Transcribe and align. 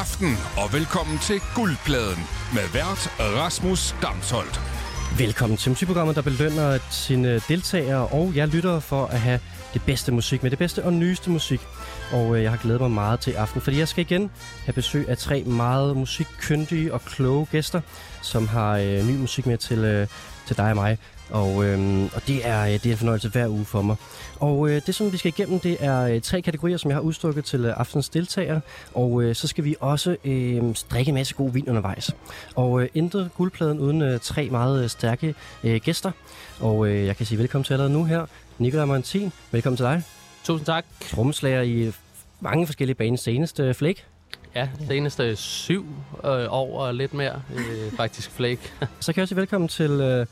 aften 0.00 0.36
og 0.56 0.72
velkommen 0.72 1.18
til 1.18 1.40
Guldpladen 1.54 2.24
med 2.54 2.66
vært 2.72 3.02
Rasmus 3.20 3.94
Damsholdt. 4.02 4.60
Velkommen 5.18 5.56
til 5.56 5.70
musikprogrammet, 5.70 6.16
der 6.16 6.22
belønner 6.22 6.78
sine 6.90 7.38
deltagere 7.48 8.06
og 8.08 8.32
jeg 8.34 8.48
lytter 8.48 8.80
for 8.80 9.06
at 9.06 9.20
have 9.20 9.40
det 9.74 9.82
bedste 9.86 10.12
musik 10.12 10.42
med 10.42 10.50
det 10.50 10.58
bedste 10.58 10.84
og 10.84 10.92
nyeste 10.92 11.30
musik. 11.30 11.60
Og 12.12 12.36
øh, 12.36 12.42
jeg 12.42 12.50
har 12.50 12.58
glædet 12.58 12.80
mig 12.80 12.90
meget 12.90 13.20
til 13.20 13.32
aften, 13.32 13.60
fordi 13.60 13.78
jeg 13.78 13.88
skal 13.88 14.00
igen 14.04 14.30
have 14.64 14.72
besøg 14.72 15.08
af 15.08 15.18
tre 15.18 15.44
meget 15.44 15.96
musikkyndige 15.96 16.94
og 16.94 17.04
kloge 17.04 17.46
gæster, 17.46 17.80
som 18.22 18.48
har 18.48 18.76
øh, 18.76 19.06
ny 19.08 19.16
musik 19.16 19.46
med 19.46 19.58
til, 19.58 19.78
øh, 19.78 20.06
til 20.46 20.56
dig 20.56 20.70
og 20.70 20.76
mig. 20.76 20.98
Og, 21.32 21.64
øhm, 21.64 22.04
og 22.04 22.26
det, 22.26 22.46
er, 22.48 22.64
det 22.64 22.86
er 22.86 22.90
en 22.90 22.96
fornøjelse 22.96 23.28
hver 23.28 23.48
uge 23.48 23.64
for 23.64 23.82
mig. 23.82 23.96
Og 24.40 24.70
øh, 24.70 24.82
det, 24.86 24.94
som 24.94 25.12
vi 25.12 25.16
skal 25.16 25.28
igennem, 25.28 25.60
det 25.60 25.76
er 25.80 26.00
øh, 26.00 26.20
tre 26.20 26.42
kategorier, 26.42 26.76
som 26.76 26.90
jeg 26.90 26.96
har 26.96 27.02
udstukket 27.02 27.44
til 27.44 27.64
øh, 27.64 27.74
aftens 27.76 28.08
deltagere. 28.08 28.60
Og 28.94 29.22
øh, 29.22 29.34
så 29.34 29.48
skal 29.48 29.64
vi 29.64 29.76
også 29.80 30.16
øh, 30.24 30.62
drikke 30.90 31.08
en 31.08 31.14
masse 31.14 31.34
god 31.34 31.52
vin 31.52 31.68
undervejs. 31.68 32.10
Og 32.54 32.82
øh, 32.82 32.88
intet 32.94 33.30
guldpladen 33.36 33.78
uden 33.78 34.02
øh, 34.02 34.20
tre 34.20 34.48
meget 34.50 34.82
øh, 34.84 34.90
stærke 34.90 35.34
øh, 35.64 35.80
gæster. 35.80 36.10
Og 36.60 36.86
øh, 36.86 37.06
jeg 37.06 37.16
kan 37.16 37.26
sige 37.26 37.38
velkommen 37.38 37.64
til 37.64 37.72
allerede 37.72 37.92
nu 37.92 38.04
her. 38.04 38.26
Nikolaj 38.58 38.84
Montin, 38.84 39.32
velkommen 39.50 39.76
til 39.76 39.86
dig. 39.86 40.02
Tusind 40.44 40.66
tak. 40.66 40.84
Trommeslager 41.00 41.62
i 41.62 41.92
mange 42.40 42.66
forskellige 42.66 42.94
baner. 42.94 43.16
Seneste 43.16 43.74
Flake. 43.74 44.04
Ja, 44.54 44.68
seneste 44.88 45.36
syv 45.36 45.86
øh, 46.24 46.46
år 46.48 46.80
og 46.80 46.94
lidt 46.94 47.14
mere. 47.14 47.42
Øh, 47.54 47.92
faktisk 47.96 48.30
Flake. 48.30 48.60
så 49.00 49.12
kan 49.12 49.16
jeg 49.16 49.22
også 49.22 49.28
sige 49.28 49.36
velkommen 49.36 49.68
til... 49.68 49.90
Øh, 49.90 50.26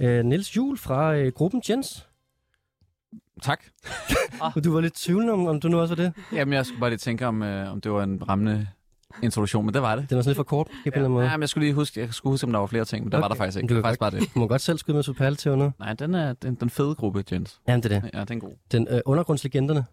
øh, 0.00 0.24
Niels 0.24 0.56
Jul 0.56 0.78
fra 0.78 1.14
øh, 1.14 1.32
gruppen 1.32 1.62
Jens. 1.68 2.06
Tak. 3.42 3.64
du 4.64 4.72
var 4.72 4.80
lidt 4.80 4.94
tvivlende 4.94 5.32
om, 5.32 5.46
om 5.46 5.60
du 5.60 5.68
nu 5.68 5.80
også 5.80 5.94
var 5.94 6.02
det? 6.02 6.12
Jamen, 6.32 6.54
jeg 6.54 6.66
skulle 6.66 6.80
bare 6.80 6.90
lige 6.90 6.98
tænke, 6.98 7.26
om, 7.26 7.42
øh, 7.42 7.72
om 7.72 7.80
det 7.80 7.92
var 7.92 8.02
en 8.02 8.28
rammende 8.28 8.68
introduktion, 9.22 9.64
men 9.64 9.74
det 9.74 9.82
var 9.82 9.96
det. 9.96 10.10
Det 10.10 10.16
var 10.16 10.22
sådan 10.22 10.30
lidt 10.30 10.36
for 10.36 10.42
kort, 10.42 10.66
på 10.66 10.72
en 10.86 10.92
anden 10.94 11.12
måde. 11.12 11.26
Ja, 11.26 11.36
men 11.36 11.40
jeg 11.40 11.48
skulle 11.48 11.66
lige 11.66 11.74
huske, 11.74 12.00
jeg 12.00 12.14
skulle 12.14 12.32
huske, 12.32 12.44
om 12.46 12.52
der 12.52 12.58
var 12.58 12.66
flere 12.66 12.84
ting, 12.84 13.04
men 13.04 13.12
der 13.12 13.18
okay. 13.18 13.22
var 13.22 13.28
der 13.28 13.34
faktisk 13.34 13.56
ikke. 13.56 13.68
Du 13.68 13.74
det 13.74 13.82
var 13.82 13.88
faktisk 13.88 14.00
bare 14.00 14.10
det. 14.10 14.20
Du 14.34 14.38
må 14.38 14.46
godt 14.46 14.60
selv 14.60 14.78
skyde 14.78 14.94
med 14.94 15.02
superlativ 15.02 15.56
nu. 15.56 15.72
Nej, 15.78 15.92
den 15.92 16.14
er 16.14 16.32
den, 16.32 16.54
den 16.54 16.70
fede 16.70 16.94
gruppe, 16.94 17.24
Jens. 17.32 17.60
Jamen, 17.68 17.82
det 17.82 17.92
er 17.92 18.00
det. 18.00 18.10
Ja, 18.14 18.24
den 18.24 18.36
er 18.36 18.40
god. 18.40 18.52
Den 18.72 18.86
øh, 18.90 19.00
undergrundslegenderne. 19.06 19.84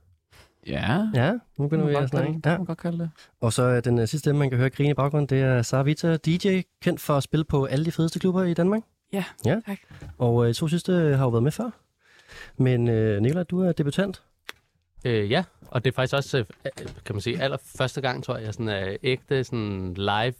Ja. 0.68 1.08
Ja, 1.14 1.32
nu 1.32 1.68
begynder 1.68 1.86
vi 1.86 1.96
at 1.96 2.10
snakke. 2.10 2.42
Ja. 2.46 2.58
Man 2.58 2.66
godt 2.66 2.78
kalde 2.78 3.00
det. 3.00 3.10
Og 3.42 3.54
så 3.54 3.64
øh, 3.64 3.84
den 3.84 4.00
øh, 4.00 4.02
sidste 4.02 4.20
stemme, 4.20 4.40
man 4.40 4.50
kan 4.50 4.60
høre 4.60 4.70
grine 4.70 4.90
i 4.90 4.94
baggrunden, 4.94 5.30
det 5.30 5.44
er 5.44 5.62
Sara 5.62 5.84
Vita, 5.84 6.18
DJ, 6.18 6.62
kendt 6.82 7.02
for 7.02 7.14
at 7.14 7.24
spille 7.24 7.44
på 7.44 7.66
alle 7.66 7.86
de 7.86 7.92
fedeste 7.92 8.20
klubber 8.20 8.44
i 8.44 8.54
Danmark. 8.54 8.82
Ja, 9.14 9.24
ja. 9.46 9.60
tak. 9.66 9.78
Og 10.18 10.48
øh, 10.48 10.54
to 10.54 10.68
sidste 10.68 10.94
har 10.94 11.24
jo 11.24 11.30
været 11.30 11.44
med 11.44 11.52
før. 11.52 11.70
Men 12.58 12.88
øh, 12.88 13.22
Nicolaj, 13.22 13.44
du 13.44 13.62
er 13.62 13.72
debutant. 13.72 14.24
Øh, 15.06 15.32
ja, 15.32 15.44
og 15.68 15.86
det 15.86 15.92
er 15.92 15.96
faktisk 15.96 16.16
også, 16.16 16.38
øh, 16.38 16.46
kan 17.06 17.16
man 17.16 17.22
sige, 17.22 17.42
allerførste 17.42 18.02
gang, 18.02 18.24
tror 18.24 18.36
jeg, 18.36 18.46
jeg 18.46 18.54
sådan 18.54 18.70
er 18.70 18.98
ægte 19.04 19.44
sådan 19.44 19.94
live 19.94 20.34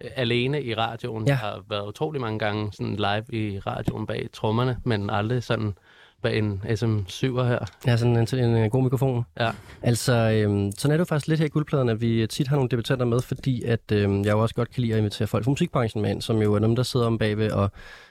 øh, 0.00 0.10
alene 0.16 0.62
i 0.62 0.74
radioen. 0.74 1.24
Ja. 1.24 1.30
Jeg 1.30 1.38
har 1.38 1.64
været 1.68 1.86
utrolig 1.86 2.20
mange 2.20 2.38
gange 2.38 2.72
sådan 2.72 2.96
live 2.96 3.24
i 3.28 3.58
radioen 3.58 4.06
bag 4.06 4.28
trommerne, 4.32 4.80
men 4.84 5.10
aldrig 5.10 5.42
sådan 5.42 5.74
bag 6.22 6.38
en 6.38 6.62
SM7'er 6.64 7.42
her. 7.42 7.58
Ja, 7.86 7.96
sådan 7.96 8.16
en, 8.16 8.28
en, 8.34 8.56
en 8.56 8.70
god 8.70 8.82
mikrofon. 8.82 9.24
Ja. 9.40 9.50
Altså, 9.82 10.12
øhm, 10.12 10.72
sådan 10.72 10.92
er 10.92 10.96
det 10.96 10.98
jo 10.98 11.04
faktisk 11.04 11.28
lidt 11.28 11.40
her 11.40 11.46
i 11.46 11.48
guldpladen, 11.48 11.88
at 11.88 12.00
vi 12.00 12.26
tit 12.26 12.48
har 12.48 12.56
nogle 12.56 12.68
debutanter 12.68 13.06
med, 13.06 13.20
fordi 13.20 13.62
at 13.62 13.92
øhm, 13.92 14.24
jeg 14.24 14.32
jo 14.32 14.38
også 14.38 14.54
godt 14.54 14.70
kan 14.70 14.80
lide 14.80 14.92
at 14.92 14.98
invitere 14.98 15.28
folk 15.28 15.44
fra 15.44 15.50
musikbranchen 15.50 16.02
med 16.02 16.10
ind, 16.10 16.22
som 16.22 16.42
jo 16.42 16.54
er 16.54 16.58
dem, 16.58 16.76
der 16.76 16.82
sidder 16.82 17.06
om 17.06 17.18
bagved 17.18 17.50
og 17.50 17.70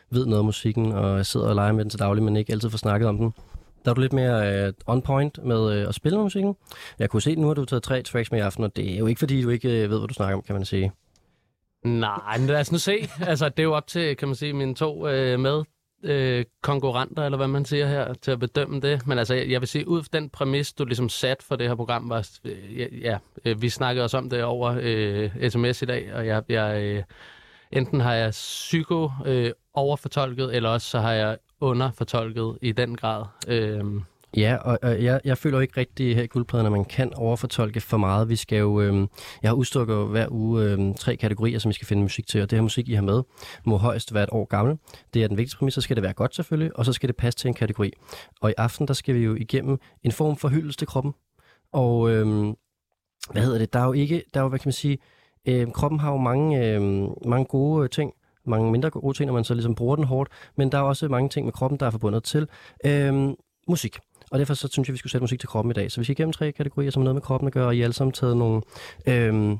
ved 0.09 0.25
noget 0.25 0.39
om 0.39 0.45
musikken, 0.45 0.91
og 0.91 1.25
sidder 1.25 1.47
og 1.47 1.55
leger 1.55 1.72
med 1.72 1.83
den 1.83 1.89
til 1.89 2.00
daglig, 2.00 2.23
men 2.23 2.35
ikke 2.35 2.53
altid 2.53 2.69
får 2.69 2.78
snakket 2.78 3.09
om 3.09 3.17
den. 3.17 3.33
Der 3.85 3.91
er 3.91 3.95
du 3.95 4.02
lidt 4.02 4.13
mere 4.13 4.67
uh, 4.67 4.73
on 4.94 5.02
point 5.02 5.45
med 5.45 5.81
uh, 5.81 5.89
at 5.89 5.95
spille 5.95 6.19
musikken. 6.19 6.55
Jeg 7.00 7.09
kunne 7.09 7.22
se, 7.22 7.31
at 7.31 7.38
nu 7.38 7.47
har 7.47 7.53
du 7.53 7.66
taget 7.66 7.83
tre 7.83 8.02
tracks 8.02 8.31
med 8.31 8.39
i 8.39 8.41
aften, 8.41 8.63
og 8.63 8.75
det 8.75 8.94
er 8.94 8.97
jo 8.97 9.08
ikke, 9.08 9.19
fordi 9.19 9.41
du 9.41 9.50
ikke 9.50 9.67
uh, 9.67 9.91
ved, 9.91 9.97
hvad 9.97 10.08
du 10.08 10.13
snakker 10.13 10.35
om, 10.38 10.41
kan 10.41 10.55
man 10.55 10.66
sige. 10.66 10.91
Nej, 11.85 12.38
men 12.38 12.47
lad 12.47 12.59
os 12.59 12.72
nu 12.72 12.78
se. 12.78 13.09
altså, 13.28 13.50
det 13.50 13.59
er 13.59 13.63
jo 13.63 13.74
op 13.74 13.88
til, 13.88 14.18
kan 14.18 14.28
man 14.28 14.35
sige, 14.35 14.53
mine 14.53 14.75
to 14.75 15.07
øh, 15.07 15.39
med 15.39 15.63
øh, 16.03 16.46
konkurrenter, 16.62 17.25
eller 17.25 17.38
hvad 17.38 17.47
man 17.47 17.66
siger 17.66 17.88
her, 17.88 18.13
til 18.13 18.31
at 18.31 18.40
bedømme 18.40 18.81
det. 18.81 19.08
Men 19.08 19.18
altså, 19.18 19.34
jeg, 19.34 19.50
jeg 19.50 19.62
vil 19.62 19.68
sige, 19.68 19.88
ud 19.88 20.03
fra 20.03 20.09
den 20.13 20.30
præmis, 20.30 20.74
du 20.74 20.85
ligesom 20.85 21.09
sat 21.09 21.44
for 21.44 21.56
det 21.56 21.68
her 21.68 21.75
program, 21.75 22.09
var, 22.09 22.30
øh, 22.44 23.02
ja, 23.02 23.18
øh, 23.46 23.62
vi 23.62 23.69
snakkede 23.69 24.03
også 24.03 24.18
om 24.18 24.30
det 24.30 24.44
over 24.44 24.80
øh, 24.81 25.50
sms 25.50 25.81
i 25.81 25.86
dag, 25.86 26.13
og 26.13 26.28
jeg, 26.28 26.44
jeg 26.50 26.84
øh, 26.84 27.03
enten 27.72 28.00
har 28.00 28.13
jeg 28.13 28.31
psyko 28.31 29.09
øh, 29.25 29.52
overfortolket, 29.74 30.56
eller 30.56 30.69
også 30.69 30.90
så 30.90 31.00
har 31.00 31.12
jeg 31.12 31.38
underfortolket 31.62 32.57
i 32.62 32.72
den 32.72 32.96
grad. 32.96 33.25
Øh, 33.47 33.84
Ja, 34.35 34.55
og, 34.55 34.79
og 34.81 35.03
jeg, 35.03 35.21
jeg 35.23 35.38
føler 35.38 35.57
jo 35.57 35.61
ikke 35.61 35.77
rigtig 35.77 36.15
her 36.15 36.23
i 36.23 36.27
guldpladen, 36.27 36.65
at 36.65 36.71
man 36.71 36.85
kan 36.85 37.13
overfortolke 37.13 37.81
for 37.81 37.97
meget. 37.97 38.29
Vi 38.29 38.35
skal 38.35 38.59
jo, 38.59 38.81
øh, 38.81 39.07
jeg 39.41 39.49
har 39.49 39.55
udstukket 39.55 40.07
hver 40.07 40.27
uge 40.31 40.63
øh, 40.63 40.95
tre 40.95 41.15
kategorier, 41.15 41.59
som 41.59 41.69
vi 41.69 41.73
skal 41.73 41.88
finde 41.88 42.01
musik 42.01 42.27
til, 42.27 42.41
og 42.41 42.49
det 42.49 42.57
her 42.57 42.63
musik, 42.63 42.89
I 42.89 42.93
har 42.93 43.01
med, 43.01 43.23
må 43.65 43.77
højst 43.77 44.13
være 44.13 44.23
et 44.23 44.29
år 44.31 44.45
gammel. 44.45 44.77
Det 45.13 45.23
er 45.23 45.27
den 45.27 45.38
vigtigste 45.38 45.57
præmis, 45.57 45.73
så 45.73 45.81
skal 45.81 45.95
det 45.95 46.03
være 46.03 46.13
godt 46.13 46.35
selvfølgelig, 46.35 46.77
og 46.77 46.85
så 46.85 46.93
skal 46.93 47.07
det 47.07 47.15
passe 47.15 47.39
til 47.39 47.47
en 47.47 47.53
kategori. 47.53 47.91
Og 48.41 48.49
i 48.49 48.53
aften, 48.57 48.88
der 48.88 48.93
skal 48.93 49.15
vi 49.15 49.19
jo 49.19 49.35
igennem 49.35 49.77
en 50.03 50.11
form 50.11 50.38
for 50.38 50.47
hyldest 50.49 50.79
til 50.79 50.88
kroppen. 50.88 51.13
Og 51.71 52.11
øh, 52.11 52.53
hvad 53.31 53.41
hedder 53.41 53.57
det, 53.57 53.73
der 53.73 53.79
er 53.79 53.85
jo 53.85 53.94
ikke, 53.94 54.23
der 54.33 54.39
er 54.39 54.44
jo, 54.44 54.49
hvad 54.49 54.59
kan 54.59 54.67
man 54.67 54.73
sige, 54.73 54.97
øh, 55.47 55.71
kroppen 55.71 55.99
har 55.99 56.11
jo 56.11 56.17
mange, 56.17 56.65
øh, 56.65 56.81
mange 57.25 57.45
gode 57.45 57.83
øh, 57.83 57.89
ting, 57.89 58.13
mange 58.45 58.71
mindre 58.71 58.89
gode 58.89 59.17
ting, 59.17 59.27
når 59.27 59.33
man 59.33 59.44
så 59.44 59.53
ligesom 59.53 59.75
bruger 59.75 59.95
den 59.95 60.05
hårdt, 60.05 60.29
men 60.57 60.71
der 60.71 60.77
er 60.77 60.81
også 60.81 61.07
mange 61.07 61.29
ting 61.29 61.45
med 61.45 61.53
kroppen, 61.53 61.79
der 61.79 61.85
er 61.85 61.91
forbundet 61.91 62.23
til 62.23 62.47
øh, 62.85 63.33
musik. 63.67 63.97
Og 64.31 64.39
derfor 64.39 64.53
så 64.53 64.67
synes 64.71 64.88
jeg, 64.88 64.93
vi 64.93 64.97
skulle 64.97 65.11
sætte 65.11 65.23
musik 65.23 65.39
til 65.39 65.49
kroppen 65.49 65.71
i 65.71 65.73
dag. 65.73 65.91
Så 65.91 65.99
vi 65.99 66.03
skal 66.03 66.11
igennem 66.11 66.33
tre 66.33 66.51
kategorier, 66.51 66.91
som 66.91 67.01
har 67.01 67.03
noget 67.03 67.15
med 67.15 67.21
kroppen 67.21 67.47
at 67.47 67.53
gøre, 67.53 67.67
og 67.67 67.75
I 67.75 67.81
alle 67.81 67.93
sammen 67.93 68.11
taget 68.13 68.38
nogle, 68.38 68.61
øhm, 69.07 69.57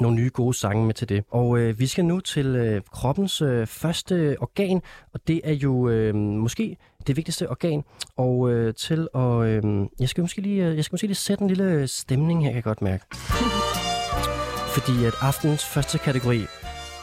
nogle 0.00 0.16
nye 0.16 0.30
gode 0.32 0.54
sange 0.54 0.86
med 0.86 0.94
til 0.94 1.08
det. 1.08 1.24
Og 1.30 1.58
øh, 1.58 1.78
vi 1.78 1.86
skal 1.86 2.04
nu 2.04 2.20
til 2.20 2.46
øh, 2.46 2.82
kroppens 2.92 3.42
øh, 3.42 3.66
første 3.66 4.36
organ, 4.40 4.82
og 5.14 5.20
det 5.28 5.40
er 5.44 5.52
jo 5.52 5.88
øh, 5.88 6.14
måske 6.14 6.76
det 7.06 7.16
vigtigste 7.16 7.50
organ. 7.50 7.84
Og 8.16 8.50
øh, 8.50 8.74
til 8.74 9.08
at... 9.14 9.42
Øh, 9.42 9.86
jeg, 10.00 10.08
skal 10.08 10.22
måske 10.22 10.40
lige, 10.40 10.66
øh, 10.66 10.76
jeg 10.76 10.84
skal 10.84 10.94
måske 10.94 11.06
lige 11.06 11.14
sætte 11.14 11.42
en 11.42 11.48
lille 11.48 11.88
stemning 11.88 12.42
her, 12.42 12.50
kan 12.50 12.56
jeg 12.56 12.64
godt 12.64 12.82
mærke. 12.82 13.04
Fordi 14.74 15.04
at 15.04 15.14
aftenens 15.20 15.64
første 15.64 15.98
kategori, 15.98 16.40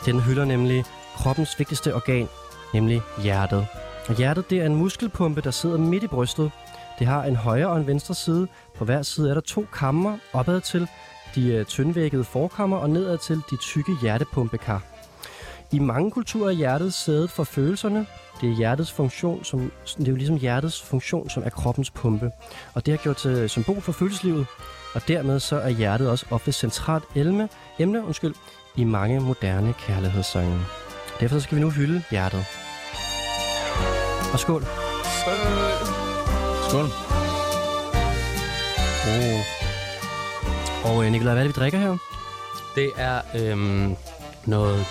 den 0.06 0.22
hylder 0.22 0.46
nemlig 0.46 0.84
kroppens 1.16 1.60
vigtigste 1.60 1.96
organ, 1.96 2.28
nemlig 2.74 3.02
hjertet. 3.24 3.68
Og 4.08 4.18
hjertet 4.18 4.50
det 4.50 4.60
er 4.60 4.66
en 4.66 4.76
muskelpumpe, 4.76 5.42
der 5.42 5.52
sidder 5.52 5.78
midt 5.78 6.04
i 6.04 6.08
brystet. 6.08 6.52
Det 7.00 7.08
har 7.08 7.24
en 7.24 7.36
højre 7.36 7.68
og 7.68 7.78
en 7.78 7.88
venstre 7.88 8.16
side. 8.16 8.48
På 8.78 8.86
hver 8.86 9.02
side 9.02 9.30
er 9.30 9.34
der 9.34 9.42
to 9.42 9.66
kammer 9.74 10.18
opad 10.34 10.62
til 10.62 10.88
de 11.36 11.54
øh, 11.54 11.66
tyndvæggede 11.66 12.24
forkammer 12.24 12.78
og 12.78 12.90
nedad 12.90 13.18
til 13.18 13.42
de 13.52 13.58
tykke 13.58 13.92
hjertepumpekar. 14.02 14.84
I 15.72 15.80
mange 15.80 16.12
kulturer 16.12 16.50
er 16.50 16.54
hjertet 16.54 16.94
sædet 16.94 17.30
for 17.30 17.44
følelserne. 17.44 18.06
Det 18.42 18.50
er 18.50 18.56
hjertets 18.56 18.92
funktion, 18.92 19.44
som, 19.44 19.72
det 19.98 20.08
er 20.08 20.12
jo 20.12 20.16
ligesom 20.16 20.36
hjertets 20.36 20.82
funktion, 20.82 21.30
som 21.30 21.44
er 21.46 21.50
kroppens 21.50 21.92
pumpe. 21.92 22.32
Og 22.74 22.86
det 22.86 22.92
har 22.92 22.98
gjort 22.98 23.18
til 23.18 23.50
symbol 23.50 23.82
for 23.82 23.92
følelseslivet. 23.92 24.46
Og 24.96 25.02
dermed 25.08 25.40
så 25.40 25.56
er 25.56 25.70
hjertet 25.70 26.10
også 26.10 26.26
ofte 26.32 26.52
centralt 26.52 27.04
emne, 27.16 27.50
emne 27.80 28.06
undskyld, 28.06 28.36
i 28.76 28.84
mange 28.84 29.20
moderne 29.20 29.74
kærlighedssange. 29.74 30.60
Derfor 31.20 31.40
skal 31.40 31.56
vi 31.56 31.62
nu 31.62 31.70
hylde 31.70 32.04
hjertet. 32.12 32.46
Og 34.34 34.40
skål. 34.40 34.64
Skål. 35.22 35.79
Oh. 39.08 40.90
Og 40.92 41.06
øh, 41.06 41.12
Nikolaj, 41.12 41.34
hvad 41.34 41.44
er 41.44 41.48
det, 41.48 41.56
vi 41.56 41.62
drikker 41.62 41.80
her? 41.80 41.98
Det 42.76 42.92
er 42.98 43.22
øhm, 43.36 43.96
noget 44.46 44.86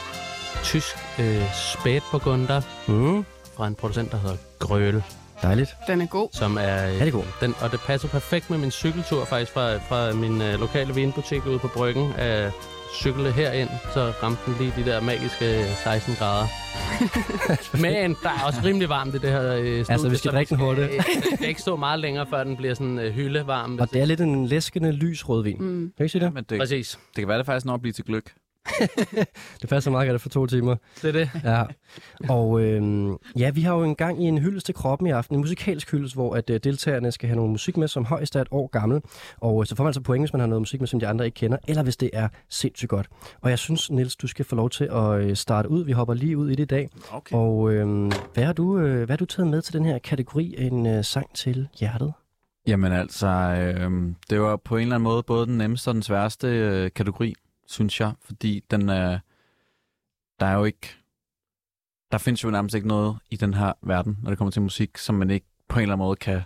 tysk 0.64 0.96
øh, 1.18 1.42
spætburgunder 1.54 2.60
Mm. 2.88 3.24
fra 3.56 3.66
en 3.66 3.74
producent, 3.74 4.12
der 4.12 4.18
hedder 4.18 4.36
Grøl. 4.58 5.02
Dejligt. 5.42 5.76
Den 5.86 6.00
er 6.00 6.06
god. 6.06 6.28
Som 6.32 6.56
er, 6.60 6.86
øh, 6.88 7.00
Er 7.00 7.04
det 7.04 7.12
god? 7.12 7.24
Den, 7.40 7.54
og 7.60 7.72
det 7.72 7.80
passer 7.80 8.08
perfekt 8.08 8.50
med 8.50 8.58
min 8.58 8.70
cykeltur 8.70 9.24
faktisk 9.24 9.52
fra, 9.52 9.76
fra 9.76 10.12
min 10.12 10.42
øh, 10.42 10.60
lokale 10.60 10.94
vinbutik 10.94 11.46
ude 11.46 11.58
på 11.58 11.68
Bryggen. 11.68 12.12
At 12.12 12.52
cykle 12.94 13.32
herind, 13.32 13.68
så 13.94 14.12
ramte 14.22 14.40
den 14.46 14.54
lige 14.60 14.72
de 14.76 14.90
der 14.90 15.00
magiske 15.00 15.64
16 15.84 16.14
grader. 16.14 16.46
Men 17.82 18.16
der 18.22 18.28
er 18.28 18.44
også 18.46 18.60
rimelig 18.64 18.88
varmt 18.88 19.14
i 19.14 19.18
det 19.18 19.30
her 19.30 19.52
øh, 19.52 19.58
studie. 19.58 19.84
Altså, 19.92 20.08
vi 20.08 20.16
skal 20.16 20.28
så 20.30 20.34
drikke 20.36 20.50
den 20.50 20.58
hurtigt. 20.58 20.86
øh, 20.86 20.92
Den 21.30 21.36
skal 21.36 21.48
ikke 21.48 21.60
stå 21.60 21.76
meget 21.76 22.00
længere, 22.00 22.26
før 22.30 22.44
den 22.44 22.56
bliver 22.56 22.74
sådan 22.74 22.98
øh, 22.98 23.12
hyldevarm. 23.14 23.78
Og 23.78 23.92
det 23.92 24.00
er 24.00 24.04
lidt 24.04 24.20
en 24.20 24.46
læskende 24.46 24.92
lys 24.92 25.28
rødvin. 25.28 25.56
Mm. 25.60 25.78
Kan 25.80 25.92
du 25.98 26.02
ikke 26.02 26.12
sige 26.12 26.24
det? 26.24 26.34
Men 26.34 26.44
det, 26.50 26.58
Præcis. 26.58 26.98
det 27.16 27.22
kan 27.22 27.28
være, 27.28 27.38
det 27.38 27.46
faktisk 27.46 27.66
når 27.66 27.74
at 27.74 27.80
blive 27.80 27.92
til 27.92 28.04
gløk. 28.04 28.32
Det 29.60 29.68
passer 29.68 29.90
meget 29.90 30.10
godt 30.10 30.22
for 30.22 30.28
to 30.28 30.46
timer. 30.46 30.76
Det 31.02 31.08
er 31.08 31.12
det. 31.12 31.30
Ja. 31.44 31.62
Og 32.28 32.60
øh, 32.60 33.10
ja, 33.38 33.50
vi 33.50 33.60
har 33.62 33.74
jo 33.74 33.84
en 33.84 33.94
gang 33.94 34.24
i 34.24 34.26
en 34.26 34.38
hyldest 34.38 34.66
til 34.66 34.74
kroppen 34.74 35.08
i 35.08 35.10
aften, 35.10 35.36
en 35.36 35.40
musikalsk 35.40 35.90
hyldest, 35.90 36.14
hvor 36.14 36.34
at, 36.34 36.50
øh, 36.50 36.60
deltagerne 36.64 37.12
skal 37.12 37.28
have 37.28 37.36
noget 37.36 37.50
musik 37.50 37.76
med, 37.76 37.88
som 37.88 38.04
højst 38.04 38.36
er 38.36 38.40
et 38.40 38.48
år 38.50 38.66
gammel. 38.66 39.00
Og 39.40 39.62
øh, 39.62 39.66
så 39.66 39.76
får 39.76 39.84
man 39.84 39.88
altså 39.88 40.00
point, 40.00 40.22
hvis 40.22 40.32
man 40.32 40.40
har 40.40 40.46
noget 40.46 40.62
musik 40.62 40.80
med, 40.80 40.88
som 40.88 41.00
de 41.00 41.06
andre 41.06 41.24
ikke 41.24 41.34
kender, 41.34 41.58
eller 41.68 41.82
hvis 41.82 41.96
det 41.96 42.10
er 42.12 42.28
sindssygt 42.48 42.88
godt. 42.88 43.08
Og 43.40 43.50
jeg 43.50 43.58
synes, 43.58 43.90
Niels, 43.90 44.16
du 44.16 44.26
skal 44.26 44.44
få 44.44 44.56
lov 44.56 44.70
til 44.70 44.84
at 44.84 45.20
øh, 45.20 45.36
starte 45.36 45.68
ud. 45.68 45.84
Vi 45.84 45.92
hopper 45.92 46.14
lige 46.14 46.38
ud 46.38 46.50
i 46.50 46.54
det 46.54 46.62
i 46.62 46.66
dag. 46.66 46.88
Okay. 47.12 47.36
Og 47.36 47.72
øh, 47.72 48.12
hvad, 48.34 48.44
har 48.44 48.52
du, 48.52 48.78
øh, 48.78 48.96
hvad 48.96 49.08
har 49.08 49.16
du 49.16 49.24
taget 49.24 49.48
med 49.50 49.62
til 49.62 49.74
den 49.74 49.84
her 49.84 49.98
kategori 49.98 50.54
af 50.58 50.64
en 50.64 50.86
øh, 50.86 51.04
sang 51.04 51.34
til 51.34 51.68
hjertet? 51.80 52.12
Jamen 52.66 52.92
altså, 52.92 53.26
øh, 53.26 53.90
det 54.30 54.40
var 54.40 54.56
på 54.56 54.76
en 54.76 54.82
eller 54.82 54.94
anden 54.94 55.04
måde 55.04 55.22
både 55.22 55.46
den 55.46 55.58
nemmeste 55.58 55.88
og 55.88 55.94
den 55.94 56.02
sværeste 56.02 56.48
øh, 56.48 56.90
kategori 56.94 57.34
synes 57.68 58.00
jeg, 58.00 58.12
fordi 58.20 58.64
den 58.70 58.88
er, 58.88 59.18
der 60.40 60.46
er 60.46 60.54
jo 60.54 60.64
ikke, 60.64 60.96
der 62.12 62.18
findes 62.18 62.44
jo 62.44 62.50
nærmest 62.50 62.74
ikke 62.74 62.88
noget 62.88 63.18
i 63.30 63.36
den 63.36 63.54
her 63.54 63.72
verden, 63.82 64.18
når 64.22 64.30
det 64.30 64.38
kommer 64.38 64.52
til 64.52 64.62
musik, 64.62 64.98
som 64.98 65.14
man 65.14 65.30
ikke 65.30 65.46
på 65.68 65.78
en 65.78 65.82
eller 65.82 65.94
anden 65.94 66.06
måde 66.06 66.16
kan 66.16 66.42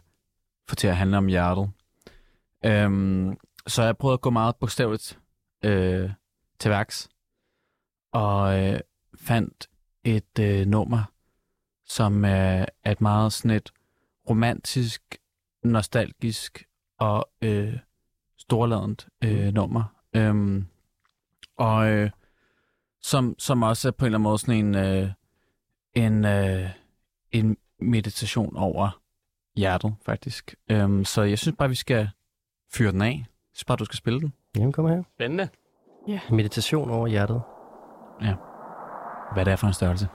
få 0.69 0.75
til 0.75 0.87
at 0.87 0.97
handle 0.97 1.17
om 1.17 1.27
hjertet. 1.27 1.71
Øhm, 2.65 3.37
så 3.67 3.83
jeg 3.83 3.97
prøvede 3.97 4.15
at 4.15 4.21
gå 4.21 4.31
meget 4.31 4.57
bogstaveligt 4.57 5.19
øh, 5.65 6.11
til 6.59 6.71
værks, 6.71 7.09
og 8.13 8.61
øh, 8.61 8.81
fandt 9.15 9.71
et 10.05 10.39
øh, 10.41 10.67
nummer, 10.67 11.03
som 11.85 12.25
er, 12.25 12.67
er 12.85 12.93
et 12.93 13.01
meget 13.01 13.33
sådan 13.33 13.51
et 13.51 13.73
romantisk, 14.31 15.17
nostalgisk 15.65 16.65
og 16.99 17.31
øh, 17.43 17.79
storladent 18.37 19.09
øh, 19.25 19.55
nummer. 19.55 19.85
Øhm, 20.15 20.67
og 21.63 21.91
øh, 21.91 22.11
som, 23.03 23.35
som 23.39 23.63
også 23.63 23.89
er 23.89 23.93
på 23.93 24.05
en 24.05 24.07
eller 24.07 24.19
anden 24.19 24.23
måde 24.23 24.39
sådan 24.39 24.55
en, 24.55 24.75
øh, 24.75 25.09
en, 25.95 26.25
øh, 26.25 26.71
en 27.31 27.57
meditation 27.81 28.57
over 28.57 29.01
hjertet, 29.57 29.95
faktisk. 30.07 30.55
Øhm, 30.71 31.05
så 31.05 31.23
jeg 31.23 31.39
synes 31.39 31.57
bare, 31.59 31.69
vi 31.69 31.75
skal 31.75 32.09
fyre 32.75 32.93
den 32.93 33.03
af. 33.03 33.07
Jeg 33.07 33.27
synes 33.55 33.65
bare, 33.65 33.77
du 33.77 33.85
skal 33.85 33.97
spille 33.97 34.21
den. 34.21 34.33
Jamen, 34.57 34.73
kom 34.73 34.87
her. 34.87 35.03
Spændende. 35.17 35.49
Meditation 36.31 36.91
over 36.91 37.07
hjertet. 37.07 37.43
Hvad 39.35 39.45
det 39.45 39.53
er 39.53 39.57
for 39.57 39.67
en 39.67 39.73
størrelse. 39.73 40.09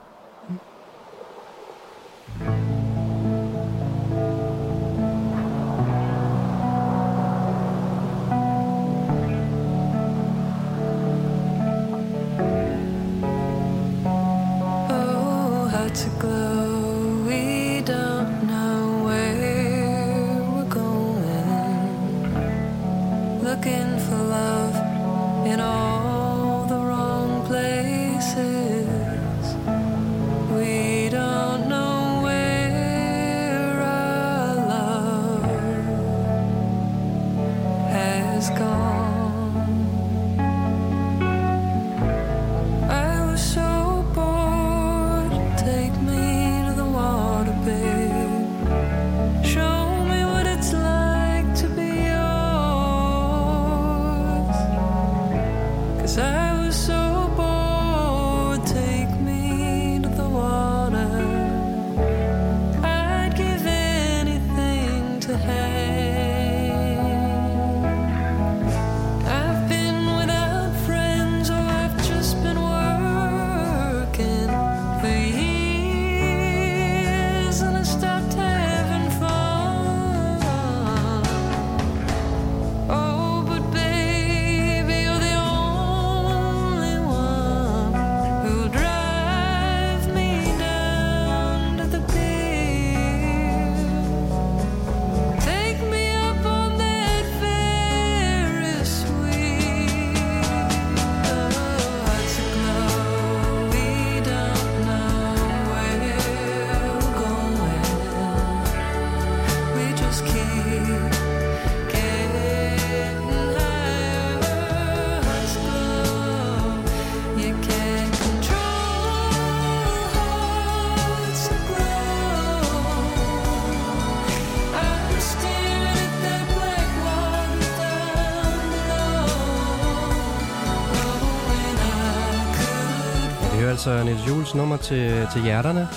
Jules 134.38 134.54
nummer 134.54 134.76
til, 134.76 135.26
til 135.32 135.42
hjerterne. 135.42 135.88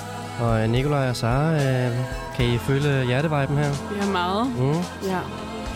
Og 0.41 0.69
Nikolaj 0.69 1.09
og 1.09 1.15
Sara, 1.15 1.53
øh, 1.53 1.91
kan 2.35 2.45
I 2.45 2.57
føle 2.57 3.05
hjerteviben 3.05 3.57
her? 3.57 3.69
Ja, 4.01 4.11
meget. 4.11 4.47
Mm. 4.57 4.71
Ja. 5.07 5.19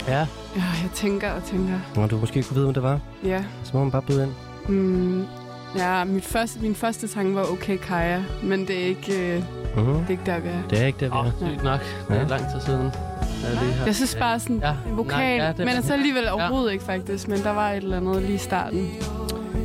Ja. 0.08 0.20
ja, 0.56 0.64
jeg 0.84 0.90
tænker 0.94 1.32
og 1.32 1.44
tænker. 1.44 1.74
Og 1.96 2.12
du 2.12 2.18
måske 2.18 2.44
kunne 2.44 2.56
vide, 2.56 2.66
hvad 2.66 2.74
det 2.74 2.84
var. 2.84 3.00
Ja. 3.24 3.44
Så 3.64 3.72
må 3.74 3.80
man 3.84 3.92
bare 3.92 4.02
byde 4.02 4.24
ind. 4.24 4.32
Mm, 4.76 5.26
ja, 5.78 6.04
mit 6.04 6.26
første, 6.26 6.60
min 6.60 6.76
første 6.76 7.08
sang 7.08 7.36
var 7.36 7.44
Okay 7.52 7.78
Kaja, 7.78 8.24
men 8.44 8.68
det 8.68 8.84
er 8.84 8.86
ikke, 8.88 9.36
øh, 9.36 9.44
Mm-hmm. 9.76 9.94
det 9.94 10.06
er 10.08 10.10
ikke 10.12 10.24
der, 10.26 10.40
vi 10.40 10.48
er. 10.50 10.62
Det 10.70 10.82
er 10.82 10.86
ikke 10.86 11.00
det, 11.00 11.12
vi 11.12 11.18
Åh, 11.18 11.26
er. 11.26 11.32
oh, 11.42 11.50
sygt 11.52 11.64
nok. 11.64 11.80
Det 12.08 12.16
er 12.16 12.22
Ja. 12.22 12.28
lang 12.28 12.42
tid 12.52 12.62
siden. 12.66 12.92
Ja, 13.44 13.50
det 13.52 13.58
her. 13.74 13.86
Jeg 13.86 13.96
synes 13.96 14.16
bare 14.16 14.40
sådan 14.40 14.60
Ja, 14.64 14.74
en 14.90 14.98
vokal, 14.98 15.18
nej, 15.38 15.46
ja, 15.46 15.52
det 15.52 15.60
er 15.60 15.66
men 15.66 15.76
altså 15.76 15.94
alligevel 15.94 16.24
Ja. 16.24 16.32
overhovedet 16.34 16.72
ikke 16.74 16.84
faktisk, 16.86 17.28
men 17.28 17.44
der 17.44 17.52
var 17.54 17.70
et 17.72 17.78
eller 17.78 17.98
andet 17.98 18.22
lige 18.22 18.34
i 18.34 18.38
starten. 18.38 18.92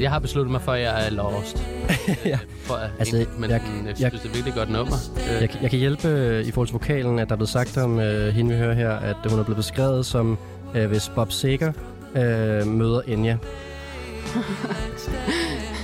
Jeg 0.00 0.10
har 0.10 0.18
besluttet 0.18 0.50
mig 0.52 0.62
for, 0.62 0.72
at 0.72 0.80
jeg 0.82 1.06
er 1.06 1.10
lost. 1.10 1.62
Ja. 2.24 2.38
For 2.70 2.76
at, 2.76 2.90
Altså, 2.98 3.16
ikke, 3.16 3.32
men 3.38 3.50
jeg- 3.50 3.60
jeg, 3.76 3.86
jeg, 3.86 4.00
jeg- 4.00 4.10
synes, 4.10 4.22
det 4.22 4.28
er 4.30 4.34
virkelig 4.34 4.54
godt 4.54 4.70
nummer. 4.70 4.96
Jeg, 5.40 5.50
kan- 5.50 5.62
jeg 5.62 5.70
kan 5.70 5.78
hjælpe 5.78 6.08
øh, 6.08 6.44
i 6.46 6.50
forhold 6.50 6.68
til 6.68 6.72
vokalen, 6.72 7.18
at 7.18 7.28
der 7.28 7.32
er 7.34 7.36
blevet 7.36 7.48
sagt 7.50 7.76
om 7.76 8.00
øh, 8.00 8.34
hende, 8.34 8.50
vi 8.52 8.58
hører 8.58 8.74
her, 8.74 8.90
at 8.90 9.16
hun 9.28 9.38
er 9.38 9.42
blevet 9.44 9.56
beskrevet 9.56 10.06
som, 10.06 10.38
øh, 10.74 10.86
hvis 10.88 11.08
Bob 11.14 11.32
Seger 11.32 11.72
øh, 12.16 12.66
møder 12.66 13.00
Enya. 13.06 13.36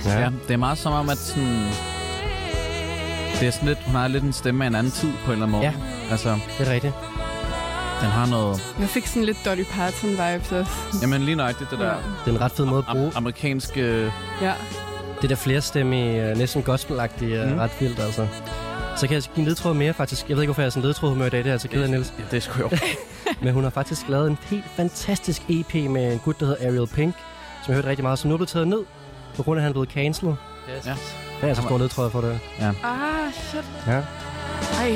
Ja. 0.05 0.19
ja, 0.19 0.29
det 0.47 0.53
er 0.53 0.57
meget 0.57 0.77
som 0.77 0.93
om, 0.93 1.09
at 1.09 1.17
sådan... 1.17 1.67
Det 3.39 3.47
er 3.47 3.51
sådan 3.51 3.67
lidt, 3.67 3.79
hun 3.85 3.95
har 3.95 4.07
lidt 4.07 4.23
en 4.23 4.33
stemme 4.33 4.63
af 4.63 4.67
en 4.67 4.75
anden 4.75 4.91
tid 4.91 5.09
på 5.25 5.31
en 5.31 5.31
eller 5.31 5.45
anden 5.45 5.51
måde. 5.51 5.63
Ja. 5.63 5.73
Altså, 6.11 6.39
det 6.59 6.67
er 6.67 6.73
rigtigt. 6.73 6.93
den 8.01 8.09
har 8.09 8.25
noget... 8.27 8.73
Jeg 8.79 8.89
fik 8.89 9.07
sådan 9.07 9.23
lidt 9.23 9.37
Dolly 9.45 9.63
Parton-vibes 9.63 10.55
også. 10.55 10.71
Jamen 11.01 11.21
lige 11.21 11.35
nøjagtigt 11.35 11.69
det 11.71 11.79
der 11.79 11.85
Ja. 11.85 11.91
Det 12.25 12.31
er 12.31 12.35
en 12.35 12.41
ret 12.41 12.51
fed 12.51 12.65
måde 12.65 12.83
at 12.89 12.95
bruge. 12.95 13.09
am- 13.09 13.17
amerikanske... 13.17 14.11
Ja. 14.41 14.51
Det 15.21 15.29
der 15.29 15.35
flerstemmige, 15.35 16.29
øh, 16.29 16.37
næsten 16.37 16.63
gospelagtige, 16.63 17.37
er 17.37 17.49
Mm. 17.53 17.57
ret 17.59 17.71
vildt, 17.79 17.99
altså. 17.99 18.27
Så 18.97 19.07
kan 19.07 19.13
jeg 19.15 19.23
give 19.23 19.37
en 19.41 19.45
ledtråd 19.45 19.73
mere, 19.73 19.93
faktisk. 19.93 20.29
Jeg 20.29 20.35
ved 20.37 20.43
ikke, 20.43 20.47
hvorfor 20.49 20.61
jeg 20.61 20.65
er 20.65 20.69
sådan 20.69 20.83
en 20.83 20.87
ledtrådhumør 20.87 21.25
i 21.25 21.29
dag. 21.29 21.39
Det 21.39 21.47
er 21.47 21.51
altså 21.51 21.67
ked 21.67 21.83
af, 21.83 21.89
Niels. 21.89 22.13
Ja, 22.19 22.23
det 22.31 22.37
er 22.37 22.41
sgu 22.41 22.59
jo. 22.61 22.69
Men 23.43 23.53
hun 23.53 23.63
har 23.63 23.69
faktisk 23.69 24.09
lavet 24.09 24.27
en 24.29 24.37
helt 24.49 24.65
fantastisk 24.75 25.41
EP 25.49 25.73
med 25.89 26.13
en 26.13 26.19
gut, 26.19 26.39
der 26.39 26.45
hedder 26.45 26.67
Ariel 26.67 26.87
Pink, 26.87 27.15
som 27.63 27.71
jeg 27.71 27.75
hørte 27.75 27.87
rigtig 27.89 28.03
meget, 28.03 28.19
som 28.19 28.27
nu 28.29 28.33
er 28.33 28.37
blevet 28.37 28.49
taget 28.49 28.67
ned, 28.67 28.83
på 29.35 29.43
grund 29.43 29.57
af, 29.57 29.61
at 29.61 29.63
han 29.63 29.69
er 29.69 29.73
blevet 29.73 29.89
cancelled. 29.89 30.33
yes. 30.77 30.85
Ja. 30.85 30.91
Det 30.91 31.43
er 31.43 31.47
altså 31.47 31.63
stor 31.63 31.77
ledtråd 31.77 32.09
for 32.11 32.21
det. 32.21 32.39
Ah, 32.61 33.33
shit. 33.33 33.63
Ja. 33.87 33.93
Ej. 33.93 34.93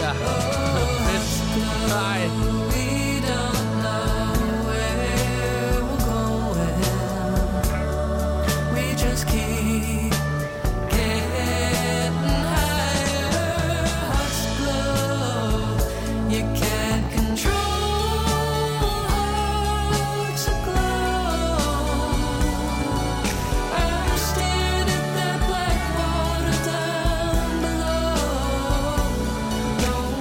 Ja. 0.00 0.12
Nej. 1.94 2.69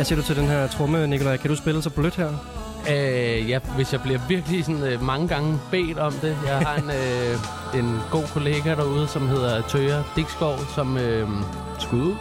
Siger 0.09 0.21
du 0.21 0.27
til 0.27 0.35
den 0.35 0.47
her 0.47 0.67
tromme, 0.67 1.07
Nikolaj? 1.07 1.37
Kan 1.37 1.49
du 1.49 1.55
spille 1.55 1.81
så 1.81 1.89
blødt 1.89 2.15
her? 2.15 2.29
Øh, 2.91 3.49
ja, 3.49 3.59
hvis 3.75 3.93
jeg 3.93 4.01
bliver 4.01 4.19
virkelig 4.29 4.65
sådan, 4.65 4.83
øh, 4.83 5.03
mange 5.03 5.27
gange 5.27 5.59
bedt 5.71 5.99
om 5.99 6.13
det. 6.13 6.37
Jeg 6.45 6.57
har 6.57 6.75
en, 6.75 6.89
øh, 6.89 7.79
en 7.79 7.99
god 8.11 8.23
kollega 8.33 8.75
derude, 8.75 9.07
som 9.07 9.27
hedder 9.27 9.61
Tøger 9.61 10.03
Dikskov, 10.15 10.57
som... 10.75 10.97
Øh, 10.97 11.27
Skud. 11.79 12.15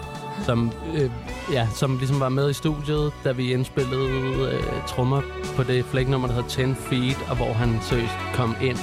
som, 0.44 0.72
øh, 0.94 1.10
ja, 1.52 1.68
som 1.74 1.98
ligesom 1.98 2.20
var 2.20 2.28
med 2.28 2.50
i 2.50 2.52
studiet, 2.52 3.12
da 3.24 3.32
vi 3.32 3.52
indspillede 3.52 4.50
øh, 4.52 4.62
trommer 4.86 5.22
på 5.56 5.62
det 5.62 5.84
flæknummer, 5.84 6.28
der 6.28 6.34
hedder 6.34 6.48
10 6.48 6.74
Feet, 6.74 7.18
og 7.30 7.36
hvor 7.36 7.52
han 7.52 7.78
seriøst 7.82 8.18
kom 8.34 8.56
ind. 8.62 8.78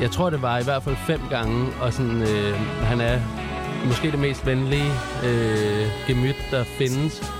Jeg 0.00 0.10
tror, 0.10 0.30
det 0.30 0.42
var 0.42 0.58
i 0.58 0.64
hvert 0.64 0.82
fald 0.82 0.96
fem 0.96 1.20
gange, 1.30 1.66
og 1.80 1.92
sådan, 1.92 2.22
øh, 2.22 2.54
han 2.82 3.00
er 3.00 3.20
måske 3.86 4.10
det 4.10 4.18
mest 4.18 4.46
venlige 4.46 4.92
øh, 5.24 5.86
gemyt, 6.06 6.36
der 6.50 6.64
findes. 6.64 7.37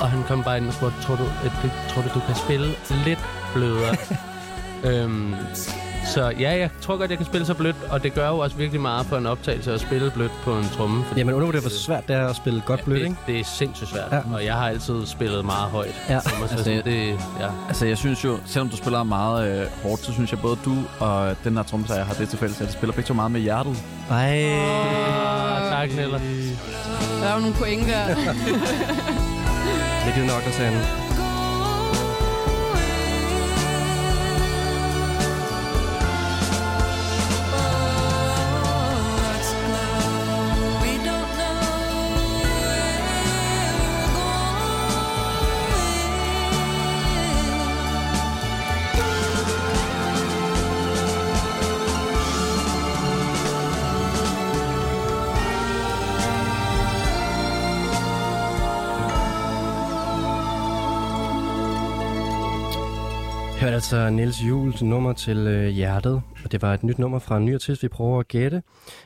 Og 0.00 0.10
han 0.10 0.22
kom 0.28 0.42
bare 0.44 0.58
ind 0.58 0.66
og 0.68 0.72
spurgte, 0.74 1.02
tror 1.02 1.16
du, 1.16 1.24
at 1.44 1.52
det, 1.62 1.70
tror 1.88 2.02
du, 2.02 2.08
du 2.14 2.20
kan 2.26 2.34
spille 2.34 2.66
lidt 3.04 3.18
blødere? 3.54 3.96
øhm, 4.84 5.34
så 6.14 6.32
ja, 6.40 6.50
jeg 6.58 6.70
tror 6.80 6.96
godt, 6.96 7.10
jeg 7.10 7.18
kan 7.18 7.26
spille 7.26 7.46
så 7.46 7.54
blødt, 7.54 7.76
og 7.90 8.02
det 8.02 8.14
gør 8.14 8.28
jo 8.28 8.38
også 8.38 8.56
virkelig 8.56 8.80
meget 8.80 9.06
for 9.06 9.16
en 9.16 9.26
optagelse 9.26 9.72
at 9.72 9.80
spille 9.80 10.10
blødt 10.10 10.32
på 10.44 10.56
en 10.58 10.68
tromme. 10.76 11.04
fordi- 11.04 11.20
Jamen, 11.20 11.34
undervurderer, 11.34 11.60
hvor 11.62 11.70
svært 11.70 12.08
det 12.08 12.16
er 12.16 12.26
at 12.28 12.36
spille 12.36 12.62
godt 12.66 12.84
blødt, 12.84 13.00
det, 13.00 13.06
ikke? 13.06 13.16
det 13.26 13.40
er 13.40 13.44
sindssygt 13.44 13.90
svært, 13.90 14.08
Ja. 14.12 14.16
ja. 14.16 14.22
og 14.34 14.44
jeg 14.44 14.54
har 14.54 14.68
altid 14.68 15.06
spillet 15.06 15.44
meget 15.44 15.70
højt. 15.70 15.94
Ja. 16.08 16.20
Så 16.20 16.30
Altså, 16.42 16.56
altså, 16.56 16.82
det- 16.84 17.06
ja. 17.40 17.46
Altså, 17.68 17.86
jeg 17.86 17.98
synes 17.98 18.24
jo, 18.24 18.38
selvom 18.46 18.68
du 18.68 18.76
spiller 18.76 19.02
meget 19.02 19.60
øh, 19.60 19.66
hårdt, 19.82 20.04
så 20.04 20.12
synes 20.12 20.30
jeg 20.32 20.40
både 20.40 20.58
du 20.64 20.76
og 21.00 21.36
den 21.44 21.56
her 21.56 21.62
trommeslager 21.62 21.98
jeg 22.00 22.06
har 22.06 22.14
det 22.14 22.28
til 22.28 22.38
fælles, 22.38 22.60
at 22.60 22.66
de 22.68 22.72
spiller 22.72 22.94
begge 22.94 23.08
to 23.08 23.14
meget 23.14 23.30
med 23.30 23.40
hjertet. 23.40 23.76
Ej. 24.10 24.42
Ah, 24.42 25.70
tak, 25.70 25.88
Nella. 25.96 26.20
Der 27.20 27.28
er 27.28 27.34
jo 27.34 27.40
nogle 27.40 27.54
point 27.54 27.86
der. 27.88 28.06
Det 30.04 30.10
er 30.10 31.01
altså 63.82 64.10
Niels 64.10 64.42
Jules 64.48 64.82
nummer 64.82 65.12
til 65.12 65.36
øh, 65.36 65.68
Hjertet, 65.68 66.22
og 66.44 66.52
det 66.52 66.62
var 66.62 66.74
et 66.74 66.82
nyt 66.82 66.98
nummer 66.98 67.18
fra 67.18 67.36
en 67.36 67.44
ny 67.44 67.54
artist, 67.54 67.82
vi 67.82 67.88
prøver 67.88 68.20
at 68.20 68.28
gætte. 68.28 68.62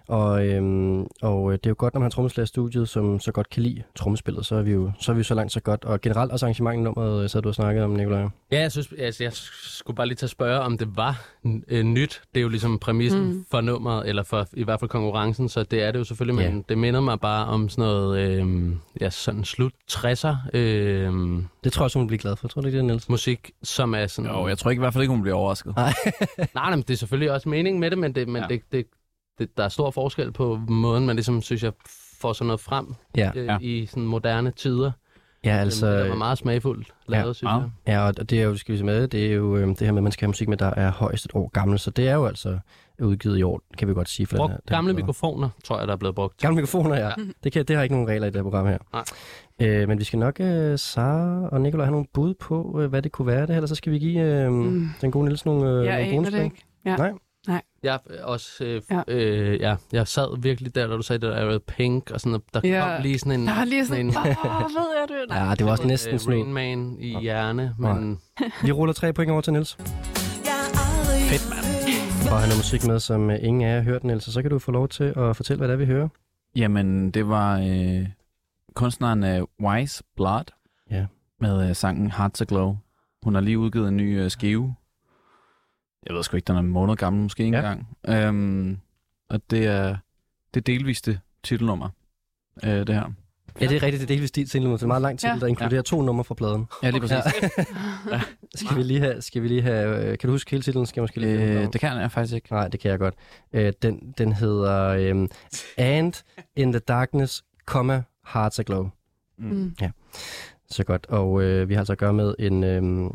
Og, 0.09 0.47
øhm, 0.47 1.07
og 1.23 1.53
øh, 1.53 1.59
det 1.59 1.67
er 1.67 1.71
jo 1.71 1.75
godt, 1.79 1.95
når 1.95 1.99
man 1.99 2.05
har 2.05 2.11
trommeslager 2.11 2.45
i 2.45 2.47
studiet, 2.47 2.89
som 2.89 3.21
så 3.21 3.33
godt 3.33 3.51
kan 3.51 3.63
lide 3.63 3.83
trommespillet, 3.95 4.47
så 4.47 4.55
er 4.55 4.63
vi 4.63 4.73
jo 4.73 4.93
så, 5.01 5.13
er 5.13 5.15
vi 5.15 5.19
jo 5.19 5.25
så 5.25 5.35
langt 5.35 5.53
så 5.53 5.61
godt. 5.61 5.85
Og 5.85 6.01
generelt 6.01 6.33
også 6.33 6.47
arrangementet 6.47 6.85
nummeret, 6.85 7.23
øh, 7.23 7.29
så 7.29 7.41
du 7.41 7.49
har 7.49 7.53
snakket 7.53 7.85
om, 7.85 7.91
Nicolaj. 7.91 8.29
Ja, 8.53 8.61
jeg 8.61 8.73
synes, 8.73 8.89
altså, 8.99 9.23
jeg 9.25 9.33
skulle 9.33 9.97
bare 9.97 10.07
lige 10.07 10.17
tage 10.17 10.27
at 10.27 10.31
spørge, 10.31 10.61
om 10.61 10.79
det 10.79 10.89
var 10.97 11.25
øh, 11.69 11.83
nyt. 11.85 12.23
Det 12.35 12.41
er 12.41 12.43
jo 12.43 12.49
ligesom 12.49 12.79
præmissen 12.79 13.25
Mm. 13.27 13.45
for 13.51 13.61
nummeret, 13.61 14.09
eller 14.09 14.23
for 14.23 14.47
i 14.53 14.65
hvert 14.65 14.81
fald 14.81 14.89
konkurrencen, 14.89 15.49
så 15.49 15.63
det 15.63 15.83
er 15.83 15.93
det 15.93 15.99
jo 15.99 16.05
selvfølgelig, 16.05 16.43
Ja. 16.43 16.51
men 16.51 16.65
det 16.69 16.79
minder 16.79 17.01
mig 17.01 17.21
bare 17.21 17.47
om 17.47 17.69
sådan 17.69 17.83
noget, 17.85 18.19
øh, 18.19 18.73
ja, 19.01 19.11
sådan 19.11 19.45
slut 19.45 19.73
60'er 19.93 20.37
øh, 20.55 21.13
Det 21.65 21.73
tror 21.73 21.83
jeg 21.83 21.85
også, 21.85 21.99
hun 21.99 22.05
vil 22.05 22.09
blive 22.09 22.19
glad 22.19 22.37
for. 22.37 22.49
Tror 22.49 22.61
du 22.63 22.67
ikke 22.67 22.79
det, 22.79 22.85
Niels? 22.85 23.09
musik, 23.09 23.51
som 23.63 23.95
er 23.95 24.07
sådan... 24.07 24.31
Jo, 24.31 24.49
jeg 24.49 24.59
tror 24.59 24.66
ikke 24.71 24.81
i 24.81 24.83
hvert 24.83 24.93
fald 24.93 25.03
ikke, 25.03 25.13
hun 25.13 25.23
bliver 25.23 25.37
overrasket. 25.37 25.77
Nej, 25.77 25.93
nej, 26.55 26.71
men 26.71 26.79
det 26.83 26.91
er 26.91 26.97
selvfølgelig 26.97 27.33
også 27.33 27.49
meningen 27.49 27.81
med 27.81 27.91
det, 27.91 27.99
men, 27.99 28.15
det, 28.15 28.29
men 28.29 28.43
Ja. 28.43 28.49
det, 28.49 28.63
det, 28.73 28.87
det, 29.39 29.57
der 29.57 29.65
er 29.65 29.69
stor 29.69 29.91
forskel 29.91 30.33
på 30.33 30.61
måden, 30.69 31.07
man 31.07 31.17
ligesom, 31.17 31.43
synes 31.43 31.63
jeg, 31.63 31.73
får 32.21 32.33
sådan 32.33 32.47
noget 32.47 32.61
frem 32.61 32.95
Ja, 33.17 33.31
øh, 33.37 33.47
ja. 33.47 33.59
i 33.61 33.87
sådan 33.87 34.07
moderne 34.07 34.51
tider. 34.51 34.93
Ja 35.45 35.57
Altså, 35.57 35.99
det 36.03 36.11
var 36.11 36.17
meget 36.17 36.39
smagfuldt 36.39 36.89
lavet, 37.09 37.27
Ja, 37.27 37.33
synes 37.33 37.51
jeg. 37.51 37.71
Ja, 37.95 38.07
og 38.07 38.31
det 38.31 38.41
er 38.41 38.45
jo, 38.45 38.57
skal 38.57 38.73
vi 38.73 38.79
se 38.79 38.85
med, 38.85 39.09
det 39.09 39.27
er 39.27 39.33
jo 39.33 39.57
øh, 39.57 39.69
det 39.69 39.81
her 39.81 39.93
med, 39.93 39.99
at 39.99 40.03
man 40.03 40.13
skal 40.13 40.25
have 40.27 40.29
musik 40.29 40.49
med, 40.49 40.57
der 40.57 40.71
er 40.77 40.91
højst 40.93 41.25
et 41.25 41.31
år 41.35 41.49
gammel. 41.53 41.79
Så 41.79 41.91
det 41.91 42.09
er 42.09 42.15
jo 42.15 42.27
altså 42.27 42.59
udgivet 43.03 43.39
i 43.39 43.43
år, 43.43 43.61
kan 43.79 43.89
vi 43.89 43.95
godt 43.95 44.09
sige. 44.09 44.27
For 44.27 44.37
Brug 44.37 44.45
den 44.49 44.53
her, 44.53 44.59
den 44.59 44.75
gamle 44.75 44.89
plade. 44.89 44.97
mikrofoner, 44.97 45.49
tror 45.65 45.79
jeg, 45.79 45.87
der 45.87 45.93
er 45.93 45.99
blevet 45.99 46.15
brugt. 46.15 46.37
Gamle 46.41 46.55
mikrofoner, 46.57 46.97
ja. 46.97 47.07
Ja. 47.07 47.13
Det, 47.45 47.53
kan, 47.53 47.65
det 47.65 47.77
har 47.77 47.83
ikke 47.83 47.95
nogen 47.95 48.09
regler 48.09 48.27
i 48.27 48.31
det 48.31 48.37
her 48.37 48.43
program 48.43 48.67
her. 48.67 48.79
Nej. 48.93 49.05
Øh, 49.81 49.89
men 49.89 49.99
vi 49.99 50.05
skal 50.05 50.19
nok, 50.19 50.41
øh, 50.41 50.79
Sara 50.79 51.49
og 51.49 51.61
Nicolaj, 51.61 51.85
have 51.85 51.93
nogle 51.93 52.07
bud 52.15 52.35
på, 52.35 52.81
øh, 52.81 52.89
hvad 52.91 53.03
det 53.03 53.13
kunne 53.13 53.27
være 53.27 53.41
det 53.41 53.49
her, 53.49 53.57
eller 53.57 53.67
så 53.69 53.75
skal 53.75 53.93
vi 53.93 53.99
give 53.99 54.21
øh, 54.21 54.53
mm. 54.53 54.89
Den 55.01 55.11
gode 55.11 55.25
Niels 55.25 55.45
nogle, 55.47 55.71
øh, 55.71 55.85
Jeg 55.87 55.99
nogle 55.99 56.11
bonuspoint. 56.17 56.55
Ja. 56.87 56.97
Nej. 56.97 57.13
Jeg 57.83 57.99
er 58.11 58.25
også, 58.25 58.65
øh, 58.65 58.83
Ja. 58.91 59.03
Øh, 59.09 59.61
ja, 59.61 59.77
jeg 59.93 60.09
sad 60.09 60.41
virkelig 60.43 60.75
der, 60.75 60.87
da 60.87 60.95
du 60.97 61.03
sagde 61.03 61.27
det 61.27 61.37
der 61.37 61.45
Ariel 61.47 61.61
Pink, 61.61 62.11
og 62.11 62.21
sådan, 62.21 62.35
og 62.35 62.43
der 62.55 62.61
Ja. 62.65 62.81
kom 62.95 63.03
lige 63.03 63.19
sådan 63.19 63.41
en... 63.41 63.47
Der 63.47 63.55
var 63.55 63.65
lige 63.65 63.87
sådan, 63.87 64.07
en, 64.07 64.17
åh, 64.17 64.25
ved 64.25 64.27
jeg 65.01 65.07
det? 65.09 65.29
Nej. 65.29 65.39
Ja, 65.49 65.55
det 65.55 65.65
var 65.67 65.71
også 65.73 65.87
næsten 65.87 66.15
øh, 66.15 66.21
sådan 66.21 66.39
en. 66.41 66.53
Man 66.53 66.97
i 67.01 67.21
hjerne, 67.21 67.75
men 67.79 68.19
Vi 68.63 68.73
ruller 68.73 68.93
tre 68.93 69.13
point 69.13 69.31
over 69.31 69.41
til 69.41 69.53
Niels. 69.53 69.77
Fedt, 71.31 71.51
mand. 71.51 72.33
Og 72.33 72.41
han 72.41 72.49
har 72.51 72.57
musik 72.57 72.87
med, 72.87 73.01
som 73.01 73.31
øh, 73.31 73.39
ingen 73.43 73.63
af 73.63 73.69
jer 73.69 73.75
har 73.77 73.83
hørt, 73.83 74.05
Niels. 74.05 74.33
Så 74.33 74.43
kan 74.43 74.51
du 74.51 74.59
få 74.59 74.73
lov 74.73 74.89
til 74.89 75.05
at 75.17 75.37
fortælle, 75.37 75.59
hvad 75.59 75.69
det 75.69 75.73
er, 75.75 75.79
vi 75.79 75.87
hører. 75.87 76.09
Jamen, 76.57 77.11
det 77.11 77.29
var 77.29 77.59
øh, 77.59 78.07
kunstneren 78.75 79.25
øh, 79.25 79.43
Wise 79.63 80.03
Blood 80.17 80.45
Ja. 80.91 81.07
med 81.41 81.69
øh, 81.69 81.77
sangen 81.77 82.11
Hearts 82.11 82.41
Aglow. 82.41 82.77
Hun 83.25 83.35
har 83.35 83.41
lige 83.43 83.59
udgivet 83.59 83.89
en 83.89 83.97
ny 83.97 84.21
øh, 84.21 84.31
skive. 84.31 84.75
Jeg 86.07 86.15
ved 86.17 86.23
sgu 86.23 86.37
ikke, 86.37 86.47
den 86.47 86.57
er 86.57 86.61
en 86.61 86.67
måned 86.69 86.97
gammel 86.97 87.23
måske 87.23 87.45
ikke 87.45 87.59
Ja. 87.59 87.73
engang. 87.73 87.97
Øhm, 88.27 88.79
og 89.31 89.41
det 89.51 89.67
er 89.67 89.97
det 90.55 90.67
delviste 90.67 91.21
titelnummer, 91.43 91.89
øh, 92.65 92.71
det 92.71 92.89
her. 92.95 93.13
Ja, 93.61 93.67
det 93.67 93.77
er 93.77 93.83
rigtigt. 93.83 94.01
Det 94.01 94.03
er 94.11 94.15
delvis 94.15 94.31
dit 94.31 94.51
single, 94.51 94.73
det 94.73 94.79
er 94.79 94.83
en 94.83 94.89
meget 94.89 95.03
lang 95.03 95.19
titel, 95.19 95.35
Ja. 95.35 95.41
der 95.41 95.47
inkluderer 95.47 95.83
to 95.83 96.03
numre 96.03 96.25
fra 96.25 96.35
pladen. 96.35 96.67
Ja, 96.83 96.91
lige 96.91 97.01
præcis. 97.01 97.17
Ja. 98.11 98.21
Skal 98.55 98.77
vi 98.77 98.83
lige 98.83 99.01
have, 99.01 99.23
skal 99.23 99.43
vi 99.43 99.49
lige 99.49 99.63
have 99.63 99.99
øh, 100.05 100.19
kan 100.19 100.29
du 100.29 100.33
huske 100.35 100.51
hele 100.51 100.63
titlen? 100.63 100.87
Skal 100.87 101.01
jeg 101.01 101.03
måske 101.03 101.21
lige 101.21 101.43
Øh, 101.43 101.73
det 101.73 101.81
kan 101.81 101.97
jeg 101.99 102.13
faktisk 102.13 102.35
ikke. 102.35 102.53
Nej, 102.53 102.69
det 102.69 102.81
kan 102.81 102.91
jeg 102.91 102.99
godt. 102.99 103.15
Øh, 103.53 103.73
den, 103.83 104.15
den 104.19 104.33
hedder 104.33 104.87
øh, 104.89 105.29
And 105.79 106.13
in 106.57 106.73
the 106.73 106.79
Darkness, 106.81 107.45
comma, 107.67 108.03
Hearts 108.27 108.59
Aglow. 108.59 108.91
Mm. 109.39 109.75
Så 110.71 110.85
godt. 110.85 111.07
Og 111.09 111.43
øh, 111.43 111.69
vi 111.69 111.75
har 111.75 111.81
altså 111.81 111.93
at 111.93 111.99
gøre 111.99 112.13
med 112.13 112.35
en 112.39 112.65
øh, 112.65 113.11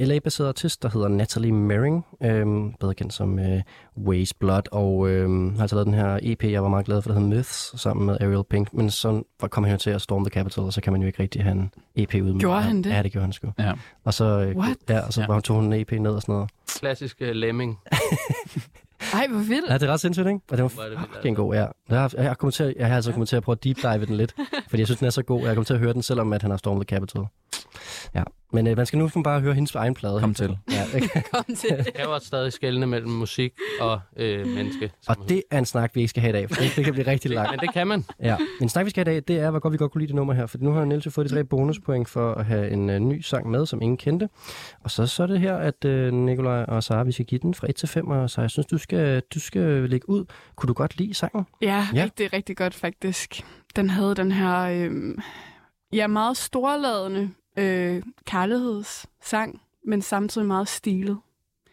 LA-baseret 0.00 0.48
artist, 0.48 0.82
der 0.82 0.88
hedder 0.88 1.08
Natalie 1.08 1.52
Merring, 1.52 2.06
øh, 2.22 2.46
bedre 2.80 2.94
kendt 2.94 3.12
som 3.12 3.38
øh, 3.38 3.62
Waze 3.98 4.34
Blood, 4.40 4.62
og 4.72 5.08
øh, 5.08 5.54
har 5.54 5.60
altså 5.62 5.76
lavet 5.76 5.86
den 5.86 5.94
her 5.94 6.18
EP, 6.22 6.44
jeg 6.44 6.62
var 6.62 6.68
meget 6.68 6.86
glad 6.86 7.02
for, 7.02 7.10
der 7.10 7.18
hedder 7.20 7.36
Myths, 7.36 7.80
sammen 7.80 8.06
med 8.06 8.16
Ariel 8.20 8.44
Pink. 8.50 8.74
Men 8.74 8.90
så 8.90 9.22
kom 9.50 9.64
han 9.64 9.72
jo 9.72 9.78
til 9.78 9.90
at 9.90 10.02
Storm 10.02 10.24
the 10.24 10.30
Capital, 10.30 10.62
og 10.62 10.72
så 10.72 10.80
kan 10.80 10.92
man 10.92 11.02
jo 11.02 11.06
ikke 11.06 11.22
rigtig 11.22 11.42
have 11.42 11.52
en 11.52 11.70
EP 11.96 12.14
ud 12.14 12.32
med. 12.32 12.40
Gjorde 12.40 12.62
han 12.62 12.82
det? 12.82 12.90
Ja, 12.90 13.02
det 13.02 13.12
gjorde 13.12 13.24
han 13.24 13.32
sgu. 13.32 13.52
Ja. 13.58 13.72
Og 14.04 14.14
så, 14.14 14.24
øh, 14.24 14.56
What? 14.56 14.76
ja, 14.88 15.00
og 15.06 15.12
så 15.12 15.26
ja. 15.28 15.40
tog 15.40 15.56
hun 15.56 15.72
en 15.72 15.80
EP 15.80 15.92
ned 15.92 16.10
og 16.10 16.22
sådan 16.22 16.32
noget. 16.32 16.50
klassisk 16.80 17.16
uh, 17.20 17.28
lemming. 17.28 17.78
Ej, 19.14 19.26
hvor 19.30 19.38
vildt. 19.38 19.68
Ja, 19.70 19.74
det 19.74 19.82
er 19.88 19.92
ret 19.92 20.00
sindssygt, 20.00 20.26
ikke? 20.26 20.40
Og 20.50 20.56
det 20.56 20.62
var 20.62 20.68
er 20.82 21.06
fucking 21.14 21.36
god, 21.36 21.54
ja. 21.54 21.66
Jeg 21.90 22.00
har, 22.00 22.12
jeg 22.16 22.24
har, 22.26 22.34
kommet 22.34 22.54
til, 22.54 22.64
at- 22.64 22.74
jeg 22.78 22.86
har 22.88 22.94
altså 22.96 23.10
kommet 23.12 23.28
til 23.28 23.36
at 23.36 23.42
prøve 23.42 23.56
at 23.60 23.64
deep 23.64 23.76
dive 23.82 24.06
den 24.06 24.16
lidt, 24.16 24.34
fordi 24.68 24.78
jeg 24.80 24.86
synes, 24.86 24.98
den 24.98 25.06
er 25.06 25.10
så 25.10 25.22
god. 25.22 25.40
Jeg 25.40 25.48
kommer 25.54 25.64
til 25.64 25.74
at 25.74 25.80
høre 25.80 25.92
den, 25.92 26.02
selvom 26.02 26.32
at 26.32 26.42
han 26.42 26.50
har 26.50 26.58
stormet 26.58 26.86
the 26.88 26.96
Capitol. 26.96 27.26
Ja, 28.14 28.22
men 28.52 28.66
øh, 28.66 28.76
man 28.76 28.86
skal 28.86 28.98
nu 28.98 29.08
bare 29.24 29.40
høre 29.40 29.54
hendes 29.54 29.74
egen 29.74 29.94
plade. 29.94 30.20
Kom 30.20 30.34
til. 30.34 30.58
Ja? 30.70 31.00
Kom 31.32 31.44
til. 31.56 31.86
Jeg 31.98 32.06
også 32.06 32.26
stadig 32.26 32.52
skelne 32.52 32.86
mellem 32.86 33.10
musik 33.10 33.52
og 33.80 34.00
øh, 34.16 34.46
menneske. 34.46 34.90
Og 35.08 35.16
det 35.28 35.42
er 35.50 35.58
en 35.58 35.64
snak, 35.66 35.90
vi 35.94 36.00
ikke 36.00 36.08
skal 36.10 36.20
have 36.20 36.30
i 36.30 36.32
dag, 36.32 36.48
for 36.50 36.62
det, 36.62 36.72
det 36.76 36.84
kan 36.84 36.94
blive 36.94 37.06
rigtig 37.06 37.30
langt. 37.30 37.50
Men 37.50 37.60
det 37.60 37.72
kan 37.72 37.86
man. 37.86 38.04
Ja. 38.20 38.36
En 38.60 38.68
snak, 38.68 38.84
vi 38.84 38.90
skal 38.90 39.04
have 39.06 39.16
i 39.16 39.20
dag, 39.20 39.36
det 39.36 39.42
er, 39.44 39.50
hvor 39.50 39.58
godt 39.60 39.72
vi 39.72 39.78
godt 39.78 39.92
kunne 39.92 40.00
lide 40.00 40.08
det 40.08 40.16
nummer 40.16 40.34
her. 40.34 40.46
For 40.46 40.58
nu 40.60 40.72
har 40.72 40.84
Niels 40.84 41.06
jo 41.06 41.10
fået 41.10 41.30
de 41.30 41.34
tre 41.34 41.44
bonuspoint 41.44 42.08
for 42.08 42.34
at 42.34 42.44
have 42.44 42.70
en 42.70 42.90
uh, 42.90 42.96
ny 42.96 43.20
sang 43.20 43.50
med, 43.50 43.66
som 43.66 43.82
ingen 43.82 43.96
kendte. 43.96 44.28
Og 44.80 44.90
så, 44.90 45.06
så 45.06 45.22
er 45.22 45.26
det 45.26 45.40
her, 45.40 45.56
at 45.56 45.84
uh, 45.84 45.90
Nikolaj 46.14 46.64
og 46.68 46.82
Sara, 46.82 47.02
vi 47.02 47.12
skal 47.12 47.24
give 47.26 47.38
den 47.42 47.54
fra 47.54 47.66
1 47.70 47.76
til 47.76 47.88
5, 47.88 48.08
og 48.08 48.30
så 48.30 48.40
jeg 48.40 48.50
synes, 48.50 48.66
du 48.66 48.78
skal, 48.78 49.22
du 49.34 49.40
skal 49.40 49.90
lægge 49.90 50.08
ud. 50.08 50.24
Kunne 50.56 50.68
du 50.68 50.72
godt 50.72 50.98
lide 50.98 51.14
sangen? 51.14 51.46
Ja, 51.62 51.66
Ja. 51.66 51.86
ja, 51.94 52.04
rigtig, 52.04 52.32
rigtig 52.32 52.56
godt 52.56 52.74
faktisk. 52.74 53.44
Den 53.76 53.90
havde 53.90 54.14
den 54.14 54.32
her, 54.32 54.60
øh, 54.62 55.14
ja, 55.92 56.06
meget 56.06 56.36
storladende 56.36 57.30
øh, 57.56 58.02
kærlighedssang, 58.24 59.60
men 59.86 60.02
samtidig 60.02 60.46
meget 60.46 60.68
stilet. 60.68 61.18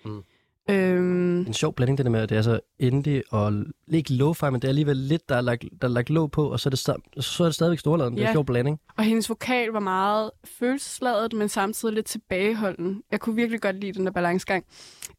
Mm. 0.06 0.24
Øhm, 0.70 1.40
En 1.40 1.54
sjov 1.54 1.74
blanding, 1.74 1.98
det 1.98 2.06
der 2.06 2.12
med, 2.12 2.20
at 2.20 2.30
det 2.30 2.38
er 2.38 2.42
så 2.42 2.60
indie 2.80 3.24
og 3.32 3.54
ikke 3.88 4.14
lo-fi, 4.14 4.50
men 4.50 4.54
det 4.56 4.64
er 4.64 4.68
alligevel 4.70 4.98
lidt, 4.98 5.30
der 5.30 5.36
er 5.36 5.42
lagt, 5.42 5.64
der 5.82 5.88
er 5.88 5.92
lagt 5.92 6.10
låg 6.10 6.32
på, 6.32 6.52
og 6.52 6.60
så 6.60 6.70
er 6.70 6.72
det, 6.72 6.90
sta- 6.90 7.22
så 7.22 7.44
er 7.44 7.48
det 7.48 7.56
stadigvæk 7.56 7.80
storladen. 7.80 8.14
Det 8.14 8.20
er 8.20 8.24
Ja. 8.24 8.30
en 8.30 8.34
sjov 8.34 8.46
blanding. 8.46 8.80
og 8.98 9.04
hendes 9.04 9.30
vokal 9.30 9.70
var 9.70 9.80
meget 9.80 10.32
følelsesladet, 10.46 11.34
men 11.34 11.50
samtidig 11.50 11.96
lidt 11.96 12.06
tilbageholden. 12.06 13.04
Jeg 13.12 13.20
kunne 13.20 13.36
virkelig 13.36 13.62
godt 13.62 13.76
lide 13.80 13.92
den 13.94 14.06
der 14.06 14.12
balancegang. 14.12 14.66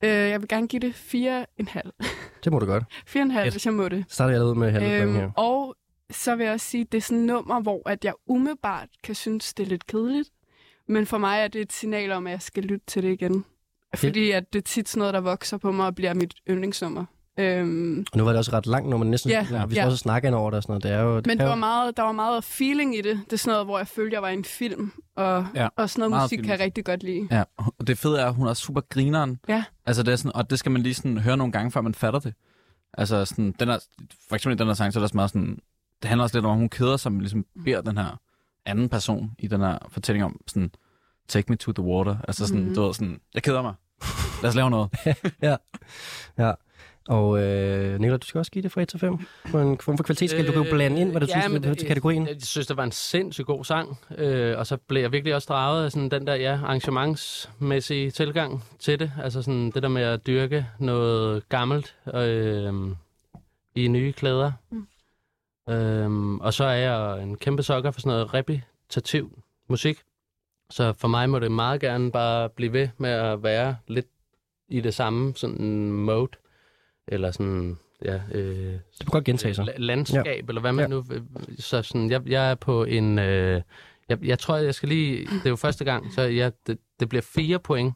Øh, 0.04 0.08
jeg 0.10 0.40
vil 0.40 0.48
gerne 0.48 0.68
give 0.68 0.80
det 0.80 0.94
4,5. 0.94 1.90
Det 2.44 2.52
må 2.52 2.58
du 2.58 2.66
godt. 2.66 2.84
4,5, 3.16 3.46
Yes. 3.46 3.54
hvis 3.54 3.66
jeg 3.66 3.74
må 3.74 3.88
det. 3.88 4.04
Så 4.08 4.14
starter 4.14 4.30
jeg 4.30 4.36
allerede 4.40 4.54
med 4.58 4.70
halve 4.70 5.02
øhm, 5.02 5.14
her. 5.14 5.30
Og 5.32 5.74
så 6.10 6.36
vil 6.36 6.44
jeg 6.44 6.52
også 6.52 6.66
sige, 6.66 6.80
at 6.80 6.92
det 6.92 6.98
er 6.98 7.02
sådan 7.02 7.18
et 7.18 7.24
nummer, 7.26 7.60
hvor 7.60 7.82
at 7.88 8.04
jeg 8.04 8.12
umiddelbart 8.26 8.88
kan 9.04 9.14
synes, 9.14 9.54
det 9.54 9.62
er 9.64 9.68
lidt 9.68 9.86
kedeligt. 9.86 10.30
Men 10.90 11.06
for 11.06 11.18
mig 11.18 11.40
er 11.40 11.48
det 11.48 11.60
et 11.60 11.72
signal 11.72 12.12
om, 12.12 12.26
at 12.26 12.30
jeg 12.30 12.42
skal 12.42 12.62
lytte 12.62 12.86
til 12.86 13.02
det 13.02 13.12
igen. 13.12 13.44
Fordi 13.96 14.30
at 14.30 14.52
det 14.52 14.58
er 14.58 14.62
tit 14.62 14.88
sådan 14.88 14.98
noget, 14.98 15.14
der 15.14 15.20
vokser 15.20 15.56
på 15.58 15.72
mig 15.72 15.86
og 15.86 15.94
bliver 15.94 16.14
mit 16.14 16.34
yndlingsnummer. 16.50 17.04
Øhm, 17.38 18.04
Og 18.12 18.18
nu 18.18 18.24
var 18.24 18.30
det 18.30 18.38
også 18.38 18.52
ret 18.52 18.66
langt, 18.66 18.88
når 18.88 18.96
man 18.96 19.06
næsten... 19.06 19.30
Ja, 19.30 19.46
Ja, 19.50 19.66
vi 19.66 19.74
ja. 19.74 19.80
skal 19.80 19.84
også 19.86 19.96
snakke 19.96 20.28
ind 20.28 20.34
over 20.34 20.50
det 20.50 20.56
og 20.56 20.62
sådan 20.62 20.70
noget. 20.72 20.82
Det 20.82 20.90
er 20.92 21.00
jo, 21.00 21.16
det 21.16 21.26
men 21.26 21.38
der 21.38 21.44
jo- 21.44 21.50
var, 21.50 21.56
meget, 21.56 21.96
der 21.96 22.02
var 22.02 22.12
meget 22.12 22.44
feeling 22.44 22.94
i 22.98 23.00
det. 23.00 23.20
Det 23.24 23.32
er 23.32 23.36
sådan 23.36 23.50
noget, 23.52 23.66
hvor 23.66 23.78
jeg 23.78 23.86
følte, 23.88 24.14
jeg 24.14 24.22
var 24.22 24.28
i 24.28 24.34
en 24.34 24.44
film. 24.44 24.92
Og, 25.16 25.46
Ja, 25.54 25.68
og 25.76 25.90
sådan 25.90 26.10
noget 26.10 26.24
musik 26.24 26.38
kan 26.38 26.48
jeg 26.48 26.60
rigtig 26.60 26.84
godt 26.84 27.02
lide. 27.02 27.28
Ja, 27.30 27.42
og 27.78 27.86
det 27.86 27.98
fede 27.98 28.20
er, 28.20 28.26
at 28.26 28.34
hun 28.34 28.46
er 28.46 28.54
super 28.54 28.80
grineren. 28.80 29.40
Ja. 29.48 29.64
Altså, 29.86 30.02
det 30.02 30.12
er 30.12 30.16
sådan, 30.16 30.32
og 30.36 30.50
det 30.50 30.58
skal 30.58 30.72
man 30.72 30.82
lige 30.82 30.94
sådan 30.94 31.18
høre 31.18 31.36
nogle 31.36 31.52
gange, 31.52 31.70
før 31.70 31.80
man 31.80 31.94
fatter 31.94 32.20
det. 32.20 32.34
Altså, 32.94 33.24
sådan, 33.24 33.54
den 33.60 33.68
er, 33.68 33.78
for 34.28 34.34
eksempel 34.36 34.58
den 34.58 34.66
her 34.66 34.74
sang, 34.74 34.92
så 34.92 34.98
er 34.98 35.00
der 35.00 35.04
også 35.04 35.16
meget 35.16 35.30
sådan, 35.30 35.58
det 36.02 36.08
handler 36.08 36.22
også 36.22 36.36
lidt 36.36 36.44
om, 36.46 36.50
at 36.52 36.56
hun 36.58 36.68
keder 36.68 36.96
sig, 36.96 37.12
men 37.12 37.20
ligesom 37.20 37.46
beder 37.64 37.80
den 37.80 37.96
her 37.98 38.20
anden 38.66 38.88
person 38.88 39.30
i 39.38 39.46
den 39.46 39.60
her 39.60 39.78
fortælling 39.88 40.24
om 40.24 40.40
sådan, 40.46 40.70
take 41.28 41.46
me 41.48 41.56
to 41.56 41.72
the 41.72 41.82
water. 41.84 42.16
Altså 42.28 42.46
sådan, 42.46 42.60
Mhm. 42.60 42.68
mm. 42.68 42.74
du 42.74 42.82
ved, 42.82 42.94
sådan, 42.94 43.20
jeg 43.34 43.42
keder 43.42 43.62
mig. 43.62 43.74
Lad 44.42 44.48
os 44.48 44.54
lave 44.54 44.70
noget. 44.70 44.90
Ja. 46.38 46.52
Og 47.08 47.42
øh, 47.42 48.00
Nicolai, 48.00 48.18
du 48.18 48.26
skal 48.26 48.38
også 48.38 48.50
give 48.52 48.62
det 48.62 48.72
fra 48.72 48.80
1 48.82 48.88
til 48.88 48.98
5 48.98 49.18
på 49.50 49.60
en 49.60 49.78
form 49.78 49.96
for 49.96 50.04
kvalitetsskala. 50.04 50.46
Du 50.46 50.52
kan 50.52 50.62
jo 50.64 50.70
blande 50.70 51.00
ind, 51.00 51.10
hvad 51.10 51.20
du 51.20 51.24
Øh, 51.24 51.28
ja, 51.30 51.40
synes, 51.40 51.52
men 51.52 51.62
med 51.68 51.76
til 51.76 51.88
kategorien. 51.88 52.26
Jeg, 52.26 52.34
jeg 52.34 52.42
synes, 52.42 52.66
det 52.66 52.76
var 52.76 52.84
en 52.84 52.92
sindssygt 52.92 53.46
god 53.46 53.64
sang, 53.64 53.98
øh, 54.18 54.58
og 54.58 54.66
så 54.66 54.76
blev 54.76 55.02
jeg 55.02 55.12
virkelig 55.12 55.34
også 55.34 55.46
draget 55.48 55.84
af 55.84 55.92
sådan 55.92 56.08
den 56.08 56.26
der 56.26 56.34
ja, 56.34 56.52
arrangementsmæssige 56.64 58.10
tilgang 58.10 58.64
til 58.78 58.98
det. 59.00 59.12
Altså 59.22 59.42
sådan 59.42 59.70
det 59.70 59.82
der 59.82 59.88
med 59.88 60.02
at 60.02 60.26
dyrke 60.26 60.66
noget 60.78 61.48
gammelt 61.48 61.96
øh, 62.14 62.72
i 63.74 63.88
nye 63.88 64.12
klæder. 64.12 64.52
Mm. 64.70 64.86
Øhm, 65.68 66.40
og 66.40 66.54
så 66.54 66.64
er 66.64 66.74
jeg 66.74 67.22
en 67.22 67.36
kæmpe 67.36 67.62
sokker 67.62 67.90
for 67.90 68.00
sådan 68.00 68.10
noget 68.10 68.34
repetitiv 68.34 69.42
musik. 69.68 69.98
Så 70.70 70.92
for 70.92 71.08
mig 71.08 71.30
må 71.30 71.38
det 71.38 71.52
meget 71.52 71.80
gerne 71.80 72.12
bare 72.12 72.48
blive 72.48 72.72
ved 72.72 72.88
med 72.98 73.10
at 73.10 73.42
være 73.42 73.76
lidt 73.86 74.06
i 74.68 74.80
det 74.80 74.94
samme 74.94 75.32
sådan 75.36 75.92
mode. 75.92 76.30
Eller 77.08 77.30
sådan, 77.30 77.78
ja... 78.04 78.20
Øh, 78.32 78.44
Det 78.72 78.80
kan 79.00 79.06
godt 79.10 79.24
gentage 79.24 79.54
sig. 79.54 79.64
la- 79.68 79.78
landskab, 79.78 80.26
ja. 80.26 80.32
eller 80.48 80.60
hvad 80.60 80.72
man 80.72 80.82
Ja. 80.82 80.88
nu... 80.88 81.04
øh, 81.12 81.20
Så 81.58 81.82
sådan, 81.82 82.10
jeg, 82.10 82.22
jeg 82.28 82.50
er 82.50 82.54
på 82.54 82.84
en... 82.84 83.18
Øh, 83.18 83.62
jeg, 84.08 84.18
jeg 84.24 84.38
tror, 84.38 84.56
jeg 84.56 84.74
skal 84.74 84.88
lige... 84.88 85.26
Det 85.26 85.46
er 85.46 85.50
jo 85.50 85.56
første 85.56 85.84
gang, 85.84 86.12
så 86.12 86.22
jeg, 86.22 86.52
det, 86.66 86.78
det 87.00 87.08
bliver 87.08 87.22
fire 87.22 87.58
point 87.58 87.94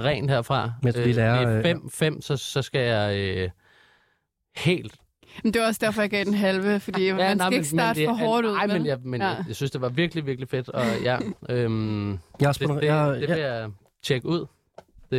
rent 0.00 0.30
herfra. 0.30 0.72
Mens 0.82 0.98
vi 0.98 1.12
lærer, 1.12 1.38
det 1.40 1.48
er 1.48 1.56
øh, 1.56 1.62
fem, 1.62 1.90
fem 1.90 2.20
så, 2.20 2.36
så 2.36 2.62
skal 2.62 2.80
jeg 2.80 3.18
øh, 3.18 3.50
helt... 4.56 4.94
Men 5.42 5.52
det 5.54 5.60
var 5.62 5.66
også 5.68 5.80
derfor, 5.84 6.02
jeg 6.02 6.10
gav 6.10 6.24
den 6.24 6.34
halve, 6.34 6.80
fordi 6.80 7.04
ja, 7.06 7.14
man 7.14 7.22
skal 7.28 7.36
nej, 7.36 7.48
ikke 7.50 7.64
starte 7.68 8.00
det- 8.00 8.08
for 8.08 8.14
hårdt 8.14 8.46
ud. 8.46 8.52
Nej, 8.52 8.66
men, 8.66 8.86
jeg, 8.86 8.98
men 9.04 9.20
Ja. 9.20 9.26
jeg, 9.28 9.44
jeg 9.48 9.56
synes, 9.56 9.70
det 9.70 9.80
var 9.80 9.88
virkelig, 9.88 10.26
virkelig 10.26 10.48
fedt. 10.48 10.68
Og 10.68 10.82
ja, 11.02 11.18
øhm, 11.50 12.10
Jeg 12.10 12.18
det, 12.40 12.60
det, 12.60 12.68
jeg, 12.82 13.14
det 13.20 13.20
jeg, 13.28 13.36
vil 13.36 13.38
jeg 13.38 13.70
tjekke 14.04 14.26
ud. 14.28 14.46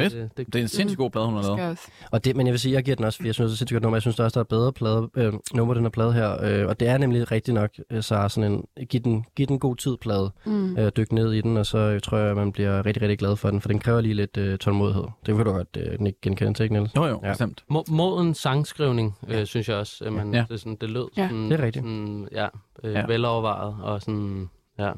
Det, 0.04 0.12
det, 0.12 0.38
det, 0.38 0.48
Det 0.48 0.56
er 0.56 0.62
en 0.64 0.68
sindssygt 0.68 0.98
god 0.98 1.10
plade, 1.12 1.26
hun 1.26 1.36
har 1.36 1.58
lavet. 1.58 1.78
Og 2.12 2.26
det, 2.26 2.36
men 2.36 2.48
jeg 2.48 2.52
vil 2.52 2.60
sige, 2.60 2.74
jeg 2.74 2.84
giver 2.84 2.96
den 2.96 3.06
også, 3.06 3.18
fordi 3.18 3.28
jeg 3.28 3.36
synes, 3.36 3.50
det 3.52 3.56
er 3.56 3.58
sindssygt 3.58 3.76
godt 3.76 3.84
nummer. 3.84 3.96
Jeg 3.98 4.02
synes 4.02 4.16
der 4.16 4.24
også, 4.24 4.34
der 4.40 4.40
er 4.40 4.48
bedre 4.50 4.74
plade, 4.74 5.10
øh, 5.16 5.34
nummer, 5.54 5.74
den 5.74 5.84
her 5.84 5.90
plade 5.90 6.14
her. 6.14 6.44
Øh, 6.44 6.68
og 6.68 6.80
det 6.80 6.88
er 6.88 6.98
nemlig 6.98 7.32
rigtigt 7.32 7.56
nok, 7.56 7.70
øh, 7.92 8.04
så 8.04 8.28
sådan 8.30 8.52
en, 8.52 8.86
giv 8.90 9.02
den, 9.02 9.26
giv 9.36 9.48
den 9.48 9.60
god 9.60 9.76
tid 9.76 9.98
plade. 10.02 10.32
Mm. 10.46 10.78
Øh, 10.78 10.92
dyk 10.98 11.12
ned 11.12 11.32
i 11.34 11.42
den, 11.42 11.58
og 11.58 11.66
så 11.66 11.78
øh, 11.78 12.02
tror 12.02 12.18
jeg, 12.18 12.30
at 12.30 12.36
man 12.38 12.52
bliver 12.52 12.86
rigtig, 12.86 13.02
rigtig 13.02 13.18
glad 13.20 13.36
for 13.36 13.50
den, 13.50 13.62
for 13.62 13.68
den 13.70 13.80
kræver 13.80 14.02
lige 14.02 14.14
lidt 14.14 14.38
øh, 14.38 14.58
tålmodighed. 14.58 15.04
Det 15.26 15.36
kan 15.36 15.46
du 15.46 15.52
godt 15.52 15.78
øh, 15.78 16.06
ikke 16.06 16.20
genkende 16.22 16.54
til, 16.54 16.64
ikke, 16.64 16.76
Niels? 16.76 16.96
Jo, 16.96 17.06
jo, 17.06 17.20
Ja. 17.24 17.30
bestemt. 17.30 17.64
Mo- 17.72 17.84
moden 17.92 18.34
sangskrivning, 18.34 19.18
øh, 19.28 19.46
synes 19.46 19.70
jeg 19.70 19.78
også. 19.78 20.04
At 20.06 20.14
man, 20.14 20.34
Ja. 20.34 20.40
det, 20.50 20.52
er 20.54 20.58
sådan, 20.58 20.78
det 20.82 20.90
lød 20.90 21.06
Ja. 21.18 21.28
sådan, 21.28 21.52
Det 21.52 21.60
er 21.60 21.64
rigtigt. 21.66 21.84
Sådan, 21.86 22.28
ja, 22.32 22.48
øh, 22.84 22.94
ja. 22.94 23.06
velovervejet 23.06 23.76
og 23.84 24.02
sådan, 24.02 24.50
ja, 24.80 24.92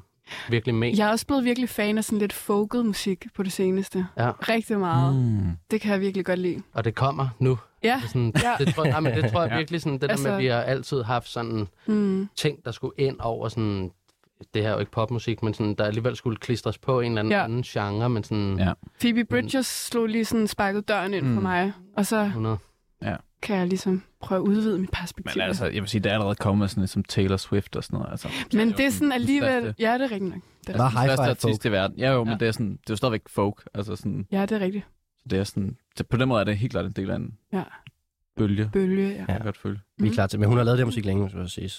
virkelig 0.50 0.76
ment. 0.76 0.98
Jeg 1.00 1.08
er 1.08 1.12
også 1.12 1.28
blevet 1.28 1.44
virkelig 1.46 1.70
fan 1.70 1.98
af 1.98 2.04
sådan 2.04 2.20
lidt 2.20 2.34
folket 2.34 2.86
musik 2.86 3.26
på 3.36 3.44
det 3.44 3.52
seneste. 3.52 4.08
Ja. 4.18 4.32
Rigtig 4.32 4.80
meget. 4.80 5.16
Mm. 5.16 5.52
Det 5.72 5.82
kan 5.82 5.92
jeg 5.92 6.02
virkelig 6.02 6.26
godt 6.26 6.40
lide. 6.40 6.62
Og 6.74 6.86
det 6.86 6.96
kommer 6.96 7.28
nu. 7.40 7.58
Ja. 7.84 8.00
Det, 8.02 8.10
sådan, 8.10 8.34
Ja. 8.44 8.66
det, 8.66 8.76
tror, 8.76 8.86
nej, 8.86 9.00
men 9.00 9.14
det 9.24 9.32
tror 9.32 9.42
jeg 9.42 9.52
Ja. 9.52 9.58
virkelig, 9.58 9.82
sådan, 9.82 9.94
det 9.94 10.02
der 10.02 10.08
Altså- 10.10 10.28
med, 10.28 10.36
at 10.36 10.42
vi 10.42 10.48
har 10.48 10.62
altid 10.62 11.04
haft 11.04 11.30
sådan 11.30 11.68
Mm. 11.88 12.30
ting, 12.36 12.66
der 12.66 12.72
skulle 12.72 12.94
ind 12.98 13.16
over 13.20 13.50
sådan, 13.50 13.92
det 14.54 14.62
her 14.62 14.70
er 14.70 14.74
jo 14.74 14.80
ikke 14.80 14.92
popmusik, 14.92 15.44
men 15.44 15.54
sådan, 15.54 15.76
der 15.76 15.84
alligevel 15.86 16.16
skulle 16.16 16.38
klistres 16.38 16.78
på 16.78 17.00
en 17.02 17.12
eller 17.12 17.20
anden, 17.20 17.32
Ja. 17.32 17.38
ja. 17.38 17.44
anden 17.44 17.62
genre, 17.64 18.10
men 18.10 18.24
sådan 18.24 18.60
Ja. 18.60 18.74
Phoebe 19.00 19.26
Bridgers 19.26 19.68
slog 19.68 20.08
lige 20.08 20.26
sådan 20.26 20.48
sparket 20.48 20.88
døren 20.88 21.14
ind 21.14 21.26
mm. 21.26 21.34
for 21.34 21.42
mig. 21.42 21.74
Og 21.98 22.06
så 22.06 22.22
100. 22.24 22.58
kan 23.42 23.58
jeg 23.58 23.68
ligesom 23.68 24.04
prøve 24.22 24.38
at 24.42 24.48
udvide 24.48 24.80
mit 24.80 24.90
perspektiv. 24.92 25.40
Men 25.42 25.48
altså, 25.48 25.66
jeg 25.66 25.82
vil 25.82 25.88
sige, 25.90 26.02
der 26.02 26.10
er 26.10 26.14
allerede 26.14 26.36
kommet 26.36 26.70
sådan 26.70 26.82
lidt 26.82 26.92
som 26.92 27.04
Taylor 27.04 27.38
Swift 27.38 27.76
og 27.76 27.84
sådan 27.84 27.98
noget. 28.00 28.12
Altså, 28.12 28.28
Men 28.54 28.72
det 28.72 28.80
er 28.80 28.90
sådan 28.90 29.04
den 29.06 29.12
alligevel... 29.12 29.62
største- 29.62 29.84
Ja, 29.84 29.94
det 29.94 30.02
er 30.02 30.12
rigtigt 30.12 30.24
nok. 30.34 30.42
Det 30.68 30.76
er, 30.76 30.90
high 30.90 31.06
største 31.16 31.24
five 31.24 31.30
artist 31.52 31.66
i 31.66 31.72
verden. 31.72 31.98
Ja, 32.00 32.12
jo, 32.12 32.24
men 32.24 32.32
Ja. 32.34 32.38
det 32.38 32.48
er, 32.48 32.52
sådan, 32.52 32.72
det 32.72 32.78
er 32.78 32.84
jo 32.90 32.96
stadigvæk 32.96 33.22
folk. 33.28 33.70
Altså 33.74 33.96
sådan, 33.96 34.28
ja, 34.32 34.42
det 34.42 34.52
er 34.52 34.60
rigtigt. 34.60 34.86
det 35.30 35.40
er 35.40 35.44
sådan, 35.44 35.78
det, 35.98 36.08
på 36.08 36.18
den 36.18 36.28
måde 36.30 36.40
er 36.40 36.44
det 36.44 36.58
helt 36.58 36.72
klart 36.72 36.86
en 36.86 36.92
del 36.92 37.10
af 37.10 37.16
en 37.16 37.38
Ja. 37.54 37.64
bølge. 38.38 38.70
Bølge, 38.74 39.08
ja. 39.10 39.14
Ja. 39.14 39.18
Jeg 39.20 39.28
kan 39.28 39.42
godt 39.44 39.58
føle. 39.58 39.80
Vi 39.98 40.08
er 40.08 40.14
klar 40.14 40.28
til, 40.28 40.40
men 40.40 40.48
hun 40.50 40.58
har 40.58 40.64
lavet 40.64 40.78
det 40.78 40.84
her 40.84 40.86
musik 40.88 41.06
længe, 41.06 41.30
så 41.30 41.38
at 41.38 41.50
sige. 41.52 41.70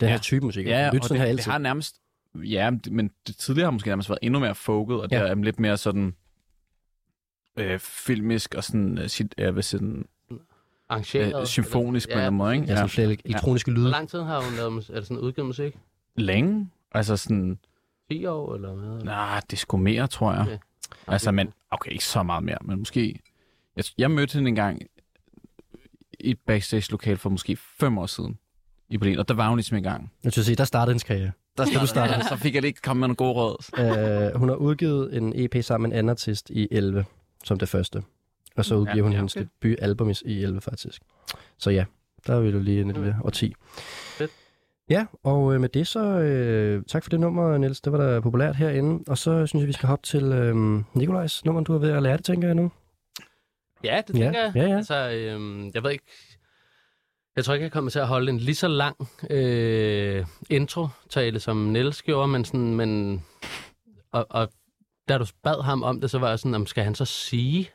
Den 0.00 0.08
her 0.08 0.14
Ja. 0.14 0.18
type 0.18 0.46
musik. 0.46 0.66
Ja, 0.66 0.90
Lyt 0.92 1.02
og 1.04 1.08
det, 1.08 1.18
her 1.18 1.26
det 1.32 1.44
har 1.44 1.58
nærmest... 1.58 1.96
Ja, 2.34 2.70
men 2.90 3.08
det- 3.08 3.12
det 3.26 3.36
tidligere 3.36 3.66
har 3.66 3.70
måske 3.70 3.88
nærmest 3.88 4.08
været 4.08 4.18
endnu 4.22 4.40
mere 4.40 4.54
folket, 4.54 4.96
og 5.00 5.08
Ja. 5.10 5.22
det 5.22 5.30
er 5.30 5.34
lidt 5.34 5.60
mere 5.60 5.76
sådan 5.76 6.14
øh, 7.58 7.78
filmisk 7.78 8.54
og 8.54 8.64
sådan, 8.64 8.98
øh, 8.98 9.08
sit, 9.08 9.34
jeg 9.38 9.52
sige, 9.54 9.62
sådan 9.62 10.04
Arrangeret. 10.88 11.40
øh, 11.40 11.46
symfonisk 11.46 12.08
på 12.08 12.12
en 12.12 12.16
eller 12.18 12.26
anden 12.26 12.38
måde, 12.38 12.54
ikke? 12.54 12.66
Ja, 12.66 12.74
sådan 12.74 12.88
flere 12.88 13.12
ele- 13.12 13.20
elektroniske 13.24 13.70
lyde. 13.70 13.80
Hvor 13.84 13.90
lang 13.90 14.08
tid 14.08 14.22
har 14.22 14.42
hun 14.42 14.54
lavet, 14.56 14.90
er 14.90 14.94
det 14.94 15.06
sådan 15.06 15.18
udgivet 15.18 15.46
musik? 15.46 15.76
Længe. 16.16 16.70
Altså 16.92 17.16
sådan, 17.16 17.58
10 18.10 18.26
år, 18.26 18.54
eller 18.54 18.74
hvad? 18.74 19.04
nej, 19.04 19.40
det 19.40 19.52
er 19.52 19.56
sgu 19.56 19.76
mere, 19.76 20.06
tror 20.06 20.32
jeg. 20.32 20.40
Okay. 20.42 20.58
Altså, 21.06 21.30
men, 21.32 21.52
okay, 21.70 21.90
ikke 21.92 22.04
så 22.04 22.22
meget 22.22 22.44
mere, 22.44 22.58
men 22.62 22.78
måske... 22.78 23.20
Jeg, 23.76 23.84
jeg 23.98 24.10
mødte 24.10 24.34
hende 24.34 24.48
engang 24.48 24.82
i 26.20 26.30
et 26.30 26.38
backstage-lokal 26.46 27.16
for 27.16 27.30
måske 27.30 27.56
fem 27.56 27.98
år 27.98 28.06
siden 28.06 28.38
i 28.88 28.98
Berlin, 28.98 29.18
og 29.18 29.28
der 29.28 29.34
var 29.34 29.48
hun 29.48 29.58
ligesom 29.58 29.76
i 29.76 29.80
gang. 29.80 30.12
Jeg 30.24 30.32
sige, 30.32 30.56
der 30.56 30.64
startede 30.64 30.92
hendes 30.92 31.02
karriere. 31.04 31.30
Der 31.56 31.64
du 31.80 31.86
starte? 31.86 32.24
så 32.28 32.36
fik 32.36 32.54
jeg 32.54 32.62
lige 32.62 32.72
komme 32.72 33.00
med 33.00 33.08
nogle 33.08 33.16
gode 33.16 33.32
råd. 33.32 33.56
uh, 34.34 34.38
hun 34.40 34.48
har 34.48 34.56
udgivet 34.56 35.16
en 35.16 35.32
EP 35.36 35.64
sammen 35.64 35.88
med 35.90 35.94
en 35.94 35.98
anden 35.98 36.10
artist 36.10 36.50
i 36.50 36.68
11, 36.70 37.04
som 37.44 37.58
det 37.58 37.68
første. 37.68 38.02
Og 38.56 38.64
så 38.64 38.74
udgiver 38.74 38.96
Ja, 38.96 39.02
hun 39.02 39.12
ja, 39.12 39.16
hendes 39.18 39.36
okay. 39.36 39.46
debutalbum 39.62 40.10
i- 40.10 40.14
i 40.24 40.42
11, 40.42 40.60
faktisk. 40.60 41.02
Så 41.58 41.70
ja, 41.70 41.84
der 42.26 42.34
er 42.34 42.40
vi 42.40 42.48
jo 42.48 42.58
lige 42.58 42.84
lidt 42.84 43.02
ved 43.02 43.14
år 43.24 43.30
10. 43.30 43.54
Fedt. 44.18 44.30
Ja, 44.90 45.06
og 45.22 45.54
øh, 45.54 45.60
med 45.60 45.68
det 45.68 45.86
så, 45.86 46.00
øh, 46.04 46.82
tak 46.88 47.02
for 47.02 47.10
det 47.10 47.20
nummer, 47.20 47.58
Niels. 47.58 47.80
Det 47.80 47.92
var 47.92 47.98
da 47.98 48.20
populært 48.20 48.56
herinde. 48.56 49.04
Og 49.08 49.18
så 49.18 49.46
synes 49.46 49.60
jeg, 49.62 49.68
vi 49.68 49.72
skal 49.72 49.86
hoppe 49.86 50.06
til 50.06 50.24
øh, 50.24 50.56
Nikolajs 50.94 51.44
nummer, 51.44 51.62
du 51.62 51.74
er 51.74 51.78
ved 51.78 51.90
at 51.90 52.02
lære 52.02 52.16
det, 52.16 52.24
tænker 52.24 52.48
jeg 52.48 52.54
nu. 52.54 52.70
Ja, 53.84 54.02
det 54.08 54.18
Ja, 54.18 54.24
tænker 54.24 54.40
jeg. 54.40 54.52
ja, 54.54 54.66
ja. 54.66 54.76
Altså, 54.76 55.10
øhm, 55.10 55.70
jeg 55.74 55.82
ved 55.82 55.90
ikke... 55.90 56.04
Jeg 57.36 57.44
tror 57.44 57.54
ikke, 57.54 57.64
jeg 57.64 57.72
kommer 57.72 57.90
til 57.90 57.98
at 57.98 58.06
holde 58.06 58.30
en 58.32 58.38
lige 58.38 58.54
så 58.54 58.68
lang 58.68 58.96
øh, 59.30 60.26
intro-tale, 60.50 61.40
som 61.40 61.56
Niels 61.56 62.02
gjorde, 62.02 62.28
men 62.28 62.44
sådan, 62.44 62.74
men... 62.74 63.22
Og, 64.12 64.26
og 64.30 64.48
da 65.08 65.18
du 65.18 65.26
bad 65.42 65.62
ham 65.62 65.82
om 65.82 66.00
det, 66.00 66.10
så 66.10 66.18
var 66.18 66.28
jeg 66.28 66.38
sådan, 66.38 66.54
om 66.54 66.66
skal 66.66 66.84
han 66.84 66.94
så 66.94 67.04
sige, 67.04 67.70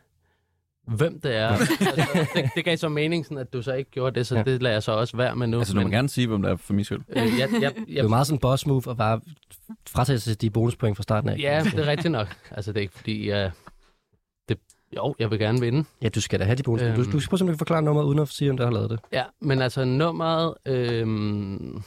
hvem 0.95 1.19
det 1.21 1.35
er? 1.35 1.47
altså, 1.47 2.27
det, 2.35 2.49
det 2.55 2.65
gav 2.65 2.77
så 2.77 2.89
mening, 2.89 3.25
sådan, 3.25 3.37
at 3.37 3.53
du 3.53 3.61
så 3.61 3.73
ikke 3.73 3.91
gjorde 3.91 4.15
det, 4.19 4.27
så 4.27 4.35
Ja. 4.37 4.43
det 4.43 4.61
lader 4.63 4.75
jeg 4.75 4.83
så 4.83 4.91
også 4.91 5.17
være 5.17 5.35
med 5.35 5.47
nu. 5.47 5.57
Altså, 5.57 5.73
du 5.73 5.81
må 5.81 5.89
gerne 5.89 6.09
sige, 6.09 6.27
hvem 6.27 6.41
der 6.41 6.49
er 6.49 6.55
for 6.55 6.73
min 6.73 6.85
skyld. 6.85 7.01
øh, 7.09 7.15
jeg, 7.17 7.29
jeg, 7.39 7.49
Det 7.51 7.63
er 7.63 7.69
jo 7.87 8.01
jeg, 8.01 8.09
meget 8.09 8.27
sådan 8.27 8.35
en 8.35 8.39
boss 8.39 8.65
move 8.65 8.83
at 8.89 8.97
bare 8.97 9.21
fratage 9.89 10.19
sig 10.19 10.41
de 10.41 10.49
bonuspoint 10.49 10.97
fra 10.97 11.03
starten 11.03 11.29
af. 11.29 11.37
ja, 11.39 11.61
det 11.63 11.79
er 11.79 11.87
rigtigt 11.87 12.11
nok. 12.11 12.27
Altså, 12.51 12.71
det 12.71 12.77
er 12.77 12.81
ikke 12.81 12.93
fordi, 12.97 13.29
jeg... 13.29 13.51
Det, 14.49 14.57
jo, 14.95 15.15
jeg 15.19 15.31
vil 15.31 15.39
gerne 15.39 15.59
vinde. 15.61 15.83
Ja, 16.01 16.09
du 16.09 16.21
skal 16.21 16.39
da 16.39 16.45
have 16.45 16.55
de 16.55 16.63
bonuspoint. 16.63 16.95
Du, 16.95 17.01
Øhm. 17.01 17.11
du 17.11 17.19
skal 17.19 17.29
prøve, 17.29 17.39
du 17.47 17.51
kan 17.53 17.57
forklare 17.57 17.81
nummeret, 17.81 18.05
uden 18.05 18.19
at 18.19 18.27
sige, 18.27 18.51
om 18.51 18.57
der 18.57 18.65
har 18.65 18.71
lavet 18.71 18.89
det. 18.89 18.99
Ja, 19.13 19.23
men 19.41 19.61
altså 19.61 19.85
nummeret 19.85 20.53
øhm, 20.65 21.83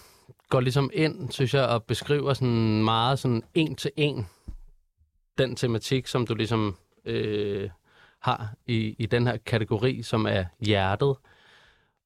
går 0.48 0.60
ligesom 0.60 0.90
ind, 0.94 1.30
synes 1.30 1.54
jeg, 1.54 1.64
og 1.66 1.82
beskriver 1.84 2.34
sådan 2.34 2.82
meget 2.84 3.18
sådan 3.18 3.42
en 3.54 3.76
til 3.76 3.90
en 3.96 4.26
den 5.38 5.56
tematik, 5.56 6.06
som 6.06 6.26
du 6.26 6.34
ligesom 6.34 6.76
øh, 7.04 7.70
har 8.22 8.54
i, 8.66 8.96
i 8.98 9.06
den 9.06 9.26
her 9.26 9.36
kategori, 9.36 10.02
som 10.02 10.26
er 10.26 10.44
hjertet. 10.60 11.14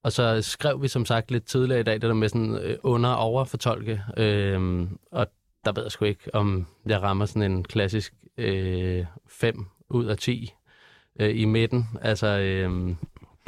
Og 0.03 0.13
så 0.13 0.43
skrev 0.43 0.83
vi 0.83 0.89
som 0.89 1.05
sagt 1.07 1.31
lidt 1.31 1.45
tidligere 1.45 1.81
i 1.81 1.85
dag, 1.85 1.95
det 1.95 2.03
der 2.03 2.15
med 2.15 2.29
sådan 2.29 2.55
øh, 2.57 2.77
under- 2.83 3.11
og 3.11 3.19
overfortolke. 3.19 4.03
Øh, 4.17 4.87
og 5.11 5.27
der 5.65 5.73
ved 5.73 5.83
jeg 5.83 5.93
sgu 5.93 6.05
ikke, 6.05 6.35
om 6.35 6.67
jeg 6.87 7.03
rammer 7.03 7.27
sådan 7.27 7.53
en 7.53 7.65
klassisk 7.65 8.15
5 9.29 9.67
ud 9.89 10.05
af 10.05 10.19
10 10.19 10.53
øh, 11.21 11.41
i 11.41 11.45
midten. 11.45 11.89
Altså, 12.03 12.27
øh, 12.27 12.71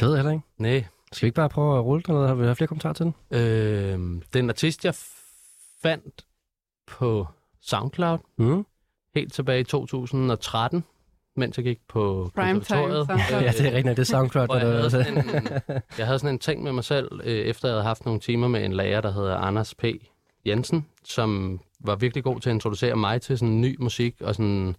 Det 0.01 0.07
ved 0.07 0.09
jeg 0.11 0.17
heller 0.17 0.33
ikke. 0.33 0.45
nej, 0.59 0.85
Skal 1.13 1.27
vi 1.27 1.29
ikke 1.29 1.37
bare 1.37 1.49
prøve 1.49 1.79
at 1.79 1.85
rulle 1.85 2.03
den, 2.03 2.15
eller 2.15 2.27
har 2.29 2.35
vi 2.35 2.47
har 2.47 2.55
flere 2.55 2.69
kommentarer 2.69 2.93
til 2.93 3.05
den? 3.07 3.15
Øh, 3.39 4.23
den 4.35 4.49
artist, 4.51 4.85
jeg 4.85 4.95
fandt 5.83 6.25
på 6.87 7.27
SoundCloud 7.61 8.19
Mm. 8.37 8.67
helt 9.15 9.33
tilbage 9.33 9.61
i 9.61 9.65
2013, 9.65 10.85
mens 11.39 11.57
jeg 11.57 11.65
gik 11.65 11.79
på 11.89 12.31
Prime 12.35 12.53
konservatoriet. 12.53 13.07
SoundCloud. 13.07 13.43
Ja, 13.43 13.51
det 13.51 13.67
er 13.67 13.77
rigtigt. 13.77 13.97
Det 13.97 14.03
er 14.03 14.07
SoundCloud, 14.07 14.49
jeg, 14.51 14.61
havde 14.61 14.91
sådan 14.91 15.19
en, 15.19 15.25
jeg 15.99 16.07
havde 16.07 16.19
sådan 16.19 16.35
en 16.35 16.39
ting 16.39 16.63
med 16.63 16.73
mig 16.73 16.85
selv, 16.85 17.09
øh, 17.25 17.33
efter 17.33 17.69
jeg 17.69 17.75
havde 17.75 17.85
haft 17.85 18.05
nogle 18.05 18.21
timer 18.21 18.49
med 18.49 18.65
en 18.65 18.73
lærer, 18.73 19.01
der 19.01 19.13
hedder 19.13 19.37
Anders 19.37 19.75
P. 19.75 19.85
Jensen, 20.47 20.87
som 21.05 21.61
var 21.81 21.97
virkelig 21.97 22.25
god 22.25 22.41
til 22.41 22.51
at 22.51 22.55
introducere 22.55 22.97
mig 22.97 23.21
til 23.23 23.39
sådan 23.39 23.61
ny 23.61 23.77
musik, 23.81 24.15
og 24.21 24.35
sådan, 24.35 24.77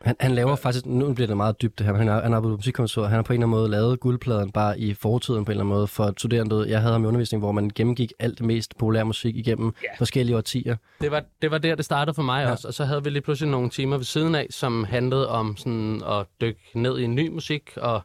Han, 0.00 0.16
han 0.20 0.34
laver 0.34 0.56
faktisk, 0.56 0.86
nu 0.86 1.12
bliver 1.12 1.26
det 1.26 1.36
meget 1.36 1.62
dybt 1.62 1.78
det 1.78 1.86
her, 1.86 1.94
han 1.94 2.08
er, 2.08 2.22
han 2.22 2.32
er 2.32 2.40
på 2.40 2.48
musikkonservatoriet, 2.48 3.10
han 3.10 3.16
har 3.16 3.22
på 3.22 3.32
en 3.32 3.34
eller 3.42 3.46
anden 3.46 3.60
måde 3.60 3.70
lavet 3.70 4.00
guldpladen 4.00 4.52
bare 4.52 4.78
i 4.80 4.94
fortiden 4.94 5.44
på 5.44 5.50
en 5.50 5.54
eller 5.54 5.64
anden 5.64 5.74
måde 5.74 5.86
for 5.86 6.14
studerende. 6.16 6.64
Jeg 6.68 6.80
havde 6.80 6.92
ham 6.92 7.04
i 7.04 7.06
undervisning, 7.06 7.42
hvor 7.42 7.52
man 7.52 7.70
gennemgik 7.74 8.12
alt 8.18 8.38
det 8.38 8.46
mest 8.46 8.78
populære 8.78 9.04
musik 9.04 9.36
igennem 9.36 9.66
yeah. 9.84 9.98
forskellige 9.98 10.36
årtier. 10.36 10.76
det 11.00 11.10
var, 11.10 11.22
det 11.42 11.50
var 11.50 11.58
der, 11.58 11.74
det 11.74 11.84
startede 11.84 12.14
for 12.14 12.22
mig 12.22 12.40
Ja. 12.40 12.46
ja. 12.46 12.52
også, 12.52 12.68
og 12.68 12.74
så 12.74 12.84
havde 12.84 13.04
vi 13.04 13.10
lige 13.10 13.22
pludselig 13.22 13.50
nogle 13.50 13.70
timer 13.70 13.96
ved 13.96 14.04
siden 14.04 14.34
af, 14.34 14.46
som 14.50 14.84
handlede 14.84 15.28
om 15.28 15.56
sådan 15.56 16.02
at 16.06 16.26
dykke 16.40 16.60
ned 16.74 16.98
i 16.98 17.06
ny 17.06 17.28
musik, 17.28 17.70
og 17.76 18.00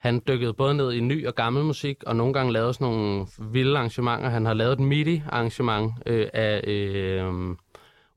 han 0.00 0.22
dykkede 0.28 0.52
både 0.52 0.74
ned 0.74 0.92
i 0.92 1.00
ny 1.00 1.26
og 1.26 1.34
gammel 1.34 1.64
musik, 1.64 1.96
og 2.06 2.16
nogle 2.16 2.32
gange 2.32 2.52
lavede 2.52 2.74
sådan 2.74 2.86
nogle 2.86 3.26
vilde 3.38 3.76
arrangementer. 3.78 4.28
Han 4.28 4.46
har 4.46 4.54
lavet 4.54 4.72
et 4.72 4.80
MIDI-arrangement 4.80 5.92
øh, 6.06 6.28
af 6.32 6.60
øh, 6.66 7.32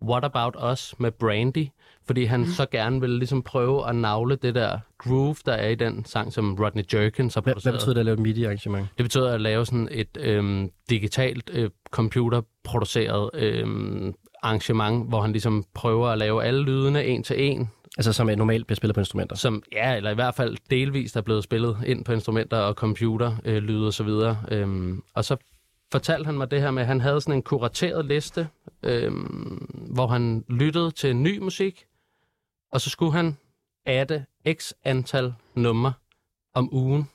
What 0.01 0.25
About 0.25 0.55
Us 0.71 0.95
med 0.97 1.11
Brandy, 1.11 1.67
fordi 2.08 2.24
han 2.24 2.39
mm. 2.39 2.46
så 2.46 2.65
gerne 2.72 3.02
ville 3.02 3.17
ligesom 3.17 3.41
prøve 3.43 3.89
at 3.89 3.96
navle 3.96 4.36
det 4.36 4.56
der 4.56 4.80
groove, 4.98 5.36
der 5.46 5.54
er 5.54 5.70
i 5.70 5.76
den 5.76 6.06
sang, 6.06 6.34
som 6.34 6.56
Rodney 6.60 6.84
Jerkins 6.93 7.34
har 7.34 7.41
Hvad, 7.41 7.54
produceret. 7.54 7.74
hvad 7.74 7.80
betyder 7.80 7.93
det 7.93 8.00
at 8.00 8.06
lave 8.06 8.13
et 8.13 8.20
MIDI-arrangement? 8.20 8.88
Det 8.98 9.04
betyder 9.04 9.34
at 9.34 9.41
lave 9.41 9.65
sådan 9.65 9.88
et 9.91 10.17
øhm, 10.20 10.70
digitalt 10.89 11.50
øh, 11.54 11.70
computerproduceret 11.91 13.30
øhm, 13.34 14.13
arrangement, 14.43 15.10
hvor 15.10 15.22
han 15.22 15.32
ligesom 15.32 15.65
prøver 15.74 16.08
at 16.08 16.17
lave 16.17 16.43
alle 16.43 16.63
lydene 16.63 17.06
en 17.06 17.24
til 17.24 17.43
en, 17.43 17.70
Altså 17.98 18.13
som 18.13 18.30
er 18.30 18.36
normalt 18.36 18.67
bliver 18.67 18.76
spillet 18.76 18.96
på 18.96 19.02
instrumenter. 19.02 19.36
som 19.36 19.63
ja, 19.72 19.96
eller 19.96 20.12
i 20.12 20.13
hvert 20.13 20.36
fald 20.36 20.58
delvist 20.70 21.15
er 21.15 21.22
blevet 21.22 21.43
spillet 21.43 21.78
ind 21.86 22.06
på 22.06 22.12
instrumenter 22.13 22.58
og 22.58 22.74
computerlyde 22.74 23.38
øh, 23.46 23.58
lyde 23.58 23.88
og 23.88 23.93
så 23.93 24.04
videre. 24.04 24.38
Øhm, 24.52 25.04
og 25.13 25.26
så 25.26 25.36
fortalte 25.91 26.26
han 26.26 26.38
mig 26.38 26.52
det 26.52 26.62
her 26.62 26.72
med, 26.72 26.82
at 26.82 26.88
han 26.88 27.02
havde 27.02 27.22
sådan 27.22 27.34
en 27.36 27.41
kurateret 27.41 28.06
liste, 28.06 28.48
øhm, 28.84 29.67
hvor 29.93 30.08
han 30.08 30.43
lyttede 30.50 30.91
til 30.91 31.15
ny 31.15 31.39
musik, 31.39 31.86
og 32.71 32.82
så 32.82 32.89
skulle 32.89 33.12
han 33.12 33.38
adde 33.86 34.25
x 34.53 34.71
antal 34.84 35.34
numre 35.56 35.93
om 36.53 36.73
ugen, 36.73 37.10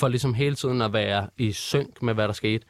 for 0.00 0.08
ligesom 0.08 0.34
hele 0.34 0.54
tiden 0.54 0.82
at 0.82 0.92
være 0.92 1.28
i 1.38 1.52
synk 1.52 2.02
med, 2.02 2.14
hvad 2.14 2.28
der 2.28 2.34
skete. 2.34 2.66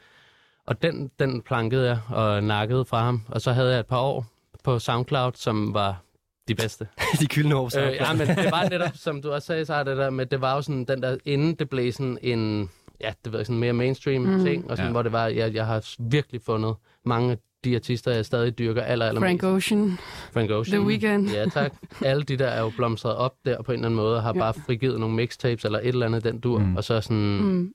Og 0.67 0.81
den, 0.81 1.11
den 1.19 1.41
plankede 1.41 1.87
jeg 1.87 1.99
og 2.09 2.43
nakkede 2.43 2.85
fra 2.85 3.03
ham, 3.03 3.21
og 3.27 3.41
så 3.41 3.51
havde 3.51 3.71
jeg 3.71 3.79
et 3.79 3.87
par 3.87 3.99
år 3.99 4.25
på 4.63 4.79
SoundCloud, 4.79 5.31
som 5.35 5.73
var 5.73 6.01
de 6.47 6.55
bedste. 6.55 6.87
De 7.19 7.25
kyldne 7.25 7.55
år. 7.55 7.77
Øh, 7.79 7.93
ja, 7.93 8.13
men 8.13 8.27
det 8.27 8.51
var 8.51 8.69
netop, 8.73 8.95
som 8.95 9.21
du 9.21 9.31
også 9.31 9.45
sagde, 9.45 9.65
så 9.65 9.83
det 9.83 9.97
der 9.97 10.09
med, 10.09 10.25
det 10.25 10.41
var 10.41 10.55
jo 10.55 10.61
sådan, 10.61 10.85
den 10.85 11.03
der, 11.03 11.17
inden 11.25 11.55
det 11.55 11.69
blev 11.69 11.91
sådan 11.91 12.17
en, 12.21 12.69
ja, 13.01 13.13
det 13.25 13.33
var 13.33 13.43
sådan 13.43 13.59
mere 13.59 13.73
mainstream 13.73 14.21
mm. 14.21 14.43
ting, 14.43 14.71
og 14.71 14.77
sådan, 14.77 14.89
ja. 14.89 14.91
hvor 14.91 15.01
det 15.01 15.11
var, 15.11 15.27
jeg, 15.27 15.53
jeg 15.53 15.65
har 15.65 15.95
virkelig 15.99 16.41
fundet 16.41 16.75
mange 17.05 17.31
af 17.31 17.37
de 17.63 17.75
artister, 17.75 18.11
jeg 18.11 18.25
stadig 18.25 18.57
dyrker 18.59 18.81
aller, 18.81 19.05
aller 19.07 19.21
Frank 19.21 19.43
Ocean, 19.43 19.97
Frank 20.31 20.51
Ocean. 20.51 20.79
The 20.79 20.87
Weeknd. 20.87 21.29
Ja, 21.29 21.45
tak. 21.45 21.73
Alle 22.05 22.23
de 22.23 22.37
der 22.37 22.47
er 22.47 22.61
jo 22.61 22.71
blomstret 22.77 23.15
op 23.15 23.33
der 23.45 23.61
på 23.61 23.71
en 23.71 23.75
eller 23.75 23.85
anden 23.87 23.95
måde, 23.95 24.15
og 24.15 24.21
har 24.23 24.33
Ja. 24.35 24.45
ja. 24.45 24.51
bare 24.51 24.53
frigivet 24.65 24.99
nogle 24.99 25.15
mixtapes 25.15 25.65
eller 25.65 25.79
et 25.79 25.87
eller 25.87 26.05
andet 26.05 26.23
den 26.23 26.39
dur, 26.39 26.59
Mm. 26.59 26.65
mm. 26.65 26.75
og 26.75 26.83
så 26.83 27.01
sådan, 27.01 27.17
mm. 27.39 27.45
Mm. 27.47 27.73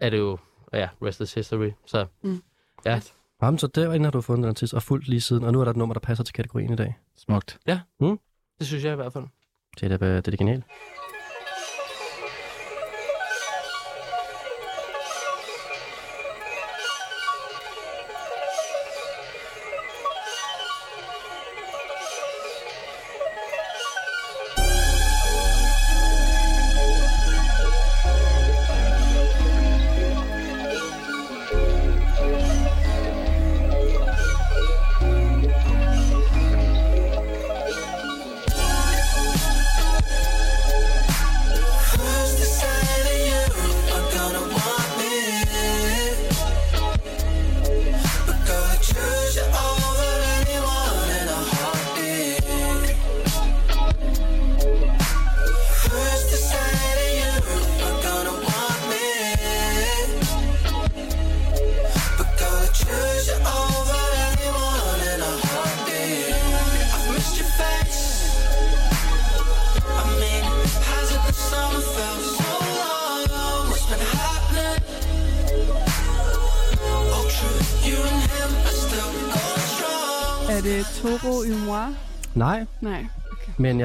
er 0.00 0.10
det 0.10 0.18
jo, 0.18 0.38
ja, 0.72 0.88
rest 1.02 1.20
is 1.20 1.34
history. 1.34 1.70
Så 1.86 2.06
Mm. 2.22 2.42
ja, 2.84 3.00
Jamen, 3.42 3.58
så 3.58 3.66
derinde 3.66 4.04
har 4.04 4.10
du 4.10 4.20
fundet 4.20 4.42
den 4.42 4.48
artist 4.48 4.74
og 4.74 4.82
fuldt 4.82 5.08
lige 5.08 5.20
siden, 5.20 5.44
og 5.44 5.52
nu 5.52 5.60
er 5.60 5.64
der 5.64 5.70
et 5.70 5.76
nummer, 5.76 5.92
der 5.92 6.00
passer 6.00 6.24
til 6.24 6.32
kategorien 6.34 6.72
i 6.72 6.76
dag. 6.76 6.94
Smukt. 7.16 7.58
det 8.58 8.66
synes 8.66 8.84
jeg 8.84 8.92
i 8.92 8.96
hvert 8.96 9.12
fald. 9.12 9.24
Det 9.80 9.92
er 9.92 9.96
da 9.96 10.06
det 10.16 10.26
er 10.26 10.30
da 10.30 10.36
genialt. 10.36 10.64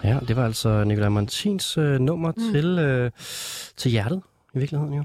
Ja, 0.05 0.19
det 0.29 0.37
var 0.37 0.45
altså 0.45 0.85
Nicolai 0.85 1.09
Martins 1.11 1.79
øh, 1.79 2.01
nummer 2.01 2.33
mm. 2.37 2.53
til, 2.53 2.79
øh, 2.79 3.11
til 3.77 3.91
hjertet, 3.91 4.23
i 4.55 4.59
virkeligheden 4.59 4.95
jo. 4.95 5.05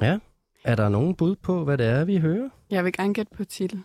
Ja, 0.00 0.18
Er 0.64 0.74
der 0.74 0.88
nogen 0.88 1.14
bud 1.14 1.36
på, 1.36 1.64
hvad 1.64 1.78
det 1.78 1.86
er, 1.86 2.04
vi 2.04 2.18
hører? 2.18 2.48
Jeg 2.70 2.84
vil 2.84 2.92
gerne 2.92 3.14
gætte 3.14 3.32
på 3.36 3.44
titel. 3.44 3.82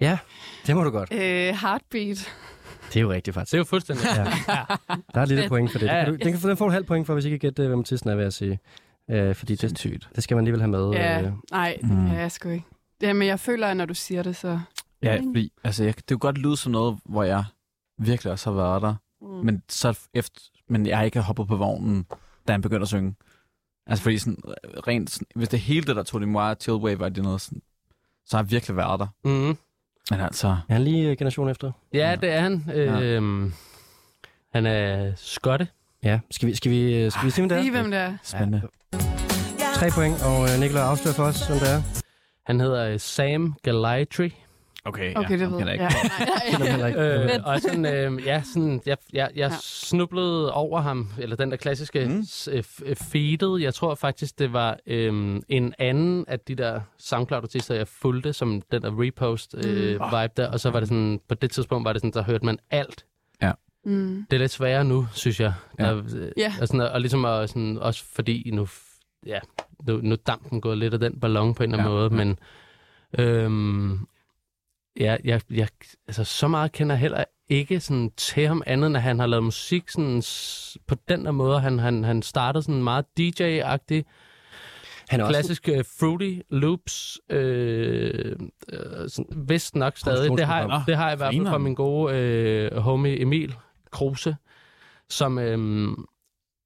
Ja, 0.00 0.18
det 0.66 0.76
må 0.76 0.84
du 0.84 0.90
godt. 0.90 1.12
Øh, 1.12 1.54
Heartbeat. 1.60 2.32
Det 2.88 2.96
er 2.96 3.00
jo 3.00 3.12
rigtigt, 3.12 3.34
faktisk. 3.34 3.52
Det 3.52 3.56
er 3.56 3.60
jo 3.60 3.64
fuldstændig... 3.64 4.04
Ja. 4.16 4.24
Der 5.14 5.20
er 5.20 5.24
lille 5.24 5.48
point 5.48 5.72
for 5.72 5.78
det. 5.78 5.86
Ja, 5.86 5.96
ja. 5.98 6.04
Den, 6.04 6.18
kan 6.18 6.40
du, 6.40 6.48
den, 6.48 6.56
får 6.56 6.64
du 6.66 6.72
halv 6.72 6.84
point 6.84 7.06
for, 7.06 7.14
hvis 7.14 7.24
I 7.24 7.30
kan 7.30 7.38
gætte, 7.38 7.62
øh, 7.62 7.68
hvem 7.68 7.78
artisten 7.78 8.10
er, 8.10 8.14
vil 8.14 8.22
jeg 8.22 8.32
sige. 8.32 8.58
Øh, 9.10 9.34
fordi 9.34 9.52
det, 9.52 9.60
Sindssygt. 9.60 10.08
det 10.16 10.22
skal 10.24 10.34
man 10.34 10.42
alligevel 10.42 10.60
have 10.60 10.70
med. 10.70 10.90
Ja, 10.90 11.22
Øh, 11.22 11.32
nej, 11.50 11.76
mm. 11.82 12.06
ja, 12.06 12.18
jeg 12.18 12.32
sgu 12.32 12.48
ikke. 12.48 12.64
Ja, 13.02 13.12
men 13.12 13.28
jeg 13.28 13.40
føler, 13.40 13.66
at 13.66 13.76
når 13.76 13.84
du 13.86 13.94
siger 13.94 14.22
det, 14.22 14.36
så... 14.36 14.60
Ja, 15.02 15.20
fordi 15.26 15.52
altså, 15.64 15.84
jeg, 15.84 15.94
det 15.96 16.06
kunne 16.08 16.18
godt 16.18 16.38
lyde 16.38 16.56
som 16.56 16.72
noget, 16.72 16.98
hvor 17.04 17.22
jeg 17.22 17.44
virkelig 17.98 18.32
også 18.32 18.50
har 18.50 18.56
været 18.56 18.82
der. 18.82 18.94
Mm. 19.22 19.28
Men, 19.28 19.62
så 19.68 19.98
efter, 20.14 20.40
men 20.68 20.86
jeg 20.86 20.96
har 20.96 21.04
ikke 21.04 21.20
hoppet 21.20 21.48
på 21.48 21.56
vognen, 21.56 22.06
da 22.48 22.52
han 22.52 22.62
begyndte 22.62 22.82
at 22.82 22.88
synge. 22.88 23.14
Altså 23.86 24.02
fordi 24.02 24.18
sådan, 24.18 24.38
rent, 24.86 25.10
sådan, 25.10 25.26
hvis 25.34 25.48
det 25.48 25.60
hele 25.60 25.86
det 25.86 25.96
der 25.96 26.02
Tony 26.02 26.24
Moore, 26.24 26.54
Chillwave, 26.54 26.98
var 26.98 27.08
det 27.08 27.22
noget 27.22 27.40
sådan, 27.40 27.62
så 28.26 28.36
har 28.36 28.44
jeg 28.44 28.50
virkelig 28.50 28.76
været 28.76 29.00
der. 29.00 29.06
Mm. 29.24 29.58
Men 30.10 30.20
altså, 30.20 30.48
er 30.48 30.72
han 30.72 30.84
lige 30.84 31.10
øh, 31.10 31.16
generation 31.16 31.48
efter? 31.48 31.72
Ja, 31.94 32.16
det 32.20 32.30
er 32.30 32.40
han. 32.40 32.64
Ja. 32.68 33.00
Øhm, 33.00 33.52
han 34.52 34.66
er 34.66 35.12
skotte. 35.16 35.68
Ja. 36.02 36.20
Skal 36.30 36.48
vi, 36.48 36.54
skal 36.54 36.70
vi, 36.72 36.94
øh, 36.94 37.12
skal 37.12 37.26
vi 37.26 37.30
se, 37.30 37.40
hvem 37.40 37.48
det 37.48 37.58
er? 37.58 37.62
Lige 37.62 37.70
hvem 37.70 37.90
det 37.90 38.00
er. 38.00 38.16
spændende. 38.22 38.62
Tre 39.74 39.90
point, 39.94 40.22
og 40.22 40.48
øh, 40.48 40.60
Nikolaj 40.60 40.82
afslører 40.82 41.14
for 41.14 41.24
os, 41.24 41.46
hvem 41.46 41.58
det 41.58 41.70
er. 41.70 41.82
Han 42.46 42.60
hedder 42.60 42.88
øh, 42.88 43.00
Sam 43.00 43.54
Galitry. 43.62 44.28
Okay, 44.84 45.12
Okay, 45.16 45.38
det 45.38 45.50
ved 45.50 45.58
jeg. 45.58 45.66
jeg. 45.66 46.88
Ikke. 46.88 47.00
Ja. 47.02 47.24
Øh, 47.24 47.30
og 47.44 47.60
sådan, 47.60 47.86
øh, 47.86 48.26
ja, 48.26 48.42
sådan, 48.54 48.80
jeg, 48.86 48.96
jeg, 49.12 49.30
jeg 49.36 49.50
Ja. 49.50 49.56
snublede 49.62 50.52
over 50.52 50.80
ham, 50.80 51.08
eller 51.18 51.36
den 51.36 51.50
der 51.50 51.56
klassiske 51.56 52.04
Mm. 52.06 52.12
mm. 52.12 52.94
feedet. 52.96 53.62
Jeg 53.62 53.74
tror 53.74 53.94
faktisk, 53.94 54.38
det 54.38 54.52
var 54.52 54.76
øh, 54.86 55.40
en 55.48 55.74
anden 55.78 56.24
af 56.28 56.40
de 56.40 56.54
der 56.54 56.80
SoundCloud-artister, 56.98 57.74
jeg 57.74 57.88
fulgte, 57.88 58.32
som 58.32 58.62
den 58.72 58.82
der 58.82 58.90
repost-vibe 59.02 59.68
øh, 59.68 59.92
vibe 59.92 60.32
der. 60.36 60.50
Og 60.52 60.60
så 60.60 60.70
var 60.70 60.80
det 60.80 60.88
sådan, 60.88 61.20
på 61.28 61.34
det 61.34 61.50
tidspunkt 61.50 61.84
var 61.84 61.92
det 61.92 62.00
sådan, 62.02 62.12
der 62.12 62.22
hørte 62.22 62.44
man 62.44 62.58
alt. 62.70 63.04
Mm. 63.84 64.26
Det 64.30 64.36
er 64.36 64.40
lidt 64.40 64.50
sværere 64.52 64.84
nu, 64.84 65.06
synes 65.12 65.40
jeg. 65.40 65.52
Ja. 65.78 65.84
Der, 65.84 65.96
øh, 66.16 66.30
Ja. 66.36 66.52
og, 66.60 66.68
sådan, 66.68 66.80
og 66.80 67.00
ligesom 67.00 67.24
og 67.24 67.48
sådan, 67.48 67.78
også 67.78 68.04
fordi 68.14 68.50
nu, 68.54 68.68
ja, 69.26 69.38
nu, 69.86 70.00
nu 70.02 70.16
dampen 70.26 70.60
gået 70.60 70.78
lidt 70.78 70.94
af 70.94 71.00
den 71.00 71.20
ballon 71.20 71.54
på 71.54 71.62
en 71.62 71.72
eller 71.72 71.84
anden 71.84 71.92
Ja, 71.92 71.98
måde, 72.00 72.10
ja. 72.20 72.24
men 72.24 72.38
øhm, 73.18 74.06
ja, 74.96 75.16
jeg, 75.24 75.40
jeg, 75.50 75.68
altså, 76.08 76.24
så 76.24 76.48
meget 76.48 76.72
kender 76.72 76.94
jeg 76.94 77.00
heller 77.00 77.24
ikke 77.48 77.80
sådan, 77.80 78.10
til 78.16 78.46
ham 78.46 78.62
andet, 78.66 78.86
end 78.86 78.96
at 78.96 79.02
han 79.02 79.18
har 79.18 79.26
lavet 79.26 79.44
musik 79.44 79.88
sådan, 79.88 80.22
på 80.86 80.94
den 81.08 81.24
der 81.24 81.30
måde. 81.30 81.60
Han, 81.60 81.78
han, 81.78 82.04
han 82.04 82.22
startede 82.22 82.62
sådan 82.62 82.82
meget 82.82 83.04
DJ-agtig, 83.20 84.04
Han 85.08 85.20
er 85.20 85.24
også 85.24 85.32
klassisk 85.32 85.68
uh, 85.72 85.84
Fruity 86.00 86.40
Loops, 86.50 87.18
øh, 87.30 88.36
øh, 88.72 89.08
sådan, 89.08 89.48
vist 89.48 89.74
nok 89.74 89.98
stadig. 89.98 90.30
Det 90.30 90.46
har, 90.46 90.60
jeg, 90.60 90.82
det 90.86 90.96
har 90.96 91.04
jeg 91.04 91.14
i 91.14 91.16
hvert 91.16 91.34
fald 91.34 91.46
fra 91.46 91.58
min 91.58 91.74
gode 91.74 92.16
øh, 92.16 92.76
homie 92.76 93.20
Emil 93.20 93.54
Kruse, 93.90 94.36
som 95.08 95.38
øh, 95.38 95.88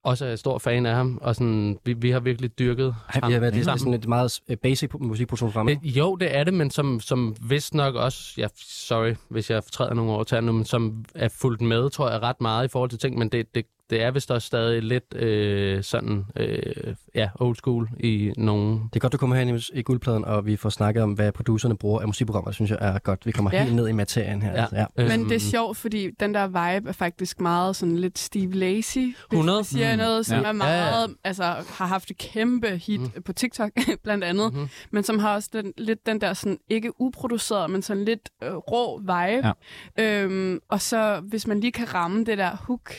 også 0.04 0.26
er 0.26 0.36
stor 0.36 0.58
fan 0.58 0.86
af 0.86 0.94
ham, 0.94 1.18
og 1.22 1.34
sådan, 1.34 1.78
vi, 1.84 1.92
vi 1.92 2.10
har 2.10 2.20
virkelig 2.20 2.58
dyrket 2.58 2.94
ham. 3.06 3.32
Ja, 3.32 3.40
det 3.40 3.58
er 3.58 3.62
sammen. 3.62 3.78
sådan 3.78 3.94
et 3.94 4.08
meget 4.08 4.40
øh, 4.48 4.56
basic 4.56 4.90
musikproduktionsprogram. 5.00 5.68
Øh, 5.68 5.98
jo, 5.98 6.16
det 6.16 6.36
er 6.36 6.44
det, 6.44 6.54
men 6.54 6.70
som, 6.70 7.00
som 7.00 7.36
vist 7.48 7.74
nok 7.74 7.94
også, 7.94 8.34
ja, 8.38 8.46
sorry, 8.56 9.14
hvis 9.28 9.50
jeg 9.50 9.62
træder 9.72 9.94
nogle 9.94 10.12
år 10.12 10.22
til 10.22 10.44
nu, 10.44 10.52
men 10.52 10.64
som 10.64 11.04
er 11.14 11.28
fulgt 11.28 11.60
med, 11.60 11.90
tror 11.90 12.10
jeg, 12.10 12.22
ret 12.22 12.40
meget 12.40 12.64
i 12.64 12.68
forhold 12.68 12.90
til 12.90 12.98
ting, 12.98 13.18
men 13.18 13.28
det, 13.28 13.54
det, 13.54 13.64
det 13.90 14.02
er 14.02 14.10
vist 14.10 14.30
også 14.30 14.46
stadig 14.46 14.82
lidt 14.82 15.14
øh, 15.14 15.82
sådan, 15.82 16.24
øh, 16.36 16.94
ja, 17.14 17.30
old 17.40 17.56
school 17.56 17.88
i 18.00 18.32
nogle 18.36 18.70
Det 18.72 18.96
er 18.96 19.00
godt, 19.00 19.12
du 19.12 19.18
kommer 19.18 19.36
herind 19.36 19.58
i, 19.58 19.78
i 19.78 19.82
guldpladen, 19.82 20.24
og 20.24 20.46
vi 20.46 20.56
får 20.56 20.68
snakket 20.68 21.02
om, 21.02 21.12
hvad 21.12 21.32
producerne 21.32 21.76
bruger 21.76 22.00
af 22.00 22.06
musikprogrammer. 22.06 22.48
Det 22.50 22.54
synes 22.54 22.70
jeg 22.70 22.78
er 22.80 22.98
godt. 22.98 23.26
Vi 23.26 23.32
kommer 23.32 23.50
Ja. 23.54 23.62
helt 23.62 23.74
ned 23.76 23.88
i 23.88 23.92
materien 23.92 24.42
her. 24.42 24.52
Ja. 24.52 24.60
Altså, 24.60 24.76
ja. 24.76 24.84
Men 24.96 25.20
Øhm, 25.20 25.28
det 25.28 25.34
er 25.36 25.40
sjovt, 25.40 25.76
fordi 25.76 26.10
den 26.20 26.34
der 26.34 26.46
vibe 26.46 26.88
er 26.88 26.92
faktisk 26.92 27.40
meget 27.40 27.76
sådan 27.76 27.96
lidt 27.96 28.18
Steve 28.18 28.52
Lacy. 28.52 28.98
Hvis 28.98 29.14
100? 29.32 29.56
man 29.58 29.64
siger 29.64 29.92
Mm. 29.92 29.98
noget, 29.98 30.26
som 30.26 30.38
Ja. 30.42 30.48
er 30.48 30.52
meget, 30.52 30.92
Ja, 30.92 31.00
ja. 31.00 31.06
altså 31.24 31.44
har 31.44 31.86
haft 31.86 32.10
et 32.10 32.18
kæmpe 32.18 32.68
hit 32.76 33.00
Mm. 33.00 33.22
på 33.24 33.32
TikTok, 33.32 33.70
blandt 34.04 34.24
andet. 34.24 34.54
Mhm. 34.54 34.68
Men 34.90 35.02
som 35.04 35.18
har 35.18 35.34
også 35.34 35.50
den, 35.52 35.72
lidt 35.78 36.06
den 36.06 36.20
der 36.20 36.32
sådan, 36.34 36.58
ikke 36.70 37.00
uproduceret, 37.00 37.70
men 37.70 37.82
sådan 37.82 38.04
lidt 38.04 38.30
øh, 38.42 38.54
rå 38.54 38.98
vibe. 38.98 39.52
Ja. 39.98 40.22
Øhm, 40.22 40.60
og 40.68 40.80
så 40.80 41.20
hvis 41.28 41.46
man 41.46 41.60
lige 41.60 41.72
kan 41.72 41.94
ramme 41.94 42.24
det 42.24 42.38
der 42.38 42.56
hook, 42.56 42.92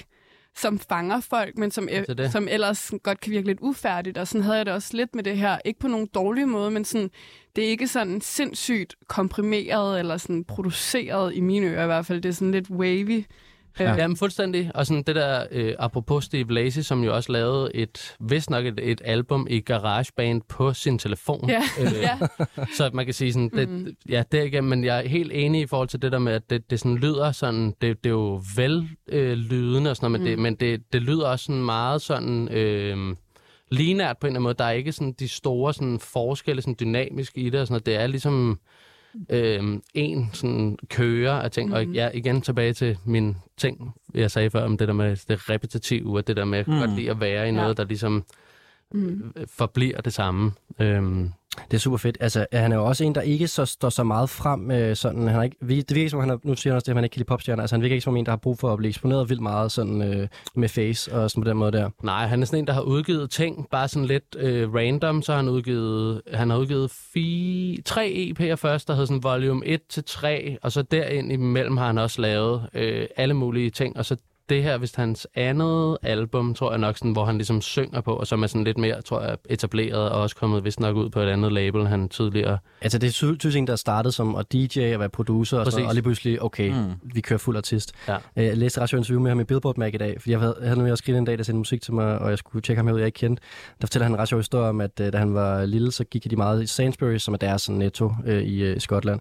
som 0.58 0.80
fanger 0.80 1.20
folk, 1.20 1.58
men 1.58 1.72
som, 1.72 1.88
Det 1.88 2.06
er 2.10 2.13
det. 2.13 2.32
som 2.32 2.48
ellers 2.52 2.91
godt 3.04 3.20
kan 3.20 3.32
virke 3.32 3.48
lidt 3.48 3.60
ufærdigt. 3.62 4.18
Og 4.18 4.28
sådan 4.28 4.44
havde 4.44 4.58
jeg 4.58 4.65
det 4.65 4.74
også 4.74 4.98
lidt 4.98 5.15
med 5.15 5.24
det 5.24 5.38
her. 5.38 5.58
Ikke 5.65 5.80
på 5.80 5.88
nogen 5.88 6.08
dårlig 6.08 6.48
måde, 6.48 6.72
men 6.72 6.86
sådan, 6.86 7.10
det 7.56 7.63
er 7.65 7.68
ikke 7.70 7.88
sådan 7.88 8.22
sindssygt 8.22 8.96
komprimeret 9.08 10.00
eller 10.00 10.18
sådan 10.18 10.44
produceret 10.44 11.36
i 11.36 11.39
mine 11.39 11.68
ører 11.68 11.84
i 11.84 11.86
hvert 11.86 12.06
fald. 12.06 12.22
Det 12.22 12.30
er 12.30 12.34
sådan 12.34 12.52
lidt 12.52 12.70
wavy. 12.70 13.26
Ja. 13.80 13.94
Jamen 13.96 14.18
fuldstændig. 14.18 14.72
Og 14.76 14.86
sådan 14.86 15.04
det 15.04 15.16
der, 15.16 15.46
øh, 15.52 15.74
apropos 15.80 16.24
Steve 16.24 16.54
Lacy, 16.54 16.80
som 16.80 17.04
jo 17.04 17.16
også 17.16 17.32
lavede 17.32 17.72
et, 17.76 18.16
vist 18.20 18.50
nok 18.50 18.66
et, 18.66 18.80
et 18.84 19.02
album 19.06 19.48
i 19.50 19.60
GarageBand 19.60 20.42
på 20.50 20.74
sin 20.74 21.00
telefon. 21.00 21.50
Ja, 21.50 21.62
Øh, 21.80 21.94
ja. 22.02 22.18
Så 22.78 22.90
man 22.94 23.06
kan 23.06 23.14
sige 23.14 23.34
sådan, 23.34 23.50
det, 23.50 23.70
Mhm. 23.70 23.88
ja, 24.10 24.24
det 24.32 24.44
ikke, 24.44 24.62
men 24.62 24.84
jeg 24.84 24.98
er 25.04 25.08
helt 25.08 25.32
enig 25.36 25.62
i 25.62 25.68
forhold 25.68 25.88
til 25.88 26.02
det 26.02 26.12
der 26.12 26.20
med, 26.20 26.34
at 26.34 26.50
det, 26.50 26.70
det 26.70 26.80
sådan 26.80 26.98
lyder 26.98 27.32
sådan, 27.32 27.74
det, 27.82 28.04
det 28.04 28.10
er 28.10 28.14
jo 28.14 28.42
vel 28.56 28.90
øh, 29.10 29.34
lydende 29.38 29.90
og 29.90 29.96
sådan 29.96 30.12
noget, 30.12 30.22
men, 30.22 30.30
det, 30.30 30.38
Mm. 30.38 30.44
men 30.44 30.56
det, 30.56 30.94
det 30.94 31.02
lyder 31.02 31.28
også 31.28 31.46
sådan 31.46 31.64
meget 31.64 32.02
sådan, 32.02 32.48
øh, 32.52 33.16
linært 33.72 34.18
på 34.18 34.28
en 34.28 34.30
eller 34.30 34.36
anden 34.40 34.44
måde. 34.44 34.54
Der 34.58 34.64
er 34.66 34.72
ikke 34.72 34.92
sådan 34.92 35.14
de 35.20 35.28
store 35.28 35.74
sådan 35.74 36.00
forskelle, 36.00 36.62
sådan 36.62 36.76
dynamisk 36.80 37.34
i 37.38 37.50
det 37.50 37.62
og 37.62 37.68
sådan 37.68 37.74
noget. 37.74 37.86
Det 37.86 37.96
er 37.96 38.08
ligesom 38.08 38.60
øh, 39.30 39.80
en 39.93 40.30
sådan 40.34 40.78
køre 40.89 41.43
af 41.43 41.51
ting. 41.51 41.69
Mm. 41.69 41.73
Og 41.75 41.84
Mhm. 41.86 41.93
ja, 41.93 42.10
igen 42.13 42.41
tilbage 42.41 42.73
til 42.73 42.97
min 43.06 43.36
ting, 43.58 43.91
jeg 44.13 44.32
sagde 44.32 44.49
før 44.49 44.63
om 44.65 44.78
det 44.78 44.88
der 44.88 44.93
med 44.93 45.15
det 45.28 45.49
repetitive, 45.49 46.17
og 46.17 46.28
det 46.28 46.38
der 46.38 46.45
med 46.45 46.60
at 46.60 46.67
Mm. 46.67 46.80
godt 46.80 46.95
lide 46.95 47.10
at 47.12 47.19
være 47.19 47.47
i 47.47 47.51
noget, 47.51 47.67
Ja. 47.67 47.73
der 47.73 47.84
ligesom 47.88 48.23
Mm. 48.91 49.34
forbliver 49.58 50.01
det 50.01 50.13
samme. 50.13 50.51
Øhm, 50.80 51.32
det 51.72 51.78
er 51.78 51.82
super 51.82 51.98
fedt. 51.98 52.18
Altså, 52.20 52.46
øh, 52.54 52.60
han 52.60 52.72
er 52.72 52.76
jo 52.76 52.86
også 52.86 53.04
en, 53.04 53.15
der 53.15 53.22
ikke 53.22 53.48
så, 53.48 53.65
står 53.65 53.89
så 53.89 54.04
meget 54.04 54.30
frem. 54.30 54.72
Øh, 54.72 54.96
sådan, 54.96 55.28
han 55.28 55.36
er 55.39 55.44
ikke, 55.44 55.56
vi- 55.62 55.82
det 55.82 55.89
virker 55.96 56.00
ikke 56.02 56.10
som, 56.10 56.20
han 56.20 56.30
er, 56.30 56.38
nu 56.44 56.56
siger 56.56 56.74
han 56.74 56.76
også 56.76 56.86
det, 56.86 56.91
at 56.91 56.96
han 56.96 57.04
ikke 57.04 57.13
kan 57.13 57.20
lide 57.20 57.28
popstjerner. 57.28 57.63
Altså, 57.63 57.76
han 57.76 57.82
virker 57.82 57.94
ikke 57.96 58.04
som 58.04 58.18
en, 58.18 58.26
der 58.26 58.32
har 58.32 58.38
brug 58.38 58.60
for 58.60 58.72
at 58.74 58.78
blive 58.78 58.89
eksponeret 58.89 59.30
vildt 59.30 59.41
meget 59.41 59.72
sådan, 59.72 60.02
øh, 60.02 60.28
med 60.56 60.70
face 60.70 61.13
og 61.13 61.32
sådan 61.32 61.44
på 61.44 61.50
den 61.50 61.58
måde 61.58 61.72
der. 61.72 61.89
Nej, 62.04 62.28
han 62.28 62.41
er 62.41 62.46
sådan 62.46 62.60
en, 62.60 62.68
der 62.68 62.74
har 62.74 62.82
udgivet 62.82 63.30
ting, 63.30 63.68
bare 63.72 63.88
sådan 63.88 64.06
lidt 64.06 64.36
øh, 64.39 64.74
random, 64.74 65.22
så 65.22 65.32
har 65.32 65.38
han 65.39 65.50
udgivet, 65.50 66.22
han 66.34 66.50
har 66.50 66.58
udgivet 66.58 66.91
fire, 67.13 67.82
tre 67.86 68.34
EP'er 68.39 68.56
først, 68.56 68.88
der 68.88 68.94
hedder 68.94 69.06
sådan 69.08 69.24
volume 69.24 69.65
1 69.65 69.82
til 69.89 70.04
3, 70.08 70.58
og 70.62 70.72
så 70.72 70.82
derind 70.82 71.32
imellem 71.32 71.78
har 71.78 71.86
han 71.88 71.98
også 71.98 72.22
lavet 72.22 72.70
øh, 72.74 73.08
alle 73.18 73.34
mulige 73.34 73.70
ting, 73.70 73.98
og 73.98 74.06
så 74.06 74.15
det 74.50 74.64
her, 74.64 74.78
hvis 74.78 74.96
hans 74.96 75.28
andet 75.36 75.98
album, 76.02 76.54
tror 76.54 76.72
jeg 76.72 76.80
nok, 76.80 76.98
sådan, 76.98 77.12
hvor 77.12 77.26
han 77.26 77.36
ligesom 77.38 77.62
synger 77.62 78.02
på, 78.02 78.14
og 78.14 78.28
som 78.28 78.44
er 78.44 78.48
sådan 78.48 78.64
lidt 78.64 78.78
mere, 78.78 79.02
tror 79.02 79.22
jeg, 79.22 79.38
etableret, 79.50 80.10
og 80.10 80.22
også 80.22 80.36
kommet 80.36 80.64
vist 80.66 80.80
nok 80.80 80.96
ud 80.96 81.10
på 81.10 81.20
et 81.20 81.28
andet 81.30 81.52
label, 81.52 81.88
han 81.88 82.10
tidligere. 82.10 82.58
Altså, 82.82 82.98
det 82.98 83.08
er 83.08 83.12
ty- 83.12 83.18
tydeligvis 83.24 83.56
en, 83.56 83.68
der 83.68 83.76
startede 83.76 84.12
som 84.12 84.36
at 84.36 84.54
DJ 84.54 84.94
og 84.94 85.00
være 85.00 85.10
producer, 85.10 85.60
og, 85.60 85.66
så, 85.66 85.72
Præcis. 85.72 85.88
og 85.88 85.94
lige 85.94 86.04
pludselig, 86.04 86.42
okay, 86.44 86.70
mm. 86.74 86.92
Vi 87.14 87.22
kører 87.22 87.38
fuld 87.38 87.58
artist. 87.58 87.92
Ja. 88.08 88.16
Øh, 88.36 88.46
Jeg 88.46 88.58
læste 88.58 88.82
ret 88.82 88.90
sjovt 88.90 89.00
interview 89.00 89.22
med 89.22 89.32
ham 89.32 89.40
i 89.40 89.44
Billboard 89.44 89.78
Mag 89.78 89.94
i 89.94 89.98
dag, 89.98 90.16
fordi 90.22 90.32
jeg 90.32 90.40
havde, 90.40 90.56
havde 90.62 90.76
nemlig 90.76 90.92
også 90.92 91.02
skrevet 91.02 91.18
en 91.20 91.26
dag, 91.26 91.38
der 91.38 91.44
sendte 91.44 91.58
musik 91.58 91.82
til 91.82 91.94
mig, 91.94 92.20
og 92.20 92.30
jeg 92.30 92.38
skulle 92.38 92.62
tjekke 92.62 92.80
ham 92.84 92.94
ud, 92.94 92.98
jeg 93.00 93.06
ikke 93.06 93.18
kendte. 93.20 93.44
Der 93.82 93.88
fortæller 93.88 94.04
han 94.04 94.14
en 94.14 94.20
ret 94.20 94.28
sjov 94.28 94.40
historie 94.40 94.70
om, 94.70 94.82
at 94.82 95.00
øh, 95.02 95.14
da 95.14 95.18
han 95.18 95.34
var 95.34 95.66
lille, 95.66 95.92
så 95.92 96.04
gik 96.04 96.30
de 96.32 96.36
meget 96.36 96.64
i 96.64 96.68
Sainsbury, 96.68 97.18
som 97.18 97.34
er 97.34 97.38
deres 97.38 97.62
sådan, 97.62 97.80
netto 97.80 98.12
øh, 98.26 98.42
i 98.44 98.64
øh, 98.64 98.80
Skotland. 98.82 99.20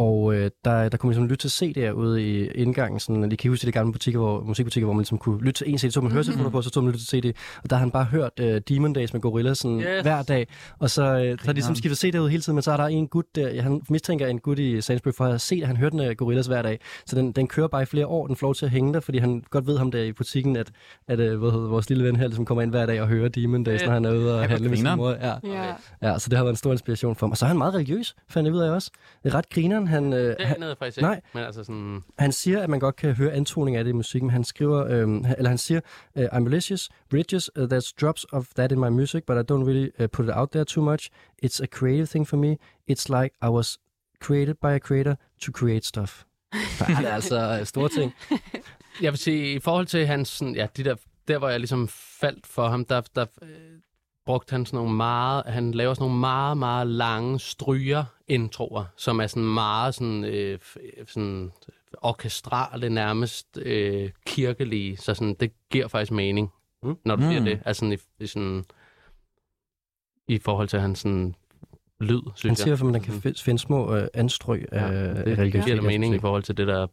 Og 0.00 0.34
øh, 0.34 0.50
der, 0.64 0.88
der 0.88 0.96
kunne 0.98 1.08
man 1.08 1.12
ligesom 1.12 1.28
lytte 1.28 1.48
til 1.48 1.64
CD'er 1.64 1.90
ude 1.90 2.22
i 2.22 2.46
indgangen. 2.50 3.00
Sådan, 3.00 3.32
I 3.32 3.36
kan 3.36 3.50
huske 3.50 3.66
de 3.66 3.72
gamle 3.72 3.92
butikker, 3.92 4.20
hvor, 4.20 4.40
musikbutikker, 4.40 4.84
hvor 4.86 4.94
man 4.94 5.00
ligesom 5.00 5.18
kunne 5.18 5.40
lytte 5.44 5.58
til 5.64 5.70
en 5.72 5.78
CD, 5.78 5.90
så 5.90 6.00
man 6.00 6.12
høretelefoner 6.12 6.50
på, 6.50 6.62
så 6.62 6.70
tog 6.70 6.84
man 6.84 6.92
lytte 6.92 7.06
til 7.06 7.22
CD. 7.22 7.36
Og 7.62 7.70
der 7.70 7.76
har 7.76 7.80
han 7.80 7.90
bare 7.90 8.04
hørt 8.04 8.30
øh, 8.40 8.60
Demon 8.68 8.92
Days 8.92 9.12
med 9.12 9.20
Gorilla 9.20 9.54
sådan, 9.54 9.80
Yes. 9.80 10.02
hver 10.02 10.22
dag. 10.22 10.46
Og 10.78 10.90
så, 10.90 11.02
øh, 11.02 11.38
så 11.38 11.44
har 11.44 11.52
de 11.52 11.52
ligesom 11.52 11.74
skiftet 11.74 11.98
CD 11.98 12.18
ud 12.18 12.28
hele 12.28 12.42
tiden, 12.42 12.54
men 12.56 12.62
så 12.62 12.72
er 12.72 12.76
der 12.76 12.84
en 12.84 13.08
gut 13.08 13.24
der, 13.34 13.62
han 13.62 13.82
mistænker 13.90 14.26
en 14.26 14.38
gut 14.38 14.58
i 14.58 14.80
Sainsbury 14.80 15.12
for 15.16 15.24
at 15.24 15.30
have 15.30 15.38
set, 15.38 15.60
at 15.62 15.66
han 15.66 15.76
hørte 15.76 15.92
den 15.92 16.00
af 16.00 16.16
Gorillas 16.16 16.46
hver 16.46 16.62
dag. 16.62 16.80
Så 17.06 17.16
den, 17.16 17.32
den 17.32 17.46
kører 17.46 17.68
bare 17.68 17.82
i 17.82 17.86
flere 17.86 18.06
år, 18.06 18.26
den 18.26 18.36
får 18.36 18.46
lov 18.46 18.54
til 18.54 18.64
at 18.64 18.70
hænge 18.70 18.94
der, 18.94 19.00
fordi 19.00 19.18
han 19.18 19.42
godt 19.50 19.66
ved 19.66 19.78
ham 19.78 19.90
der 19.90 20.02
i 20.02 20.12
butikken, 20.12 20.56
at, 20.56 20.70
at 21.08 21.20
øh, 21.20 21.38
hvad 21.38 21.50
hedder, 21.50 21.68
vores 21.68 21.88
lille 21.88 22.04
ven 22.04 22.16
her 22.16 22.26
ligesom 22.26 22.44
kommer 22.44 22.62
ind 22.62 22.70
hver 22.70 22.86
dag 22.86 23.00
og 23.02 23.08
hører 23.08 23.28
Demon 23.28 23.64
Days, 23.64 23.84
når 23.84 23.92
han 23.92 24.04
er 24.04 24.10
ude 24.12 24.34
og 24.34 24.48
handle 24.48 24.68
med 24.68 24.76
sin 24.76 24.86
mor. 24.96 25.10
Ja. 25.10 25.34
Ja. 25.44 25.74
ja, 26.02 26.18
så 26.18 26.28
det 26.30 26.36
har 26.36 26.44
været 26.44 26.52
en 26.52 26.56
stor 26.56 26.72
inspiration 26.72 27.16
for 27.16 27.26
ham. 27.26 27.30
Og 27.30 27.36
så 27.36 27.44
er 27.44 27.48
han 27.48 27.58
meget 27.58 27.74
religiøs, 27.74 28.14
fandt 28.28 28.46
jeg 28.46 28.54
ud 28.54 28.60
af 28.60 28.70
også. 28.70 28.90
Det 29.24 29.32
er 29.32 29.34
ret 29.34 29.48
grineren. 29.48 29.89
Han, 29.90 30.12
øh, 30.12 30.36
Det 30.38 30.46
han, 30.46 30.74
faktisk 30.78 30.98
ikke. 30.98 31.08
nej. 31.08 31.20
Men 31.34 31.42
altså 31.44 31.64
sådan, 31.64 32.02
han 32.18 32.32
siger, 32.32 32.62
at 32.62 32.70
man 32.70 32.80
godt 32.80 32.96
kan 32.96 33.14
høre 33.14 33.32
antoning 33.32 33.76
af 33.76 33.84
det 33.84 33.88
i 33.88 33.94
musikken, 33.94 34.30
han 34.30 34.44
skriver, 34.44 34.86
øhm, 34.86 35.24
eller 35.38 35.48
han 35.48 35.58
siger, 35.58 35.80
uh, 36.14 36.24
I'm 36.24 36.38
malicious, 36.38 36.88
bridges, 37.10 37.56
uh, 37.56 37.64
there's 37.64 37.92
drops 38.00 38.26
of 38.32 38.46
that 38.56 38.72
in 38.72 38.80
my 38.80 38.88
music, 38.88 39.22
but 39.26 39.36
I 39.36 39.52
don't 39.52 39.64
really 39.64 39.90
uh, 40.00 40.06
put 40.12 40.24
it 40.26 40.32
out 40.34 40.50
there 40.50 40.64
too 40.64 40.82
much. 40.82 41.08
It's 41.44 41.62
a 41.62 41.66
creative 41.66 42.06
thing 42.06 42.28
for 42.28 42.36
me. 42.36 42.56
It's 42.90 43.08
like 43.20 43.30
I 43.42 43.48
was 43.48 43.78
created 44.20 44.54
by 44.54 44.66
a 44.74 44.78
creator 44.78 45.14
to 45.42 45.52
create 45.52 45.86
stuff. 45.86 46.22
Så 46.78 46.84
er 47.04 47.08
altså 47.12 47.58
øh, 47.60 47.66
store 47.66 47.88
ting. 47.88 48.14
Jeg 49.02 49.12
vil 49.12 49.18
sige, 49.18 49.54
i 49.54 49.58
forhold 49.60 49.86
til 49.86 50.06
hans, 50.06 50.28
sådan, 50.28 50.54
ja, 50.54 50.66
de 50.76 50.84
der, 50.84 50.94
der 51.28 51.38
hvor 51.38 51.48
jeg 51.48 51.60
ligesom 51.60 51.88
faldt 52.20 52.46
for 52.46 52.68
ham, 52.68 52.84
der, 52.84 53.00
der 53.14 53.26
øh, 53.42 53.48
brugte 54.30 54.52
han 54.52 54.66
sådan 54.66 54.76
nogle 54.76 54.92
meget, 54.96 55.42
han 55.46 55.72
laver 55.72 55.94
sådan 55.94 56.02
nogle 56.02 56.20
meget, 56.20 56.56
meget 56.56 56.86
lange 56.86 57.38
stryger 57.40 58.04
introer, 58.28 58.84
som 58.96 59.20
er 59.20 59.26
sådan 59.26 59.44
meget 59.54 59.94
sådan, 59.94 60.24
øh, 60.24 60.58
f- 60.62 61.04
sådan 61.06 61.52
orkestrale, 62.02 62.88
nærmest 62.90 63.58
øh, 63.62 64.10
kirkelige, 64.26 64.96
så 64.96 65.14
sådan, 65.14 65.34
det 65.40 65.52
giver 65.70 65.88
faktisk 65.88 66.12
mening, 66.12 66.52
Mm. 66.82 66.88
mm. 66.88 66.96
når 67.04 67.16
du 67.16 67.22
siger 67.22 67.38
Mm. 67.40 67.44
det. 67.44 67.60
Altså 67.64 67.80
sådan, 67.80 67.92
i, 67.92 68.24
i, 68.24 68.26
sådan, 68.26 68.64
i 70.28 70.38
forhold 70.38 70.68
til 70.68 70.80
hans 70.80 70.98
sådan, 70.98 71.34
lyd, 72.00 72.20
synes 72.34 72.50
Han 72.50 72.56
siger 72.56 72.74
jeg. 72.76 72.86
at 72.86 72.92
man 72.92 73.00
kan 73.00 73.14
fi- 73.14 73.42
finde 73.44 73.58
små 73.58 73.96
øh, 73.96 74.08
anstrøg 74.14 74.68
Ja, 74.72 74.78
af 74.92 75.24
det 75.24 75.38
religiøs 75.38 75.64
giver 75.64 75.76
da 75.76 75.82
mening 75.82 76.14
i 76.14 76.18
forhold 76.18 76.42
til 76.42 76.56
det, 76.56 76.66
der 76.66 76.86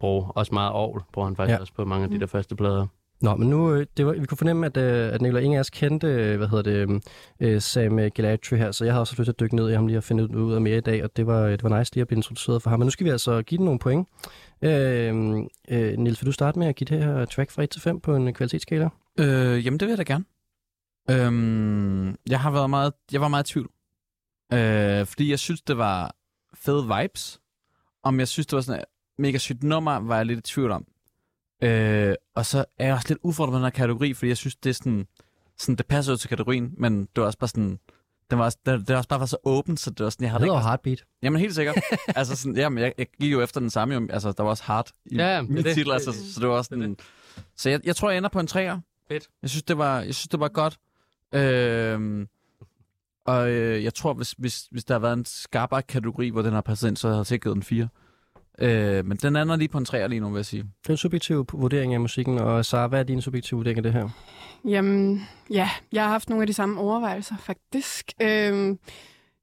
bruger 0.00 0.28
også 0.28 0.54
meget 0.54 0.72
ovl, 0.72 1.02
bruger 1.12 1.26
han 1.28 1.36
faktisk 1.36 1.50
Ja. 1.50 1.54
ja. 1.56 1.60
også 1.60 1.72
på 1.74 1.84
mange 1.84 2.04
af 2.04 2.10
de 2.10 2.20
der 2.20 2.26
første 2.26 2.56
plader. 2.56 2.86
Nå, 3.24 3.36
men 3.36 3.50
nu, 3.50 3.74
øh, 3.74 3.86
det 3.96 4.06
var, 4.06 4.12
vi 4.12 4.26
kunne 4.26 4.38
fornemme, 4.38 4.66
at, 4.66 4.76
øh, 4.76 5.14
at 5.14 5.22
Nicolai 5.22 5.44
ingen 5.44 5.64
kendte, 5.72 6.06
øh, 6.06 6.36
hvad 6.36 6.48
hedder 6.48 7.00
det, 7.40 7.62
Sam 7.62 7.96
Galatry 7.96 8.54
her, 8.56 8.72
så 8.72 8.84
jeg 8.84 8.94
har 8.94 9.00
også 9.00 9.14
lyst 9.18 9.24
til 9.26 9.32
at 9.32 9.40
dykke 9.40 9.56
ned 9.56 9.70
i 9.70 9.74
ham 9.74 9.86
lige 9.86 9.98
og 9.98 10.04
finde 10.04 10.22
ud- 10.24 10.34
ud 10.34 10.54
af 10.54 10.60
mere 10.60 10.76
i 10.76 10.80
dag, 10.80 11.04
og 11.04 11.16
det 11.16 11.26
var, 11.26 11.46
det 11.46 11.62
var 11.62 11.78
nice 11.78 11.94
lige 11.94 12.02
at 12.02 12.06
blive 12.08 12.16
introduceret 12.18 12.62
for 12.62 12.70
ham. 12.70 12.78
Men 12.78 12.86
nu 12.86 12.90
skal 12.90 13.04
vi 13.04 13.10
altså 13.10 13.42
give 13.42 13.58
den 13.58 13.64
nogle 13.64 13.78
point. 13.78 14.08
Øh, 14.62 15.14
øh, 15.68 15.98
Niels, 15.98 16.22
vil 16.22 16.26
du 16.26 16.32
starte 16.32 16.58
med 16.58 16.66
at 16.66 16.76
give 16.76 16.86
det 16.86 17.04
her 17.04 17.24
track 17.24 17.50
fra 17.50 17.62
1 17.62 17.70
til 17.70 17.80
5 17.80 18.00
på 18.00 18.16
en 18.16 18.34
kvalitetsskala? 18.34 18.88
Øh, 19.18 19.66
jamen, 19.66 19.80
det 19.80 19.88
vil 19.88 19.96
jeg 19.98 20.06
da 20.06 20.12
gerne. 20.12 20.24
Øhm, 21.10 22.16
jeg 22.30 22.40
har 22.40 22.50
været 22.50 22.70
meget, 22.70 22.92
jeg 23.12 23.20
var 23.20 23.28
meget 23.28 23.50
i 23.50 23.52
tvivl. 23.52 23.70
Øh, 24.52 25.06
fordi 25.06 25.30
jeg 25.30 25.38
synes, 25.38 25.62
det 25.62 25.78
var 25.78 26.14
fede 26.54 26.84
vibes. 26.98 27.40
Om 28.02 28.18
jeg 28.18 28.28
synes, 28.28 28.46
det 28.46 28.56
var 28.56 28.60
sådan 28.62 28.80
et 28.80 28.84
mega 29.18 29.38
sygt 29.38 29.62
nummer, 29.62 30.00
var 30.00 30.16
jeg 30.16 30.26
lidt 30.26 30.38
i 30.38 30.42
tvivl 30.42 30.70
om. 30.70 30.86
Øh, 31.62 32.14
og 32.34 32.46
så 32.46 32.64
er 32.78 32.86
jeg 32.86 32.94
også 32.94 33.08
lidt 33.08 33.18
udfordret 33.22 33.52
med 33.52 33.58
den 33.58 33.64
her 33.64 33.70
kategori, 33.70 34.14
fordi 34.14 34.28
jeg 34.28 34.36
synes, 34.36 34.56
det 34.56 34.70
er 34.70 34.74
sådan, 34.74 35.06
sådan 35.58 35.76
det 35.76 35.86
passer 35.86 36.12
jo 36.12 36.16
til 36.16 36.28
kategorien, 36.28 36.74
men 36.78 37.00
det 37.00 37.20
var 37.20 37.24
også 37.24 37.38
bare 37.38 37.48
sådan, 37.48 37.78
den 38.30 38.38
var 38.38 38.44
også, 38.44 38.58
det, 38.66 38.80
det 38.80 38.88
var 38.88 38.96
også 38.96 39.08
bare 39.08 39.20
var 39.20 39.26
så 39.26 39.36
åbent, 39.44 39.80
så 39.80 39.90
det 39.90 40.04
var 40.04 40.10
sådan, 40.10 40.24
jeg 40.24 40.28
Det 40.28 40.32
havde 40.40 40.44
hedder 40.44 40.58
ikke... 40.58 40.68
Heartbeat. 40.68 41.04
Jamen 41.22 41.40
helt 41.40 41.54
sikkert. 41.54 41.76
altså 42.16 42.36
sådan, 42.36 42.56
jamen, 42.56 42.78
jeg, 42.84 42.92
jeg 42.98 43.06
gik 43.20 43.32
jo 43.32 43.42
efter 43.42 43.60
den 43.60 43.70
samme, 43.70 43.94
jo. 43.94 44.06
altså 44.10 44.32
der 44.32 44.42
var 44.42 44.50
også 44.50 44.64
hard 44.64 44.90
i 45.06 45.16
Ja, 45.16 45.34
jamen, 45.34 45.56
det 45.56 45.64
det. 45.64 45.74
titel, 45.74 45.92
altså, 45.92 46.12
så 46.12 46.40
det 46.40 46.48
var 46.48 46.54
også 46.54 46.68
sådan... 46.68 46.96
Så 47.56 47.70
jeg, 47.70 47.80
jeg 47.84 47.96
tror, 47.96 48.10
jeg 48.10 48.18
ender 48.18 48.28
på 48.30 48.40
en 48.40 48.46
træer. 48.46 48.80
Fedt. 49.08 49.28
Jeg 49.42 49.50
synes, 49.50 49.62
det 49.62 49.78
var, 49.78 50.00
jeg 50.00 50.14
synes, 50.14 50.28
det 50.28 50.40
var 50.40 50.48
godt. 50.48 50.78
Øhm, 51.34 52.28
og 53.26 53.50
øh, 53.50 53.84
jeg 53.84 53.94
tror, 53.94 54.14
hvis, 54.14 54.32
hvis, 54.38 54.66
hvis 54.70 54.84
der 54.84 54.94
havde 54.94 55.02
været 55.02 55.16
en 55.16 55.24
skarpere 55.24 55.82
kategori, 55.82 56.28
hvor 56.28 56.42
den 56.42 56.52
har 56.52 56.60
passet 56.60 56.88
ind, 56.88 56.96
så 56.96 57.08
havde 57.08 57.18
jeg 57.18 57.26
sikkert 57.26 57.44
givet 57.44 57.54
den 57.54 57.62
fire. 57.62 57.88
Øh, 58.58 59.06
men 59.06 59.16
den 59.16 59.36
ender 59.36 59.56
lige 59.56 59.68
på 59.68 59.78
en 59.78 59.84
træer 59.84 60.06
lige 60.06 60.20
nu, 60.20 60.28
vil 60.28 60.38
jeg 60.38 60.46
sige. 60.46 60.62
Det 60.62 60.88
er 60.88 60.90
en 60.92 60.96
subjektiv 60.96 61.46
vurdering 61.52 61.94
af 61.94 62.00
musikken, 62.00 62.38
og 62.38 62.64
Sara, 62.64 62.86
hvad 62.86 62.98
er 62.98 63.02
din 63.04 63.20
subjektive 63.22 63.56
vurdering 63.56 63.76
af 63.78 63.82
det 63.82 63.92
her? 63.92 64.08
Jamen, 64.64 65.28
ja, 65.50 65.70
jeg 65.92 66.02
har 66.02 66.10
haft 66.10 66.28
nogle 66.28 66.42
af 66.42 66.46
de 66.46 66.52
samme 66.52 66.80
overvejelser, 66.80 67.36
faktisk. 67.36 68.12
Øhm, 68.22 68.78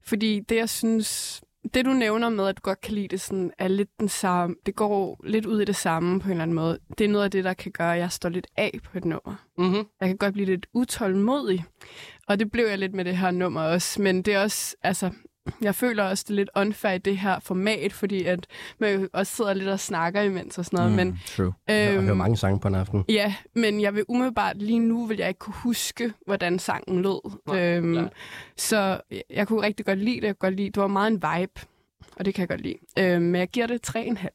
fordi 0.04 0.40
det, 0.40 0.56
jeg 0.56 0.68
synes... 0.68 1.40
Det, 1.74 1.84
du 1.84 1.90
nævner 1.90 2.28
med, 2.28 2.46
at 2.46 2.56
du 2.56 2.60
godt 2.62 2.80
kan 2.80 2.94
lide 2.94 3.08
det, 3.08 3.20
sådan, 3.20 3.50
er 3.58 3.68
lidt 3.68 3.88
den 4.00 4.08
samme. 4.08 4.56
Det 4.66 4.74
går 4.76 5.20
lidt 5.24 5.46
ud 5.46 5.60
i 5.60 5.64
det 5.64 5.76
samme 5.76 6.20
på 6.20 6.26
en 6.26 6.30
eller 6.30 6.42
anden 6.42 6.54
måde. 6.54 6.78
Det 6.98 7.04
er 7.04 7.08
noget 7.08 7.24
af 7.24 7.30
det, 7.30 7.44
der 7.44 7.54
kan 7.54 7.72
gøre, 7.72 7.94
at 7.94 8.00
jeg 8.00 8.12
står 8.12 8.28
lidt 8.28 8.46
af 8.56 8.78
på 8.84 8.98
et 8.98 9.04
nummer. 9.04 9.44
Mm-hmm. 9.58 9.86
Jeg 10.00 10.08
kan 10.08 10.16
godt 10.16 10.32
blive 10.32 10.46
lidt 10.46 10.66
utålmodig. 10.74 11.64
Og 12.28 12.38
det 12.38 12.50
blev 12.50 12.66
jeg 12.66 12.78
lidt 12.78 12.94
med 12.94 13.04
det 13.04 13.16
her 13.16 13.30
nummer 13.30 13.62
også. 13.62 14.02
Men 14.02 14.22
det 14.22 14.34
er 14.34 14.42
også, 14.42 14.76
altså, 14.82 15.10
jeg 15.62 15.74
føler 15.74 16.04
også, 16.04 16.24
det 16.28 16.30
er 16.30 16.34
lidt 16.34 16.50
unfair 16.56 16.92
i 16.92 16.98
det 16.98 17.18
her 17.18 17.40
format, 17.40 17.92
fordi 17.92 18.24
at 18.24 18.46
man 18.78 19.00
jo 19.00 19.08
også 19.12 19.36
sidder 19.36 19.54
lidt 19.54 19.68
og 19.68 19.80
snakker 19.80 20.22
imens 20.22 20.58
og 20.58 20.64
sådan 20.64 20.76
noget. 20.76 20.90
Mm. 20.90 20.96
Men, 20.96 21.20
true. 21.26 21.52
Jeg 21.68 21.92
har 21.92 22.00
hørt 22.00 22.16
mange 22.16 22.36
sange 22.36 22.60
på 22.60 22.68
en 22.68 22.74
aften. 22.74 23.04
Ja, 23.08 23.34
men 23.54 23.80
jeg 23.80 23.94
vil 23.94 24.04
umiddelbart 24.08 24.56
lige 24.62 24.78
nu, 24.78 25.06
vil 25.06 25.18
jeg 25.18 25.28
ikke 25.28 25.38
kunne 25.38 25.54
huske, 25.54 26.12
hvordan 26.26 26.58
sangen 26.58 27.02
lød. 27.02 27.36
Nej, 27.46 27.76
øhm, 27.76 28.08
så 28.56 29.00
jeg, 29.30 29.48
kunne 29.48 29.62
rigtig 29.62 29.86
godt 29.86 29.98
lide 29.98 30.20
det. 30.20 30.26
Jeg 30.26 30.38
kunne 30.38 30.48
godt 30.50 30.56
lide. 30.56 30.70
Det 30.70 30.80
var 30.80 30.86
meget 30.86 31.10
en 31.10 31.22
vibe, 31.22 31.60
og 32.16 32.24
det 32.24 32.34
kan 32.34 32.40
jeg 32.40 32.48
godt 32.48 32.60
lide. 32.60 32.76
Øhm, 32.98 33.22
men 33.22 33.38
jeg 33.38 33.48
giver 33.48 33.66
det 33.66 33.88
3,5. 33.96 34.28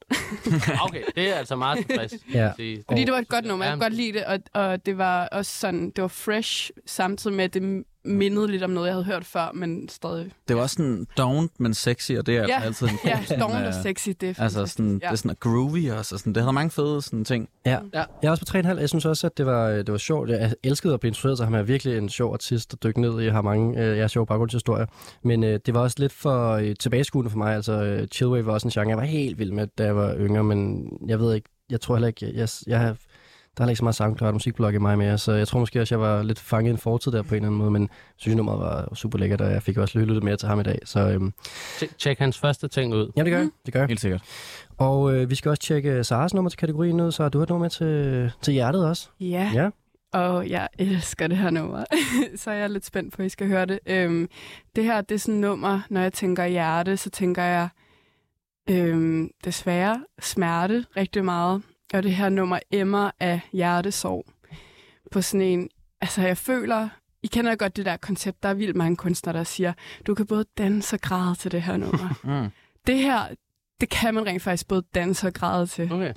Okay, 0.87 1.01
det 1.15 1.29
er 1.29 1.35
altså 1.35 1.55
meget 1.55 1.85
tilfreds. 1.85 2.13
Ja. 2.33 2.51
sige. 2.55 2.83
Fordi 2.89 3.03
det 3.03 3.13
var 3.13 3.19
et 3.19 3.27
godt 3.27 3.45
nummer. 3.45 3.65
Jeg 3.65 3.73
kunne 3.73 3.85
godt 3.85 3.93
lide 3.93 4.13
det, 4.13 4.25
og, 4.25 4.39
og 4.53 4.85
det 4.85 4.97
var 4.97 5.27
også 5.27 5.59
sådan, 5.59 5.89
det 5.89 6.01
var 6.01 6.07
fresh, 6.07 6.71
samtidig 6.85 7.35
med, 7.35 7.45
at 7.45 7.53
det 7.53 7.83
mindede 8.07 8.47
lidt 8.47 8.63
om 8.63 8.69
noget, 8.69 8.87
jeg 8.87 8.93
havde 8.95 9.05
hørt 9.05 9.25
før, 9.25 9.51
men 9.53 9.89
stadig. 9.89 10.31
Det 10.47 10.55
var 10.55 10.61
også 10.61 10.73
sådan 10.73 11.07
dovent, 11.17 11.59
men 11.59 11.73
sexy, 11.73 12.11
og 12.11 12.25
det 12.25 12.37
er 12.37 12.45
Ja, 12.47 12.61
altid 12.61 12.87
en 12.87 12.93
Ja, 13.05 13.19
sådan, 13.25 13.39
stormt 13.39 13.53
og 13.53 13.67
øh, 13.67 13.73
sexy, 13.83 14.09
det 14.21 14.29
er 14.29 14.43
Altså 14.43 14.65
sådan, 14.65 14.91
ja. 14.91 15.07
det 15.07 15.11
er 15.11 15.15
sådan 15.15 15.35
groovy 15.39 15.91
også, 15.91 16.15
og 16.15 16.19
sådan, 16.19 16.33
det 16.33 16.43
havde 16.43 16.53
mange 16.53 16.69
fede 16.71 17.01
sådan 17.01 17.25
ting. 17.25 17.49
Ja. 17.65 17.71
Ja. 17.93 18.03
Jeg 18.21 18.27
er 18.27 18.31
også 18.31 18.45
på 18.51 18.57
3,5. 18.57 18.79
Jeg 18.79 18.89
synes 18.89 19.05
også, 19.05 19.27
at 19.27 19.37
det 19.37 19.45
var, 19.45 19.69
det 19.69 19.91
var 19.91 19.97
sjovt. 19.97 20.29
Jeg 20.29 20.53
elskede 20.63 20.93
at 20.93 20.99
blive 20.99 21.09
introduceret 21.09 21.45
ham. 21.45 21.53
Han 21.53 21.61
er 21.61 21.65
virkelig 21.65 21.97
en 21.97 22.09
sjov 22.09 22.33
artist 22.33 22.73
at 22.73 22.83
dykke 22.83 23.01
ned 23.01 23.21
i. 23.21 23.23
Jeg 23.23 23.33
har 23.33 23.41
mange 23.41 23.79
øh, 23.81 23.97
jeg 23.97 24.03
har 24.03 24.07
sjove 24.07 24.25
baggrundshistorier. 24.25 24.85
Men 25.23 25.43
øh, 25.43 25.59
det 25.65 25.73
var 25.73 25.79
også 25.81 25.95
lidt 25.99 26.11
for 26.13 26.51
øh, 26.51 26.75
tilbageskuende 26.79 27.29
for 27.31 27.37
mig. 27.37 27.55
Altså, 27.55 27.71
øh, 27.83 28.07
Chillwave 28.07 28.45
var 28.45 28.53
også 28.53 28.67
en 28.67 28.71
genre, 28.71 28.89
jeg 28.89 28.97
var 28.97 29.03
helt 29.03 29.39
vild 29.39 29.51
med, 29.51 29.67
da 29.77 29.83
jeg 29.83 29.95
var 29.95 30.15
yngre. 30.15 30.43
Men 30.43 30.89
jeg 31.07 31.19
ved 31.19 31.33
ikke, 31.35 31.49
jeg 31.69 31.81
tror 31.81 31.95
heller 31.95 32.07
ikke, 32.07 32.25
jeg, 32.25 32.35
jeg, 32.35 32.49
jeg 32.67 32.79
har, 32.79 32.95
der 33.57 33.63
er 33.65 33.69
ikke 33.69 33.77
så 33.77 33.83
meget 33.83 33.95
SoundCloud 33.95 34.27
og 34.27 34.33
musikblog 34.35 34.73
i 34.73 34.77
mig 34.77 34.97
mere, 34.97 35.17
så 35.17 35.31
jeg 35.31 35.47
tror 35.47 35.59
måske 35.59 35.81
også, 35.81 35.95
jeg 35.95 35.99
var 36.01 36.23
lidt 36.23 36.39
fanget 36.39 36.69
i 36.69 36.71
en 36.71 36.77
fortid 36.77 37.11
der 37.11 37.21
på 37.21 37.29
en 37.29 37.35
eller 37.35 37.47
anden 37.47 37.57
måde, 37.59 37.71
men 37.71 37.89
synes, 38.17 38.35
nummeret 38.35 38.59
var 38.59 38.95
super 38.95 39.17
lækkert, 39.19 39.41
og 39.41 39.51
jeg 39.51 39.63
fik 39.63 39.77
også 39.77 39.99
lyttet 39.99 40.23
mere 40.23 40.37
til 40.37 40.47
ham 40.49 40.59
i 40.59 40.63
dag. 40.63 40.79
Så 40.85 40.99
øhm, 41.09 41.33
Tjek- 42.03 42.15
hans 42.19 42.39
første 42.39 42.67
ting 42.67 42.93
ud. 42.93 43.11
ja, 43.17 43.23
det 43.23 43.31
gør 43.31 43.39
jeg. 43.39 43.49
Det 43.65 43.73
gør 43.73 43.79
jeg. 43.79 43.87
Helt 43.87 44.01
sikkert. 44.01 44.21
Og 44.77 45.15
øh, 45.15 45.29
vi 45.29 45.35
skal 45.35 45.49
også 45.49 45.61
tjekke 45.61 46.03
Saras 46.03 46.33
nummer 46.33 46.49
til 46.49 46.57
kategorien 46.59 47.01
ud, 47.01 47.11
så 47.11 47.29
du 47.29 47.37
har 47.37 47.43
et 47.43 47.49
nummer 47.49 47.65
med 47.65 47.69
til, 47.69 48.31
til 48.41 48.53
hjertet 48.53 48.85
også. 48.87 49.09
Ja. 49.19 49.51
Ja. 49.53 49.69
Og 50.13 50.49
jeg 50.49 50.67
elsker 50.79 51.27
det 51.27 51.37
her 51.37 51.49
nummer, 51.49 51.83
så 52.35 52.51
jeg 52.51 52.61
er 52.63 52.67
lidt 52.67 52.85
spændt 52.85 53.13
på, 53.13 53.21
at 53.21 53.25
I 53.25 53.29
skal 53.29 53.47
høre 53.47 53.65
det. 53.65 53.79
Øhm, 53.85 54.29
det 54.75 54.83
her, 54.83 55.01
det 55.01 55.15
er 55.15 55.19
sådan 55.19 55.35
et 55.35 55.41
nummer, 55.41 55.79
når 55.89 56.01
jeg 56.01 56.13
tænker 56.13 56.45
hjerte, 56.45 56.97
så 56.97 57.09
tænker 57.09 57.43
jeg 57.43 57.69
øhm, 58.69 59.29
desværre 59.45 60.03
smerte 60.19 60.85
rigtig 60.97 61.25
meget. 61.25 61.61
Og 61.93 62.03
det 62.03 62.15
her 62.15 62.29
nummer 62.29 62.59
emmer 62.71 63.11
af 63.19 63.39
hjertesorg 63.53 64.25
på 65.11 65.21
sådan 65.21 65.41
en... 65.41 65.69
Altså, 66.01 66.21
jeg 66.21 66.37
føler... 66.37 66.89
I 67.23 67.27
kender 67.27 67.55
godt 67.55 67.77
det 67.77 67.85
der 67.85 67.97
koncept, 67.97 68.43
der 68.43 68.49
er 68.49 68.53
vildt 68.53 68.75
mange 68.75 68.95
kunstnere, 68.95 69.37
der 69.37 69.43
siger, 69.43 69.73
du 70.07 70.15
kan 70.15 70.25
både 70.25 70.45
danse 70.57 70.95
og 70.95 71.01
græde 71.01 71.35
til 71.35 71.51
det 71.51 71.61
her 71.61 71.77
nummer. 71.77 72.09
Mm. 72.23 72.49
det 72.87 72.97
her, 72.97 73.21
det 73.81 73.89
kan 73.89 74.13
man 74.13 74.25
rent 74.25 74.41
faktisk 74.41 74.67
både 74.67 74.83
danse 74.95 75.27
og 75.27 75.33
græde 75.33 75.67
til. 75.67 75.93
Okay. 75.93 76.13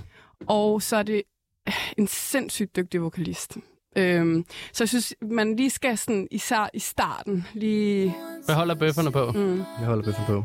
Og 0.47 0.83
så 0.83 0.97
er 0.97 1.03
det 1.03 1.23
øh, 1.69 1.93
en 1.99 2.07
sindssygt 2.07 2.77
dygtig 2.77 3.03
vokalist. 3.03 3.57
Øhm, 3.97 4.45
så 4.73 4.85
jeg 4.85 4.89
synes, 4.89 5.15
man 5.23 5.57
lige 5.57 5.71
skal 5.71 5.99
sådan, 5.99 6.29
især 6.31 6.71
i 6.75 6.79
starten, 6.79 7.47
lige... 7.55 8.15
Hvad 8.45 8.55
holder 8.55 8.75
bøfferne 8.75 9.13
på? 9.13 9.33
Mm. 9.33 9.59
Jeg 9.59 9.87
holder 9.87 10.05
bøffen 10.05 10.25
på. 10.27 10.45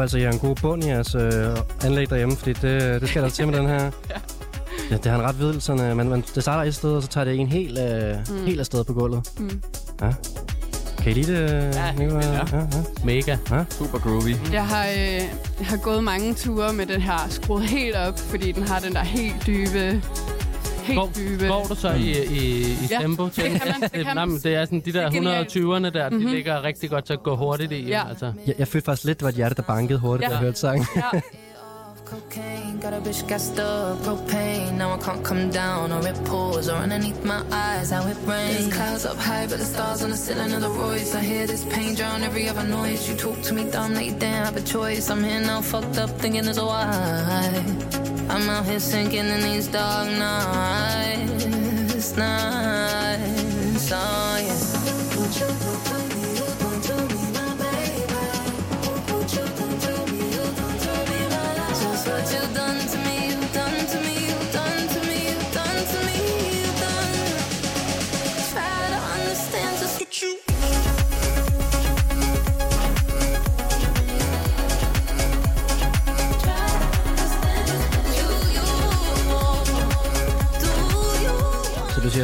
Håber 0.00 0.02
altså, 0.02 0.18
I 0.18 0.22
har 0.22 0.32
en 0.32 0.38
god 0.38 0.56
bund 0.56 0.84
i 0.84 0.88
jeres 0.88 1.14
øh, 1.14 1.56
anlæg 1.84 2.10
derhjemme, 2.10 2.36
fordi 2.36 2.52
det, 2.52 3.00
det 3.00 3.08
skal 3.08 3.22
der 3.22 3.28
til 3.28 3.46
med 3.48 3.58
den 3.58 3.66
her. 3.66 3.90
Ja, 4.90 4.96
det 4.96 5.06
har 5.06 5.18
en 5.18 5.24
ret 5.24 5.38
vild, 5.40 5.60
sådan, 5.60 5.84
øh, 5.90 5.96
man, 5.96 6.08
man, 6.08 6.24
det 6.34 6.42
starter 6.42 6.68
et 6.68 6.74
sted, 6.74 6.90
og 6.90 7.02
så 7.02 7.08
tager 7.08 7.24
det 7.24 7.34
en 7.36 7.46
helt, 7.48 7.78
øh, 7.78 8.16
Mm. 8.28 8.34
mm. 8.34 8.46
helt 8.46 8.60
afsted 8.60 8.84
på 8.84 8.92
gulvet. 8.92 9.28
Mm. 9.38 9.62
Kan 10.98 11.12
I 11.12 11.14
lide 11.14 11.32
det, 11.32 11.50
Ja, 11.74 11.84
ja. 11.98 12.02
ja, 12.02 12.38
ja. 12.52 12.64
Mega. 13.04 13.36
Super 13.70 13.98
groovy. 13.98 14.52
Jeg 14.52 14.66
har, 14.66 14.86
øh, 14.86 15.14
jeg 15.58 15.66
har 15.66 15.76
gået 15.76 16.04
mange 16.04 16.34
ture 16.34 16.72
med 16.72 16.86
den 16.86 17.00
her 17.00 17.18
skruet 17.28 17.62
helt 17.62 17.96
op, 17.96 18.18
fordi 18.18 18.52
den 18.52 18.62
har 18.62 18.78
den 18.80 18.92
der 18.92 19.00
helt 19.02 19.46
dybe... 19.46 20.02
Helt 20.90 20.98
Går, 21.00 21.10
dybe... 21.16 21.46
går 21.48 21.64
du 21.68 21.74
så 21.74 21.90
i, 21.90 22.10
i, 22.10 22.60
i 22.62 22.76
Ja, 22.90 22.98
tempo 23.00 23.28
til 23.28 23.44
det 23.44 23.60
kan 23.60 23.74
man- 23.80 23.90
det 23.94 24.04
kan 24.06 24.16
Nej, 24.16 24.24
men 24.24 24.38
det 24.42 24.54
er 24.54 24.64
sådan, 24.64 24.80
de 24.80 24.92
der 24.92 25.08
Det 25.08 25.16
er 25.18 25.20
genialt. 25.20 25.48
120'erne 25.56 25.90
der, 25.98 26.08
de 26.08 26.16
Mhm. 26.18 26.26
ligger 26.26 26.64
rigtig 26.64 26.90
godt 26.90 27.04
til 27.04 27.12
at 27.12 27.22
gå 27.22 27.36
hurtigt 27.36 27.72
i. 27.72 27.86
Ja. 27.88 28.02
Altså. 28.08 28.32
Jeg, 28.46 28.54
jeg 28.58 28.68
følte 28.68 28.84
faktisk 28.84 29.04
lidt, 29.04 29.18
det 29.18 29.24
var 29.24 29.28
et 29.28 29.34
hjerte, 29.36 29.54
der 29.54 29.62
bankede 29.62 29.98
hurtigt, 29.98 30.22
Ja. 30.24 30.28
da 30.28 30.34
jeg 30.34 30.44
hørte 30.44 30.58
sangen. 30.58 30.86
Ja. 30.96 31.20
Cocaine, 32.10 32.80
got 32.82 32.92
a 32.92 32.98
bitch 33.04 33.22
gassed 33.28 33.58
up, 33.58 33.98
propane. 34.04 34.78
Now 34.78 34.88
I 34.96 34.98
can't 35.06 35.22
come 35.22 35.42
down 35.62 35.92
or 35.92 36.00
it 36.10 36.20
pours 36.26 36.68
or 36.68 36.76
underneath 36.82 37.22
my 37.24 37.40
eyes 37.64 37.90
how 37.90 38.02
it 38.10 38.16
rains. 38.26 38.56
There's 38.56 38.74
clouds 38.78 39.04
up 39.10 39.16
high, 39.28 39.46
but 39.50 39.58
the 39.58 39.64
stars 39.74 40.02
on 40.04 40.10
the 40.10 40.16
ceiling 40.16 40.52
of 40.56 40.60
the 40.66 40.72
Royce. 40.82 41.14
I 41.14 41.22
hear 41.32 41.46
this 41.46 41.64
pain 41.74 41.94
drown 41.94 42.22
every 42.28 42.48
other 42.50 42.66
noise. 42.78 43.00
You 43.08 43.14
talk 43.16 43.38
to 43.48 43.54
me 43.54 43.62
dumb, 43.74 43.94
that 43.94 44.04
you 44.08 44.14
didn't 44.22 44.44
have 44.46 44.56
a 44.56 44.64
choice. 44.74 45.04
I'm 45.12 45.22
here 45.22 45.40
now, 45.40 45.60
fucked 45.72 45.98
up, 46.02 46.10
thinking 46.22 46.42
there's 46.46 46.58
a 46.58 46.64
why. 46.64 47.99
I'm 48.32 48.48
out 48.48 48.64
here 48.64 48.78
sinking 48.78 49.26
in 49.26 49.42
these 49.42 49.66
dark 49.66 50.08
nights, 50.08 52.16
nights. 52.16 53.90
Oh 53.92 54.38
yeah. 54.40 54.69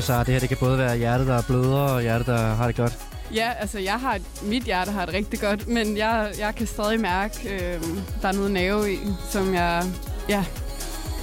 Siger, 0.03 0.15
Sara, 0.15 0.25
det 0.25 0.33
her 0.33 0.41
det 0.41 0.49
kan 0.49 0.59
både 0.61 0.79
være 0.79 0.97
hjertet, 0.97 1.27
der 1.27 1.35
er 1.35 1.43
blødere, 1.43 1.91
og 1.91 2.03
hjertet, 2.03 2.27
der 2.27 2.39
har 2.39 2.67
det 2.67 2.77
godt. 2.77 2.99
Ja, 3.35 3.53
altså 3.61 3.79
jeg 3.79 4.01
har, 4.01 4.19
mit 4.43 4.63
hjerte 4.63 4.91
har 4.91 5.05
det 5.05 5.15
rigtig 5.15 5.41
godt, 5.41 5.69
men 5.69 5.97
jeg, 5.97 6.33
jeg 6.39 6.55
kan 6.55 6.67
stadig 6.67 7.01
mærke, 7.01 7.49
øh, 7.55 7.83
der 8.23 8.29
er 8.29 8.33
noget 8.33 8.51
nerve 8.51 8.93
i, 8.93 8.99
som 9.31 9.55
jeg, 9.55 9.85
ja, 10.29 10.45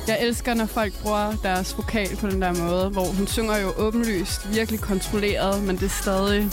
jeg 0.07 0.17
elsker, 0.21 0.53
når 0.53 0.65
folk 0.65 0.93
bruger 1.01 1.34
deres 1.43 1.78
vokal 1.78 2.15
på 2.15 2.28
den 2.28 2.41
der 2.41 2.53
måde, 2.53 2.89
hvor 2.89 3.05
hun 3.05 3.28
synger 3.28 3.57
jo 3.57 3.71
åbenlyst, 3.78 4.53
virkelig 4.53 4.80
kontrolleret, 4.80 5.63
men 5.63 5.76
det 5.76 5.84
er 5.84 6.01
stadig, 6.01 6.49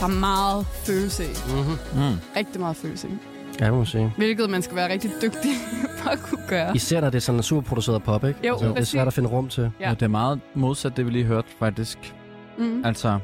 der 0.00 0.04
er 0.06 0.20
meget 0.20 0.66
følelse 0.84 1.24
i. 1.24 1.36
Mm-hmm. 1.48 2.02
Mm. 2.02 2.16
Rigtig 2.36 2.60
meget 2.60 2.76
følelse 2.76 3.08
i. 3.08 3.37
Ja, 3.60 3.64
det 3.64 3.72
må 3.72 3.76
man 3.76 3.86
sige. 3.86 4.12
Hvilket 4.16 4.50
man 4.50 4.62
skal 4.62 4.76
være 4.76 4.92
rigtig 4.92 5.10
dygtig 5.22 5.50
for 5.98 6.10
at 6.10 6.18
kunne 6.18 6.42
gøre. 6.48 6.76
Især 6.76 7.00
når 7.00 7.10
det 7.10 7.16
er 7.16 7.20
sådan 7.20 7.38
en 7.38 7.42
superproduceret 7.42 8.02
pop, 8.02 8.24
ikke? 8.24 8.46
Jo, 8.48 8.52
altså, 8.52 8.68
det 8.68 8.78
er 8.78 8.84
svært 8.84 9.06
at 9.06 9.12
finde 9.12 9.28
rum 9.28 9.48
til. 9.48 9.70
Ja. 9.80 9.88
Ja. 9.88 9.94
det 9.94 10.02
er 10.02 10.08
meget 10.08 10.40
modsat 10.54 10.96
det, 10.96 11.06
vi 11.06 11.10
lige 11.10 11.24
hørte, 11.24 11.48
faktisk. 11.58 12.14
Mm. 12.58 12.84
Altså, 12.84 13.18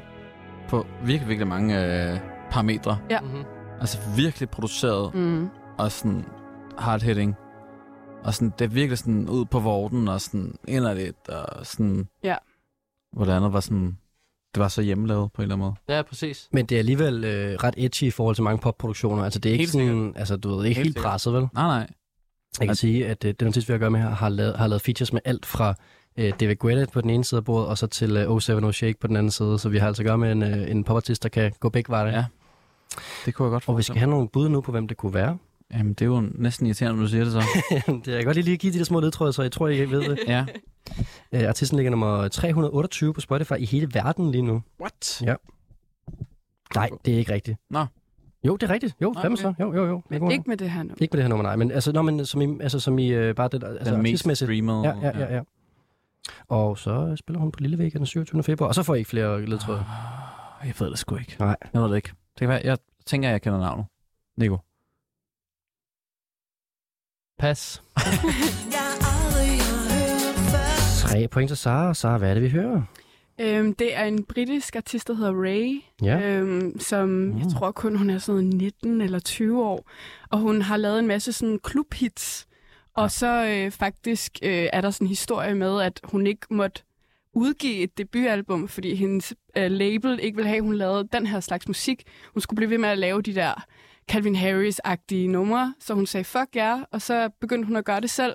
på 0.69 0.87
virkelig, 1.05 1.29
virkelig 1.29 1.49
mange 1.49 1.85
øh, 2.13 2.19
parametre. 2.51 2.99
Ja. 3.11 3.21
Mm-hmm. 3.21 3.45
Altså 3.81 3.99
virkelig 4.17 4.49
produceret, 4.51 5.15
Mm. 5.15 5.49
og 5.79 5.93
sådan 5.93 6.25
hard-hitting. 6.79 7.35
Og 8.25 8.35
sådan, 8.35 8.53
det 8.59 8.65
er 8.65 8.69
virkelig 8.69 8.99
sådan 8.99 9.29
ud 9.29 9.45
på 9.45 9.61
vorten, 9.61 10.09
og 10.09 10.21
sådan 10.21 10.55
inderligt, 10.69 11.29
og 11.29 11.67
sådan... 11.67 12.09
Ja. 12.23 12.35
Hvor 13.13 13.25
det 13.25 13.33
andet 13.33 13.53
var 13.53 13.61
sådan... 13.61 13.99
Det 14.55 14.61
var 14.61 14.69
så 14.69 14.83
hjemmelavet 14.83 15.33
på 15.33 15.43
en 15.43 15.45
eller 15.45 15.55
anden 15.55 15.65
måde. 15.89 15.97
Ja, 15.97 16.03
præcis. 16.03 16.49
Men 16.53 16.67
det 16.67 16.75
er 16.75 16.79
alligevel 16.79 17.25
øh, 17.25 17.55
ret 17.65 17.75
edgy 17.77 18.03
i 18.03 18.11
forhold 18.11 18.35
til 18.35 18.45
mange 18.45 18.59
popproduktioner. 18.59 19.25
Altså, 19.25 19.39
det 19.39 19.49
er 19.49 19.53
ikke 19.53 19.63
Helt 19.63 19.73
sådan, 19.73 20.13
altså, 20.17 20.37
du 20.37 20.49
ved, 20.57 20.65
ikke 20.65 20.77
Helt 20.79 20.87
helt, 20.87 20.95
sikkert. 20.97 21.11
presset, 21.11 21.33
vel? 21.33 21.41
Nej, 21.55 21.67
nej. 21.67 21.77
Jeg 21.79 21.87
kan 22.61 22.69
Altså- 22.69 22.81
sige, 22.81 23.07
at 23.07 23.25
øh, 23.25 23.35
den 23.41 23.49
artist, 23.49 23.69
vi 23.69 23.73
har 23.73 23.77
at 23.77 23.81
gøre 23.81 23.91
med 23.91 24.01
her, 24.01 24.11
har 24.11 24.29
lavet, 24.29 24.57
har 24.57 24.67
lavet 24.67 24.83
features 24.83 25.13
med 25.13 25.21
alt 25.25 25.47
fra 25.47 25.75
øh, 26.19 26.33
David 26.41 26.57
Guetta 26.57 26.87
på 26.93 27.01
den 27.01 27.11
ene 27.11 27.25
side 27.25 27.39
af 27.39 27.45
bordet, 27.45 27.69
og 27.69 27.79
så 27.79 27.87
til 27.87 28.17
øh, 28.17 28.29
070 28.39 28.77
Shake 28.77 28.99
på 29.01 29.07
den 29.07 29.17
anden 29.17 29.31
side. 29.31 29.59
Så 29.59 29.69
vi 29.69 29.79
har 29.79 29.87
altså 29.87 30.03
at 30.03 30.07
gøre 30.07 30.19
med 30.19 30.33
en, 30.33 30.43
øh, 30.43 30.71
en 30.71 30.85
popartist, 30.85 31.23
der 31.23 31.29
kan 31.29 31.53
gå 31.61 31.69
begge 31.69 31.91
veje. 31.91 32.13
Ja. 32.17 32.25
Det 33.27 33.35
kunne 33.35 33.47
jeg 33.47 33.51
godt 33.51 33.65
Og 33.67 33.79
vi 33.79 33.83
skal 33.83 33.97
have 33.97 34.11
nogle 34.11 34.29
bud 34.29 34.49
nu 34.49 34.61
på, 34.61 34.71
hvem 34.73 34.89
det 34.89 34.97
kunne 34.97 35.15
være. 35.15 35.39
Jamen, 35.73 35.93
det 35.93 36.03
er 36.03 36.07
jo 36.07 36.21
næsten 36.35 36.67
irriterende, 36.67 36.97
når 36.97 37.05
du 37.05 37.11
siger 37.11 37.25
det 37.25 37.33
så. 37.33 37.39
det 38.05 38.07
jeg 38.13 38.17
kan 38.17 38.25
godt 38.25 38.45
lige 38.45 38.57
give 38.57 38.73
de 38.73 38.79
der 38.79 38.85
små 38.85 39.01
ledtråde, 39.01 39.33
så 39.33 39.43
jeg 39.43 39.53
tror, 39.53 39.69
I 39.69 39.91
ved 39.91 40.01
det. 40.11 40.19
ja. 40.29 40.45
Øh, 41.33 41.49
artisten 41.49 41.77
ligger 41.77 41.91
nummer 41.91 42.29
328 42.29 43.15
på 43.15 43.21
Spotify 43.21 43.53
i 43.59 43.65
hele 43.65 43.89
verden 43.95 44.31
lige 44.31 44.43
nu. 44.43 44.63
What? 44.81 45.23
Ja. 45.23 45.35
Nej, 46.75 46.91
det 47.05 47.15
er 47.15 47.19
ikke 47.19 47.33
rigtigt. 47.33 47.59
Nå. 47.71 47.87
Jo, 48.47 48.57
det 48.57 48.71
er 48.71 48.75
rigtigt. 48.75 48.97
Jo, 49.03 49.15
fem 49.23 49.33
okay. 49.33 49.43
så. 49.43 49.55
Jo, 49.61 49.75
jo, 49.75 49.87
jo. 49.87 50.03
Det 50.11 50.21
kunne 50.21 50.33
Ikke 50.33 50.45
med 50.51 50.57
det 50.57 50.71
her 50.71 50.83
nu. 50.83 50.95
Ikke 50.99 51.13
med 51.13 51.19
det 51.19 51.23
her 51.25 51.29
nummer, 51.29 51.43
nej. 51.43 51.57
Men, 51.57 51.71
altså, 51.71 51.93
nå, 51.93 52.03
men 52.03 52.27
som 52.27 52.41
i, 52.41 52.61
altså, 52.61 52.81
som 52.81 52.99
i 52.99 53.09
øh, 53.09 53.35
bare 53.35 53.49
det, 53.49 53.61
der- 53.61 53.69
altså, 53.79 53.95
Den 53.95 54.03
mest 54.03 54.37
streamede. 54.37 54.81
Ja, 54.89 54.95
ja, 55.03 55.19
ja, 55.19 55.35
ja. 55.35 55.41
Og 56.49 56.79
så 56.79 57.17
spiller 57.17 57.41
hun 57.41 57.53
på 57.53 57.61
Lillevæg 57.61 57.93
den 57.93 58.07
27. 58.07 58.43
februar, 58.43 58.69
og 58.69 58.75
så 58.75 58.83
får 58.83 58.95
I 58.95 58.99
ikke 58.99 59.11
flere 59.11 59.47
ledtråde. 59.47 59.79
Ah, 60.61 60.67
Jeg 60.69 60.75
ved 60.79 60.91
det 60.91 60.99
sgu 60.99 61.17
ikke. 61.17 61.37
Nej. 61.39 61.57
Jeg 61.75 61.83
ved 61.83 61.89
det 61.91 61.97
ikke. 61.97 62.09
Det 62.09 62.39
kan 62.39 62.49
være, 62.49 62.61
jeg 62.65 62.79
tænker, 63.07 63.31
jeg 63.31 63.43
kender 63.43 63.59
navnet. 63.59 63.87
Nico. 64.37 64.59
Pas. 67.39 67.83
Tre 71.05 71.29
point 71.29 71.49
til 71.49 71.57
Sara. 71.57 71.95
Sara, 71.95 72.19
hvad 72.19 72.31
er 72.31 72.35
det, 72.35 72.43
vi 72.43 72.49
hører? 72.49 72.83
Øhm, 73.41 73.75
det 73.75 73.97
er 73.97 74.05
en 74.05 74.25
britisk 74.25 74.77
artist, 74.77 75.09
der 75.09 75.15
hedder 75.15 75.33
Ray, 75.43 75.81
Ja. 76.03 76.21
øhm, 76.21 76.81
som 76.81 77.09
mm. 77.09 77.39
jeg 77.39 77.47
tror 77.53 77.73
kun 77.73 77.97
hun 77.97 78.11
er 78.11 78.19
sådan 78.19 78.45
noget 78.45 78.55
19 78.55 79.01
eller 79.01 79.19
20 79.19 79.65
år. 79.65 79.91
Og 80.31 80.39
hun 80.39 80.63
har 80.63 80.77
lavet 80.77 80.99
en 80.99 81.07
masse 81.07 81.33
sådan 81.33 81.59
klubhits. 81.63 82.47
Og 82.97 83.11
så 83.11 83.47
øh, 83.47 83.71
faktisk 83.71 84.39
øh, 84.43 84.67
er 84.73 84.81
der 84.81 84.91
sådan 84.91 85.05
en 85.05 85.09
historie 85.09 85.55
med, 85.55 85.81
at 85.81 86.01
hun 86.05 86.27
ikke 86.27 86.47
måtte 86.51 86.83
udgive 87.33 87.77
et 87.77 87.99
debutalbum, 87.99 88.69
fordi 88.69 88.95
hendes 88.95 89.35
øh, 89.57 89.71
label 89.71 90.19
ikke 90.23 90.37
ville 90.37 90.49
have, 90.49 90.59
at 90.59 90.65
hun 90.65 90.75
lavede 90.75 91.09
den 91.13 91.27
her 91.27 91.41
slags 91.41 91.69
musik. 91.69 92.03
Hun 92.35 92.41
skulle 92.41 92.57
blive 92.57 92.71
ved 92.71 92.79
med 92.79 92.89
at 92.89 92.99
lave 92.99 93.23
de 93.23 93.35
der 93.35 93.65
Calvin 94.11 94.37
Harris-agtige 94.37 95.29
numre, 95.29 95.75
så 95.81 95.95
hun 95.95 96.07
sagde, 96.07 96.25
fuck 96.25 96.57
ja, 96.57 96.79
og 96.91 97.03
så 97.03 97.29
begyndte 97.41 97.67
hun 97.67 97.77
at 97.77 97.85
gøre 97.85 98.01
det 98.01 98.11
selv. 98.11 98.35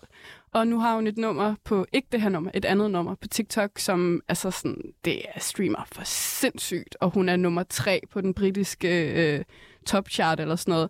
Og 0.53 0.67
nu 0.67 0.79
har 0.79 0.95
hun 0.95 1.07
et 1.07 1.17
nummer 1.17 1.55
på, 1.65 1.85
ikke 1.93 2.07
det 2.11 2.21
her 2.21 2.29
nummer, 2.29 2.51
et 2.53 2.65
andet 2.65 2.91
nummer 2.91 3.15
på 3.15 3.27
TikTok, 3.27 3.71
som 3.77 4.21
altså 4.27 4.51
sådan, 4.51 4.81
det 5.05 5.21
er 5.35 5.39
streamer 5.39 5.87
for 5.91 6.01
sindssygt, 6.05 6.97
og 7.01 7.09
hun 7.09 7.29
er 7.29 7.35
nummer 7.35 7.63
tre 7.69 8.01
på 8.11 8.21
den 8.21 8.33
britiske 8.33 9.11
øh, 9.37 9.43
topchart 9.85 10.39
eller 10.39 10.55
sådan 10.55 10.71
noget. 10.71 10.89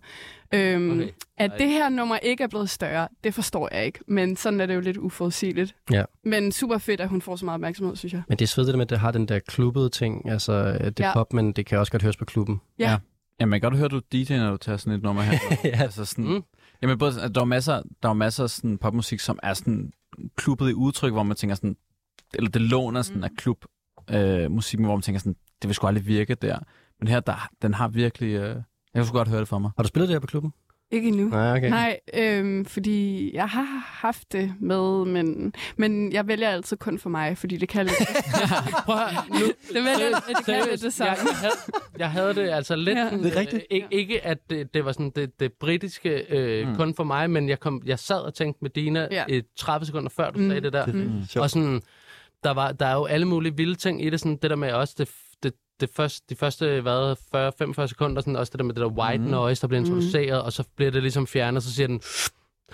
Øhm, 0.54 0.90
Okay. 1.00 1.08
At 1.36 1.50
Ej. 1.50 1.56
det 1.56 1.68
her 1.68 1.88
nummer 1.88 2.16
ikke 2.16 2.44
er 2.44 2.48
blevet 2.48 2.70
større, 2.70 3.08
det 3.24 3.34
forstår 3.34 3.68
jeg 3.72 3.86
ikke, 3.86 3.98
men 4.06 4.36
sådan 4.36 4.60
er 4.60 4.66
det 4.66 4.74
jo 4.74 4.80
lidt 4.80 4.96
uforudsigeligt. 4.96 5.74
Ja. 5.90 6.04
Men 6.24 6.52
super 6.52 6.78
fedt, 6.78 7.00
at 7.00 7.08
hun 7.08 7.22
får 7.22 7.36
så 7.36 7.44
meget 7.44 7.54
opmærksomhed, 7.54 7.96
synes 7.96 8.12
jeg. 8.12 8.22
Men 8.28 8.38
det 8.38 8.44
er 8.44 8.48
svedigt 8.48 8.68
det 8.72 8.78
med, 8.78 8.86
at 8.86 8.90
det 8.90 8.98
har 8.98 9.10
den 9.10 9.26
der 9.28 9.38
klubbede 9.38 9.88
ting. 9.88 10.30
Altså, 10.30 10.52
øh, 10.52 10.86
det 10.86 11.00
er 11.00 11.06
Ja. 11.06 11.12
pop, 11.14 11.32
men 11.32 11.52
det 11.52 11.66
kan 11.66 11.78
også 11.78 11.92
godt 11.92 12.02
høres 12.02 12.16
på 12.16 12.24
klubben. 12.24 12.60
Ja. 12.78 12.96
Jamen, 13.40 13.52
jeg 13.52 13.60
kan 13.60 13.70
godt 13.70 13.78
høre, 13.78 13.88
du 13.88 14.00
DJ, 14.12 14.36
når 14.36 14.50
du 14.50 14.56
tager 14.56 14.76
sådan 14.76 14.92
et 14.92 15.02
nummer 15.02 15.22
her. 15.22 15.38
ja. 15.64 15.82
altså 15.82 16.04
sådan, 16.04 16.24
Mm. 16.24 16.42
Jamen, 16.82 16.98
både, 16.98 17.28
der 17.34 17.40
er 17.40 17.44
masser, 17.44 17.82
der 18.02 18.08
er 18.08 18.12
masser 18.12 18.44
af 18.44 18.50
sådan 18.50 18.78
popmusik, 18.78 19.20
som 19.20 19.38
er 19.42 19.54
sådan 19.54 19.92
klubbet 20.36 20.70
i 20.70 20.74
udtryk, 20.74 21.12
hvor 21.12 21.22
man 21.22 21.36
tænker 21.36 21.54
sådan, 21.56 21.76
eller 22.34 22.50
det 22.50 22.62
låner 22.62 23.02
sådan 23.02 23.18
Mm. 23.18 23.24
af 23.24 23.30
klub 23.36 23.64
øh, 24.10 24.50
musik, 24.50 24.80
hvor 24.80 24.94
man 24.94 25.02
tænker 25.02 25.18
sådan, 25.18 25.36
det 25.62 25.68
vil 25.68 25.74
sgu 25.74 25.86
aldrig 25.86 26.06
virke 26.06 26.34
der. 26.34 26.58
Men 26.98 27.08
her, 27.08 27.20
der, 27.20 27.48
den 27.62 27.74
har 27.74 27.88
virkelig, 27.88 28.28
øh, 28.34 28.56
jeg 28.94 29.06
sgu 29.06 29.16
godt 29.16 29.28
høre 29.28 29.40
det 29.40 29.48
for 29.48 29.58
mig. 29.58 29.70
Har 29.76 29.82
du 29.82 29.88
spillet 29.88 30.08
det 30.08 30.14
her 30.14 30.20
på 30.20 30.26
klubben? 30.26 30.52
Ikke 30.92 31.08
endnu. 31.08 31.28
Nej, 31.28 31.56
okay. 31.56 31.68
Nej, 31.70 32.00
øhm, 32.14 32.64
fordi 32.64 33.30
jeg 33.34 33.48
har 33.48 33.84
haft 33.86 34.32
det 34.32 34.54
med, 34.60 35.04
men, 35.04 35.54
men 35.76 36.12
jeg 36.12 36.28
vælger 36.28 36.48
altid 36.48 36.76
kun 36.76 36.98
for 36.98 37.10
mig, 37.10 37.38
fordi 37.38 37.56
det 37.56 37.68
kan 37.68 37.86
lidt, 37.86 37.98
Prøv 38.86 38.96
at 38.96 39.14
høre, 39.14 39.24
nu, 39.40 39.46
det, 39.46 39.74
vælger, 39.74 40.20
det 40.28 40.44
kan 40.44 40.54
lidt 40.70 40.80
det 40.80 40.84
jeg, 40.84 40.92
samme. 40.92 41.10
jeg, 41.30 41.36
havde, 41.40 41.52
jeg 41.98 42.10
havde 42.10 42.34
det 42.34 42.48
altså 42.50 42.76
lidt... 42.76 42.98
Ja. 42.98 43.04
sådan, 43.04 43.22
Det 43.24 43.36
er 43.36 43.40
rigtigt. 43.40 43.62
Øh, 43.70 43.76
ikke, 43.76 43.86
ikke 43.90 44.26
at 44.26 44.38
det, 44.50 44.74
det 44.74 44.84
var 44.84 44.92
sådan 44.92 45.10
det, 45.16 45.40
det 45.40 45.52
britiske 45.52 46.24
øh, 46.30 46.68
Mm. 46.68 46.76
kun 46.76 46.94
for 46.94 47.04
mig, 47.04 47.30
men 47.30 47.48
jeg, 47.48 47.60
kom, 47.60 47.82
jeg 47.86 47.98
sad 47.98 48.20
og 48.20 48.34
tænkte 48.34 48.58
med 48.62 48.70
Dina 48.70 49.08
Ja. 49.10 49.24
ja. 49.28 49.40
30 49.56 49.86
sekunder 49.86 50.10
før, 50.10 50.30
du 50.30 50.38
Mm. 50.38 50.44
mm. 50.44 50.50
sagde 50.50 50.60
det 50.60 50.72
der. 50.72 50.86
Mm. 50.86 51.22
Og 51.42 51.50
sådan, 51.50 51.82
der, 52.44 52.50
var, 52.50 52.72
der 52.72 52.86
er 52.86 52.94
jo 52.94 53.04
alle 53.04 53.26
mulige 53.26 53.56
vilde 53.56 53.74
ting 53.74 54.04
i 54.06 54.10
det. 54.10 54.20
Sådan 54.20 54.36
det 54.42 54.50
der 54.50 54.56
med 54.56 54.72
også 54.72 54.94
det, 54.98 55.08
det, 55.80 55.90
første, 55.96 56.26
de 56.30 56.36
første 56.36 56.80
hvad, 56.80 57.16
40-45 57.82 57.86
sekunder, 57.86 58.22
sådan 58.22 58.36
også 58.36 58.50
det 58.50 58.58
der 58.58 58.64
med 58.64 58.74
det 58.74 58.80
der 58.80 58.88
white 58.88 59.24
mm. 59.24 59.30
noise, 59.30 59.60
der 59.62 59.68
bliver 59.68 59.80
Mhm. 59.80 59.90
introduceret, 59.90 60.42
mm. 60.42 60.46
og 60.46 60.52
så 60.52 60.64
bliver 60.76 60.90
det 60.90 61.02
ligesom 61.02 61.26
fjernet, 61.26 61.56
og 61.56 61.62
så 61.62 61.74
siger 61.74 61.86
den, 61.86 62.00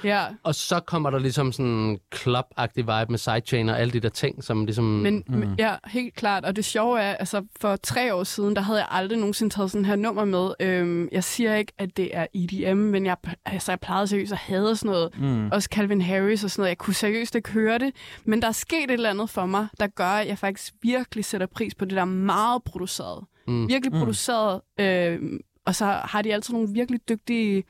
Ja, 0.05 0.27
Og 0.43 0.55
så 0.55 0.81
kommer 0.81 1.11
der 1.11 1.19
ligesom 1.19 1.53
sådan 1.53 1.67
en 1.67 1.99
club-agtig 2.15 2.77
vibe 2.77 3.07
med 3.09 3.19
sidechain 3.19 3.69
og 3.69 3.81
alle 3.81 3.93
de 3.93 4.01
der 4.01 4.09
ting, 4.09 4.45
som 4.45 4.65
ligesom... 4.65 4.85
men 4.85 5.25
mm. 5.29 5.55
ja, 5.59 5.75
helt 5.87 6.15
klart. 6.15 6.45
Og 6.45 6.57
det 6.57 6.65
sjove 6.65 7.01
er, 7.01 7.15
altså 7.15 7.45
for 7.61 7.77
tre 7.77 8.15
år 8.15 8.25
siden, 8.25 8.57
der 8.57 8.63
havde 8.63 8.79
jeg 8.79 8.89
aldrig 8.91 9.19
nogensinde 9.19 9.55
taget 9.55 9.71
sådan 9.71 9.85
her 9.85 9.97
nummer 9.97 10.25
med. 10.25 10.51
Øhm, 10.61 11.09
jeg 11.13 11.25
siger 11.25 11.55
ikke, 11.55 11.73
at 11.79 11.97
det 11.97 12.17
er 12.17 12.27
EDM, 12.35 12.79
men 12.79 13.07
jeg, 13.07 13.17
altså, 13.45 13.73
jeg 13.73 13.81
plejede 13.81 14.07
seriøst 14.07 14.33
at 14.33 14.39
have 14.39 14.77
sådan 14.77 14.91
noget. 14.91 15.21
Mm. 15.21 15.51
Også 15.53 15.69
Calvin 15.73 16.01
Harris 16.01 16.45
og 16.45 16.51
sådan 16.51 16.61
noget. 16.61 16.69
Jeg 16.69 16.79
kunne 16.79 16.95
seriøst 16.95 17.35
ikke 17.35 17.51
høre 17.51 17.79
det. 17.79 17.93
Men 18.25 18.43
der 18.43 18.49
er 18.49 18.53
sket 18.53 18.85
et 18.85 18.91
eller 18.91 19.11
andet 19.11 19.31
for 19.31 19.47
mig, 19.47 19.67
der 19.81 19.87
gør, 19.87 20.05
at 20.05 20.29
jeg 20.29 20.39
faktisk 20.39 20.75
virkelig 20.83 21.25
sætter 21.25 21.47
pris 21.47 21.75
på 21.75 21.85
det 21.85 21.97
der 21.97 22.05
meget 22.05 22.63
produceret. 22.63 23.25
Mm. 23.49 23.69
Virkelig 23.69 23.93
produceret. 23.93 24.61
Øh, 24.81 25.21
og 25.65 25.75
så 25.75 25.85
har 25.85 26.23
de 26.23 26.35
altid 26.35 26.55
nogle 26.55 26.69
virkelig 26.73 27.01
dygtige 27.09 27.65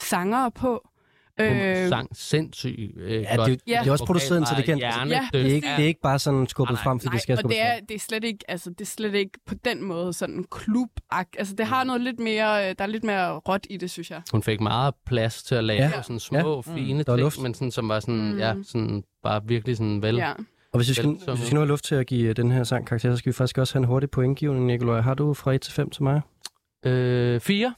sangere 0.00 0.50
på. 0.50 0.88
Øh, 1.40 1.88
sang 1.88 2.16
sindssygt 2.16 2.96
øh, 2.96 3.12
Ja, 3.22 3.36
godt. 3.36 3.50
det, 3.50 3.60
Ja. 3.66 3.80
det 3.80 3.88
er 3.88 3.92
også 3.92 4.04
produceret 4.04 4.38
intelligent. 4.40 4.80
Ja. 4.82 5.06
Hjernedødt. 5.06 5.32
Det 5.32 5.40
er, 5.50 5.54
ikke, 5.54 5.68
det 5.76 5.82
er 5.82 5.86
ikke 5.88 6.00
bare 6.00 6.18
sådan 6.18 6.46
skubbet 6.46 6.74
Nej, 6.74 6.82
frem, 6.82 7.00
fordi 7.00 7.06
Nej, 7.08 7.12
det 7.12 7.22
skal 7.22 7.32
og 7.32 7.38
skubbes 7.38 7.56
det 7.56 7.62
er, 7.66 7.74
frem. 7.74 7.86
det 7.86 7.94
er 7.94 7.98
slet 7.98 8.24
ikke, 8.24 8.38
altså 8.48 8.70
det 8.70 8.80
er 8.80 8.84
slet 8.84 9.14
ikke 9.14 9.38
på 9.46 9.54
den 9.64 9.84
måde 9.84 10.12
sådan 10.12 10.44
klub 10.50 10.88
Altså 11.38 11.54
det 11.54 11.66
har 11.66 11.84
noget 11.84 12.00
lidt 12.00 12.18
mere, 12.20 12.68
øh, 12.70 12.74
der 12.78 12.84
er 12.84 12.88
lidt 12.88 13.04
mere 13.04 13.32
råt 13.36 13.66
i 13.70 13.76
det, 13.76 13.90
synes 13.90 14.10
jeg. 14.10 14.22
Hun 14.32 14.42
fik 14.42 14.60
meget 14.60 14.94
plads 15.06 15.42
til 15.42 15.54
at 15.54 15.64
lave 15.64 15.82
Ja. 15.82 15.90
ja. 15.96 16.02
sådan 16.02 16.18
små, 16.20 16.38
Ja. 16.38 16.72
ja. 16.72 16.76
fine 16.76 17.04
var 17.06 17.16
ting, 17.30 17.42
men 17.42 17.54
sådan, 17.54 17.70
som 17.70 17.88
var 17.88 18.00
sådan, 18.00 18.32
Mm. 18.32 18.38
ja, 18.38 18.54
sådan 18.62 19.02
bare 19.22 19.40
virkelig 19.46 19.76
sådan 19.76 20.02
vel. 20.02 20.16
Ja. 20.16 20.32
Og 20.72 20.78
hvis 20.78 20.88
vi, 20.88 20.94
skal, 20.94 21.06
hvis 21.08 21.40
vi 21.40 21.46
skal 21.46 21.54
nu 21.54 21.60
have 21.60 21.68
luft 21.68 21.84
til 21.84 21.94
at 21.94 22.06
give 22.06 22.28
øh, 22.28 22.36
den 22.36 22.50
her 22.50 22.64
sang 22.64 22.86
karakter, 22.86 23.10
så 23.12 23.16
skal 23.16 23.30
vi 23.32 23.34
faktisk 23.34 23.58
også 23.58 23.74
have 23.74 23.80
en 23.80 23.84
hurtig 23.88 24.10
pointgivning, 24.10 24.66
Nikolaj. 24.66 25.00
Har 25.00 25.14
du 25.14 25.34
fra 25.34 25.52
1 25.52 25.60
til 25.60 25.72
5 25.72 25.90
til 25.90 26.02
mig? 26.02 26.20
Øh, 26.86 27.40
fire. 27.40 27.74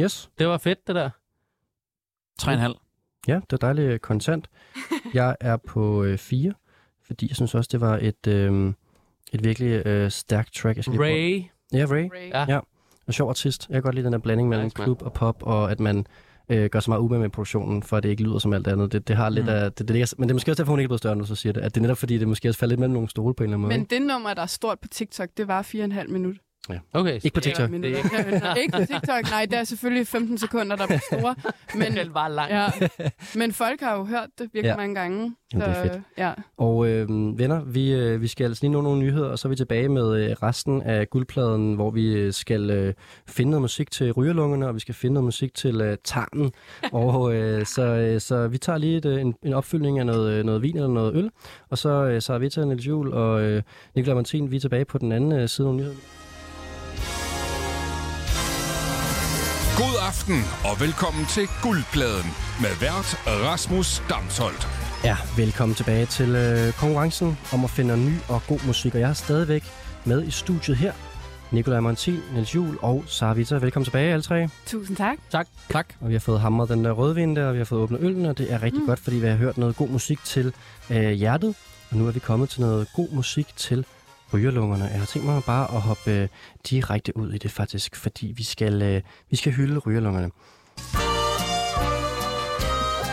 Yes. 0.00 0.30
Det 0.38 0.46
var 0.48 0.58
fedt, 0.58 0.78
det 0.86 0.94
der. 0.94 1.10
3,5. 2.42 3.24
Ja, 3.28 3.34
det 3.34 3.52
er 3.52 3.56
dejligt 3.56 3.86
øh, 3.92 3.98
kontant. 3.98 4.48
Jeg 5.14 5.36
er 5.40 5.56
på 5.56 6.06
4, 6.16 6.52
fordi 7.06 7.26
jeg 7.28 7.36
synes 7.36 7.54
også, 7.54 7.68
det 7.72 7.80
var 7.80 7.98
et, 8.02 8.26
øh, 8.26 8.72
et 9.32 9.44
virkelig 9.44 9.86
øh, 9.86 10.10
stærkt 10.10 10.54
track. 10.54 10.76
Jeg 10.76 10.84
skal 10.84 10.98
Ray. 11.00 11.42
Ja, 11.72 11.84
Ray. 11.90 12.08
Ray. 12.14 12.28
Ja. 12.28 12.44
Ja. 12.48 12.60
Og 13.06 13.14
sjov 13.14 13.28
artist. 13.28 13.66
Jeg 13.68 13.74
kan 13.74 13.82
godt 13.82 13.94
lide 13.94 14.04
den 14.04 14.12
der 14.12 14.18
blanding 14.18 14.48
mellem 14.48 14.64
Nice, 14.66 14.74
klub 14.74 15.02
og 15.02 15.12
pop, 15.12 15.42
og 15.42 15.70
at 15.70 15.80
man 15.80 16.06
øh, 16.48 16.70
gør 16.70 16.80
så 16.80 16.90
meget 16.90 17.00
umage 17.00 17.20
med 17.20 17.30
produktionen, 17.30 17.82
for 17.82 17.96
at 17.96 18.02
det 18.02 18.08
ikke 18.08 18.22
lyder 18.22 18.38
som 18.38 18.52
alt 18.52 18.66
andet. 18.66 18.92
Det, 18.92 19.08
det 19.08 19.16
har 19.16 19.28
lidt 19.28 19.46
Mm. 19.46 19.52
af... 19.52 19.72
Det, 19.72 19.78
det, 19.88 19.90
ligger, 19.90 20.14
men 20.18 20.28
det 20.28 20.32
er 20.32 20.34
måske 20.34 20.50
også 20.52 20.62
derfor, 20.62 20.72
hun 20.72 20.80
ikke 20.80 20.86
er 20.86 20.88
blevet 20.88 21.00
større, 21.00 21.16
når 21.16 21.22
du 21.22 21.28
så 21.28 21.34
siger 21.34 21.52
det. 21.52 21.60
At 21.60 21.74
det 21.74 21.80
er 21.80 21.82
netop 21.82 21.98
fordi, 21.98 22.18
det 22.18 22.28
måske 22.28 22.48
også 22.48 22.58
falder 22.58 22.70
lidt 22.70 22.80
mellem 22.80 22.92
nogle 22.92 23.08
stole 23.08 23.34
på 23.34 23.42
en 23.44 23.50
eller 23.50 23.56
anden 23.56 23.68
måde. 23.68 23.78
Men 23.78 23.86
det 23.90 24.02
nummer, 24.02 24.34
der 24.34 24.42
er 24.42 24.46
stort 24.46 24.78
på 24.80 24.88
TikTok, 24.88 25.28
det 25.36 25.48
var 25.48 25.62
4,5 25.62 26.08
minut. 26.68 26.82
Okay. 26.92 27.14
Ikke 27.14 27.34
på 27.34 27.40
TikTok. 27.40 27.70
Men, 27.70 27.82
Det 27.82 27.92
er 27.92 28.54
ikke. 28.54 28.72
på 28.72 28.78
TikTok, 28.78 29.30
nej, 29.30 29.46
der 29.50 29.58
er 29.58 29.64
selvfølgelig 29.64 30.06
15 30.06 30.38
sekunder, 30.38 30.76
der 30.76 30.86
er 30.94 30.98
store. 31.12 31.34
Men, 31.74 31.92
Den 31.96 32.14
var 32.14 32.28
lang. 32.28 32.50
ja. 32.50 32.66
men 33.34 33.52
folk 33.52 33.80
har 33.80 33.96
jo 33.96 34.04
hørt 34.04 34.28
det 34.38 34.50
virkelig 34.52 34.62
Ja. 34.64 34.68
ja. 34.68 34.76
mange 34.76 34.94
gange. 34.94 35.34
Jamen, 35.52 35.68
det 35.68 35.76
er 35.76 35.82
fedt. 35.82 36.02
Ja. 36.18 36.32
Og 36.56 36.88
øh, 36.88 37.08
venner, 37.38 37.64
vi, 37.64 37.92
øh, 37.92 38.20
vi 38.22 38.26
skal 38.26 38.44
altså 38.44 38.62
lige 38.64 38.72
nå 38.72 38.80
nogle 38.80 39.00
nyheder, 39.00 39.28
og 39.28 39.38
så 39.38 39.48
er 39.48 39.50
vi 39.50 39.56
tilbage 39.56 39.88
med 39.88 40.16
øh, 40.30 40.30
resten 40.42 40.82
af 40.82 41.10
guldpladen, 41.10 41.74
hvor 41.74 41.90
vi 41.90 42.12
øh, 42.12 42.32
skal 42.32 42.70
øh, 42.70 42.94
finde 43.28 43.50
noget 43.50 43.62
musik 43.62 43.90
til 43.90 44.12
rygerlungerne, 44.12 44.68
og 44.68 44.74
vi 44.74 44.80
skal 44.80 44.94
finde 44.94 45.14
noget 45.14 45.24
musik 45.24 45.54
til 45.54 45.80
øh, 45.80 45.96
tarmen. 46.04 46.52
og 46.92 47.34
øh, 47.34 47.66
så, 47.66 47.82
øh, 47.82 48.20
så 48.20 48.48
vi 48.48 48.58
tager 48.58 48.78
lige 48.78 48.96
et, 48.96 49.04
øh, 49.04 49.20
en, 49.20 49.34
en 49.42 49.52
opfyldning 49.52 49.98
af 49.98 50.06
noget, 50.06 50.32
øh, 50.32 50.44
noget 50.44 50.62
vin 50.62 50.76
eller 50.76 50.88
noget 50.88 51.14
øl, 51.14 51.30
og 51.70 51.78
så, 51.78 51.88
øh, 52.04 52.22
så 52.22 52.32
er 52.32 52.38
vi 52.38 52.48
til 52.48 52.66
Niels 52.68 52.86
Juhl 52.86 53.12
og 53.12 53.42
øh, 53.42 53.62
Nikolaj 53.94 54.14
Martin, 54.14 54.50
vi 54.50 54.56
er 54.56 54.60
tilbage 54.60 54.84
på 54.84 54.98
den 54.98 55.12
anden 55.12 55.32
øh, 55.32 55.48
side 55.48 55.68
af 55.68 55.74
nogle 55.74 55.90
aften 60.08 60.40
og 60.64 60.80
velkommen 60.80 61.26
til 61.26 61.46
Guldpladen 61.62 62.30
med 62.62 62.72
vært 62.80 63.08
Rasmus 63.26 64.02
Damsholdt. 64.10 64.68
Ja, 65.04 65.16
velkommen 65.36 65.74
tilbage 65.74 66.06
til 66.06 66.30
øh, 66.36 66.72
konkurrencen 66.72 67.38
om 67.52 67.64
at 67.64 67.70
finde 67.70 67.96
ny 67.96 68.14
og 68.28 68.40
god 68.48 68.60
musik, 68.66 68.94
og 68.94 69.00
jeg 69.00 69.10
er 69.10 69.18
stadigvæk 69.26 69.64
med 70.04 70.24
i 70.24 70.30
studiet 70.30 70.76
her. 70.76 70.92
Nikolaj 71.52 71.80
Martin, 71.80 72.20
Niels 72.32 72.54
Juhl 72.54 72.78
og 72.82 73.04
Sara 73.06 73.34
Vita. 73.34 73.54
Velkommen 73.54 73.84
tilbage 73.84 74.12
alle 74.12 74.22
tre. 74.22 74.48
Tusind 74.66 74.96
tak. 74.96 75.18
Tak. 75.30 75.46
Tak. 75.70 75.86
Og 76.00 76.08
vi 76.08 76.14
har 76.14 76.20
fået 76.20 76.40
hamret 76.40 76.68
den 76.68 76.84
der 76.84 76.92
rødvin 76.92 77.36
der, 77.36 77.46
og 77.46 77.52
vi 77.52 77.58
har 77.58 77.64
fået 77.64 77.82
åbnet 77.82 78.00
øllen, 78.02 78.26
og 78.26 78.38
det 78.38 78.52
er 78.52 78.62
rigtig 78.62 78.80
mm. 78.80 78.86
godt, 78.86 79.00
fordi 79.00 79.16
vi 79.16 79.26
har 79.26 79.36
hørt 79.36 79.58
noget 79.58 79.76
god 79.76 79.88
musik 79.88 80.18
til 80.24 80.52
øh, 80.90 81.10
hjertet. 81.10 81.54
Og 81.90 81.96
nu 81.96 82.06
er 82.06 82.10
vi 82.10 82.18
kommet 82.18 82.48
til 82.48 82.60
noget 82.60 82.88
god 82.94 83.08
musik 83.12 83.56
til 83.56 83.84
rygerlungerne. 84.32 84.84
Jeg 84.84 84.98
har 84.98 85.06
tænkt 85.06 85.28
mig 85.28 85.42
bare 85.46 85.74
at 85.74 85.80
hoppe 85.80 86.10
øh, 86.10 86.28
direkte 86.70 87.16
ud 87.16 87.32
i 87.32 87.38
det 87.38 87.50
faktisk, 87.50 87.96
fordi 87.96 88.34
vi 88.36 88.42
skal, 88.42 88.82
øh, 88.82 89.02
vi 89.30 89.36
skal 89.36 89.52
hylde 89.52 89.78
rygerlungerne. 89.78 90.30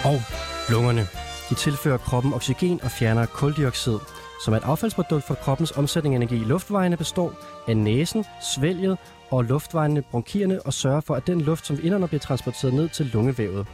Og 0.06 0.22
lungerne. 0.70 1.08
De 1.50 1.56
tilfører 1.56 1.98
kroppen 1.98 2.34
oxygen 2.34 2.80
og 2.84 2.92
fjerner 2.92 3.26
koldioxid, 3.26 3.98
som 4.46 4.54
er 4.54 4.58
et 4.58 4.64
affaldsprodukt 4.64 5.28
fra 5.28 5.36
kroppens 5.36 5.72
omsætning 5.72 6.16
af 6.16 6.18
energi. 6.18 6.36
Luftvejene 6.36 6.98
består 6.98 7.34
af 7.68 7.78
næsen, 7.78 8.26
svælget 8.56 8.98
og 9.30 9.44
luftvejene, 9.44 10.02
bronkierne 10.02 10.62
og 10.62 10.74
sørger 10.74 11.02
for, 11.02 11.16
at 11.16 11.28
den 11.28 11.42
luft, 11.42 11.66
som 11.66 11.78
vi 11.78 11.84
indånder, 11.84 12.08
bliver 12.08 12.20
transporteret 12.20 12.74
ned 12.74 12.90
til 12.90 13.06
lungevævet. 13.06 13.68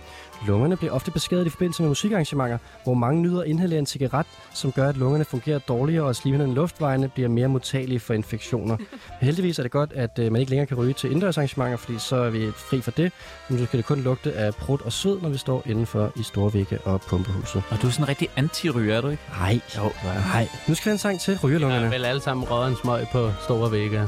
Lungerne 0.47 0.77
bliver 0.77 0.93
ofte 0.93 1.11
beskadiget 1.11 1.45
i 1.47 1.49
forbindelse 1.49 1.81
med 1.81 1.89
musikarrangementer, 1.89 2.57
hvor 2.83 2.93
mange 2.93 3.21
nyder 3.21 3.41
at 3.41 3.47
inhalere 3.47 3.79
en 3.79 3.85
cigaret, 3.85 4.25
som 4.53 4.71
gør, 4.71 4.89
at 4.89 4.97
lungerne 4.97 5.25
fungerer 5.25 5.59
dårligere, 5.59 6.05
og 6.05 6.15
slimhinderne 6.15 6.51
i 6.51 6.55
luftvejene 6.55 7.07
bliver 7.09 7.29
mere 7.29 7.47
modtagelige 7.47 7.99
for 7.99 8.13
infektioner. 8.13 8.77
Men 9.19 9.25
heldigvis 9.25 9.59
er 9.59 9.63
det 9.63 9.71
godt, 9.71 9.93
at 9.95 10.19
øh, 10.19 10.31
man 10.31 10.39
ikke 10.41 10.49
længere 10.49 10.65
kan 10.67 10.77
ryge 10.77 10.93
til 10.93 11.07
indendørsarrangementer, 11.07 11.77
fordi 11.77 11.99
så 11.99 12.15
er 12.15 12.29
vi 12.29 12.51
fri 12.51 12.81
for 12.81 12.91
det. 12.91 13.11
Men 13.49 13.59
så 13.59 13.65
skal 13.65 13.77
det 13.77 13.85
kun 13.85 13.99
lugte 14.01 14.33
af 14.33 14.55
prut 14.55 14.81
og 14.81 14.91
sved, 14.93 15.21
når 15.21 15.29
vi 15.29 15.37
står 15.37 15.63
indenfor 15.65 16.11
i 16.15 16.23
Storvægge 16.23 16.79
og 16.83 17.01
Pumpehuset. 17.01 17.63
Og 17.69 17.81
du 17.81 17.87
er 17.87 17.91
sådan 17.91 18.03
en 18.03 18.09
rigtig 18.09 18.29
anti-ryger, 18.35 18.95
er 18.97 19.01
du 19.01 19.09
ikke? 19.09 19.23
Nej, 19.39 19.59
jo, 19.77 19.91
nej. 20.03 20.47
Nu 20.67 20.75
skal 20.75 20.85
vi 20.85 20.89
have 20.89 20.91
en 20.93 20.97
sang 20.97 21.19
til 21.19 21.31
Vi 21.33 21.37
har 21.41 21.47
rygerlungerne. 21.47 21.91
vel 21.91 22.05
alle 22.05 22.21
sammen 22.21 22.45
røget 22.51 22.69
en 22.71 22.77
smøg 22.83 23.05
på 23.11 23.31
store 23.43 23.71
vægge. 23.71 23.97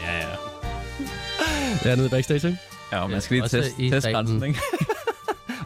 Ja, 0.00 0.16
ja. 0.16 0.26
Ja, 1.84 1.94
nede 1.96 2.08
backstage, 2.08 2.46
ikke? 2.48 2.58
Ja, 2.92 2.98
og 3.02 3.10
man 3.10 3.14
Ja, 3.16 3.20
skal 3.20 3.36
lige 3.36 3.48
teste, 3.48 3.82
i 3.82 3.90
teste 3.90 4.12
grænsen, 4.12 4.44
ikke? 4.44 4.60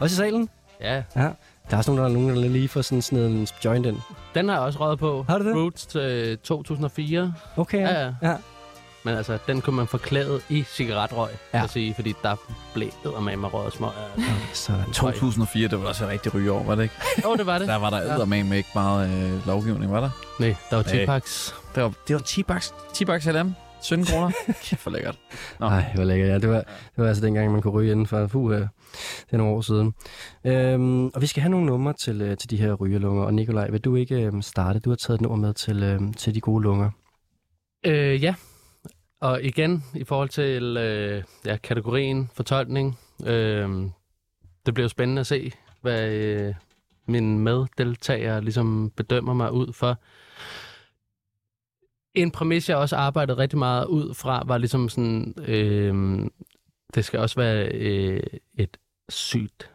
Også 0.01 0.13
i 0.13 0.17
salen? 0.25 0.49
Ja, 0.81 1.03
Ja. 1.15 1.29
Der 1.69 1.73
er 1.73 1.77
også 1.77 1.91
nogen, 1.93 2.13
der, 2.15 2.19
nogen, 2.19 2.43
der 2.43 2.49
lige 2.49 2.67
får 2.67 2.81
sådan, 2.81 3.01
sådan 3.01 3.19
en 3.23 3.47
joint 3.65 3.85
ind. 3.85 3.97
den 4.35 4.49
har 4.49 4.55
jeg 4.55 4.63
også 4.63 4.79
røget 4.79 4.99
på. 4.99 5.25
Har 5.29 5.37
du 5.37 5.45
det? 5.45 5.55
Roots 5.55 5.85
til 5.85 6.37
2004. 6.37 7.33
Okay, 7.57 7.79
Ja, 7.81 8.01
ja. 8.05 8.11
ja. 8.21 8.35
Men 9.03 9.15
altså, 9.15 9.37
den 9.47 9.61
kunne 9.61 9.75
man 9.75 9.87
forklæde 9.87 10.39
i 10.49 10.63
cigaretrøg, 10.63 11.29
Ja. 11.53 11.57
ja. 11.57 11.63
at 11.63 11.69
sige, 11.69 11.93
fordi 11.93 12.13
der 12.23 12.35
blev 12.73 12.89
med 13.21 13.37
mig 13.37 13.53
røget 13.53 13.73
smøg. 13.73 13.89
Altså. 14.17 14.31
Sådan. 14.53 14.91
2004, 14.93 15.67
det 15.67 15.81
var 15.81 15.87
også 15.87 16.03
et 16.03 16.09
rigtig 16.09 16.33
rygeår, 16.33 16.63
var 16.63 16.75
det 16.75 16.83
ikke? 16.83 16.95
Jo, 17.25 17.35
det 17.35 17.45
var 17.45 17.57
det. 17.57 17.67
Der 17.67 17.75
var 17.75 17.89
der 17.89 17.97
eddermame 17.97 18.57
ikke 18.57 18.69
meget 18.75 19.09
øh, 19.33 19.47
lovgivning, 19.47 19.91
var 19.91 19.99
der? 19.99 20.09
Nej, 20.39 20.55
der 20.69 20.75
var 20.75 20.83
Nej. 20.83 20.91
10 20.99 21.05
packs. 21.05 21.55
Det 21.75 21.83
var, 21.83 21.93
det 22.07 22.13
var 22.15 22.21
10 22.21 22.43
bucks, 22.43 22.73
10 22.93 23.05
bucks 23.05 23.25
LM. 23.25 23.53
17 23.81 24.05
kroner. 24.05 24.31
Kæft 24.63 24.81
for 24.81 24.89
lækkert. 24.91 25.15
Nå. 25.59 25.69
Nej, 25.69 25.85
det 25.91 25.97
var 25.99 26.05
lækkert. 26.05 26.29
Ja, 26.29 26.37
det 26.39 26.49
var, 26.49 26.57
det 26.57 26.65
var 26.97 27.07
altså 27.07 27.25
dengang, 27.25 27.51
man 27.51 27.61
kunne 27.61 27.73
ryge 27.73 27.91
inden 27.91 28.07
for 28.07 28.27
fuh, 28.27 28.61
det 29.25 29.33
er 29.33 29.37
nogle 29.37 29.53
år 29.53 29.61
siden. 29.61 29.93
Øhm, 30.45 31.07
og 31.07 31.21
vi 31.21 31.27
skal 31.27 31.41
have 31.41 31.51
nogle 31.51 31.65
numre 31.65 31.93
til, 31.93 32.21
øh, 32.21 32.37
til 32.37 32.49
de 32.49 32.57
her 32.57 32.73
rygelunger. 32.73 33.23
Og 33.23 33.33
Nikolaj, 33.33 33.69
vil 33.69 33.81
du 33.81 33.95
ikke 33.95 34.21
øh, 34.21 34.33
starte? 34.41 34.79
Du 34.79 34.89
har 34.89 34.95
taget 34.95 35.17
et 35.17 35.21
nummer 35.21 35.47
med 35.47 35.53
til, 35.53 35.83
øh, 35.83 36.01
til 36.17 36.35
de 36.35 36.41
gode 36.41 36.63
lunger. 36.63 36.89
Øh, 37.85 38.23
ja. 38.23 38.35
Og 39.21 39.43
igen, 39.43 39.83
i 39.95 40.03
forhold 40.03 40.29
til 40.29 40.77
øh, 40.77 41.23
ja, 41.45 41.57
kategorien 41.57 42.29
fortolkning, 42.33 42.99
øh, 43.25 43.69
det 44.65 44.73
bliver 44.73 44.85
jo 44.85 44.89
spændende 44.89 45.19
at 45.19 45.27
se, 45.27 45.51
hvad 45.81 46.09
øh, 46.11 46.53
mine 47.07 47.39
meddeltagere 47.39 48.41
ligesom 48.41 48.91
bedømmer 48.95 49.33
mig 49.33 49.51
ud 49.51 49.73
for. 49.73 49.99
En 52.13 52.31
præmis, 52.31 52.69
jeg 52.69 52.77
også 52.77 52.95
arbejdede 52.95 53.37
rigtig 53.37 53.59
meget 53.59 53.85
ud 53.85 54.13
fra, 54.13 54.43
var 54.47 54.57
ligesom 54.57 54.89
sådan, 54.89 55.33
øh, 55.47 56.19
det 56.95 57.05
skal 57.05 57.19
også 57.19 57.35
være 57.35 57.67
øh, 57.67 58.23
et 58.53 58.77
sygt 59.09 59.71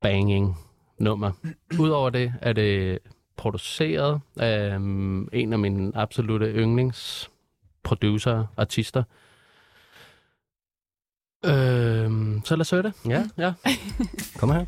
banging 0.00 0.56
nummer. 0.98 1.32
Udover 1.78 2.10
det 2.10 2.34
er 2.42 2.52
det 2.52 2.98
produceret 3.36 4.20
af 4.36 4.76
um, 4.76 5.28
en 5.32 5.52
af 5.52 5.58
mine 5.58 5.92
absolute 5.94 6.46
yndlings 6.46 7.30
producer, 7.82 8.46
artister. 8.56 9.02
Øhm, 11.44 12.42
så 12.44 12.56
lad 12.56 12.60
os 12.60 12.70
høre 12.70 12.82
det. 12.82 12.92
Ja, 13.08 13.24
Ja. 13.38 13.54
kom 14.38 14.50
her. 14.50 14.66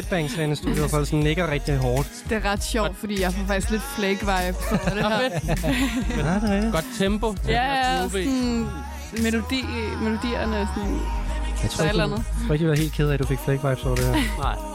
Headbangs 0.00 0.34
herinde 0.34 0.52
i 0.52 0.56
studiet, 0.56 0.78
hvor 0.78 0.88
folk 0.88 1.06
sådan 1.06 1.18
nikker 1.18 1.50
rigtig 1.50 1.76
hårdt. 1.76 2.08
Det 2.28 2.36
er 2.36 2.50
ret 2.52 2.64
sjovt, 2.64 2.96
fordi 2.96 3.20
jeg 3.20 3.32
får 3.32 3.44
faktisk 3.46 3.70
lidt 3.70 3.82
flake-vibe 3.82 4.56
på 4.68 4.94
det 4.94 5.02
her. 5.02 5.10
Ja, 6.18 6.34
det 6.34 6.50
er 6.50 6.54
rigtigt. 6.54 6.72
Godt 6.72 6.84
tempo. 6.98 7.34
Ja, 7.48 8.08
sådan 8.08 8.66
melodi, 9.22 9.64
melodierne 10.02 10.56
er 10.56 10.66
sådan... 10.76 11.00
Jeg 11.62 11.70
tror 11.70 11.84
ikke, 11.84 12.02
du, 12.02 12.22
tror 12.46 12.52
ikke, 12.54 12.64
du 12.64 12.68
var 12.70 12.76
helt 12.76 12.92
ked 12.92 13.08
af, 13.08 13.14
at 13.14 13.20
du 13.20 13.26
fik 13.26 13.38
fake 13.38 13.68
vibes 13.68 13.84
over 13.84 13.96
det 13.96 14.04
her. 14.04 14.12
Nej. 14.38 14.69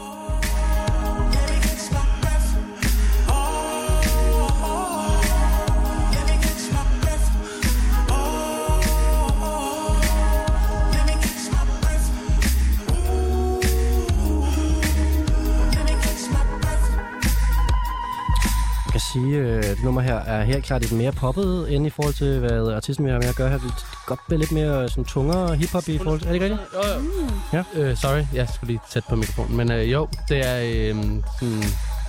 Nummer 19.86 20.00
her 20.00 20.14
er 20.14 20.44
helt 20.44 20.64
klart 20.64 20.80
lidt 20.82 20.92
mere 20.92 21.12
poppet, 21.12 21.74
end 21.74 21.86
i 21.86 21.90
forhold 21.90 22.14
til, 22.14 22.38
hvad 22.38 22.72
artisten 22.72 23.04
vil 23.04 23.12
have 23.12 23.20
med 23.20 23.28
at 23.28 23.36
gøre 23.36 23.48
her. 23.48 23.58
Det 23.58 23.72
godt 24.06 24.20
blive 24.28 24.38
lidt 24.38 24.52
mere 24.52 24.88
sådan 24.88 25.04
tungere 25.04 25.56
hiphop 25.56 25.88
i 25.88 25.98
forhold 25.98 26.20
til... 26.20 26.28
Er 26.28 26.32
det 26.32 26.42
rigtigt? 26.42 26.60
Jo, 26.74 26.80
jo. 26.94 27.62
Ja. 27.76 27.80
Øh, 27.80 27.96
sorry, 27.96 28.24
jeg 28.34 28.48
skulle 28.54 28.72
lige 28.72 28.80
tæt 28.90 29.04
på 29.08 29.16
mikrofonen. 29.16 29.56
Men 29.56 29.72
øh, 29.72 29.92
jo, 29.92 30.08
det 30.28 30.46
er 30.46 30.60
øh, 30.64 30.94
sådan, 31.40 31.62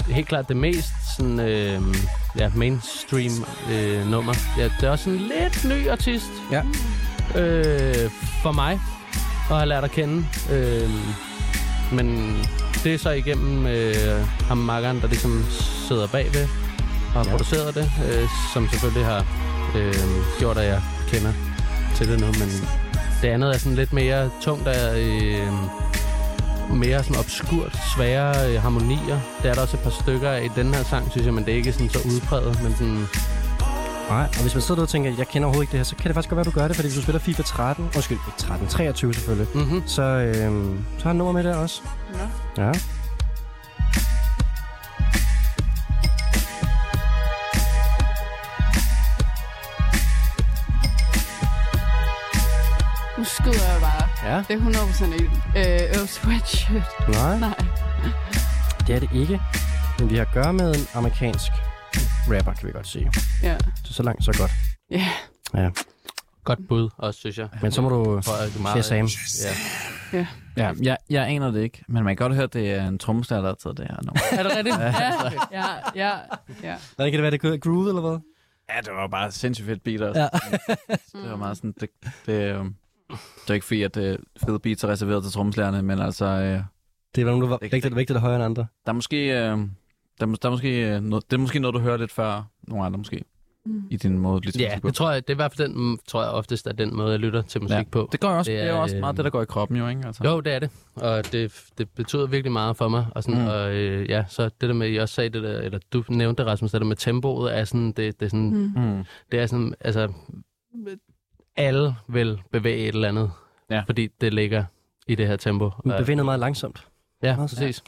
helt 0.08 0.28
klart 0.28 0.48
det 0.48 0.58
mest 0.58 0.90
sådan, 1.18 1.40
øh, 1.40 1.82
ja, 2.38 2.52
mainstream 2.56 3.46
øh, 3.72 4.08
nummer. 4.12 4.34
Ja, 4.58 4.64
det 4.64 4.88
er 4.88 4.90
også 4.90 5.10
en 5.10 5.16
lidt 5.18 5.66
ny 5.66 5.90
artist. 5.90 6.32
Ja. 6.52 6.62
Øh, 7.42 8.12
for 8.44 8.52
mig 8.52 8.80
at 9.50 9.56
have 9.56 9.66
lært 9.66 9.84
at 9.84 9.92
kende. 9.92 10.26
Øh, 10.52 10.90
men 11.94 12.38
det 12.84 12.94
er 12.94 12.98
så 12.98 13.10
igennem 13.10 13.68
øh, 13.68 14.28
ham 14.48 14.58
makkeren, 14.58 15.02
der 15.02 15.08
ligesom 15.08 15.46
sidder 15.88 16.08
bagved 16.08 16.67
har 17.14 17.24
Ja. 17.26 17.30
produceret 17.30 17.76
det, 17.76 17.92
øh, 18.12 18.28
som 18.54 18.70
selvfølgelig 18.70 19.06
har 19.06 19.26
øh, 19.76 19.94
gjort, 20.40 20.58
at 20.58 20.68
jeg 20.68 20.82
kender 21.08 21.32
til 21.96 22.08
det 22.08 22.20
nu. 22.20 22.26
Men 22.26 22.50
det 23.22 23.28
andet 23.28 23.54
er 23.56 23.58
sådan 23.58 23.76
lidt 23.76 23.94
mere 23.94 24.30
tungt 24.42 24.68
af 24.68 24.98
øh, 25.00 25.48
mere 26.78 27.04
sådan 27.04 27.18
obskurt, 27.20 27.78
svære 27.96 28.52
øh, 28.54 28.62
harmonier. 28.62 29.20
Det 29.44 29.50
er 29.50 29.54
der 29.54 29.62
også 29.62 29.78
et 29.78 29.84
par 29.84 29.90
stykker 29.90 30.30
af 30.32 30.44
i 30.44 30.50
den 30.56 30.74
her 30.74 30.84
sang, 30.84 31.12
synes 31.12 31.26
jeg, 31.26 31.34
men 31.34 31.46
det 31.46 31.54
er 31.54 31.58
ikke 31.58 31.74
sådan 31.74 31.90
så 31.90 32.00
udpræget, 32.06 32.64
men 32.64 32.72
sådan... 32.76 33.06
Nej, 34.10 34.28
og 34.36 34.42
hvis 34.42 34.54
man 34.56 34.62
sidder 34.62 34.82
og 34.82 34.90
tænker, 34.90 35.12
at 35.12 35.18
jeg 35.18 35.28
kender 35.28 35.46
overhovedet 35.48 35.64
ikke 35.64 35.72
det 35.72 35.80
her, 35.80 35.84
så 35.84 35.96
kan 35.96 36.06
det 36.08 36.14
faktisk 36.14 36.30
godt 36.30 36.36
være, 36.38 36.48
at 36.48 36.54
du 36.54 36.60
gør 36.60 36.68
det, 36.68 36.76
fordi 36.76 36.88
hvis 36.88 36.96
du 36.96 37.02
spiller 37.02 37.20
FIFA 37.20 37.44
13, 37.44 37.90
undskyld, 37.96 38.18
ikke 38.28 38.38
13, 38.38 38.68
23 38.68 39.14
selvfølgelig, 39.14 39.48
Mm-hmm. 39.54 39.84
så, 39.86 40.02
øh, 40.02 40.36
så 40.98 41.04
har 41.04 41.10
han 41.10 41.16
nummer 41.16 41.34
med 41.34 41.44
der 41.44 41.56
også. 41.56 41.82
Nå. 42.58 42.64
Ja. 42.64 42.72
Skyder 53.28 53.72
jeg 53.74 53.82
bare. 53.82 54.32
Ja. 54.32 54.38
Det 54.48 54.52
er 54.56 54.60
100% 54.60 55.14
ikke 55.14 55.26
øh, 55.56 55.98
Earl 55.98 56.08
Sweatshirt. 56.08 56.84
Nej, 57.10 57.40
Nej. 57.40 57.56
det 58.88 58.96
er 58.96 59.00
det 59.00 59.10
ikke. 59.14 59.42
Men 60.00 60.10
vi 60.10 60.16
har 60.16 60.26
at 60.26 60.34
gøre 60.34 60.54
med 60.54 60.76
en 60.76 60.88
amerikansk 60.94 61.52
rapper, 62.28 62.54
kan 62.54 62.68
vi 62.68 62.72
godt 62.72 62.88
sige. 62.88 63.12
Ja. 63.44 63.58
Så 63.84 63.94
så 63.94 64.04
langt, 64.04 64.26
så 64.26 64.36
godt. 64.40 64.52
Ja. 64.92 65.08
Ja. 65.54 65.70
Godt 66.44 66.60
bud 66.70 66.90
også, 66.98 67.20
synes 67.20 67.38
jeg. 67.38 67.50
Men 67.62 67.72
så 67.72 67.82
må 67.82 67.90
du... 67.90 68.18
Er 68.76 68.82
Shazam. 68.82 69.08
Ja. 70.14 70.28
Ja, 70.58 70.72
jeg, 70.82 70.98
jeg 71.10 71.28
aner 71.28 71.52
det 71.52 71.62
ikke, 71.62 71.84
men 71.88 72.04
man 72.04 72.16
kan 72.18 72.24
godt 72.26 72.34
høre, 72.36 72.44
at 72.44 72.54
det 72.54 72.72
er 72.72 72.88
en 72.88 72.98
trommeslager, 73.00 73.42
der 73.42 73.50
har 73.50 73.56
taget 73.56 73.78
det 73.78 73.88
her 73.88 73.96
nummer. 74.04 74.22
Er 74.40 74.44
det 74.44 74.58
rigtigt? 74.58 74.78
Ja, 74.80 74.94
ja, 75.52 75.66
ja, 75.96 76.12
ja. 76.64 76.76
Hvordan 76.96 77.12
kan 77.12 77.14
det 77.14 77.22
være, 77.22 77.32
det 77.32 77.44
er 77.44 77.58
groove, 77.58 77.88
eller 77.90 78.02
hvad? 78.02 78.20
Ja, 78.76 78.82
det 78.82 78.94
var 78.94 79.08
bare 79.08 79.32
sindssygt 79.32 79.66
fedt 79.66 79.84
beat 79.84 80.02
også. 80.02 80.22
Ja. 80.22 80.76
Det 81.22 81.30
var 81.32 81.36
meget 81.36 81.58
sådan, 81.58 81.74
det, 81.80 81.90
det, 82.26 82.34
øh, 82.34 82.66
det 83.10 83.50
er 83.50 83.54
ikke 83.54 83.66
fordi, 83.66 83.82
at 83.84 83.98
øh, 83.98 84.18
fede 84.46 84.60
beats 84.60 84.84
er 84.84 84.88
reserveret 84.88 85.24
til 85.24 85.32
trommeslagerne, 85.32 85.82
men 85.82 86.00
altså, 86.00 86.26
øh, 86.26 86.60
Det 87.16 87.26
var 87.26 87.32
nogen, 87.32 87.42
der 87.44 87.50
var 87.50 87.58
Det- 87.58 87.72
vigtigt, 87.72 87.96
vigtigt 87.96 88.16
at 88.16 88.22
højere 88.22 88.36
end 88.36 88.46
andre. 88.46 88.66
der 88.86 88.92
er 88.92 88.94
måske, 88.94 89.26
øh, 89.28 89.34
der, 89.36 89.48
er 90.22 90.26
der 90.42 90.46
er 90.46 90.50
måske 90.50 90.90
øh, 90.96 91.02
noget, 91.02 91.32
det 91.32 91.38
er 91.38 91.42
måske 91.42 91.60
noget, 91.60 91.74
du 91.74 91.80
hører 91.80 91.98
lidt 91.98 92.12
før 92.12 92.44
nogle 92.68 92.86
andre 92.86 92.98
måske, 92.98 93.24
Mm. 93.66 93.84
i 93.90 93.98
din 93.98 94.18
måde 94.20 94.42
lidt 94.46 94.60
Ja, 94.60 94.80
det 94.84 94.96
tror 94.96 95.12
jeg, 95.12 95.28
det 95.28 95.30
er 95.34 95.36
i 95.36 95.36
hvert 95.36 95.54
fald 95.56 95.70
den, 95.74 96.00
tror 96.08 96.22
jeg 96.22 96.32
oftest 96.32 96.68
er 96.68 96.72
den 96.72 96.96
måde, 96.96 97.12
jeg 97.12 97.20
lytter 97.20 97.42
til 97.42 97.62
musik 97.62 97.76
ja. 97.78 97.84
på. 97.92 98.10
Det, 98.12 98.20
går 98.20 98.28
også, 98.30 98.52
Det 98.52 98.58
det 98.60 98.66
er, 98.68 98.72
er, 98.72 98.76
jo 98.76 98.82
også 98.82 98.98
meget 99.00 99.14
øh, 99.14 99.18
det, 99.18 99.26
der 99.26 99.32
går 99.32 99.42
i 99.42 99.46
kroppen 99.46 99.78
jo, 99.78 99.88
ikke? 99.88 100.02
Altså. 100.06 100.24
Jo, 100.28 100.40
det 100.40 100.54
er 100.54 100.60
det. 100.60 100.70
Og 100.96 101.32
det, 101.32 101.64
det 101.78 101.90
betyder 101.90 102.26
virkelig 102.28 102.52
meget 102.52 102.78
for 102.78 102.88
mig. 102.88 103.06
Og, 103.12 103.24
sådan, 103.24 103.42
Mm. 103.42 103.48
og 103.48 103.76
øh, 103.76 104.10
ja, 104.10 104.24
så 104.28 104.44
det 104.44 104.70
der 104.70 104.74
med, 104.74 104.90
I 104.90 104.98
også 104.98 105.16
sagde 105.16 105.30
det 105.30 105.44
der, 105.44 105.60
eller 105.62 105.80
du 105.94 106.04
nævnte 106.10 106.44
det, 106.44 106.52
Rasmus, 106.52 106.72
det 106.72 106.82
der 106.82 106.88
med 106.88 106.96
tempoet, 106.96 107.58
er 107.58 107.64
sådan, 107.64 107.88
det, 107.92 108.20
det 108.20 108.26
er 108.26 108.30
sådan. 108.30 108.72
Mm. 108.76 109.04
det 109.32 109.40
er 109.40 109.46
sådan, 109.46 109.74
altså, 109.80 110.14
alle 111.58 111.96
vil 112.08 112.42
bevæge 112.52 112.78
et 112.88 112.96
eller 112.96 113.08
andet, 113.08 113.32
Ja. 113.70 113.84
fordi 113.86 114.08
det 114.22 114.34
ligger 114.34 114.64
i 115.08 115.16
det 115.16 115.28
her 115.28 115.36
tempo. 115.36 115.72
Men 115.84 115.92
Og- 115.94 116.00
bevæger 116.00 116.24
meget 116.24 116.40
langsomt. 116.40 116.88
Ja, 117.24 117.36
Meget 117.36 117.50
præcis. 117.50 117.84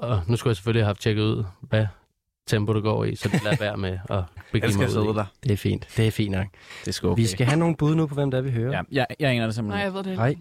Og 0.00 0.20
nu 0.28 0.36
skulle 0.36 0.50
jeg 0.50 0.56
selvfølgelig 0.56 0.82
have 0.82 0.86
haft 0.86 1.00
tjekket 1.00 1.22
ud, 1.22 1.44
hvad 1.60 1.86
tempo 2.46 2.74
det 2.74 2.82
går 2.82 3.04
i, 3.04 3.16
så 3.16 3.28
det 3.28 3.42
lader 3.44 3.56
være 3.60 3.76
med 3.76 3.98
at 4.10 4.22
begive 4.52 4.78
mig 4.78 5.08
ud 5.08 5.14
der. 5.14 5.24
Det 5.42 5.52
er 5.52 5.56
fint. 5.56 5.88
Det 5.96 6.06
er 6.06 6.10
fint 6.10 6.30
nok. 6.32 6.46
Det 6.80 6.88
er 6.88 6.92
sgu 6.92 7.08
okay. 7.10 7.22
Vi 7.22 7.26
skal 7.26 7.46
have 7.46 7.58
nogle 7.58 7.76
bud 7.76 7.94
nu 7.94 8.06
på, 8.06 8.14
hvem 8.14 8.30
det 8.30 8.38
er, 8.38 8.42
vi 8.42 8.50
hører. 8.50 8.72
Ja, 8.72 8.82
jeg, 8.92 9.06
jeg 9.20 9.30
aner 9.30 9.46
det 9.46 9.46
Nej, 9.46 9.50
simpelthen. 9.50 9.84
jeg 9.84 9.94
ved 9.94 10.02
det 10.02 10.10
ikke. 10.10 10.22
Hej. 10.22 10.34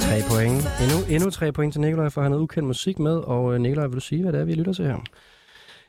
Tre 0.00 0.20
point. 0.30 0.62
Endnu, 0.82 1.14
endnu 1.14 1.30
tre 1.30 1.52
point 1.52 1.72
til 1.74 1.80
Nikolaj, 1.80 2.08
for 2.08 2.22
han 2.22 2.32
har 2.32 2.38
ukendt 2.38 2.66
musik 2.66 2.98
med. 2.98 3.16
Og 3.16 3.54
øh, 3.54 3.60
Nikolaj, 3.60 3.86
vil 3.86 3.94
du 3.94 4.00
sige, 4.00 4.22
hvad 4.22 4.32
det 4.32 4.40
er, 4.40 4.44
vi 4.44 4.54
lytter 4.54 4.72
til 4.72 4.84
her? 4.84 4.90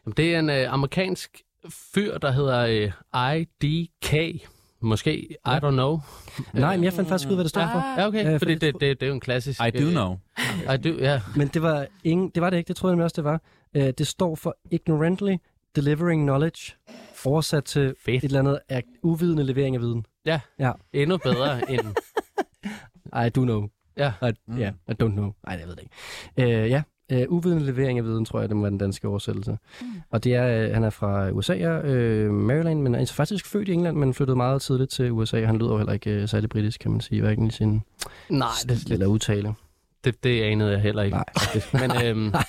Jamen, 0.06 0.14
det 0.18 0.36
er 0.36 0.40
en 0.40 0.50
øh, 0.50 0.74
amerikansk 0.74 1.42
fyr, 1.70 2.18
der 2.18 2.32
hedder 2.32 2.92
øh, 3.24 3.36
IDK. 3.36 4.42
Måske, 4.82 5.18
I 5.20 5.36
don't 5.46 5.70
know. 5.70 6.00
Nej, 6.54 6.76
men 6.78 6.84
jeg 6.84 6.94
fandt 6.94 7.10
faktisk 7.10 7.30
ud, 7.30 7.36
hvad 7.36 7.44
det 7.44 7.50
står 7.50 7.62
for. 7.62 7.80
Ah, 7.80 7.98
Ja, 8.00 8.08
okay, 8.08 8.24
Ja, 8.26 8.38
fordi 8.38 8.56
det, 8.56 8.74
det, 8.74 8.82
det 8.82 9.04
er 9.04 9.08
jo 9.08 9.14
en 9.14 9.20
klassisk... 9.20 9.62
I 9.62 9.70
do 9.70 9.84
øh, 9.86 9.92
know. 9.92 10.18
I 10.74 10.78
do, 10.78 10.90
ja. 10.90 11.22
Men 11.36 11.48
det 11.48 11.62
var, 11.62 11.88
ingen, 12.04 12.30
det 12.30 12.42
var 12.42 12.50
det 12.50 12.58
ikke, 12.58 12.68
det 12.68 12.76
troede 12.76 12.92
jeg 12.92 12.96
nemlig 12.96 13.04
også, 13.04 13.16
det 13.16 13.24
var. 13.24 13.42
Øh, 13.76 13.94
det 13.98 14.08
står 14.08 14.36
for 14.36 14.58
Ignorantly 14.72 15.36
Delivering 15.76 16.24
Knowledge. 16.26 16.74
Oversat 17.26 17.64
til 17.64 17.96
Fedt. 18.06 18.24
et 18.24 18.28
eller 18.28 18.40
andet 18.40 18.60
af 18.70 18.84
uvidende 19.04 19.44
levering 19.44 19.76
af 19.76 19.82
viden. 19.82 20.06
Endnu 20.94 21.18
bedre 21.18 21.72
end... 21.72 21.96
I 23.26 23.30
do 23.30 23.42
know. 23.44 23.68
Ja. 23.98 24.14
I, 24.22 24.32
Mm. 24.48 24.58
ja, 24.58 24.70
I 24.90 24.92
don't 25.04 25.12
know. 25.12 25.32
Nej, 25.48 25.58
jeg 25.60 25.68
ved 25.68 25.76
det 25.76 25.84
ikke. 26.38 26.64
Øh, 26.64 26.70
ja, 26.70 26.82
øh, 27.12 27.26
uvidende 27.30 27.66
levering 27.66 28.00
af 28.00 28.06
viden, 28.06 28.26
tror 28.26 28.40
jeg, 28.40 28.50
det 28.50 28.58
må 28.58 28.62
være 28.62 28.72
den 28.72 28.78
danske 28.78 29.08
oversættelse. 29.08 29.58
Mm. 29.82 29.88
Og 30.10 30.24
det 30.24 30.36
er, 30.36 30.66
øh, 30.68 30.74
han 30.74 30.84
er 30.84 30.90
fra 30.90 31.30
USA, 31.30 31.54
øh, 31.58 32.32
Maryland, 32.34 32.82
men 32.82 32.96
er 32.96 33.06
faktisk 33.06 33.46
født 33.46 33.70
i 33.70 33.74
England, 33.74 33.98
men 33.98 34.14
flyttede 34.14 34.38
meget 34.38 34.62
tidligt 34.62 34.92
til 34.92 35.12
USA. 35.12 35.46
Han 35.46 35.58
lyder 35.58 35.72
jo 35.72 35.78
heller 35.78 35.94
ikke 35.94 36.12
øh, 36.12 36.28
særlig 36.28 36.50
britisk, 36.50 36.80
kan 36.80 36.92
man 36.92 37.02
sige, 37.02 37.22
hverken 37.22 37.48
i 37.48 37.52
sin 37.52 37.82
Nej, 38.30 38.48
det, 38.70 38.82
stil 38.82 38.94
eller 38.94 39.06
udtale. 39.08 39.54
det, 40.04 40.24
det 40.24 40.42
anede 40.42 40.72
jeg 40.72 40.82
heller 40.82 41.04
ikke. 41.04 41.18
Nej. 41.18 41.26
Men 41.74 41.92
øhm, 42.06 42.20
Nej. 42.20 42.44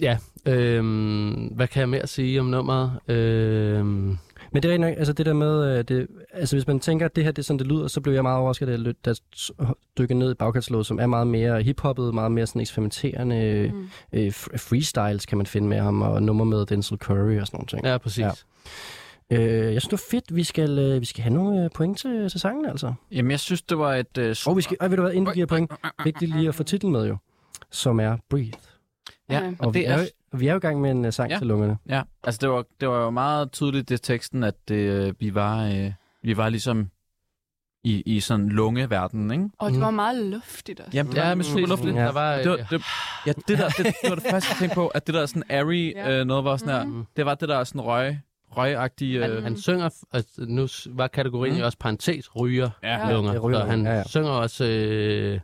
ja, 0.00 0.18
øhm, 0.46 1.32
hvad 1.32 1.68
kan 1.68 1.80
jeg 1.80 1.88
mere 1.88 2.06
sige 2.06 2.40
om 2.40 2.46
nummeret? 2.46 2.92
Øhm, 3.08 4.18
Men 4.52 4.62
det 4.62 4.68
er 4.68 4.72
rigtig 4.72 4.88
nok, 4.90 4.98
altså 4.98 5.12
det 5.12 5.26
der 5.26 5.32
med, 5.32 5.78
øh, 5.78 5.84
det, 5.84 6.06
altså 6.32 6.56
hvis 6.56 6.66
man 6.66 6.80
tænker, 6.80 7.06
at 7.06 7.16
det 7.16 7.24
her 7.24 7.32
det 7.32 7.38
er 7.38 7.42
sådan, 7.46 7.58
det 7.58 7.66
lyder, 7.66 7.88
så 7.88 8.00
blev 8.00 8.14
jeg 8.14 8.22
meget 8.22 8.38
overrasket, 8.38 8.68
jeg 8.68 8.94
jeg 9.06 9.16
s- 9.36 9.50
dykkede 9.98 10.18
ned 10.18 10.30
i 10.30 10.34
bagkataloget, 10.34 10.86
som 10.86 10.98
er 11.00 11.06
meget 11.06 11.26
mere 11.26 11.62
hiphoppet, 11.62 12.14
meget 12.14 12.32
mere 12.32 12.46
sådan 12.46 12.60
eksperimenterende, 12.60 13.70
Mm. 13.74 13.88
øh, 14.12 14.26
f- 14.26 14.56
freestyles 14.56 15.26
kan 15.26 15.38
man 15.38 15.46
finde 15.46 15.68
med 15.68 15.78
ham, 15.80 16.02
og 16.02 16.22
nummer 16.22 16.44
med 16.44 16.66
Denzel 16.66 16.98
Curry 16.98 17.40
og 17.40 17.46
sådan 17.46 17.56
nogle 17.56 17.66
ting. 17.66 17.84
ja, 17.84 17.98
præcis. 17.98 18.18
Ja. 18.18 18.30
Øh, 19.32 19.40
jeg 19.74 19.82
synes, 19.82 19.84
det 19.84 19.92
var 19.92 20.04
fedt. 20.10 20.36
Vi 20.36 20.44
skal, 20.44 20.78
øh, 20.78 21.00
vi 21.00 21.06
skal 21.06 21.22
have 21.22 21.34
nogle 21.34 21.64
øh, 21.64 21.70
point 21.74 21.98
til, 21.98 22.28
til 22.30 22.40
sangen, 22.40 22.66
altså. 22.66 22.92
Jamen, 23.12 23.30
jeg 23.30 23.40
synes, 23.40 23.62
det 23.62 23.78
var 23.78 23.94
et... 23.94 24.18
Øh, 24.18 24.36
Og 24.46 24.56
vi 24.56 24.62
skal, 24.62 24.76
øh, 24.82 24.90
ved 24.90 24.96
du 24.96 25.02
hvad, 25.02 25.12
inden 25.12 25.26
vi 25.26 25.34
giver 25.34 25.46
point, 25.46 25.70
vigtigt 26.04 26.36
lige 26.36 26.48
at 26.48 26.54
få 26.54 26.62
titlen 26.62 26.92
med 26.92 27.06
jo, 27.08 27.16
som 27.70 28.00
er 28.00 28.16
Breathe. 28.30 28.52
Ja. 29.30 29.40
Og 29.58 29.66
og 29.66 29.74
vi 29.74 29.78
det 29.78 29.88
er, 29.88 29.94
er... 29.96 30.06
vi 30.32 30.46
er 30.46 30.52
jo 30.52 30.56
i 30.56 30.60
gang 30.60 30.80
med 30.80 30.90
en 30.90 31.04
uh, 31.04 31.12
sang 31.12 31.30
Ja. 31.30 31.38
til 31.38 31.46
lungerne. 31.46 31.78
Ja, 31.88 32.02
altså 32.24 32.38
det 32.40 32.48
var, 32.50 32.64
det 32.80 32.88
var 32.88 33.02
jo 33.04 33.10
meget 33.10 33.52
tydeligt 33.52 33.88
det 33.88 33.94
i 33.94 34.02
teksten, 34.02 34.44
at 34.44 34.54
det, 34.68 34.74
øh, 34.74 35.14
vi, 35.20 35.34
var, 35.34 35.64
øh, 35.66 35.92
vi 36.22 36.36
var 36.36 36.48
ligesom 36.48 36.90
i, 37.84 38.02
i 38.06 38.20
sådan 38.20 38.48
lungeverdenen, 38.48 39.30
ikke? 39.30 39.48
Og 39.58 39.70
det 39.70 39.76
Mm. 39.78 39.82
var 39.84 39.90
meget 39.90 40.26
luftigt 40.26 40.80
også. 40.80 40.90
Jamen, 40.94 41.12
det 41.12 41.24
er 41.24 41.34
med 41.34 41.44
super 41.44 41.66
luftigt. 41.68 41.94
Ja. 41.96 42.00
Der 42.04 42.12
var, 42.12 42.36
Det 42.36 42.50
var, 42.50 42.56
øh, 42.56 42.70
det, 42.70 42.82
ja, 43.26 43.32
det, 43.48 43.58
der, 43.58 43.68
det, 43.68 43.86
det 43.86 44.08
var 44.10 44.14
det 44.14 44.24
første, 44.30 44.48
jeg 44.50 44.56
tænkte 44.58 44.74
på, 44.74 44.86
at 44.88 45.06
det 45.06 45.14
der 45.14 45.26
sådan 45.26 45.42
airy 45.50 45.92
Ja. 45.96 46.20
øh, 46.20 46.26
noget 46.26 46.44
var 46.44 46.56
sådan 46.56 46.74
her, 46.74 46.84
Mhm. 46.84 47.06
det 47.16 47.26
var 47.26 47.34
det 47.34 47.48
der 47.48 47.64
sådan 47.64 47.80
røg, 47.80 48.18
røgagtige... 48.56 49.20
han, 49.22 49.30
Øh, 49.30 49.42
han 49.42 49.56
synger, 49.56 49.88
altså, 50.12 50.44
nu 50.48 50.66
var 50.96 51.06
kategorien 51.06 51.54
Mm. 51.54 51.58
mm. 51.60 51.64
også 51.64 51.78
parentes 51.78 52.36
ryger 52.36 52.70
ja, 52.82 53.06
Ja. 53.06 53.12
lunger, 53.12 53.32
det 53.32 53.42
ryger 53.42 53.60
så 53.60 53.66
han 53.66 53.86
ja, 53.86 53.96
ja. 53.96 54.02
synger 54.06 54.30
også 54.30 54.64
øh, 54.64 55.40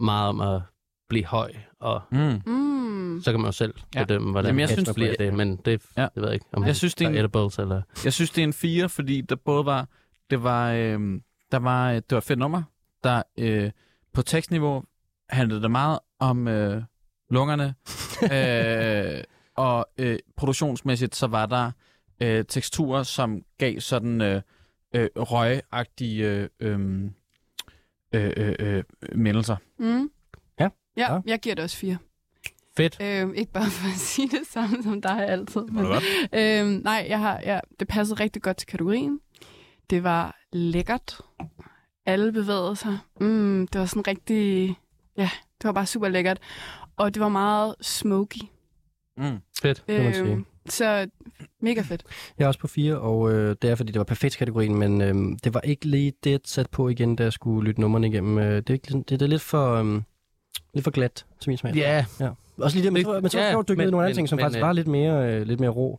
meget 0.00 0.28
om 0.28 0.40
at 0.40 0.60
blive 1.08 1.24
høj, 1.24 1.52
og 1.80 2.02
mm. 2.10 2.40
Mm. 2.46 3.20
så 3.24 3.30
kan 3.30 3.40
man 3.40 3.48
jo 3.48 3.52
selv 3.52 3.74
Ja. 3.94 4.04
bedømme, 4.04 4.30
hvordan 4.30 4.48
Jamen, 4.48 4.60
jeg 4.60 4.68
synes, 4.68 4.86
synes, 4.86 4.94
bliver 4.94 5.10
det- 5.10 5.18
det, 5.18 5.34
men 5.34 5.56
det, 5.56 5.82
Ja. 5.96 6.02
ja. 6.02 6.08
det 6.14 6.22
ved 6.22 6.24
jeg 6.24 6.34
ikke, 6.34 6.46
om 6.52 6.64
Jeg 6.66 6.76
synes, 6.76 6.94
det 6.94 7.04
er 7.04 7.08
en- 7.08 7.16
edibles, 7.16 7.58
eller... 7.58 7.82
Jeg 8.04 8.12
synes, 8.12 8.30
det 8.30 8.40
er 8.42 8.46
en 8.46 8.52
fire, 8.52 8.88
fordi 8.88 9.20
der 9.20 9.36
både 9.36 9.66
var... 9.66 9.88
Det 10.30 10.42
var... 10.42 10.72
Øh, 10.72 11.20
Der 11.52 11.58
var, 11.58 11.88
øh, 11.90 11.94
det 11.96 12.04
var 12.10 12.18
et 12.18 12.24
fedt 12.24 12.38
nummer, 12.38 12.62
der 13.04 13.22
øh, 13.38 13.70
på 14.12 14.22
tekstniveau 14.22 14.84
handlede 15.28 15.62
det 15.62 15.70
meget 15.70 15.98
om 16.18 16.48
øh, 16.48 16.82
lungerne, 17.30 17.74
øh, 19.18 19.24
og 19.56 19.86
øh, 19.98 20.18
produktionsmæssigt 20.36 21.16
så 21.16 21.26
var 21.26 21.46
der 21.46 21.70
øh, 22.22 22.44
teksturer, 22.48 23.02
som 23.02 23.42
gav 23.58 23.80
sådan 23.80 24.20
øh, 24.20 24.42
øh, 24.94 25.08
røgagtige 25.16 26.26
øh, 26.26 26.48
øh, 26.60 27.04
øh, 28.14 28.32
øh, 28.36 28.54
øh, 28.58 28.84
mindelser. 29.14 29.56
Mm. 29.78 30.10
Ja. 30.96 31.12
ja. 31.14 31.20
Jeg 31.26 31.38
giver 31.40 31.54
det 31.54 31.64
også 31.64 31.76
fire. 31.76 31.98
Fedt. 32.76 32.96
Øh, 33.00 33.34
ikke 33.34 33.52
bare 33.52 33.70
for 33.70 33.88
at 33.88 33.98
sige 33.98 34.28
det 34.28 34.46
samme 34.50 34.82
som 34.82 35.02
dig 35.02 35.28
altid. 35.28 35.60
Det 35.60 35.74
godt. 35.74 36.04
Øh, 36.32 36.66
nej, 36.66 37.06
jeg 37.08 37.18
har, 37.18 37.40
ja, 37.44 37.60
det 37.80 37.88
passede 37.88 38.20
rigtig 38.20 38.42
godt 38.42 38.56
til 38.56 38.68
kategorien. 38.68 39.20
Det 39.90 40.04
var 40.04 40.36
lækkert. 40.52 41.20
Alle 42.06 42.32
bevægede 42.32 42.76
sig. 42.76 42.98
Mm, 43.20 43.68
det 43.72 43.80
var 43.80 43.86
sådan 43.86 44.06
rigtig... 44.06 44.74
Ja, 45.16 45.30
det 45.58 45.64
var 45.64 45.72
bare 45.72 45.86
super 45.86 46.08
lækkert. 46.08 46.38
Og 46.96 47.14
det 47.14 47.20
var 47.20 47.28
meget 47.28 47.74
smoky. 47.80 48.38
Mm. 49.16 49.38
Fedt. 49.62 49.84
må 49.88 49.94
man 49.94 50.14
sige. 50.14 50.26
Øh, 50.26 50.38
så 50.68 51.08
mega 51.60 51.80
fedt. 51.80 52.04
Jeg 52.38 52.44
er 52.44 52.48
også 52.48 52.60
på 52.60 52.66
fire, 52.66 52.98
og 52.98 53.32
øh, 53.32 53.56
det 53.62 53.70
er, 53.70 53.74
fordi 53.74 53.92
det 53.92 53.98
var 53.98 54.04
perfekt 54.04 54.36
kategorien, 54.36 54.74
men 54.74 55.00
øh, 55.00 55.38
det 55.44 55.54
var 55.54 55.60
ikke 55.60 55.86
lige 55.86 56.12
det, 56.24 56.30
jeg 56.30 56.40
satte 56.44 56.70
på 56.70 56.88
igen, 56.88 57.16
da 57.16 57.22
jeg 57.22 57.32
skulle 57.32 57.68
lytte 57.68 57.80
numrene 57.80 58.08
igennem. 58.08 58.38
Øh, 58.38 58.56
det, 58.56 58.70
er 58.70 58.74
ikke, 58.74 58.92
det, 58.92 59.10
det 59.10 59.22
er 59.22 59.26
lidt 59.26 59.42
for, 59.42 59.74
øh, 59.74 60.02
lidt 60.74 60.84
for 60.84 60.90
glat, 60.90 61.24
til 61.40 61.50
min 61.50 61.56
smag. 61.58 61.74
Ja, 61.74 62.04
Også 62.58 62.76
lige 62.76 62.84
det, 62.84 62.92
men 62.92 63.06
men 63.22 63.30
så 63.30 63.38
ja, 63.38 63.50
ja, 63.50 63.62
dykke 63.68 63.82
ned 63.82 63.90
nogle 63.90 64.06
andre 64.06 64.14
ting, 64.14 64.28
som 64.28 64.36
men, 64.36 64.42
faktisk 64.44 64.58
øh, 64.58 64.66
var 64.66 64.72
lidt 64.72 64.86
mere, 64.88 65.34
øh, 65.34 65.42
lidt 65.46 65.60
mere 65.60 65.70
ro. 65.70 65.98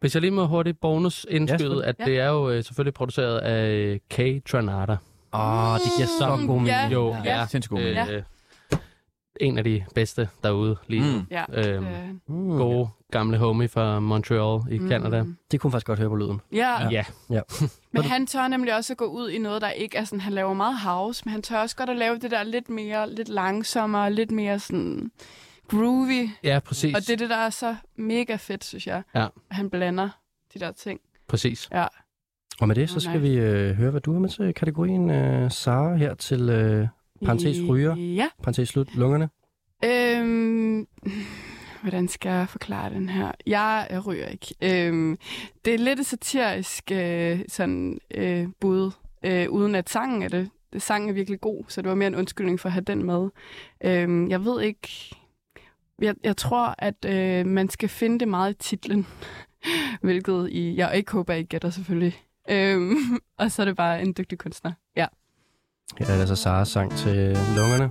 hvis 0.00 0.14
jeg 0.14 0.20
lige 0.20 0.30
må 0.30 0.46
hurtigt 0.46 0.80
bonus 0.80 1.26
indskyde, 1.30 1.58
selvfølgelig. 1.58 1.88
at 1.88 1.96
Ja. 1.98 2.04
det 2.04 2.20
er 2.20 2.28
jo 2.28 2.50
øh, 2.50 2.64
selvfølgelig 2.64 2.94
produceret 2.94 3.38
af 3.38 3.66
øh, 3.68 3.98
K. 4.10 4.44
Tranada. 4.48 4.96
Åh, 5.32 5.72
oh, 5.72 5.78
det 5.78 5.92
giver 5.96 6.08
så 6.20 6.36
Mm, 6.36 6.46
god 6.46 6.54
mening. 6.56 6.66
ja. 6.68 6.88
Jo, 6.88 7.16
Ja. 7.24 7.38
ja. 7.40 7.46
Sindssygt 7.46 7.70
god. 7.70 7.80
Øh, 7.80 7.86
Ja. 7.94 8.06
En 9.40 9.58
af 9.58 9.64
de 9.64 9.84
bedste 9.94 10.28
derude 10.42 10.76
lige 10.86 11.12
nu. 11.12 11.18
Mm. 11.18 11.26
Ja. 11.30 11.44
Øhm, 11.52 11.86
Øh, 11.86 12.08
Mm, 12.26 12.48
Gode 12.56 12.88
gamle 13.10 13.38
homie 13.38 13.68
fra 13.68 14.00
Montreal 14.00 14.60
i 14.74 14.78
mm. 14.78 14.88
Canada. 14.88 15.24
Det 15.50 15.60
kunne 15.60 15.68
man 15.68 15.72
faktisk 15.72 15.86
godt 15.86 15.98
høre 15.98 16.08
på 16.08 16.16
lyden. 16.16 16.40
Ja, 16.52 16.88
Ja, 17.30 17.40
men 17.92 18.02
han 18.02 18.26
tør 18.26 18.48
nemlig 18.48 18.76
også 18.76 18.92
at 18.92 18.96
gå 18.96 19.04
ud 19.04 19.30
i 19.30 19.38
noget, 19.38 19.62
der 19.62 19.70
ikke 19.70 19.96
er 19.98 20.04
sådan, 20.04 20.20
han 20.20 20.32
laver 20.32 20.54
meget 20.54 20.78
house, 20.80 21.22
men 21.24 21.32
han 21.32 21.42
tør 21.42 21.58
også 21.58 21.76
godt 21.76 21.90
at 21.90 21.96
lave 21.96 22.18
det 22.18 22.30
der 22.30 22.42
lidt 22.42 22.68
mere, 22.70 23.10
lidt 23.10 23.28
langsommere, 23.28 24.12
lidt 24.12 24.30
mere 24.30 24.58
sådan 24.58 25.10
groovy. 25.68 26.28
ja 26.42 26.58
præcis. 26.58 26.94
Og 26.94 27.00
det 27.00 27.10
er 27.10 27.16
det, 27.16 27.30
der 27.30 27.36
er 27.36 27.50
så 27.50 27.76
mega 27.96 28.36
fedt, 28.36 28.64
synes 28.64 28.86
jeg. 28.86 29.02
Ja. 29.14 29.24
At 29.24 29.30
han 29.50 29.70
blander 29.70 30.08
de 30.54 30.58
der 30.58 30.72
ting. 30.72 31.00
præcis. 31.28 31.68
Og 32.60 32.68
med 32.68 32.74
det, 32.76 32.90
så 32.90 33.00
skal 33.00 33.12
nej. 33.12 33.20
vi 33.20 33.34
øh, 33.34 33.74
høre, 33.76 33.90
hvad 33.90 34.00
du 34.00 34.12
har 34.12 34.20
med 34.20 34.28
til 34.28 34.54
kategorien, 34.54 35.10
øh, 35.10 35.50
Sara, 35.50 35.94
her 35.96 36.14
til 36.14 36.48
øh, 36.48 36.88
Parentes 37.26 37.56
ryger. 37.68 37.96
Ja. 37.96 38.28
parentes 38.42 38.68
slut, 38.68 38.94
lungerne. 38.94 39.28
Øhm, 39.84 40.86
hvordan 41.82 42.08
skal 42.08 42.30
jeg 42.30 42.48
forklare 42.48 42.90
den 42.90 43.08
her? 43.08 43.32
Jeg 43.46 43.88
øh, 43.90 44.06
ryger 44.06 44.26
ikke. 44.26 44.54
Øhm, 44.62 45.18
det 45.64 45.74
er 45.74 45.78
lidt 45.78 46.00
et 46.00 46.06
satirisk 46.06 46.92
øh, 46.92 47.40
sådan, 47.48 47.98
øh, 48.14 48.48
bud, 48.60 48.90
øh, 49.24 49.50
uden 49.50 49.74
at 49.74 49.90
sangen 49.90 50.22
er 50.22 50.28
det. 50.28 50.50
det. 50.72 50.82
Sangen 50.82 51.08
er 51.10 51.14
virkelig 51.14 51.40
god, 51.40 51.64
så 51.68 51.82
det 51.82 51.88
var 51.88 51.94
mere 51.94 52.06
en 52.06 52.14
undskyldning 52.14 52.60
for 52.60 52.68
at 52.68 52.72
have 52.72 52.84
den 52.84 53.04
med. 53.04 53.28
Øhm, 53.84 54.28
jeg 54.28 54.44
ved 54.44 54.62
ikke... 54.62 55.16
Jeg, 56.02 56.14
jeg 56.24 56.36
tror, 56.36 56.74
at 56.78 57.04
øh, 57.04 57.46
man 57.46 57.68
skal 57.68 57.88
finde 57.88 58.18
det 58.18 58.28
meget 58.28 58.54
i 58.54 58.56
titlen, 58.58 59.06
hvilket 60.02 60.48
I, 60.50 60.76
jeg 60.76 60.96
ikke 60.96 61.12
håber, 61.12 61.34
I 61.34 61.42
gætter 61.42 61.70
selvfølgelig. 61.70 62.22
Øhm, 62.50 62.96
og 63.38 63.50
så 63.50 63.62
er 63.62 63.66
det 63.66 63.76
bare 63.76 64.02
en 64.02 64.14
dygtig 64.18 64.38
kunstner. 64.38 64.72
Ja. 64.96 65.06
Her 65.94 66.06
er 66.06 66.12
det 66.12 66.20
altså 66.20 66.36
Saras 66.36 66.68
sang 66.68 66.92
til 66.92 67.38
lungerne. 67.56 67.90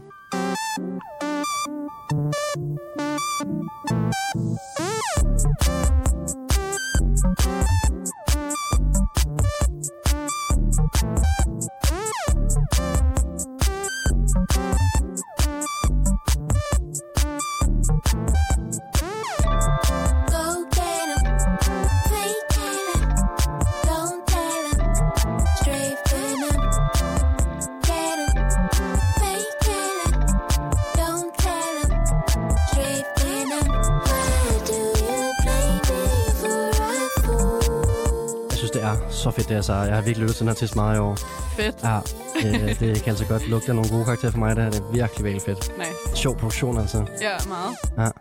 Så 39.25 39.31
fedt, 39.31 39.49
det 39.49 39.57
er 39.57 39.61
Sara. 39.61 39.79
Jeg 39.81 39.95
har 39.95 40.01
virkelig 40.01 40.21
lyttet 40.21 40.35
til 40.37 40.45
den 40.45 40.47
her 40.47 40.67
til 40.67 40.69
meget 40.75 40.95
i 40.97 40.99
år. 40.99 41.17
Fedt. 41.57 41.75
Ja, 41.83 41.99
det, 42.41 42.79
det 42.79 43.03
kan 43.03 43.09
altså 43.09 43.25
godt 43.25 43.47
lugte 43.49 43.69
af 43.69 43.75
nogle 43.75 43.89
gode 43.89 44.05
karakterer 44.05 44.31
for 44.31 44.39
mig. 44.39 44.55
Det 44.55 44.63
her 44.63 44.71
det 44.71 44.79
er 44.79 44.91
virkelig, 44.91 45.23
virkelig 45.25 45.41
fedt. 45.45 45.71
Nice. 45.77 45.91
Sjov 46.21 46.37
produktion, 46.37 46.77
altså. 46.79 46.97
Ja, 47.21 47.31
meget. 47.47 48.13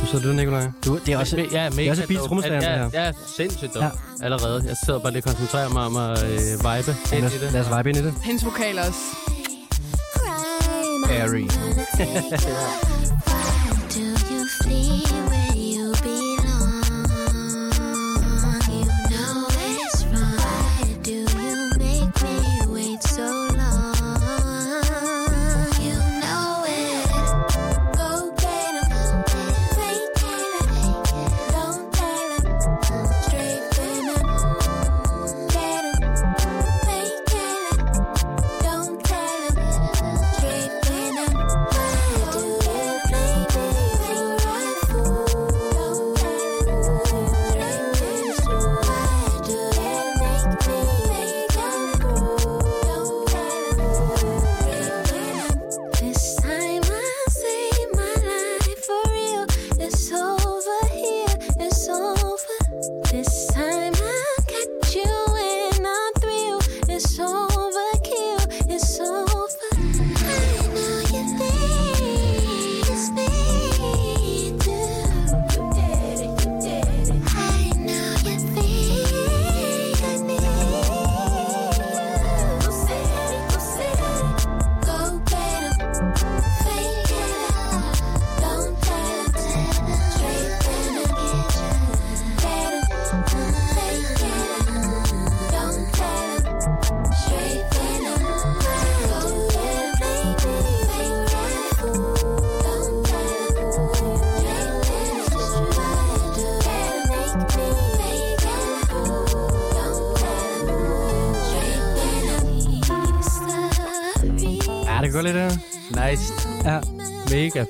Du 0.00 0.06
sidder 0.06 0.24
lytter, 0.24 0.34
Nikolaj. 0.36 0.66
Du, 0.86 0.98
det 1.06 1.14
er 1.14 1.18
også... 1.18 1.36
Ja, 1.52 1.70
mega 1.70 1.86
er 1.86 1.90
også 1.90 2.02
et 2.02 2.08
beats 2.08 2.20
dope. 2.20 2.28
trommeslager, 2.28 2.70
ja, 2.70 2.82
det 2.84 2.92
her. 2.92 3.04
Ja, 3.04 3.12
sindssygt 3.36 3.74
dope. 3.74 3.84
Ja. 3.86 3.90
Ja. 4.20 4.24
Allerede. 4.24 4.64
Jeg 4.66 4.76
sidder 4.84 5.00
bare 5.00 5.12
lige 5.12 5.20
og 5.20 5.24
koncentrerer 5.24 5.68
mig 5.68 5.82
om 5.82 5.96
at 5.96 6.24
øh, 6.24 6.30
vibe 6.30 6.96
ind 7.12 7.18
i 7.18 7.20
Lad 7.20 7.24
os, 7.24 7.32
det. 7.32 7.52
lad 7.52 7.60
os 7.60 7.76
vibe 7.76 7.88
ind 7.90 7.98
i 7.98 8.02
det. 8.02 8.14
Hendes 8.22 8.44
vokal 8.44 8.78
også. 8.78 9.00
Airy. 11.10 11.46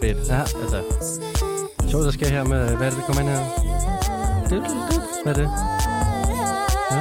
Mega 0.00 0.12
fedt. 0.14 0.28
ja. 0.28 0.40
Altså, 0.40 0.82
Så 1.88 1.98
der 2.02 2.10
sker 2.10 2.28
her 2.28 2.44
med, 2.44 2.76
hvad 2.76 2.86
er 2.86 2.90
det, 2.90 2.98
der 2.98 3.04
kommer 3.06 3.22
ind 3.22 3.30
her? 3.30 3.44
Det, 4.48 4.50
det, 4.50 4.62
hvad 5.24 5.34
er 5.34 5.38
det? 5.38 5.50
Ja. 6.90 6.98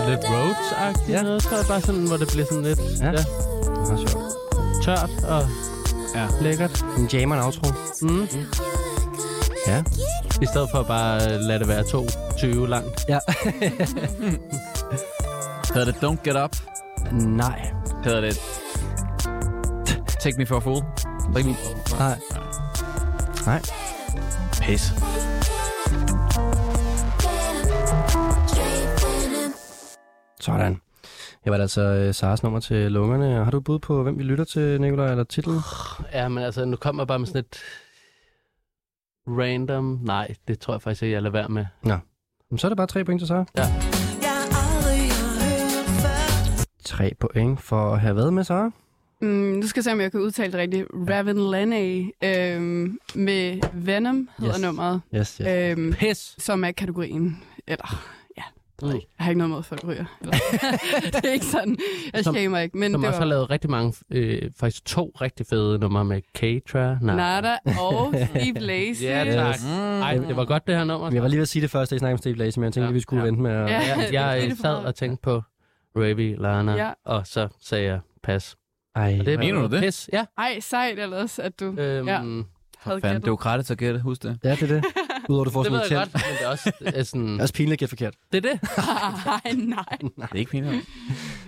det 0.00 0.08
lidt 0.10 0.20
roads-agtigt 0.30 1.08
Ja. 1.10 1.22
noget, 1.22 1.42
tror 1.42 1.56
jeg. 1.56 1.66
Bare 1.68 1.80
sådan, 1.80 2.06
hvor 2.06 2.16
det 2.16 2.28
bliver 2.28 2.46
sådan 2.46 2.62
lidt 2.62 2.80
Ja. 3.00 3.04
ja. 3.06 3.10
Ja, 3.10 3.22
Meget 3.92 4.10
sjovt. 4.10 4.24
tørt 4.84 5.10
og 5.28 5.42
Ja. 6.14 6.26
lækkert. 6.40 6.84
En 6.98 7.06
jammer 7.12 7.36
en 7.36 7.42
outro. 7.42 7.72
Mm. 8.02 8.28
Ja. 9.66 9.82
I 10.42 10.46
stedet 10.46 10.68
for 10.70 10.82
bare 10.82 11.22
at 11.22 11.40
lade 11.40 11.58
det 11.58 11.68
være 11.68 11.82
2.20 11.84 12.66
langt. 12.66 13.04
Ja. 13.08 13.18
Hedder 15.74 15.84
det 15.92 15.94
Don't 16.04 16.22
Get 16.24 16.36
Up? 16.44 16.56
Nej. 17.12 17.70
Hedder 18.04 18.20
det 18.20 18.40
Take 20.20 20.36
Me 20.38 20.46
For 20.46 20.56
A 20.56 20.58
Fool? 20.58 20.82
Take 21.34 21.48
me 21.48 21.54
for 21.54 21.75
Nej. 21.98 22.18
Nej. 23.46 23.62
Pis. 24.62 24.92
Sådan. 30.40 30.80
Det 31.44 31.52
var 31.52 31.58
altså 31.58 31.80
øh, 31.82 32.14
Saras 32.14 32.42
nummer 32.42 32.60
til 32.60 32.92
lungerne. 32.92 33.44
Har 33.44 33.50
du 33.50 33.58
et 33.58 33.64
bud 33.64 33.78
på, 33.78 34.02
hvem 34.02 34.18
vi 34.18 34.22
lytter 34.22 34.44
til, 34.44 34.80
Nikolaj, 34.80 35.10
eller 35.10 35.24
titlen? 35.24 35.58
Ja, 36.12 36.28
men 36.28 36.44
altså, 36.44 36.64
nu 36.64 36.76
kommer 36.76 37.02
jeg 37.02 37.08
bare 37.08 37.18
med 37.18 37.26
sådan 37.26 37.38
et 37.38 37.58
random... 39.28 39.98
Nej, 40.02 40.34
det 40.48 40.58
tror 40.58 40.74
jeg 40.74 40.82
faktisk 40.82 41.02
ikke, 41.02 41.14
jeg 41.14 41.22
lader 41.22 41.32
være 41.32 41.48
med. 41.48 41.66
Jamen, 41.84 42.58
Så 42.58 42.66
er 42.66 42.68
det 42.68 42.76
bare 42.76 42.86
tre 42.86 43.04
point 43.04 43.20
til 43.20 43.28
Sara. 43.28 43.44
Tre 46.84 47.12
point 47.20 47.60
for 47.60 47.92
at 47.92 48.00
have 48.00 48.16
været 48.16 48.32
med, 48.32 48.44
Sara. 48.44 48.70
Mm, 49.20 49.28
nu 49.28 49.66
skal 49.66 49.80
jeg 49.80 49.84
se, 49.84 49.92
om 49.92 50.00
jeg 50.00 50.10
kan 50.10 50.20
udtale 50.20 50.52
det 50.52 50.60
rigtigt. 50.60 50.86
Raven 51.10 51.50
Laney 51.50 52.04
øhm, 52.24 52.98
med 53.14 53.58
Venom 53.74 54.28
hedder 54.38 54.54
Yes. 54.54 54.62
nummeret, 54.62 55.00
Yes, 55.14 55.36
yes. 55.42 55.48
øhm, 55.78 55.92
Pis! 55.92 56.34
som 56.38 56.64
er 56.64 56.70
kategorien. 56.70 57.42
Eller, 57.66 58.02
ja, 58.36 58.42
Mm. 58.82 58.88
jeg 58.88 59.00
har 59.18 59.30
ikke 59.30 59.38
noget 59.38 59.50
mod, 59.50 59.58
at 59.58 59.64
folk 59.64 59.84
ryger. 59.84 60.04
Eller, 60.20 60.34
det 61.12 61.24
er 61.24 61.32
ikke 61.32 61.44
sådan. 61.46 61.76
Jeg 62.14 62.24
Som- 62.24 62.34
shamer 62.34 62.58
ikke, 62.58 62.78
men 62.78 62.92
Som 62.92 63.00
det 63.00 63.08
også 63.08 63.18
var 63.18 63.24
har 63.26 63.28
lavet 63.28 63.50
rigtig 63.50 63.70
mange, 63.70 63.94
øh, 64.10 64.50
faktisk 64.60 64.84
to 64.84 65.12
rigtig 65.20 65.46
fede 65.46 65.78
numre 65.78 66.04
med 66.04 66.22
K-Tra. 66.38 67.04
Nej. 67.04 67.16
Nada 67.16 67.56
og 67.80 68.14
Steve 68.30 68.58
Lacy. 68.58 69.02
Ja, 69.02 69.24
tak. 69.24 69.54
Ej, 70.02 70.14
det 70.28 70.36
var 70.36 70.44
godt 70.44 70.66
det 70.66 70.76
her 70.76 70.84
nummer. 70.84 71.10
Jeg 71.12 71.22
var 71.22 71.28
lige 71.28 71.36
ved 71.38 71.42
at 71.42 71.48
sige 71.48 71.62
det 71.62 71.70
første, 71.70 71.92
da 71.94 71.96
I 71.96 71.98
snakkede 71.98 72.14
om 72.14 72.18
Steve 72.18 72.36
Lacy, 72.36 72.58
men 72.58 72.64
jeg 72.64 72.72
tænkte, 72.72 72.84
Ja, 72.84 72.88
at 72.88 72.94
vi 72.94 73.00
skulle 73.00 73.20
ja. 73.22 73.26
vente 73.26 73.42
med 73.42 73.50
at... 73.50 73.70
Ja. 73.70 73.78
Jeg, 74.12 74.12
jeg 74.48 74.56
sad 74.62 74.74
og 74.74 74.94
tænkte 74.94 75.22
på 75.22 75.42
Ravi 75.96 76.34
Lana, 76.38 76.72
Ja. 76.72 76.90
og 77.04 77.26
så 77.26 77.48
sagde 77.62 77.84
jeg 77.84 78.00
pas. 78.22 78.56
Ej, 78.96 79.16
Og 79.20 79.26
det 79.26 79.38
Mener 79.38 79.68
du 79.68 79.74
det? 79.76 79.82
Pis, 79.82 80.10
ja. 80.12 80.24
Ej, 80.38 80.60
sejt 80.60 80.98
ellers, 80.98 81.38
at 81.38 81.60
du 81.60 81.64
Øhm, 81.78 82.08
Ja. 82.08 82.18
havde 82.78 83.00
fanden, 83.00 83.20
det 83.20 83.28
er 83.28 83.32
jo 83.32 83.34
gratis 83.34 83.70
at 83.70 83.78
gætte, 83.78 84.00
husk 84.00 84.22
det. 84.22 84.38
Ja, 84.44 84.50
det 84.50 84.62
er 84.62 84.66
det. 84.66 84.84
Udover 85.28 85.42
at 85.42 85.46
du 85.46 85.50
får 85.50 85.62
Det 85.62 85.70
sådan 85.72 85.72
ved 85.72 85.78
noget 85.78 85.90
jeg 85.90 85.98
godt, 86.12 86.14
men 86.14 86.36
det 86.38 86.44
er 86.46 86.50
også, 86.50 86.72
det 86.78 86.98
er 86.98 87.02
sådan... 87.02 87.28
Det 87.28 87.38
er 87.38 87.42
også 87.42 87.54
pinligt 87.54 87.72
at 87.72 87.78
gætte 87.78 87.90
forkert. 87.90 88.14
Det 88.32 88.46
er 88.46 88.50
det. 88.50 88.60
Ej, 89.44 89.52
nej. 89.54 89.84
Det 90.00 90.28
er 90.32 90.36
ikke. 90.36 90.56
Jeg 90.58 90.64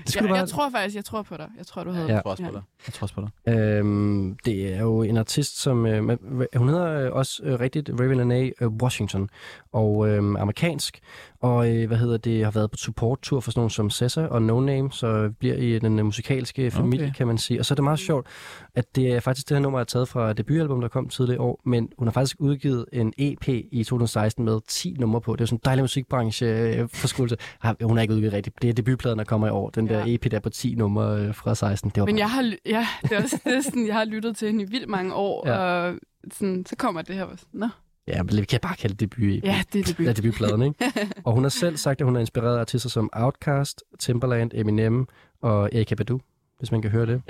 Det 0.07 0.17
Jeg, 0.17 0.25
bare... 0.29 0.35
jeg 0.39 0.49
tror 0.49 0.71
faktisk, 0.71 0.97
jeg 0.97 1.05
tror 1.05 1.23
på 1.23 1.37
dig. 1.37 1.49
Jeg 1.59 1.67
tror, 1.67 1.85
du 1.85 1.91
havde 1.91 2.07
Ja. 2.15 2.21
tror 2.21 2.31
også 2.31 2.43
på 2.45 2.51
dig. 2.53 2.63
Jeg 2.87 2.95
tror 2.95 3.05
også 3.05 3.15
på 3.15 3.21
dig. 3.47 3.55
Øhm, 3.59 4.37
det 4.45 4.75
er 4.75 4.81
jo 4.81 5.03
en 5.03 5.17
artist, 5.17 5.61
som... 5.63 5.87
Øh, 5.87 6.09
hun 6.57 6.69
hedder 6.69 7.07
øh, 7.07 7.13
også 7.13 7.43
øh, 7.45 7.61
rigtigt 7.61 7.91
Raven 8.01 8.19
Lene 8.19 8.53
øh, 8.61 8.69
Washington, 8.69 9.31
og 9.73 10.09
øh, 10.09 10.17
amerikansk. 10.19 10.99
Og 11.41 11.71
øh, 11.77 11.87
hvad 11.87 11.97
hedder 11.99 12.17
det, 12.17 12.45
har 12.45 12.51
været 12.51 12.71
på 12.71 12.77
support-tur 12.77 13.41
for 13.41 13.51
sådan 13.51 13.61
nogle 13.61 13.71
som 13.71 13.91
Sessa 13.91 14.27
og 14.27 14.43
No 14.43 14.61
Name, 14.61 14.93
så 14.93 15.31
bliver 15.39 15.55
i 15.55 15.79
den 15.79 15.99
øh, 15.99 16.05
musikalske 16.05 16.71
familie, 16.71 17.05
Okay. 17.07 17.15
kan 17.15 17.27
man 17.27 17.39
sige. 17.39 17.61
Og 17.61 17.67
så 17.67 17.75
er 17.75 17.77
det 17.77 17.85
meget 17.85 17.99
sjovt, 17.99 18.27
at 18.75 18.97
det 18.97 19.13
er 19.13 19.21
faktisk 19.21 19.49
det 19.49 19.57
her 19.57 19.63
nummer 19.63 19.81
er 19.81 19.85
taget 19.85 20.09
fra 20.09 20.33
debutalbum, 20.33 20.81
der 20.81 20.89
kom 20.89 21.09
tidligere 21.09 21.37
i 21.37 21.39
år, 21.39 21.61
men 21.65 21.89
hun 21.99 22.07
har 22.09 22.13
faktisk 22.13 22.37
udgivet 22.41 22.85
en 22.93 23.13
EP 23.19 23.49
i 23.49 23.85
2016 23.85 24.45
med 24.45 24.61
10 24.69 24.97
numre 24.99 25.21
på. 25.21 25.37
Det 25.37 25.41
er 25.41 25.47
sådan 25.47 25.57
en 25.57 25.61
dejlig 25.65 25.83
musikbranche 25.83 26.47
øh, 26.47 26.89
forskuelse. 26.93 27.37
Har- 27.61 27.77
Hun 27.83 27.97
har 27.97 28.03
ikke 28.03 28.15
udgivet 28.15 28.33
rigtigt. 28.33 28.63
Det 28.63 28.71
er 28.71 28.75
debutpladen, 28.75 29.19
der 29.19 29.25
kommer 29.25 29.47
i 29.47 29.51
år. 29.51 29.71
Den 29.71 29.89
der 29.89 29.99
Ja. 29.99 30.05
EP 30.15 30.31
der 30.31 30.41
på 30.41 30.51
10 30.51 30.75
numre 30.75 31.21
øh, 31.21 31.35
fra 31.35 31.55
16. 31.55 31.91
Det 31.91 32.01
var 32.01 32.07
Men 32.07 32.15
bare- 32.15 32.21
jeg 32.21 32.31
har, 32.31 32.53
ja, 32.67 32.87
det 33.03 33.13
er 33.13 33.23
også 33.23 33.41
det 33.45 33.57
er 33.57 33.61
sådan, 33.61 33.87
jeg 33.87 33.95
har 33.95 34.05
lyttet 34.05 34.37
til 34.37 34.49
hende 34.49 34.65
i 34.65 34.67
vildt 34.71 34.89
mange 34.89 35.15
år, 35.15 35.49
Ja. 35.49 35.59
og 35.59 35.95
sådan, 36.33 36.67
så 36.67 36.77
kommer 36.77 37.03
det 37.03 37.15
her. 37.17 37.27
Nå, 37.53 37.69
Ja, 38.09 38.23
men 38.23 38.37
vi 38.37 38.45
kan 38.45 38.61
bare 38.63 38.77
kalde 38.77 38.95
det 38.97 39.01
debut. 39.01 39.45
ja, 39.45 39.63
det 39.73 39.81
er 39.81 39.85
debut. 39.85 40.07
Ja, 40.07 40.13
debutpladen, 40.13 40.63
ikke? 40.63 40.93
og 41.25 41.33
hun 41.33 41.43
har 41.45 41.49
selv 41.49 41.77
sagt, 41.77 42.01
at 42.01 42.05
hun 42.05 42.17
er 42.17 42.21
inspireret 42.21 42.57
af 42.57 42.61
artister 42.61 42.89
som 42.91 43.11
Outkast, 43.13 43.83
Timbaland, 43.99 44.51
Eminem 44.55 45.09
og 45.43 45.69
Erykah 45.73 45.97
Badu, 45.97 46.21
hvis 46.59 46.73
man 46.73 46.83
kan 46.83 46.91
høre 46.91 47.07
det. 47.07 47.23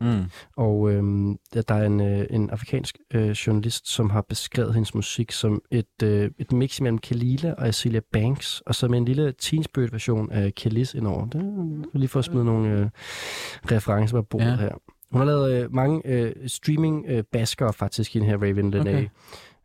Mm. 0.00 0.24
Og 0.56 0.90
øhm, 0.92 1.38
der 1.54 1.74
er 1.74 1.86
en, 1.86 2.00
øh, 2.00 2.26
en 2.30 2.50
afrikansk 2.50 2.98
øh, 3.14 3.30
journalist, 3.30 3.88
som 3.88 4.10
har 4.10 4.22
beskrevet 4.28 4.74
hendes 4.74 4.94
musik 4.94 5.32
som 5.32 5.62
et, 5.70 6.02
øh, 6.02 6.30
et 6.38 6.52
mix 6.52 6.80
mellem 6.80 6.98
Kalila 6.98 7.52
og 7.52 7.66
Cecilia 7.66 8.00
Banks, 8.12 8.60
og 8.66 8.74
så 8.74 8.88
med 8.88 8.98
en 8.98 9.04
lille 9.04 9.32
Teen 9.32 9.64
version 9.76 10.32
af 10.32 10.54
Kelis 10.54 10.94
indover. 10.94 11.26
Det 11.26 11.40
er 11.94 11.98
lige 11.98 12.08
for 12.08 12.18
at 12.18 12.24
smide 12.24 12.44
nogle 12.44 12.70
øh, 12.78 12.88
referencer 13.72 14.16
på 14.16 14.22
bordet 14.22 14.46
Ja. 14.46 14.50
ja. 14.50 14.56
her. 14.56 14.74
Hun 15.12 15.18
har 15.20 15.26
lavet 15.26 15.54
øh, 15.64 15.74
mange 15.74 16.02
øh, 16.04 16.32
streaming 16.46 17.04
øh, 17.08 17.24
faktisk 17.72 18.16
i 18.16 18.18
den 18.18 18.26
her 18.26 18.36
Raven 18.36 18.70
Lene. 18.70 18.90
Okay. 18.90 19.08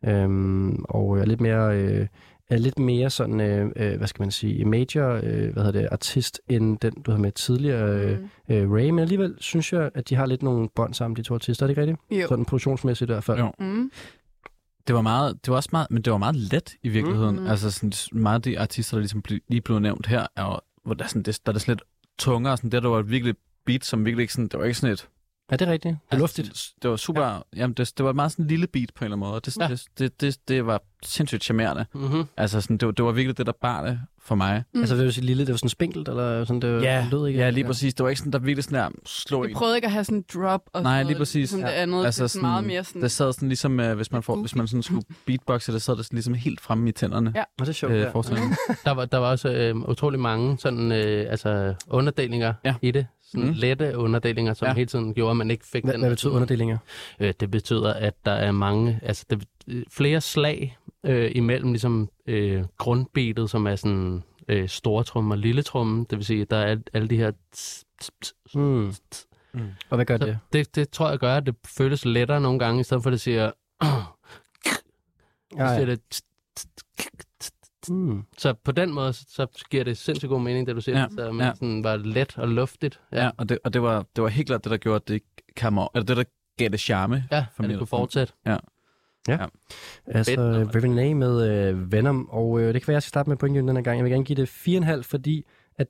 Øhm, 0.05 0.83
og 0.83 1.19
er 1.19 1.25
lidt 1.25 1.41
mere... 1.41 1.77
Øh, 1.77 2.07
er 2.49 2.57
lidt 2.57 2.79
mere 2.79 3.09
sådan, 3.09 3.39
øh, 3.41 3.71
øh, 3.75 3.97
hvad 3.97 4.07
skal 4.07 4.21
man 4.21 4.31
sige, 4.31 4.65
major, 4.65 5.19
øh, 5.23 5.53
hvad 5.53 5.63
hedder 5.63 5.71
det, 5.71 5.87
artist, 5.91 6.41
end 6.49 6.77
den, 6.77 6.93
du 7.05 7.11
havde 7.11 7.21
med 7.21 7.31
tidligere, 7.31 8.01
øh, 8.01 8.19
Mm. 8.19 8.55
øh, 8.55 8.71
Ray, 8.71 8.89
men 8.89 8.99
alligevel 8.99 9.35
synes 9.39 9.73
jeg, 9.73 9.89
at 9.95 10.09
de 10.09 10.15
har 10.15 10.25
lidt 10.25 10.43
nogle 10.43 10.69
bånd 10.75 10.93
sammen, 10.93 11.15
de 11.15 11.21
to 11.23 11.33
artister, 11.33 11.63
er 11.63 11.67
det 11.67 11.71
ikke 11.71 11.81
rigtigt? 11.81 12.21
Jo. 12.21 12.27
Sådan 12.27 12.45
produktionsmæssigt 12.45 13.09
i 13.09 13.13
hvert 13.13 13.23
fald. 13.23 13.39
Jo. 13.39 13.51
Mm. 13.59 13.91
Det 14.87 14.95
var 14.95 15.01
meget, 15.01 15.45
det 15.45 15.51
var 15.51 15.55
også 15.55 15.69
meget, 15.71 15.87
men 15.91 16.01
det 16.01 16.11
var 16.11 16.17
meget 16.17 16.35
let 16.35 16.75
i 16.83 16.89
virkeligheden. 16.89 17.39
Mm. 17.39 17.47
Altså 17.47 17.71
sådan, 17.71 17.93
meget 18.11 18.35
af 18.35 18.41
de 18.41 18.59
artister, 18.59 18.97
der 18.97 19.01
ligesom 19.01 19.21
ble, 19.21 19.39
lige 19.47 19.61
blev 19.61 19.79
nævnt 19.79 20.07
her, 20.07 20.27
er 20.35 20.63
hvor 20.85 20.93
der, 20.93 21.03
er 21.03 21.07
sådan, 21.07 21.23
det, 21.23 21.39
der 21.45 21.51
er 21.51 21.53
det 21.53 21.61
sådan 21.61 21.71
lidt 21.71 21.83
tungere, 22.19 22.57
sådan, 22.57 22.71
det 22.71 22.83
der 22.83 22.89
var 22.89 23.01
virkelig 23.01 23.35
beat, 23.65 23.85
som 23.85 24.05
virkelig 24.05 24.21
ikke 24.21 24.33
sådan, 24.33 24.47
det 24.47 24.59
var 24.59 24.65
ikke 24.65 24.77
sådan 24.77 24.93
et... 24.93 25.07
Er 25.49 25.57
det 25.57 25.67
rigtigt? 25.67 25.95
Det 26.11 26.15
er 26.15 26.19
luftigt. 26.19 26.47
Altså, 26.47 26.73
det 26.81 26.89
var 26.89 26.95
super, 26.95 27.23
ja. 27.23 27.39
jamen 27.55 27.73
det, 27.73 27.93
det 27.97 28.05
var 28.05 28.13
meget 28.13 28.31
sådan 28.31 28.45
en 28.45 28.49
lille 28.49 28.67
beat 28.67 28.89
på 28.95 29.05
en 29.05 29.11
eller 29.11 29.17
anden 29.17 29.29
måde, 29.29 29.41
det, 29.45 29.57
Ja. 29.57 29.63
ja. 29.63 29.69
det, 29.73 29.87
det, 29.99 30.21
det, 30.21 30.37
det, 30.47 30.65
var 30.65 30.81
sindssygt 31.05 31.43
charmerende. 31.43 31.85
Mm-hmm. 31.93 32.23
Altså 32.37 32.61
sådan, 32.61 32.77
det, 32.77 32.85
var, 32.85 32.91
det 32.91 33.05
var 33.05 33.11
virkelig 33.11 33.37
det, 33.37 33.45
der 33.45 33.51
bar 33.61 33.85
det 33.85 33.99
for 34.21 34.35
mig. 34.35 34.63
Mm. 34.73 34.79
Altså 34.79 34.95
vil 34.95 35.05
du 35.05 35.11
sige 35.11 35.25
lille, 35.25 35.45
det 35.45 35.51
var 35.53 35.57
sådan 35.57 35.69
spinkelt, 35.69 36.07
eller 36.09 36.45
sådan, 36.45 36.61
det 36.61 36.81
Ja, 36.83 37.07
lød 37.11 37.27
ikke? 37.27 37.39
Ja, 37.39 37.49
lige 37.49 37.63
præcis. 37.65 37.93
Det 37.93 38.03
var 38.03 38.09
ikke 38.09 38.19
sådan, 38.19 38.33
der 38.33 38.39
virkelig 38.39 38.63
sådan 38.63 38.79
der 38.79 38.89
slå 39.05 39.43
Jeg 39.43 39.49
en. 39.49 39.55
prøvede 39.55 39.75
ikke 39.77 39.85
at 39.85 39.91
have 39.91 40.03
sådan 40.03 40.17
en 40.17 40.25
drop 40.33 40.61
og 40.73 40.83
Nej, 40.83 40.91
sådan 40.91 41.05
lige 41.05 41.13
noget, 41.13 41.17
præcis. 41.17 41.49
Som 41.49 41.59
Ja. 41.59 41.65
det 41.65 41.71
andet. 41.71 42.05
Altså 42.05 42.23
Altså, 42.23 42.33
sådan, 42.33 42.41
meget 42.49 42.57
sådan- 42.57 42.67
mere 42.67 42.83
sådan... 42.83 43.01
Det 43.01 43.11
sad 43.11 43.33
sådan 43.33 43.47
ligesom, 43.49 43.79
øh, 43.79 43.95
hvis 43.95 44.11
man, 44.11 44.23
får, 44.23 44.35
hvis 44.35 44.55
man 44.55 44.67
sådan 44.67 44.83
skulle 44.83 45.03
beatboxe, 45.25 45.71
det 45.73 45.81
sad 45.81 45.95
det 45.97 46.07
ligesom 46.11 46.33
helt 46.33 46.61
fremme 46.61 46.89
i 46.89 46.91
tænderne. 46.91 47.31
Ja. 47.35 47.41
Og 47.41 47.65
det 47.65 47.67
er 47.69 47.73
sjovt, 47.73 47.93
Øh, 47.93 47.99
ja. 47.99 48.09
forestillingen. 48.09 48.55
Der 48.85 48.91
var, 48.91 49.05
der 49.05 49.17
var 49.17 49.29
også 49.31 49.49
øh, 49.49 49.75
utrolig 49.75 50.19
mange 50.19 50.57
sådan, 50.59 50.91
øh, 50.91 51.25
altså, 51.31 51.73
underdelinger 51.87 52.53
Ja. 52.65 52.75
i 52.81 52.91
det. 52.91 53.07
Sådan 53.31 53.47
mm. 53.47 53.53
lette 53.53 53.97
underdelinger, 53.97 54.53
som 54.53 54.65
Ja. 54.65 54.69
ja. 54.69 54.75
hele 54.75 54.87
tiden 54.87 55.13
gjorde, 55.13 55.31
at 55.31 55.37
man 55.37 55.51
ikke 55.51 55.65
fik 55.65 55.83
Hvad, 55.83 55.93
den. 55.93 56.01
hvad 56.01 56.09
betyder 56.09 56.33
underdelinger? 56.33 56.77
Øh, 57.19 57.33
det 57.39 57.51
betyder, 57.51 57.93
at 57.93 58.13
der 58.25 58.31
er 58.31 58.51
mange, 58.51 58.99
altså 59.03 59.25
det, 59.29 59.43
øh, 59.67 59.83
flere 59.91 60.21
slag 60.21 60.77
øh, 61.05 61.31
imellem 61.35 61.71
ligesom 61.71 62.09
øh, 62.27 62.63
grundbeatet, 62.77 63.49
som 63.49 63.67
er 63.67 63.75
sådan 63.75 64.23
øh, 64.47 64.69
stortrum 64.69 65.31
og 65.31 65.37
lille 65.37 65.63
trum. 65.63 66.05
Det 66.09 66.17
vil 66.17 66.25
sige, 66.25 66.41
at 66.41 66.49
der 66.49 66.57
er 66.57 66.77
alle 66.93 67.07
de 67.07 67.17
her... 67.17 67.31
Mm. 68.55 68.91
tss. 68.91 69.27
Og 69.89 69.95
hvad 69.95 70.05
gør 70.05 70.17
det? 70.17 70.39
det, 70.53 70.75
det 70.75 70.89
tror 70.89 71.09
jeg 71.09 71.19
gør, 71.19 71.35
at 71.35 71.45
det 71.45 71.55
føles 71.77 72.05
lettere 72.05 72.41
nogle 72.41 72.59
gange, 72.59 72.79
i 72.81 72.83
stedet 72.83 73.03
for 73.03 73.09
at 73.09 73.11
det 73.11 73.21
siger... 73.21 73.51
Ja, 75.57 75.67
Så 75.67 75.75
siger 75.75 75.87
ja. 75.87 75.91
det 75.91 76.01
Mm. 77.89 78.23
Så 78.37 78.53
på 78.53 78.71
den 78.71 78.93
måde, 78.93 79.13
så, 79.13 79.65
giver 79.69 79.83
det 79.83 79.97
sindssygt 79.97 80.29
god 80.29 80.41
mening, 80.41 80.67
det 80.67 80.75
du 80.75 80.81
siger. 80.81 80.97
Ja, 80.97 81.03
Ja, 81.03 81.09
så 81.09 81.31
man 81.31 81.39
ja. 81.39 81.45
ja. 81.45 81.53
sådan 81.55 81.83
var 81.83 81.95
let 81.97 82.37
og 82.37 82.47
luftigt. 82.47 82.99
Ja, 83.11 83.23
ja 83.23 83.29
og, 83.37 83.49
det, 83.49 83.59
og 83.63 83.73
det, 83.73 83.81
var, 83.81 84.05
det 84.15 84.23
var 84.23 84.29
helt 84.29 84.47
klart 84.47 84.63
det, 84.63 84.71
der 84.71 84.77
gjorde, 84.77 84.95
at 84.95 85.07
det 85.07 85.21
over. 85.77 85.89
Eller 85.95 86.05
det, 86.05 86.17
der 86.17 86.23
gav 86.57 86.69
det 86.69 86.79
charme. 86.79 87.23
ja 87.31 87.45
for 87.55 87.63
at 87.63 87.69
det 87.69 87.77
kunne 87.77 87.87
fortsætte. 87.87 88.33
Altså, 90.07 90.31
Fedt 90.31 90.39
nummer. 90.39 90.75
Raven 90.75 90.99
A 90.99 91.13
med 91.13 91.49
øh, 91.49 91.91
Venom, 91.91 92.29
og 92.29 92.59
øh, 92.59 92.73
det 92.73 92.81
kan 92.81 92.87
være, 92.87 92.95
jeg 92.95 93.03
skal 93.03 93.09
starte 93.09 93.29
med 93.29 93.37
pointgivningen 93.37 93.67
den 93.67 93.75
her 93.75 93.83
gang. 93.83 93.97
Jeg 93.97 94.03
vil 94.03 94.11
gerne 94.11 94.25
give 94.25 94.41
det 94.41 94.49
4,5, 94.97 95.01
fordi 95.01 95.45
at 95.77 95.87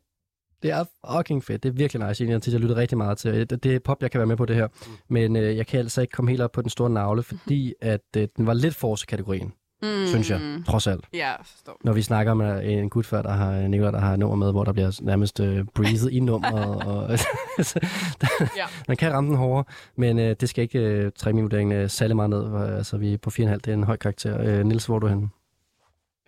det 0.64 0.72
er 0.72 0.84
fucking 1.12 1.44
fedt. 1.44 1.64
Det 1.64 1.70
er 1.70 1.74
virkelig 1.74 2.08
nice. 2.08 2.24
Jeg 2.24 2.42
har 2.46 2.58
lyttet 2.58 2.78
rigtig 2.78 2.98
meget 2.98 3.18
til. 3.18 3.50
Det, 3.50 3.64
det 3.64 3.76
er 3.76 3.80
pop, 3.80 4.02
jeg 4.02 4.12
kan 4.12 4.20
være 4.20 4.28
med 4.28 4.38
på 4.38 4.46
det 4.46 4.56
her. 4.56 4.68
Men 5.08 5.36
øh, 5.36 5.58
jeg 5.58 5.68
kan 5.68 5.80
altså 5.80 6.02
ikke 6.02 6.12
komme 6.12 6.32
helt 6.32 6.42
op 6.42 6.52
på 6.52 6.62
den 6.62 6.70
store 6.70 6.90
navle, 6.90 7.24
fordi 7.24 7.74
at 7.82 8.02
øh, 8.18 8.28
den 8.38 8.48
var 8.48 8.54
lidt 8.54 8.76
force-kategorien, 8.76 9.54
mm. 9.82 10.08
synes 10.08 10.30
jeg, 10.30 10.42
trods 10.68 10.88
alt. 10.88 11.06
Ja, 11.14 11.28
jeg 11.28 11.38
forstår. 11.44 11.78
Når 11.84 11.94
vi 11.94 12.02
snakker 12.02 12.32
om 12.32 12.42
øh, 12.42 12.66
en 12.66 12.90
gut 12.90 13.06
før, 13.06 13.22
der 13.22 13.32
har 13.32 13.68
Nicolai, 13.68 13.92
der 13.92 14.00
har 14.00 14.16
nummer 14.16 14.36
med, 14.36 14.52
hvor 14.52 14.64
der 14.64 14.72
bliver 14.72 15.00
nærmest 15.02 15.40
øh, 15.40 15.66
breathed 15.76 16.10
i 16.10 16.20
nummeret. 16.20 16.76
og, 16.88 17.20
Ja. 18.58 18.66
Man 18.88 18.98
kan 18.98 19.14
ramme 19.14 19.30
den 19.30 19.38
hårdere, 19.38 19.64
men 19.96 20.20
øh, 20.20 20.36
det 20.40 20.50
skal 20.50 20.62
ikke 20.62 20.80
øh, 20.80 21.12
trække 21.16 21.36
min 21.36 21.44
vurdering 21.44 21.74
øh, 21.74 21.90
særlig 21.90 22.16
meget 22.16 22.30
ned. 22.30 22.50
For, 22.50 22.60
altså, 22.60 22.98
vi 22.98 23.14
er 23.14 23.18
på 23.18 23.30
4,5. 23.30 23.44
Det 23.44 23.68
er 23.68 23.74
en 23.74 23.84
høj 23.84 23.98
karakter. 23.98 24.42
Øh, 24.42 24.66
Nils, 24.66 24.86
hvor 24.86 24.96
er 24.96 25.00
du 25.00 25.08
henne? 25.08 25.30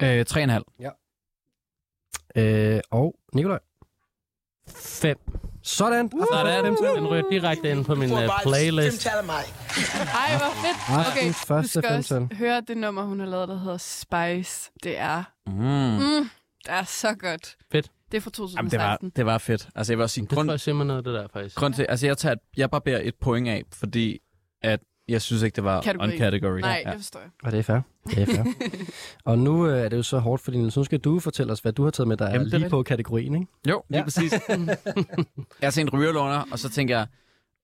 Øh, 0.01 0.25
3,5. 0.29 0.61
Øh, 2.35 2.79
og 2.91 3.15
Nikolaj. 3.33 3.59
Fem. 4.75 5.17
Sådan. 5.77 6.11
Sådan. 6.31 6.65
Den 6.95 7.07
ryger 7.07 7.23
direkte 7.31 7.71
ind 7.71 7.85
på 7.85 7.95
min 7.95 8.11
uh, 8.11 8.19
playlist. 8.43 9.05
Ej, 9.07 9.13
hvor 10.37 10.53
fedt. 10.63 10.89
Aftens 10.89 11.07
Okay, 11.17 11.27
du 11.27 11.33
første 11.33 11.79
skal 11.81 11.95
også 11.97 12.15
femtal. 12.15 12.37
høre 12.37 12.61
det 12.61 12.77
nummer, 12.77 13.03
hun 13.03 13.19
har 13.19 13.27
lavet, 13.27 13.47
der 13.47 13.59
hedder 13.59 13.77
Spice. 13.77 14.71
Det 14.83 14.99
er, 14.99 15.23
Mm. 15.47 15.53
mm, 15.53 16.29
det 16.65 16.73
er 16.73 16.83
så 16.83 17.13
godt. 17.19 17.55
Fedt. 17.71 17.91
Det 18.11 18.17
er 18.17 18.21
fra 18.21 18.29
2016. 18.29 18.57
Jamen, 18.57 18.71
det 18.71 18.79
var, 18.79 18.97
det 19.15 19.25
var 19.25 19.37
fedt. 19.37 19.67
Altså, 19.75 19.93
jeg 19.93 19.97
vil 19.97 20.03
også 20.03 20.13
sige, 20.13 20.25
Det 20.27 20.35
grund, 20.35 20.47
tror 20.47 20.53
jeg 20.53 20.59
simpelthen 20.59 20.87
noget, 20.87 21.05
det 21.05 21.13
der 21.13 21.27
faktisk. 21.33 21.55
grund 21.55 21.73
til, 21.73 21.85
altså, 21.89 22.05
jeg, 22.05 22.17
tager, 22.17 22.35
jeg 22.57 22.69
barberer 22.71 22.99
et 23.03 23.15
point 23.21 23.47
af, 23.47 23.63
fordi 23.73 24.19
at 24.63 24.79
jeg 25.07 25.21
synes 25.21 25.43
ikke, 25.43 25.55
det 25.55 25.63
var 25.63 25.81
Kategori. 25.81 26.11
on 26.11 26.17
category. 26.17 26.59
Nej, 26.59 26.83
ja. 26.85 26.89
det 26.91 26.97
forstår 26.99 27.19
jeg. 27.19 27.29
Og 27.43 27.51
det 27.51 27.59
er 27.59 27.63
fair. 27.63 27.79
Det 28.09 28.17
er 28.21 28.25
fair. 28.25 28.43
og 29.25 29.39
nu 29.39 29.67
øh, 29.67 29.79
er 29.85 29.89
det 29.89 29.97
jo 29.97 30.03
så 30.03 30.19
hårdt, 30.19 30.41
fordi 30.41 30.57
Niels, 30.57 30.77
nu 30.77 30.83
skal 30.83 30.99
du 30.99 31.19
fortælle 31.19 31.53
os, 31.53 31.59
hvad 31.59 31.73
du 31.73 31.83
har 31.83 31.91
taget 31.91 32.07
med, 32.07 32.17
der 32.17 32.25
er 32.25 32.31
Jamen, 32.31 32.45
det 32.45 32.53
er 32.53 32.57
lige 32.57 32.65
rigtigt. 32.65 32.71
på 32.71 32.83
kategorien, 32.83 33.35
ikke? 33.35 33.47
Jo, 33.69 33.83
lige 33.89 33.97
Ja. 33.97 33.97
ja. 33.97 34.03
præcis. 34.03 34.33
jeg 35.61 35.67
har 35.67 35.69
set 35.69 35.81
en 35.81 35.89
rygerlunger, 35.89 36.43
og 36.51 36.59
så 36.59 36.69
tænker 36.69 36.97
jeg, 36.97 37.07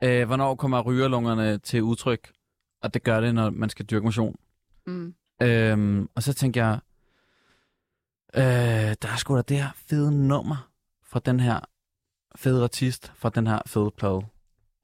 øh, 0.04 0.28
hvornår 0.28 0.56
kommer 0.56 0.82
rygerlungerne 0.82 1.58
til 1.58 1.84
udtryk? 1.84 2.32
Og 2.84 2.94
det 2.94 3.04
gør 3.04 3.20
det, 3.22 3.36
når 3.36 3.50
man 3.50 3.70
skal 3.70 3.86
dyrke 3.86 4.04
motion. 4.06 4.36
Mm. 4.88 5.14
Øhm, 5.42 6.10
og 6.16 6.24
så 6.24 6.34
tænker 6.34 6.66
jeg, 6.66 6.80
øh, 8.36 8.96
der 9.02 9.08
er 9.14 9.16
sgu 9.18 9.36
da 9.36 9.42
det 9.42 9.58
her 9.58 9.70
fede 9.76 10.28
nummer 10.28 10.70
fra 11.08 11.20
den 11.26 11.40
her 11.40 11.60
fede 12.36 12.64
artist, 12.64 13.12
fra 13.16 13.30
den 13.30 13.48
her 13.48 13.60
fede 13.66 13.92
plade, 13.98 14.22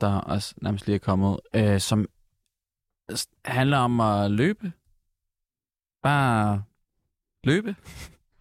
der 0.01 0.13
også 0.15 0.55
nærmest 0.61 0.85
lige 0.87 0.95
er 0.95 0.99
kommet, 0.99 1.39
øh, 1.55 1.79
som 1.79 2.05
handler 3.45 3.77
om 3.77 3.99
at 3.99 4.31
løbe. 4.31 4.71
Bare 6.03 6.63
løbe. 7.43 7.75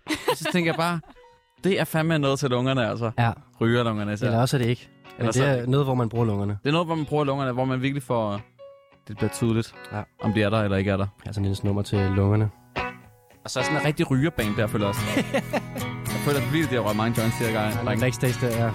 og 0.07 0.37
så 0.37 0.49
tænker 0.53 0.71
jeg 0.73 0.77
bare, 0.79 1.01
det 1.65 1.81
er 1.81 1.85
fandme 1.85 2.19
noget 2.19 2.39
til 2.39 2.51
lungerne, 2.51 2.87
altså. 2.89 3.11
Ja. 3.19 3.33
Rygerlungerne. 3.61 4.17
Så. 4.17 4.27
Eller 4.27 4.41
også 4.41 4.57
er 4.57 4.59
det 4.59 4.69
ikke. 4.69 4.89
Men 5.05 5.13
Eller 5.19 5.33
det 5.33 5.35
så- 5.35 5.45
er 5.47 5.67
noget, 5.67 5.87
hvor 5.87 5.95
man 5.95 6.09
bruger 6.09 6.25
lungerne. 6.27 6.59
Det 6.63 6.69
er 6.69 6.73
noget, 6.73 6.87
hvor 6.87 6.95
man 6.95 7.07
bruger 7.07 7.25
lungerne, 7.25 7.53
hvor 7.53 7.65
man 7.65 7.83
virkelig 7.83 8.03
får... 8.03 8.41
Det 9.09 9.17
bliver 9.17 9.31
tydeligt, 9.31 9.75
Ja. 9.93 9.97
ja. 9.99 10.03
om 10.21 10.33
de 10.33 10.43
er 10.43 10.51
der 10.51 10.63
eller 10.63 10.77
ikke 10.77 10.91
er 10.91 10.97
der. 10.97 11.07
Altså 11.27 11.41
Niels 11.41 11.65
nummer 11.65 11.83
til 11.83 11.99
lungerne. 11.99 12.51
Og 13.45 13.51
så 13.51 13.61
er 13.61 13.65
sådan 13.65 13.79
en 13.81 13.85
rigtig 13.87 14.11
rygerbane 14.11 14.57
der, 14.57 14.67
føler 14.67 14.87
jeg 14.87 14.89
også. 14.89 15.01
jeg 16.15 16.21
føler, 16.25 16.37
at 16.39 16.43
det 16.43 16.51
bliver 16.51 16.67
det, 16.67 16.73
der 16.73 16.81
røget 16.81 16.97
mange 16.97 17.21
joints 17.21 17.39
Der 17.39 17.61
er 17.61 17.91
en 17.91 18.01
backstage 18.01 18.47
der, 18.47 18.57
ja. 18.57 18.71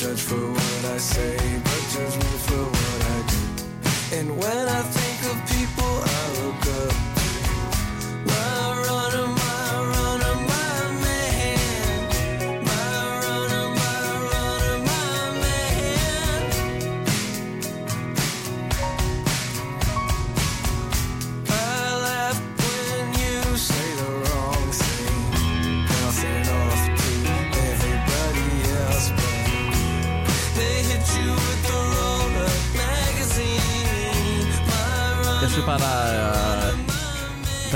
Judge 0.00 0.22
for 0.28 0.36
what 0.36 0.96
I 0.96 0.98
say, 0.98 1.36
And 4.20 4.36
when 4.36 4.68
I 4.68 4.82
think 4.82 5.32
of 5.32 5.36
people 5.48 6.02
I 6.04 6.44
look 6.44 6.66
up, 6.84 7.09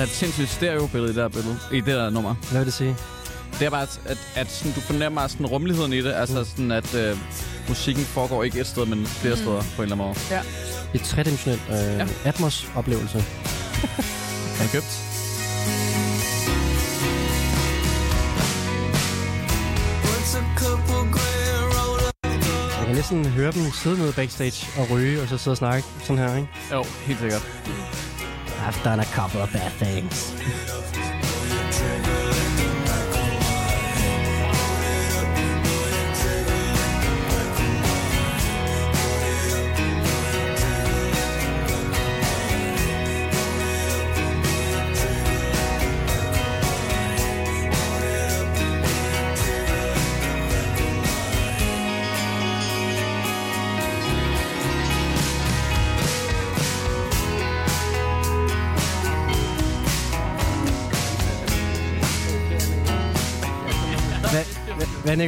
er 0.05 0.09
et 0.09 0.15
sindssygt 0.15 0.49
stereobillede 0.49 1.13
i 1.13 1.15
det 1.15 1.23
her 1.23 1.29
billede, 1.29 1.59
i 1.73 1.77
det 1.81 1.87
der 1.87 2.11
nummer. 2.11 2.35
Hvad 2.35 2.61
vil 2.61 2.67
det 2.67 2.75
sige? 2.75 2.97
Det 3.59 3.67
er 3.67 3.71
bare, 3.71 3.83
at, 3.83 4.01
at, 4.05 4.19
at 4.37 4.51
sådan, 4.51 4.73
du 4.73 4.81
fornemmer 4.81 5.27
sådan 5.27 5.47
rummeligheden 5.47 5.93
i 5.93 6.03
det. 6.03 6.13
Altså 6.13 6.45
sådan, 6.45 6.71
at 6.71 6.95
øh, 6.95 7.17
musikken 7.69 8.05
foregår 8.05 8.45
ikke 8.45 8.61
et 8.61 8.67
sted, 8.67 8.87
men 8.87 9.07
flere 9.07 9.37
steder 9.37 9.63
på 9.77 9.83
en 9.83 9.93
eller 9.93 9.97
anden 9.97 9.97
måde. 9.97 10.17
Et 10.95 11.01
tredimensionelt 11.01 11.63
øh, 11.71 11.77
ja. 11.77 12.07
Atmos-oplevelse. 12.25 13.19
Er 14.63 14.69
købt? 14.73 14.93
Jeg 22.79 22.87
kan 22.87 22.95
næsten 22.97 23.25
høre 23.25 23.53
dem 23.53 23.63
sidde 23.83 23.99
nede 23.99 24.13
backstage 24.13 24.67
og 24.81 24.91
ryge, 24.91 25.23
og 25.23 25.29
så 25.29 25.39
sidde 25.39 25.53
og 25.53 25.59
snakke 25.59 25.89
sådan 26.01 26.19
her, 26.19 26.37
ikke? 26.37 26.49
Jo, 26.73 26.85
helt 27.07 27.21
sikkert. 27.21 27.43
I've 28.67 28.83
done 28.83 29.01
a 29.01 29.05
couple 29.07 29.43
of 29.43 29.53
bad 29.53 29.73
things. 29.73 30.74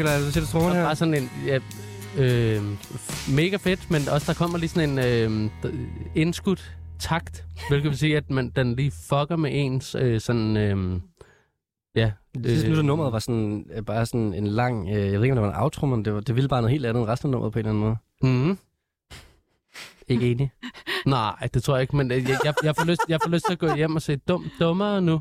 Hvad, 0.03 0.19
hvad 0.21 0.27
Nicolaj, 0.27 0.41
du 0.41 0.47
troen 0.47 0.73
her? 0.73 0.85
bare 0.85 0.97
sådan 0.97 1.15
en... 1.15 1.31
Ja, 1.47 1.59
øh, 2.19 2.63
mega 3.35 3.57
fedt, 3.57 3.91
men 3.91 4.09
også 4.09 4.33
der 4.33 4.39
kommer 4.39 4.59
lige 4.59 4.69
sådan 4.69 4.99
en 4.99 4.99
øh, 4.99 5.51
indskudt 6.15 6.77
takt, 6.99 7.45
hvilket 7.69 7.91
vil 7.91 7.99
sige, 7.99 8.17
at 8.17 8.31
man, 8.31 8.51
den 8.57 8.77
lige 8.77 8.91
fucker 8.91 9.37
med 9.37 9.51
ens 9.55 9.95
øh, 9.95 10.21
sådan... 10.21 10.57
Øh, 10.57 11.01
ja. 11.97 12.13
Det 12.35 12.47
sidste 12.51 12.65
minut 12.67 12.79
af 12.79 12.85
nummeret 12.85 13.13
var 13.13 13.19
sådan, 13.19 13.67
øh, 13.75 13.83
bare 13.83 14.07
sådan 14.07 14.35
en 14.35 14.47
lang, 14.47 14.89
øh, 14.89 14.95
jeg 14.95 15.13
ved 15.13 15.23
ikke, 15.23 15.33
om 15.33 15.37
det 15.37 15.43
var 15.43 15.55
en 15.55 15.63
outro, 15.63 15.87
men 15.87 16.05
det, 16.05 16.15
var, 16.15 16.21
det 16.21 16.35
ville 16.35 16.49
bare 16.49 16.63
noget 16.63 16.73
helt 16.73 16.87
andet 16.87 17.01
end 17.01 17.09
resten 17.09 17.29
af 17.29 17.31
nummeret 17.31 17.53
på 17.53 17.59
en 17.59 17.67
eller 17.67 17.71
anden 17.71 17.97
måde. 18.23 18.47
Mm, 18.49 18.59
Ikke 20.09 20.31
enig? 20.31 20.51
nej, 21.07 21.49
det 21.55 21.63
tror 21.63 21.75
jeg 21.75 21.83
ikke, 21.83 21.97
men 21.97 22.13
øh, 22.13 22.23
jeg, 22.23 22.39
jeg, 22.45 22.55
jeg, 22.65 22.77
får 22.77 22.85
lyst, 22.85 23.01
jeg 23.09 23.19
får 23.25 23.31
lyst 23.31 23.45
til 23.47 23.53
at 23.53 23.59
gå 23.59 23.75
hjem 23.75 23.97
og 23.97 24.03
se 24.03 24.17
dum, 24.17 24.45
dummere 24.61 25.03
nu. 25.03 25.21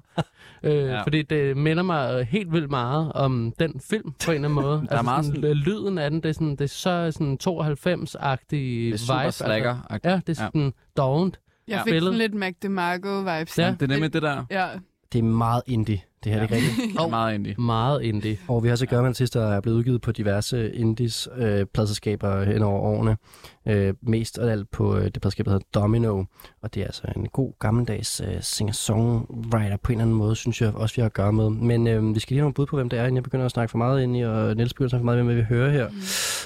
Øh, 0.63 0.73
ja. 0.75 1.01
Fordi 1.03 1.21
det 1.21 1.57
minder 1.57 1.83
mig 1.83 2.25
helt 2.25 2.51
vildt 2.51 2.69
meget 2.69 3.11
om 3.13 3.53
den 3.59 3.79
film 3.79 4.11
på 4.25 4.31
en 4.31 4.35
eller 4.35 4.49
anden 4.49 4.63
måde. 4.63 4.85
Der 4.89 4.97
er 4.97 5.01
meget 5.01 5.25
sådan, 5.25 5.43
øh, 5.43 5.51
lyden 5.51 5.97
af 5.97 6.09
den, 6.11 6.23
det 6.23 6.29
er, 6.29 6.33
sådan, 6.33 6.51
det 6.51 6.61
er 6.61 6.67
så 6.67 7.11
sådan 7.11 7.37
92-agtig 7.47 8.49
Det 8.51 8.89
er 8.89 8.97
super 8.97 9.13
vibe. 9.19 9.25
Altså, 9.25 9.99
ja, 10.09 10.15
det 10.27 10.29
er 10.29 10.33
sådan 10.33 10.61
ja. 10.65 11.01
dovent. 11.01 11.39
Jeg 11.67 11.75
Ja. 11.75 11.83
fik 11.83 11.91
Billede. 11.91 12.05
sådan 12.05 12.17
lidt 12.17 12.33
Mac 12.33 12.53
DeMarco-vibes. 12.65 13.61
Ja. 13.61 13.71
Det 13.79 13.81
er 13.81 13.87
nemlig 13.87 14.13
det 14.13 14.21
der. 14.21 14.45
Ja. 14.51 14.67
Det 15.13 15.19
er 15.19 15.23
meget 15.23 15.61
indie, 15.67 16.01
det 16.25 16.33
her, 16.33 16.41
ja. 16.41 16.47
det 16.47 16.51
er 16.51 16.55
ikke 16.55 16.81
rigtigt. 16.81 17.09
Meget 17.09 17.35
indie. 17.35 17.55
Meget 17.57 18.01
indie. 18.01 18.37
Og 18.47 18.63
vi 18.63 18.69
har 18.69 18.75
så 18.75 18.85
en 18.91 19.05
artist, 19.05 19.33
der 19.33 19.47
er 19.47 19.61
blevet 19.61 19.77
udgivet 19.77 20.01
på 20.01 20.11
diverse 20.11 20.73
indies 20.73 21.27
øh, 21.37 21.65
pladselskaber 21.65 22.43
hen 22.43 22.61
over 22.61 22.79
årene. 22.79 23.17
Øh, 23.65 23.93
mest 24.01 24.37
af 24.37 24.51
alt 24.51 24.71
på 24.71 24.97
øh, 24.97 25.03
det 25.03 25.13
pladselskab, 25.13 25.45
der 25.45 25.51
hedder 25.51 25.65
Domino. 25.73 26.23
Og 26.61 26.73
det 26.73 26.81
er 26.81 26.85
altså 26.85 27.03
en 27.15 27.27
god 27.27 27.53
gammeldags 27.59 28.21
øh, 28.21 28.41
singer-songwriter 28.41 29.77
på 29.77 29.91
en 29.91 29.97
eller 29.97 30.03
anden 30.03 30.15
måde, 30.15 30.35
synes 30.35 30.61
jeg 30.61 30.75
også, 30.75 30.95
vi 30.95 31.01
har 31.01 31.05
at 31.05 31.13
gøre 31.13 31.33
med. 31.33 31.49
Men 31.49 31.87
øh, 31.87 32.15
vi 32.15 32.19
skal 32.19 32.33
lige 32.33 32.39
have 32.39 32.43
nogle 32.43 32.53
bud 32.53 32.65
på, 32.65 32.75
hvem 32.75 32.89
det 32.89 32.99
er, 32.99 33.03
inden 33.03 33.15
jeg 33.15 33.23
begynder 33.23 33.45
at 33.45 33.51
snakke 33.51 33.71
for 33.71 33.77
meget 33.77 34.03
ind 34.03 34.17
i, 34.17 34.21
og 34.21 34.55
Niels 34.55 34.73
begynder 34.73 34.87
at 34.87 34.89
snakke 34.89 35.01
for 35.01 35.05
meget, 35.05 35.23
hvem 35.23 35.37
vi 35.37 35.41
hører 35.41 35.71
her. 35.71 35.89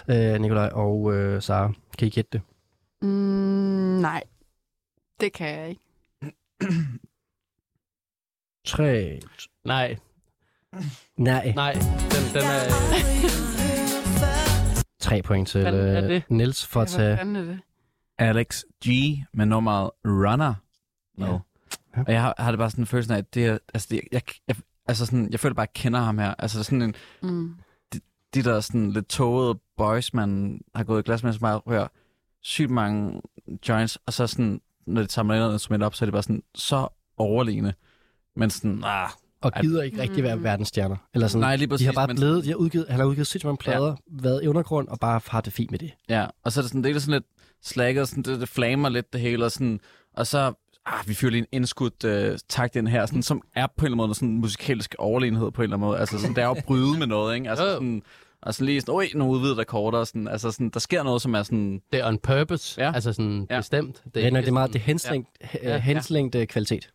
Mm. 0.07 0.13
Øh, 0.13 0.41
Nikolaj 0.41 0.69
og 0.73 1.13
øh, 1.13 1.41
Sara, 1.41 1.71
kan 1.97 2.07
I 2.07 2.11
gætte 2.11 2.29
det? 2.33 2.41
Mm, 3.01 3.07
nej, 4.01 4.23
det 5.19 5.33
kan 5.33 5.47
jeg 5.47 5.69
ikke. 5.69 5.81
3. 8.65 9.19
Nej, 9.65 9.97
Nej. 11.17 11.53
nej, 11.55 11.73
den, 11.73 12.23
den 12.33 12.43
er... 12.43 12.69
3 14.99 15.21
point 15.21 15.47
til 15.47 15.61
øh, 15.67 16.03
det? 16.03 16.23
Niels 16.29 16.65
for 16.65 16.81
at 16.81 16.87
tage... 16.87 17.17
det? 17.25 17.59
Alex 18.17 18.61
G 18.87 18.89
med 19.33 19.45
nummeret 19.45 19.91
Runner. 20.05 20.53
No. 21.17 21.39
Ja. 21.97 22.01
Og 22.07 22.13
jeg 22.13 22.21
har, 22.21 22.35
har 22.37 22.51
det 22.51 22.57
bare 22.57 22.69
sådan 22.69 22.81
en 22.81 22.87
følelse 22.87 23.13
af, 23.13 23.17
at 23.17 23.33
det 23.33 23.45
er, 23.45 23.57
altså, 23.73 23.87
det, 23.91 24.01
jeg, 24.11 24.21
jeg, 24.47 24.55
altså 24.87 25.05
sådan, 25.05 25.31
jeg 25.31 25.39
føler 25.39 25.53
bare, 25.55 25.63
at 25.63 25.71
jeg 25.75 25.81
kender 25.81 25.99
ham 25.99 26.17
her. 26.17 26.33
Altså 26.39 26.63
sådan 26.63 26.81
en, 26.81 26.95
Mm. 27.21 27.55
de 28.33 28.43
der 28.43 28.59
sådan 28.59 28.91
lidt 28.91 29.07
tågede 29.07 29.59
boys, 29.77 30.13
man 30.13 30.61
har 30.75 30.83
gået 30.83 30.99
i 30.99 31.03
glas 31.05 31.23
med, 31.23 31.33
som 31.33 31.39
bare 31.41 31.57
rører 31.57 31.87
sygt 32.41 32.69
mange 32.69 33.21
joints, 33.69 33.95
og 34.05 34.13
så 34.13 34.27
sådan, 34.27 34.61
når 34.85 35.01
de 35.01 35.09
samler 35.09 35.39
noget 35.39 35.53
instrument 35.53 35.83
op, 35.83 35.95
så 35.95 36.05
er 36.05 36.07
det 36.07 36.13
bare 36.13 36.23
sådan 36.23 36.43
så 36.55 36.87
overlegne. 37.17 37.73
Men 38.35 38.49
sådan, 38.49 38.83
ah, 38.85 39.09
Og 39.41 39.51
gider 39.61 39.81
ikke 39.83 40.01
rigtig 40.01 40.23
være 40.23 40.35
Mm. 40.35 40.43
verdensstjerner. 40.43 40.95
Eller 41.13 41.27
sådan, 41.27 41.39
nej, 41.41 41.55
lige 41.55 41.65
de 41.67 41.69
præcis. 41.71 41.85
har 41.85 41.93
bare 41.93 42.07
men, 42.07 42.15
blevet, 42.15 42.43
de 42.43 42.49
har 42.49 42.55
udgivet, 42.55 42.85
han 42.89 42.99
har 42.99 43.05
udgivet 43.07 43.27
sindssygt 43.27 43.45
mange 43.47 43.57
plader, 43.57 43.87
ja. 43.87 43.93
været 44.23 44.43
i 44.43 44.47
undergrund, 44.47 44.87
og 44.87 44.99
bare 44.99 45.21
har 45.27 45.41
det 45.41 45.53
fint 45.53 45.71
med 45.71 45.79
det. 45.79 45.91
Ja, 46.09 46.25
og 46.43 46.51
så 46.51 46.59
er 46.59 46.61
det 46.61 46.69
sådan, 46.69 46.83
det 46.83 46.95
er 46.95 46.99
sådan 46.99 47.13
lidt 47.13 47.25
slækket, 47.63 48.07
sådan, 48.09 48.23
det, 48.23 48.39
det 48.39 48.49
flamer 48.49 48.89
lidt 48.89 49.13
det 49.13 49.21
hele, 49.21 49.45
og, 49.45 49.51
sådan, 49.51 49.79
og 50.13 50.27
så, 50.27 50.53
ah, 50.85 51.07
vi 51.07 51.13
fyrer 51.13 51.31
lige 51.31 51.39
en 51.41 51.47
indskudt 51.51 52.03
øh, 52.03 52.37
takt 52.49 52.75
ind 52.75 52.87
her, 52.87 53.05
sådan, 53.05 53.23
som 53.23 53.41
er 53.55 53.67
på 53.67 53.85
en 53.85 53.85
eller 53.85 53.95
anden 53.95 54.07
måde 54.07 54.15
sådan 54.15 54.29
en 54.29 54.37
musikalsk 54.41 54.95
overlegenhed 54.99 55.51
på 55.51 55.61
en 55.61 55.63
eller 55.63 55.77
anden 55.77 55.87
måde. 55.87 55.99
Altså, 55.99 56.19
sådan, 56.19 56.35
det 56.35 56.41
er 56.41 56.45
jo 56.47 56.51
at 56.53 56.63
bryde 56.65 56.99
med 56.99 57.07
noget, 57.07 57.35
ikke? 57.35 57.49
Altså, 57.49 57.71
sådan, 57.73 58.01
Og 58.41 58.53
så 58.53 58.63
lige 58.63 58.81
sådan, 58.81 58.95
oj, 58.95 59.07
nogle 59.15 59.33
udvidede 59.33 59.61
akkorder. 59.61 59.97
og 59.99 60.07
Sådan, 60.07 60.27
altså 60.27 60.51
sådan, 60.51 60.69
der 60.69 60.79
sker 60.79 61.03
noget, 61.03 61.21
som 61.21 61.33
er 61.35 61.43
sådan... 61.43 61.81
Det 61.91 61.99
er 61.99 62.07
on 62.07 62.17
purpose, 62.17 62.81
Ja. 62.81 62.87
ja. 62.87 62.93
altså 62.95 63.13
sådan 63.13 63.47
Ja. 63.49 63.55
ja. 63.55 63.59
bestemt. 63.59 64.03
Det, 64.15 64.21
ja, 64.21 64.29
nej, 64.29 64.41
det 64.41 64.47
er 64.47 64.53
meget 64.53 64.73
det 64.73 64.75
er 64.75 64.79
sådan- 64.79 64.87
henslængt, 64.87 65.29
ja. 65.63 65.71
Ja. 65.71 65.77
henslængt 65.79 66.35
øh, 66.35 66.47
kvalitet. 66.47 66.89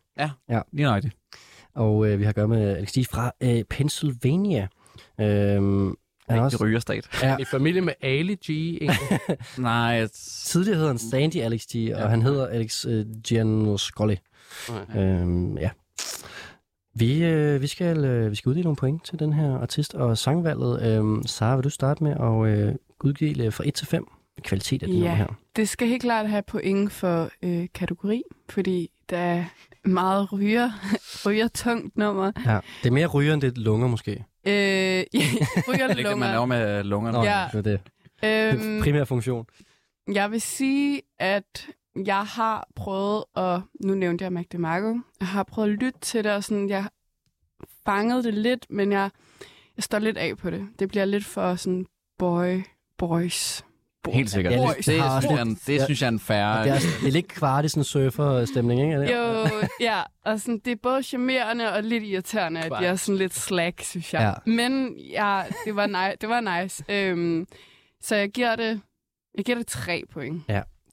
Lige 0.73 0.85
nøjagtigt. 0.87 1.15
Og 1.75 2.09
øh, 2.09 2.19
vi 2.19 2.23
har 2.23 2.29
at 2.29 2.35
gøre 2.35 2.47
med 2.47 2.77
Alex 2.77 2.91
Diez 2.91 3.07
fra 3.07 3.31
øh, 3.43 3.63
Pennsylvania. 3.63 4.67
Øhm, 5.19 5.95
han 6.29 6.37
er 6.37 6.43
Rigtig 6.43 6.43
også, 6.43 6.63
rygerstat. 6.63 7.07
ja, 7.23 7.37
I 7.37 7.45
familie 7.45 7.81
med 7.81 7.93
Ali 8.01 8.35
G, 8.35 8.49
egentlig. 8.49 8.89
Nej, 9.57 10.07
tidligere 10.45 10.79
hed 10.79 10.87
han 10.87 10.97
Sandy 10.97 11.35
Alex 11.35 11.61
G, 11.65 11.75
og 11.75 11.99
Ja. 12.01 12.07
han 12.07 12.21
hedder 12.21 12.47
Alex 12.47 12.85
øh, 12.85 13.05
Giannoscoli. 13.23 14.17
Okay. 14.69 14.99
Øhm, 15.21 15.57
ja. 15.57 15.69
Vi, 16.97 17.23
øh, 17.25 17.61
vi, 17.61 17.67
skal, 17.67 18.05
øh, 18.05 18.31
vi 18.31 18.35
skal 18.35 18.49
uddele 18.49 18.63
nogle 18.63 18.75
point 18.75 19.05
til 19.05 19.19
den 19.19 19.33
her 19.33 19.57
artist 19.59 19.93
og 19.95 20.17
sangvalget. 20.17 20.81
Øhm, 20.97 21.23
Sara, 21.27 21.55
vil 21.55 21.63
du 21.63 21.69
starte 21.69 22.03
med 22.03 22.11
at 22.11 22.59
øh, 22.59 22.75
uddele 23.03 23.51
fra 23.51 23.63
1 23.67 23.73
til 23.73 23.87
5 23.87 24.07
kvalitet 24.43 24.83
af 24.83 24.89
det 24.89 24.99
Ja. 25.01 25.15
her? 25.15 25.27
Det 25.55 25.69
skal 25.69 25.87
helt 25.87 26.01
klart 26.01 26.29
have 26.29 26.43
point 26.47 26.91
for 26.91 27.29
øh, 27.43 27.67
kategori, 27.73 28.23
fordi 28.49 28.89
der 29.09 29.17
er 29.17 29.43
meget 29.85 30.33
ryger, 30.33 30.71
ryger 31.25 31.47
tungt 31.47 31.97
nummer. 31.97 32.31
Ja. 32.45 32.59
Det 32.83 32.89
er 32.89 32.93
mere 32.93 33.07
ryger, 33.07 33.33
end 33.33 33.41
det 33.41 33.57
er 33.57 33.61
lunger 33.61 33.87
måske. 33.87 34.11
Øh, 34.11 34.53
ja, 34.53 35.03
ryger 35.13 35.87
Det 35.87 35.93
er 35.93 35.97
ikke 35.97 36.09
det, 36.09 36.17
man 36.17 36.29
laver 36.29 36.33
lunger. 36.39 36.45
med 36.45 36.83
lungerne. 36.83 37.17
Nå, 37.17 37.23
Ja. 37.23 37.47
det 37.53 37.67
er 37.67 37.77
det. 37.77 37.81
Øhm, 38.63 38.81
Primær 38.83 39.03
funktion. 39.03 39.45
jeg 40.13 40.31
vil 40.31 40.41
sige, 40.41 41.01
at 41.19 41.67
jeg 42.05 42.23
har 42.23 42.67
prøvet 42.75 43.23
at, 43.35 43.61
nu 43.85 43.95
nævnte 43.95 44.23
jeg 44.23 44.33
Mac 44.33 44.45
DeMarco, 44.51 44.99
jeg 45.19 45.27
har 45.27 45.43
prøvet 45.43 45.69
at 45.71 45.77
lytte 45.79 45.99
til 45.99 46.23
det, 46.23 46.31
og 46.31 46.43
sådan, 46.43 46.69
jeg 46.69 46.85
fangede 47.85 48.23
det 48.23 48.33
lidt, 48.33 48.65
men 48.69 48.91
jeg, 48.91 49.09
jeg 49.77 49.83
står 49.83 49.99
lidt 49.99 50.17
af 50.17 50.37
på 50.37 50.49
det. 50.49 50.67
Det 50.79 50.89
bliver 50.89 51.05
lidt 51.05 51.25
for 51.25 51.55
sådan 51.55 51.85
boy, 52.19 52.63
boys. 52.97 53.63
Helt 54.13 54.29
sikkert. 54.29 54.53
Ja. 54.53 54.59
Det, 54.77 54.85
det, 54.85 54.99
har- 55.01 55.21
synes 55.21 55.31
jeg, 55.31 55.37
er 55.39 55.41
en- 55.41 55.59
det 55.67 55.81
synes 55.83 56.01
jeg 56.01 56.07
er 56.07 56.11
en 56.11 56.19
færre... 56.19 56.63
Det 56.63 56.71
er, 56.71 56.79
det 57.01 57.07
er 57.07 57.11
lidt 57.11 57.27
kvart 57.27 57.65
i 57.65 57.69
sådan 57.69 57.81
en 57.81 57.83
surfer-stemning, 57.85 58.81
ikke? 58.81 58.99
Det? 59.01 59.11
Jo, 59.15 59.47
ja, 59.79 60.01
og 60.25 60.39
sådan, 60.39 60.61
det 60.65 60.71
er 60.71 60.75
både 60.83 61.03
charmerende 61.03 61.73
og 61.73 61.83
lidt 61.83 62.03
irriterende, 62.03 62.61
at 62.61 62.71
jeg 62.81 62.89
er 62.89 62.95
sådan 62.95 63.17
lidt 63.17 63.33
slack, 63.33 63.81
synes 63.83 64.13
jeg. 64.13 64.21
Ja. 64.47 64.51
Men 64.51 64.97
ja, 64.97 65.41
det 65.65 65.75
var, 65.75 65.87
ni- 65.87 66.15
det 66.21 66.29
var 66.29 66.61
nice. 66.61 66.83
Øhm, 66.89 67.47
så 68.01 68.15
jeg 68.15 68.29
giver 68.29 68.55
det, 68.55 68.81
jeg 69.37 69.45
giver 69.45 69.57
det 69.57 69.67
tre 69.67 70.03
point. 70.13 70.43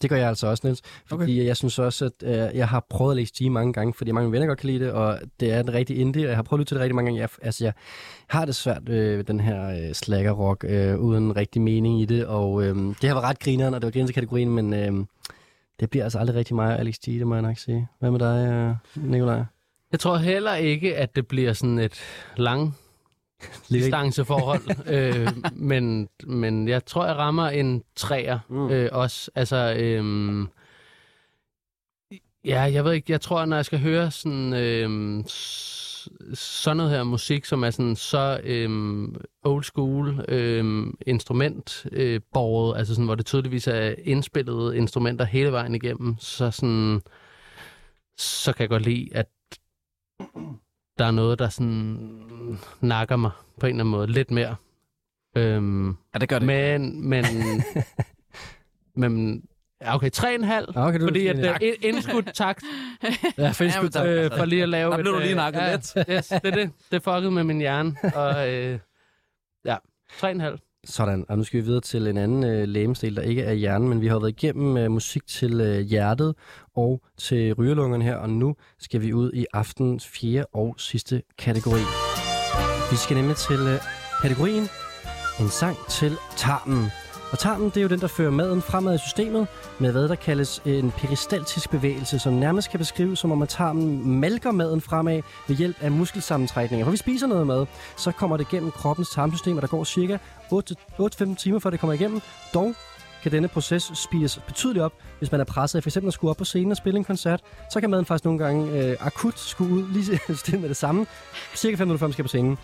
Det 0.02 0.10
gør 0.10 0.16
jeg 0.16 0.28
altså 0.28 0.46
også, 0.46 0.60
Niels. 0.66 0.80
Fordi 1.06 1.22
okay. 1.22 1.46
jeg 1.46 1.56
synes 1.56 1.78
også, 1.78 2.04
at 2.04 2.12
øh, 2.22 2.56
jeg 2.56 2.68
har 2.68 2.86
prøvet 2.90 3.12
at 3.12 3.16
læse 3.16 3.32
G 3.38 3.50
mange 3.50 3.72
gange, 3.72 3.94
fordi 3.94 4.10
mange 4.10 4.32
venner 4.32 4.46
godt 4.46 4.58
kan 4.58 4.70
lide 4.70 4.84
det, 4.84 4.92
og 4.92 5.18
det 5.40 5.52
er 5.52 5.60
en 5.60 5.74
rigtig 5.74 5.98
indie, 5.98 6.24
og 6.24 6.28
jeg 6.28 6.36
har 6.36 6.42
prøvet 6.42 6.58
at 6.58 6.60
lytte 6.60 6.70
til 6.70 6.74
det 6.74 6.82
rigtig 6.82 6.94
mange 6.94 7.08
gange. 7.08 7.20
Jeg, 7.20 7.28
altså, 7.42 7.64
jeg 7.64 7.72
har 8.28 8.44
det 8.44 8.54
svært 8.54 8.88
øh, 8.88 9.18
ved 9.18 9.24
den 9.24 9.40
her 9.40 9.68
øh, 9.68 9.94
slacker-rock, 9.94 10.64
øh, 10.68 10.98
uden 10.98 11.36
rigtig 11.36 11.62
mening 11.62 12.00
i 12.00 12.04
det, 12.04 12.26
og 12.26 12.64
øh, 12.64 12.76
det 12.76 13.04
har 13.04 13.14
været 13.14 13.24
ret 13.24 13.38
grineren, 13.38 13.74
og 13.74 13.80
det 13.80 13.86
var 13.86 13.90
grineren 13.90 14.08
til 14.08 14.14
kategorien, 14.14 14.50
men 14.50 14.74
øh, 14.74 14.92
det 15.80 15.90
bliver 15.90 16.04
altså 16.04 16.18
aldrig 16.18 16.36
rigtig 16.36 16.54
mig, 16.54 16.78
Alex 16.78 16.94
G, 16.94 17.06
det 17.06 17.26
må 17.26 17.34
jeg 17.34 17.42
nok 17.42 17.58
sige. 17.58 17.88
Hvad 17.98 18.10
med 18.10 18.18
dig, 18.18 18.48
øh, 18.96 19.04
Nikolaj? 19.10 19.44
Jeg 19.92 20.00
tror 20.00 20.16
heller 20.16 20.54
ikke, 20.54 20.96
at 20.96 21.16
det 21.16 21.26
bliver 21.26 21.52
sådan 21.52 21.78
et 21.78 22.00
lang 22.36 22.76
distanceforhold, 23.68 24.62
øh, 24.94 25.28
men, 25.52 26.08
men 26.26 26.68
jeg 26.68 26.84
tror, 26.84 27.06
jeg 27.06 27.16
rammer 27.16 27.48
en 27.48 27.82
træer 27.96 28.38
Mm. 28.48 28.70
øh, 28.70 28.88
også. 28.92 29.30
Altså, 29.34 29.74
øh, 29.78 30.46
ja, 32.44 32.60
jeg 32.60 32.84
ved 32.84 32.92
ikke, 32.92 33.12
jeg 33.12 33.20
tror, 33.20 33.44
når 33.44 33.56
jeg 33.56 33.64
skal 33.64 33.78
høre 33.78 34.10
sådan, 34.10 34.52
øh, 34.52 35.24
sådan 36.34 36.76
noget 36.76 36.92
her 36.92 37.02
musik, 37.02 37.44
som 37.44 37.64
er 37.64 37.70
sådan 37.70 37.96
så 37.96 38.40
øh, 38.44 39.08
old 39.44 39.64
school 39.64 40.24
øh, 40.28 40.86
instrument 41.06 41.86
øh, 41.92 42.20
borget, 42.32 42.78
altså 42.78 42.94
sådan, 42.94 43.04
hvor 43.06 43.14
det 43.14 43.26
tydeligvis 43.26 43.66
er 43.66 43.94
indspillede 44.04 44.76
instrumenter 44.76 45.24
hele 45.24 45.52
vejen 45.52 45.74
igennem, 45.74 46.16
så 46.18 46.50
sådan, 46.50 47.00
så 48.16 48.52
kan 48.52 48.60
jeg 48.62 48.68
godt 48.68 48.82
lide, 48.82 49.08
at 49.12 49.26
der 50.98 51.04
er 51.04 51.10
noget, 51.10 51.38
der 51.38 51.48
sådan 51.48 52.20
nakker 52.80 53.16
mig 53.16 53.30
på 53.60 53.66
en 53.66 53.70
eller 53.70 53.80
anden 53.84 53.90
måde 53.90 54.06
lidt 54.06 54.30
mere. 54.30 54.56
Øhm, 55.36 55.88
Ja, 56.14 56.18
det 56.18 56.28
gør 56.28 56.38
det. 56.38 56.46
men, 56.46 57.08
men, 57.08 57.24
men, 58.96 59.42
ja, 59.80 59.94
okay, 59.94 60.10
3,5. 60.16 60.22
Ah, 60.24 60.86
okay, 60.86 61.00
du, 61.00 61.06
Fordi 61.06 61.26
at 61.26 61.62
uh, 61.62 61.68
indskudt 61.82 62.34
takt, 62.34 62.64
Ja, 63.38 63.50
fedt, 63.50 63.74
Jamen, 63.74 63.90
tak. 63.92 64.06
øh, 64.06 64.30
for 64.36 64.44
lige 64.44 64.62
at 64.62 64.68
lave 64.68 64.90
Der 64.90 64.96
blev 64.96 65.12
et, 65.12 65.16
du 65.16 65.20
lige 65.20 65.30
øh, 65.30 65.36
nakket 65.36 65.58
ja, 65.60 65.72
lidt. 65.72 65.92
Yes, 66.10 66.28
det 66.28 66.44
er 66.44 66.50
det. 66.50 66.70
Det 66.90 67.02
fuckede 67.02 67.30
med 67.30 67.44
min 67.44 67.58
hjerne. 67.58 67.96
Og 68.14 68.50
øh, 68.50 68.78
ja, 69.64 69.76
3,5. 70.12 70.71
Sådan, 70.84 71.24
og 71.28 71.38
nu 71.38 71.44
skal 71.44 71.60
vi 71.60 71.64
videre 71.64 71.80
til 71.80 72.06
en 72.06 72.16
anden 72.16 72.44
øh, 72.44 72.68
lægemsdel, 72.68 73.16
der 73.16 73.22
ikke 73.22 73.42
er 73.42 73.52
hjernen, 73.52 73.88
men 73.88 74.00
vi 74.00 74.06
har 74.06 74.18
været 74.18 74.42
igennem 74.42 74.76
øh, 74.76 74.90
musik 74.90 75.26
til 75.26 75.60
øh, 75.60 75.80
hjertet 75.80 76.34
og 76.76 77.02
til 77.18 77.52
rygerlungerne 77.52 78.04
her, 78.04 78.16
og 78.16 78.30
nu 78.30 78.54
skal 78.78 79.02
vi 79.02 79.12
ud 79.12 79.32
i 79.32 79.46
aftens 79.52 80.06
fjerde 80.06 80.46
og 80.52 80.74
sidste 80.78 81.22
kategori. 81.38 81.80
Vi 82.90 82.96
skal 82.96 83.16
nemlig 83.16 83.36
til 83.36 83.60
øh, 83.60 83.80
kategorien 84.22 84.68
En 85.40 85.48
sang 85.48 85.76
til 85.88 86.12
tarmen. 86.36 87.01
Og 87.32 87.38
tarmen, 87.38 87.68
det 87.68 87.76
er 87.76 87.82
jo 87.82 87.88
den, 87.88 88.00
der 88.00 88.06
fører 88.06 88.30
maden 88.30 88.62
fremad 88.62 88.94
i 88.94 88.98
systemet 88.98 89.46
med 89.78 89.92
hvad 89.92 90.08
der 90.08 90.14
kaldes 90.14 90.62
en 90.64 90.90
peristaltisk 90.90 91.70
bevægelse, 91.70 92.18
som 92.18 92.32
nærmest 92.32 92.70
kan 92.70 92.78
beskrives 92.78 93.18
som 93.18 93.32
om, 93.32 93.42
at 93.42 93.48
tarmen 93.48 94.20
malker 94.20 94.50
maden 94.50 94.80
fremad 94.80 95.22
ved 95.48 95.56
hjælp 95.56 95.76
af 95.80 95.90
muskelsammentrækninger. 95.90 96.84
For 96.84 96.90
vi 96.90 96.96
spiser 96.96 97.26
noget 97.26 97.46
mad, 97.46 97.66
så 97.96 98.12
kommer 98.12 98.36
det 98.36 98.48
gennem 98.48 98.70
kroppens 98.70 99.10
tarmsystem, 99.10 99.56
og 99.56 99.62
der 99.62 99.68
går 99.68 99.84
cirka 99.84 100.18
8-15 100.52 101.34
timer, 101.34 101.58
før 101.58 101.70
det 101.70 101.80
kommer 101.80 101.94
igennem. 101.94 102.20
Dog 102.54 102.74
kan 103.22 103.32
denne 103.32 103.48
proces 103.48 103.92
spires 103.94 104.40
betydeligt 104.46 104.84
op, 104.84 104.92
hvis 105.18 105.32
man 105.32 105.40
er 105.40 105.44
presset. 105.44 105.82
For 105.82 105.88
eksempel 105.88 106.08
at 106.08 106.14
skulle 106.14 106.30
op 106.30 106.36
på 106.36 106.44
scenen 106.44 106.70
og 106.70 106.76
spille 106.76 106.98
en 106.98 107.04
koncert, 107.04 107.40
så 107.70 107.80
kan 107.80 107.90
maden 107.90 108.04
faktisk 108.04 108.24
nogle 108.24 108.44
gange 108.44 108.72
øh, 108.72 108.96
akut 109.00 109.38
skulle 109.38 109.74
ud 109.74 109.92
lige 109.92 110.20
stille 110.42 110.60
med 110.60 110.68
det 110.68 110.76
samme. 110.76 111.06
Cirka 111.54 111.76
5 111.76 111.88
minutter 111.88 111.98
før 111.98 112.06
man 112.06 112.12
skal 112.12 112.24
på 112.24 112.28
scenen. 112.28 112.58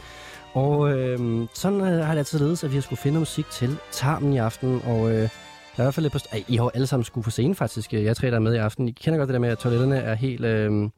Og 0.58 0.90
øh, 0.98 1.46
sådan 1.54 1.80
øh, 1.80 2.04
har 2.04 2.12
det 2.12 2.18
altid 2.18 2.38
ledet, 2.38 2.64
at 2.64 2.70
vi 2.70 2.76
har 2.76 2.80
skulle 2.82 2.98
finde 3.00 3.18
musik 3.18 3.46
til 3.50 3.76
tarmen 3.92 4.32
i 4.32 4.38
aften. 4.38 4.80
Og 4.84 5.10
øh, 5.10 5.16
der 5.16 5.22
er 5.76 5.82
i 5.82 5.86
hvert 5.86 5.94
fald 5.94 6.04
lidt 6.04 6.12
på... 6.12 6.18
Ej, 6.32 6.44
I 6.48 6.56
har 6.56 6.64
jo 6.64 6.70
alle 6.74 6.86
sammen 6.86 7.04
skulle 7.04 7.24
på 7.24 7.30
scenen 7.30 7.54
faktisk. 7.54 7.92
Jeg 7.92 8.16
tre, 8.16 8.26
der 8.30 8.34
er 8.36 8.40
med 8.40 8.54
i 8.54 8.56
aften. 8.58 8.88
I 8.88 8.92
kender 8.92 9.18
godt 9.18 9.28
det 9.28 9.32
der 9.34 9.38
med, 9.40 9.48
at 9.48 9.58
toiletterne 9.58 9.96
er 9.96 10.14
helt, 10.14 10.44
øh, 10.44 10.90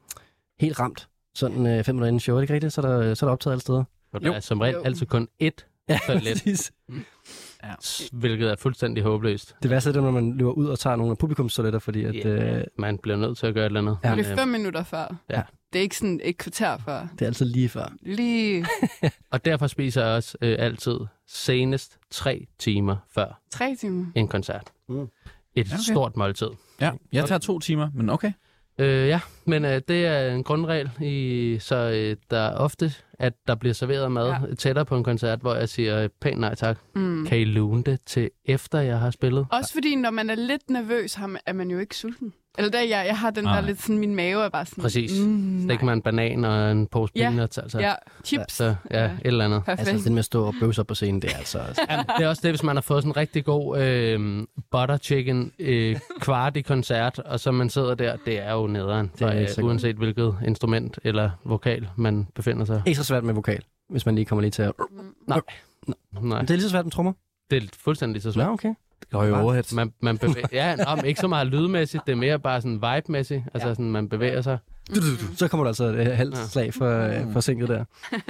helt 0.59 0.79
ramt. 0.79 1.07
Sådan 1.35 1.67
øh, 1.67 1.83
fem 1.83 1.95
minutter 1.95 2.07
inden 2.07 2.19
show, 2.19 2.35
er 2.35 2.39
det 2.39 2.43
ikke 2.43 2.53
rigtigt? 2.53 2.73
Så 2.73 2.81
er 2.81 2.85
der, 2.85 3.13
så 3.13 3.25
er 3.25 3.27
der 3.27 3.31
optaget 3.33 3.53
alle 3.53 3.61
steder. 3.61 3.83
For 4.11 4.19
der 4.19 4.31
er 4.33 4.39
som 4.39 4.59
regel 4.61 4.75
Jo. 4.75 4.81
altid 4.83 5.05
kun 5.05 5.27
ét, 5.43 5.85
Ja, 5.89 5.99
Toilet. 6.07 6.23
præcis. 6.43 6.71
hvilket 8.11 8.51
er 8.51 8.55
fuldstændig 8.59 9.03
håbløst. 9.03 9.55
Det 9.63 9.71
værste 9.71 9.89
er 9.89 9.93
det, 9.93 10.03
når 10.03 10.11
man 10.11 10.37
løber 10.37 10.51
ud 10.51 10.65
og 10.65 10.79
tager 10.79 10.95
nogle 10.95 11.11
af 11.11 11.17
publikumstoiletter, 11.17 11.79
fordi 11.79 12.03
at, 12.03 12.15
Ja, 12.15 12.57
øh, 12.57 12.63
man 12.77 12.97
bliver 12.97 13.17
nødt 13.17 13.37
til 13.37 13.47
at 13.47 13.53
gøre 13.53 13.65
et 13.65 13.69
eller 13.69 13.79
andet. 13.79 13.97
Ja. 14.03 14.09
Det 14.09 14.17
Men, 14.17 14.25
er 14.25 14.31
øh, 14.31 14.37
fem 14.37 14.47
minutter 14.47 14.83
før. 14.83 15.15
Ja. 15.29 15.41
Det 15.73 15.79
er 15.79 15.83
ikke 15.83 15.97
sådan 15.97 16.19
et 16.23 16.37
kvarter 16.37 16.77
før. 16.77 17.07
det 17.13 17.21
er 17.21 17.25
altid 17.27 17.45
lige 17.45 17.69
før. 17.69 17.93
Lige 18.01 18.65
Og 19.31 19.45
derfor 19.45 19.67
spiser 19.67 20.05
jeg 20.05 20.15
også 20.15 20.37
øh, 20.41 20.55
altid 20.59 20.97
senest 21.27 21.97
tre 22.11 22.47
timer 22.59 22.95
før 23.13 23.41
tre 23.51 23.75
timer. 23.75 24.05
en 24.15 24.27
koncert. 24.27 24.71
Mm. 24.89 25.01
Et 25.01 25.07
Okay. 25.67 25.73
okay. 25.73 25.77
stort 25.91 26.17
måltid. 26.17 26.47
Ja, 26.81 26.91
jeg 27.13 27.25
tager 27.25 27.39
to 27.39 27.59
timer, 27.59 27.89
men 27.93 28.09
okay. 28.09 28.31
Øh, 28.77 29.07
ja, 29.07 29.19
men 29.45 29.65
øh, 29.65 29.81
det 29.87 30.05
er 30.05 30.31
en 30.35 30.43
grundregel, 30.43 30.89
i, 31.01 31.57
så 31.59 31.75
øh, 31.75 32.15
der 32.31 32.39
er 32.39 32.55
ofte, 32.55 32.93
at 33.21 33.33
der 33.47 33.55
bliver 33.55 33.73
serveret 33.73 34.11
mad 34.11 34.27
Ja. 34.27 34.33
ja. 34.49 34.55
tættere 34.55 34.85
på 34.85 34.97
en 34.97 35.03
koncert, 35.03 35.39
hvor 35.39 35.55
jeg 35.55 35.69
siger 35.69 36.07
pænt 36.21 36.39
nej 36.39 36.55
tak. 36.55 36.77
Mm. 36.95 37.25
Kan 37.25 37.37
I 37.39 37.43
lune 37.43 37.83
det 37.83 37.99
til 38.05 38.29
efter 38.45 38.79
jeg 38.79 38.99
har 38.99 39.11
spillet? 39.11 39.45
Også 39.51 39.73
fordi, 39.73 39.95
når 39.95 40.09
man 40.11 40.29
er 40.29 40.35
lidt 40.35 40.69
nervøs, 40.69 41.13
har 41.13 41.27
man, 41.27 41.41
er 41.45 41.53
man 41.53 41.71
jo 41.71 41.79
ikke 41.79 41.95
sulten. 41.95 42.33
Eller 42.57 42.71
der, 42.71 42.79
jeg, 42.81 43.03
jeg 43.07 43.17
har 43.17 43.29
den 43.31 43.43
Nej. 43.43 43.59
der 43.59 43.67
lidt 43.67 43.81
sådan, 43.81 43.97
min 43.97 44.15
mave 44.15 44.43
er 44.43 44.49
bare 44.49 44.65
sådan... 44.65 44.81
Præcis. 44.81 45.11
Mm, 45.21 45.63
Stik 45.69 45.81
man 45.83 45.97
en 45.97 46.01
banan 46.01 46.45
og 46.45 46.71
en 46.71 46.87
pose 46.87 47.13
Ja. 47.15 47.29
peanuts, 47.29 47.57
altså. 47.57 47.79
Ja, 47.79 47.93
chips. 48.25 48.53
Så 48.53 48.75
ja, 48.91 49.05
et 49.05 49.11
eller 49.23 49.45
andet. 49.45 49.63
Perfekt. 49.65 49.89
Altså, 49.89 50.03
det 50.03 50.11
med 50.11 50.19
at 50.19 50.25
stå 50.25 50.45
og 50.45 50.53
bøvse 50.59 50.81
op 50.81 50.87
på 50.87 50.95
scenen, 50.95 51.21
det 51.21 51.31
er 51.31 51.37
altså... 51.37 51.59
Jamen, 51.89 52.05
det 52.17 52.23
er 52.25 52.27
også 52.29 52.39
det, 52.43 52.51
hvis 52.51 52.63
man 52.63 52.75
har 52.75 52.81
fået 52.81 53.03
sådan 53.03 53.11
en 53.11 53.17
rigtig 53.17 53.45
god 53.45 53.81
øh, 53.81 54.43
butter 54.71 54.97
chicken 54.97 55.51
øh, 55.59 55.95
kvart 56.19 56.57
i 56.57 56.61
koncert, 56.61 57.19
og 57.19 57.39
så 57.39 57.51
man 57.51 57.69
sidder 57.69 57.95
der, 57.95 58.15
det 58.25 58.39
er 58.39 58.53
jo 58.53 58.67
nederen, 58.67 59.11
Det 59.19 59.21
er 59.21 59.47
for, 59.55 59.61
øh, 59.61 59.67
uanset 59.67 59.95
hvilket 59.95 60.35
instrument 60.47 60.99
eller 61.03 61.29
vokal 61.45 61.87
man 61.95 62.27
befinder 62.35 62.65
sig. 62.65 62.81
Ikke 62.85 62.97
så 62.97 63.03
svært 63.11 63.23
med 63.23 63.33
vokal, 63.33 63.63
hvis 63.89 64.05
man 64.05 64.15
lige 64.15 64.25
kommer 64.25 64.41
lige 64.41 64.51
til 64.51 64.61
at... 64.61 64.71
Nej, 65.27 65.41
Men 66.11 66.31
det 66.31 66.49
er 66.49 66.53
lige 66.53 66.61
så 66.61 66.69
svært 66.69 66.85
med 66.85 66.91
trommer. 66.91 67.13
det 67.51 67.63
er 67.63 67.67
fuldstændig 67.79 68.21
så 68.21 68.31
svært. 68.31 68.45
Ja, 68.47 68.51
okay. 68.53 68.73
Det 68.99 69.09
går 69.09 69.23
jo 69.23 69.35
overhead. 69.39 69.75
Man, 69.75 69.93
man 70.01 70.17
bevæger, 70.17 70.47
ja, 70.51 70.75
nå, 70.75 70.95
men 70.95 71.05
ikke 71.05 71.19
så 71.19 71.27
meget 71.27 71.47
lydmæssigt, 71.47 72.03
det 72.07 72.11
er 72.11 72.15
mere 72.17 72.39
bare 72.39 72.61
sådan 72.61 72.75
vibe-mæssigt. 72.81 73.43
Altså 73.53 73.67
Ja. 73.67 73.73
sådan, 73.73 73.91
man 73.91 74.09
bevæger 74.09 74.41
sig 74.41 74.57
Så 75.35 75.47
kommer 75.47 75.63
der 75.63 75.69
altså 75.69 75.85
et 75.85 76.15
halvt 76.17 76.37
Ja. 76.37 76.45
slag 76.45 76.73
for, 76.73 77.23
Mm. 77.25 77.33
for 77.33 77.39
sinket 77.39 77.69
der. 77.69 77.85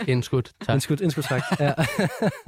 indskudt. 0.07 0.51
Tak. 0.65 0.73
Indskud, 0.73 0.97
indskud 1.01 1.23
tak. 1.23 1.41
Ja. 1.59 1.73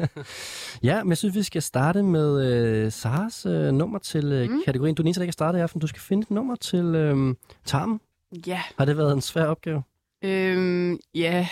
ja, 0.89 1.03
men 1.03 1.09
jeg 1.09 1.17
synes, 1.17 1.35
vi 1.35 1.43
skal 1.43 1.61
starte 1.61 2.03
med 2.03 2.45
øh, 2.53 2.91
Saras 2.91 3.45
øh, 3.45 3.71
nummer 3.73 3.99
til 3.99 4.25
øh, 4.31 4.49
Mm. 4.49 4.61
kategorien. 4.65 4.95
Du 4.95 5.01
er 5.01 5.03
den 5.03 5.07
eneste, 5.07 5.19
der 5.19 5.23
ikke 5.23 5.29
har 5.31 5.33
startet 5.33 5.59
i 5.59 5.61
aften. 5.61 5.81
Du 5.81 5.87
skal 5.87 6.01
finde 6.01 6.21
et 6.21 6.31
nummer 6.31 6.55
til 6.55 6.85
øh, 6.85 7.35
tarmen. 7.65 7.99
Ja. 8.47 8.61
Har 8.77 8.85
det 8.85 8.97
været 8.97 9.13
en 9.13 9.21
svær 9.21 9.45
opgave? 9.45 9.83
Øhm, 10.23 10.99
ja, 11.15 11.47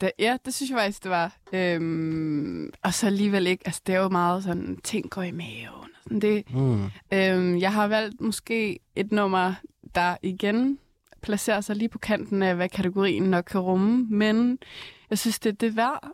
det, 0.00 0.12
ja, 0.18 0.36
det 0.44 0.54
synes 0.54 0.70
jeg 0.70 0.78
faktisk, 0.78 1.02
det 1.02 1.10
var. 1.10 1.36
Øhm, 1.52 2.70
og 2.82 2.94
så 2.94 3.06
alligevel 3.06 3.46
ikke, 3.46 3.62
altså 3.66 3.80
det 3.86 3.94
er 3.94 3.98
jo 4.00 4.08
meget 4.08 4.44
sådan, 4.44 4.78
ting 4.84 5.10
går 5.10 5.22
i 5.22 5.30
maven. 5.30 5.68
og 5.74 5.86
Sådan 6.04 6.20
det, 6.20 6.54
Mm. 6.54 6.84
øhm, 7.12 7.58
jeg 7.58 7.72
har 7.72 7.86
valgt 7.88 8.20
måske 8.20 8.78
et 8.96 9.12
nummer, 9.12 9.54
der 9.94 10.16
igen 10.22 10.78
placerer 11.22 11.60
sig 11.60 11.76
lige 11.76 11.88
på 11.88 11.98
kanten 11.98 12.42
af, 12.42 12.54
hvad 12.56 12.68
kategorien 12.68 13.22
nok 13.22 13.44
kan 13.44 13.60
rumme, 13.60 14.06
men 14.10 14.58
jeg 15.10 15.18
synes, 15.18 15.38
det 15.38 15.48
er 15.52 15.56
det 15.56 15.76
værd, 15.76 16.08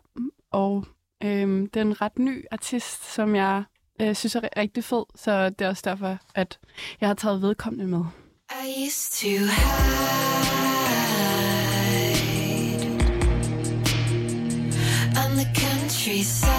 og 0.51 0.85
øhm, 1.23 1.67
det 1.69 1.79
er 1.79 1.85
en 1.85 2.01
ret 2.01 2.19
ny 2.19 2.45
artist, 2.51 3.13
som 3.13 3.35
jeg 3.35 3.63
øh, 4.01 4.15
synes 4.15 4.35
er 4.35 4.39
ri- 4.41 4.57
rigtig 4.59 4.83
fed, 4.83 5.03
så 5.15 5.49
det 5.49 5.65
er 5.65 5.69
også 5.69 5.81
derfor, 5.85 6.17
at 6.35 6.59
jeg 7.01 7.09
har 7.09 7.13
taget 7.13 7.41
vedkommende 7.41 7.87
med. 7.87 8.03
I 8.65 8.85
used 8.87 9.11
to 9.21 9.27
hide 9.29 10.66
countryside 16.07 16.56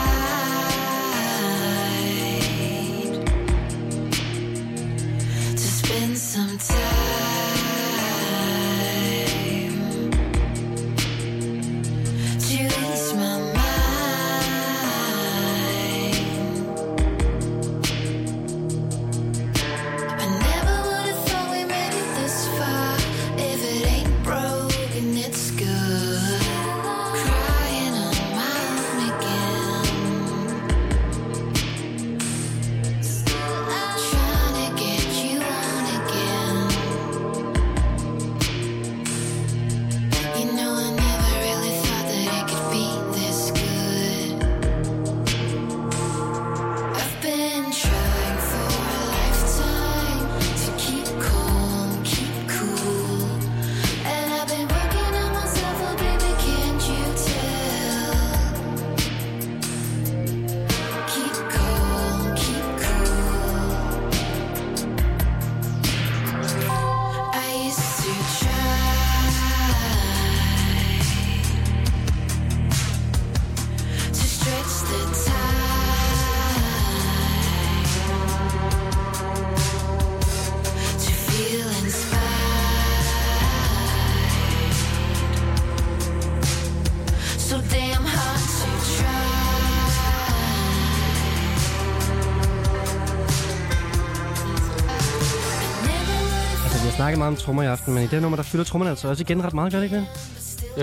meget 97.29 97.39
om 97.41 97.45
trommer 97.45 97.63
i 97.63 97.67
aften, 97.67 97.95
men 97.95 98.03
i 98.05 98.07
det 98.07 98.23
nummer, 98.23 98.37
der 98.37 98.43
fylder 98.43 98.65
trommerne 98.65 98.91
altså 98.91 99.09
også 99.09 99.23
igen 99.23 99.45
ret 99.45 99.55
meget, 99.55 99.73
gør 99.73 99.79
det 99.79 99.85
ikke 99.85 99.97
det? 99.97 100.07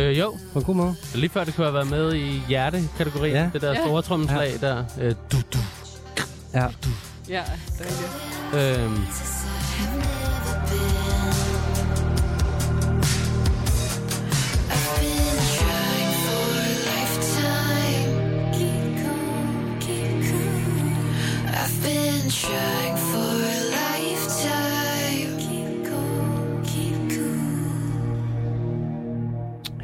Øh, 0.02 0.20
jo, 0.20 0.38
På 0.54 0.60
en 0.60 0.66
god 0.66 0.76
måde. 0.76 0.96
lige 1.16 1.30
før 1.30 1.44
det 1.44 1.56
kunne 1.56 1.66
have 1.66 1.74
været 1.74 1.90
med 1.90 2.14
i 2.14 2.42
hjerte-kategorien. 2.48 3.36
Ja. 3.36 3.50
Det 3.54 3.62
der 3.62 3.72
Ja. 3.74 3.86
store 3.86 4.02
trommeslag 4.02 4.54
der. 4.62 4.84
Øh, 5.02 5.16
du, 5.32 5.38
du. 5.54 5.60
Ja. 6.54 6.66
Ja, 7.30 7.44
det 7.80 7.86
er 8.54 8.54
det. 8.54 8.80
Øhm, 8.84 9.06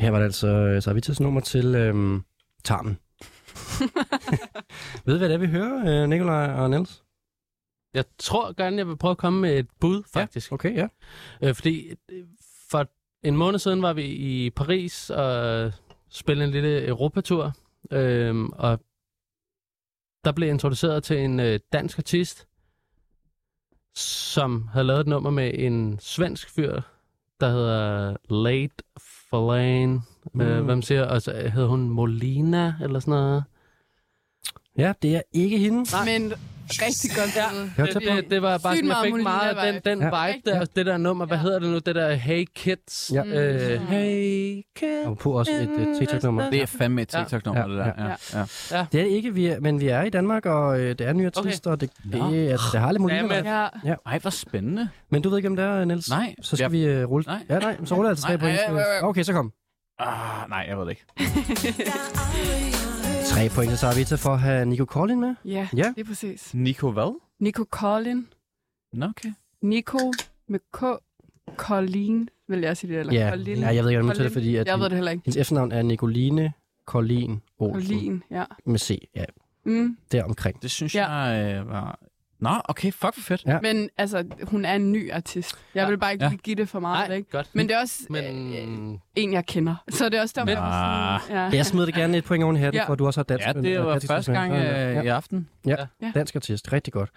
Her 0.01 0.11
var 0.11 0.17
det 0.17 0.25
altså 0.25 0.47
øh, 0.47 0.81
Sarvitas 0.81 1.19
nummer 1.19 1.41
til 1.41 1.75
øhm, 1.75 2.23
Tarmen. 2.63 2.99
Ved 5.05 5.15
I, 5.15 5.17
hvad 5.17 5.29
det 5.29 5.33
er, 5.33 5.37
vi 5.37 5.47
hører, 5.47 6.03
øh, 6.03 6.09
Nikolaj 6.09 6.53
og 6.53 6.69
Niels? 6.69 7.03
jeg 7.93 8.05
tror 8.17 8.53
gerne, 8.53 8.77
jeg 8.77 8.87
vil 8.87 8.97
prøve 8.97 9.11
at 9.11 9.17
komme 9.17 9.41
med 9.41 9.59
et 9.59 9.67
bud, 9.79 10.03
faktisk. 10.13 10.51
Okay, 10.51 10.75
ja. 10.75 10.87
Øh, 11.41 11.55
fordi 11.55 11.95
øh, 12.11 12.25
for 12.69 12.87
en 13.23 13.37
måned 13.37 13.59
siden 13.59 13.81
var 13.81 13.93
vi 13.93 14.05
i 14.05 14.49
Paris 14.49 15.09
og 15.09 15.71
spillede 16.09 16.45
en 16.45 16.51
lille 16.51 16.87
Europatur. 16.87 17.53
Øh, 17.91 18.45
og 18.45 18.79
der 20.23 20.31
blev 20.31 20.49
introduceret 20.49 21.03
til 21.03 21.17
en 21.17 21.39
øh, 21.39 21.59
dansk 21.73 21.97
artist, 21.97 22.47
som 23.95 24.67
havde 24.67 24.87
lavet 24.87 24.99
et 24.99 25.07
nummer 25.07 25.29
med 25.29 25.51
en 25.53 25.99
svensk 25.99 26.49
fyr, 26.49 26.81
der 27.39 27.49
hedder 27.49 28.17
Late 28.29 28.83
Falane. 29.31 30.01
Mm. 30.33 30.41
Øh, 30.41 30.57
Mm. 30.57 30.63
hvad 30.65 30.75
man 30.75 30.81
siger, 30.81 31.05
og 31.05 31.21
så 31.21 31.49
hed 31.53 31.65
hun 31.67 31.89
Molina, 31.89 32.73
eller 32.81 32.99
sådan 32.99 33.11
noget. 33.11 33.43
Ja, 34.77 34.93
det 35.01 35.15
er 35.15 35.21
ikke 35.33 35.57
hende. 35.57 35.85
Men 36.05 36.33
rigtig 36.87 37.11
godt 37.15 37.35
ja. 37.35 37.47
Jeg 37.77 37.93
Det, 37.93 38.01
det, 38.03 38.29
det 38.31 38.41
var 38.41 38.57
bare 38.57 38.75
Sygt 38.75 38.87
sådan, 38.87 39.05
jeg 39.05 39.11
meget 39.11 39.15
fik 39.15 39.23
meget 39.23 39.55
af 39.57 39.73
den, 39.83 39.99
den 39.99 40.01
Ja. 40.13 40.27
vibe 40.27 40.49
der, 40.51 40.65
det 40.65 40.85
der 40.85 40.97
nummer, 40.97 41.25
hvad 41.25 41.37
Ja. 41.37 41.41
hedder 41.43 41.59
det 41.59 41.69
nu, 41.69 41.75
det 41.79 41.95
der 41.95 42.13
Hey 42.13 42.45
Kids. 42.55 43.11
Ja. 43.13 43.23
Øh, 43.25 43.81
Mm. 43.81 43.87
hey 43.87 44.61
Kids. 44.75 45.07
Og 45.07 45.17
på 45.17 45.31
også 45.39 45.51
et 45.51 45.87
uh, 45.87 45.99
TikTok-nummer. 45.99 46.49
Det 46.49 46.61
er 46.61 46.65
fandme 46.65 47.01
et 47.01 47.07
TikTok-nummer, 47.07 47.61
Ja, 47.61 47.67
det 47.67 47.77
der. 47.97 48.05
ja. 48.05 48.39
Ja. 48.39 48.45
Ja. 48.77 48.85
Det 48.91 48.99
er 48.99 49.03
det 49.03 49.11
ikke, 49.11 49.33
vi 49.33 49.45
er, 49.45 49.59
men 49.59 49.79
vi 49.79 49.87
er 49.87 50.01
i 50.03 50.09
Danmark, 50.09 50.45
og 50.45 50.79
øh, 50.79 50.89
det 50.89 51.01
er 51.01 51.13
nye 51.13 51.29
artister, 51.35 51.71
og 51.71 51.81
det, 51.81 51.89
det, 52.03 52.15
Nå. 52.19 52.31
det, 52.31 52.59
det 52.71 52.79
har 52.79 52.91
lidt 52.91 53.01
muligheder. 53.01 53.69
Ja. 53.85 53.95
Ej, 54.05 54.19
hvor 54.19 54.29
spændende. 54.29 54.89
Men 55.09 55.21
du 55.21 55.29
ved 55.29 55.37
ikke, 55.37 55.49
om 55.49 55.55
det 55.55 55.65
er, 55.65 55.85
Niels? 55.85 56.09
Nej. 56.09 56.35
Så 56.41 56.55
skal 56.55 56.71
vi 56.71 56.83
øh, 56.85 57.09
rulle... 57.09 57.25
Nej. 57.27 57.39
Ja, 57.49 57.59
nej, 57.59 57.77
så 57.85 57.95
ruller 57.95 58.09
jeg 58.09 58.11
altså 58.11 58.25
tre 58.25 58.37
nej. 58.73 58.83
Okay, 59.01 59.23
så 59.23 59.33
kom. 59.33 59.51
Ah, 59.99 60.49
nej, 60.49 60.65
jeg 60.69 60.77
ved 60.77 60.85
det 60.85 60.91
ikke. 60.91 61.05
Tre 63.33 63.49
point 63.55 63.69
til 63.69 63.77
Sarvita 63.77 64.15
for 64.15 64.29
at 64.29 64.39
have 64.39 64.65
Nico 64.65 64.85
Collin 64.85 65.19
med. 65.19 65.35
Ja, 65.45 65.67
Ja. 65.77 65.93
lige 65.95 66.05
præcis. 66.05 66.53
Nico 66.53 66.91
hvad? 66.91 67.19
Nico 67.39 67.63
Collin. 67.71 68.27
Nå, 68.93 69.05
okay. 69.05 69.31
Nico 69.61 69.97
med 70.47 70.59
K. 70.73 70.83
Collin, 71.57 72.29
vil 72.47 72.59
jeg 72.59 72.77
sige 72.77 72.93
det, 72.93 72.99
eller 72.99 73.13
Ja, 73.13 73.29
Collin. 73.29 73.57
ja 73.57 73.75
jeg 73.75 73.83
ved 73.83 73.89
ikke, 73.91 74.01
om 74.01 74.09
det, 74.17 74.31
fordi 74.31 74.55
at 74.55 74.67
Jeg 74.67 74.77
ved 74.79 74.85
det 74.85 74.93
heller 74.93 75.11
ikke. 75.11 75.21
hendes 75.25 75.37
efternavn 75.37 75.71
er 75.71 75.81
Nicoline 75.81 76.53
Collin 76.85 77.41
Olsen. 77.59 77.81
Collin, 77.95 78.23
ja. 78.31 78.43
Med 78.65 78.79
C, 78.79 78.97
ja, 79.15 79.25
Mm. 79.65 79.97
deromkring. 80.11 80.61
Det 80.61 80.71
synes 80.71 80.95
Ja. 80.95 81.11
jeg 81.11 81.55
øh, 81.59 81.69
var... 81.69 81.99
Nå, 82.41 82.49
okay, 82.65 82.91
fuck 82.91 83.13
for 83.13 83.21
fedt. 83.21 83.43
Ja. 83.45 83.59
Men 83.61 83.89
altså, 83.97 84.23
hun 84.43 84.65
er 84.65 84.73
en 84.73 84.91
ny 84.91 85.11
artist. 85.11 85.55
Jeg 85.75 85.83
Ja. 85.83 85.89
vil 85.89 85.97
bare 85.97 86.13
ikke 86.13 86.25
Ja. 86.25 86.31
give 86.43 86.55
det 86.55 86.69
for 86.69 86.79
meget 86.79 87.07
Nej, 87.09 87.17
væk. 87.17 87.23
godt. 87.31 87.49
Men 87.53 87.67
det 87.67 87.75
er 87.75 87.79
også 87.81 88.03
Men 88.09 88.53
øh, 88.93 88.97
en, 89.15 89.33
jeg 89.33 89.45
kender. 89.45 89.75
Så 89.89 90.05
det 90.09 90.17
er 90.17 90.21
også 90.21 90.33
derfor, 90.37 90.45
Men- 90.45 90.55
sådan, 91.27 91.49
ja. 91.51 91.57
Jeg 91.57 91.65
smider 91.65 91.85
det 91.85 91.95
gerne 91.95 92.17
et 92.17 92.23
point 92.23 92.43
oven 92.43 92.55
i 92.55 92.59
hatten, 92.59 92.81
Ja. 92.81 92.87
for 92.87 92.95
du 92.95 93.05
også 93.05 93.19
har 93.19 93.23
dansk. 93.23 93.47
Ja, 93.47 93.53
det 93.53 93.79
var 93.79 93.91
dansk 93.91 94.07
første 94.07 94.31
gang 94.31 94.53
ja. 94.53 94.97
øh, 94.97 95.03
i 95.05 95.07
aften. 95.07 95.47
Ja. 95.65 95.75
Dansk 96.13 96.35
artist, 96.35 96.73
rigtig 96.73 96.93
godt. 96.93 97.09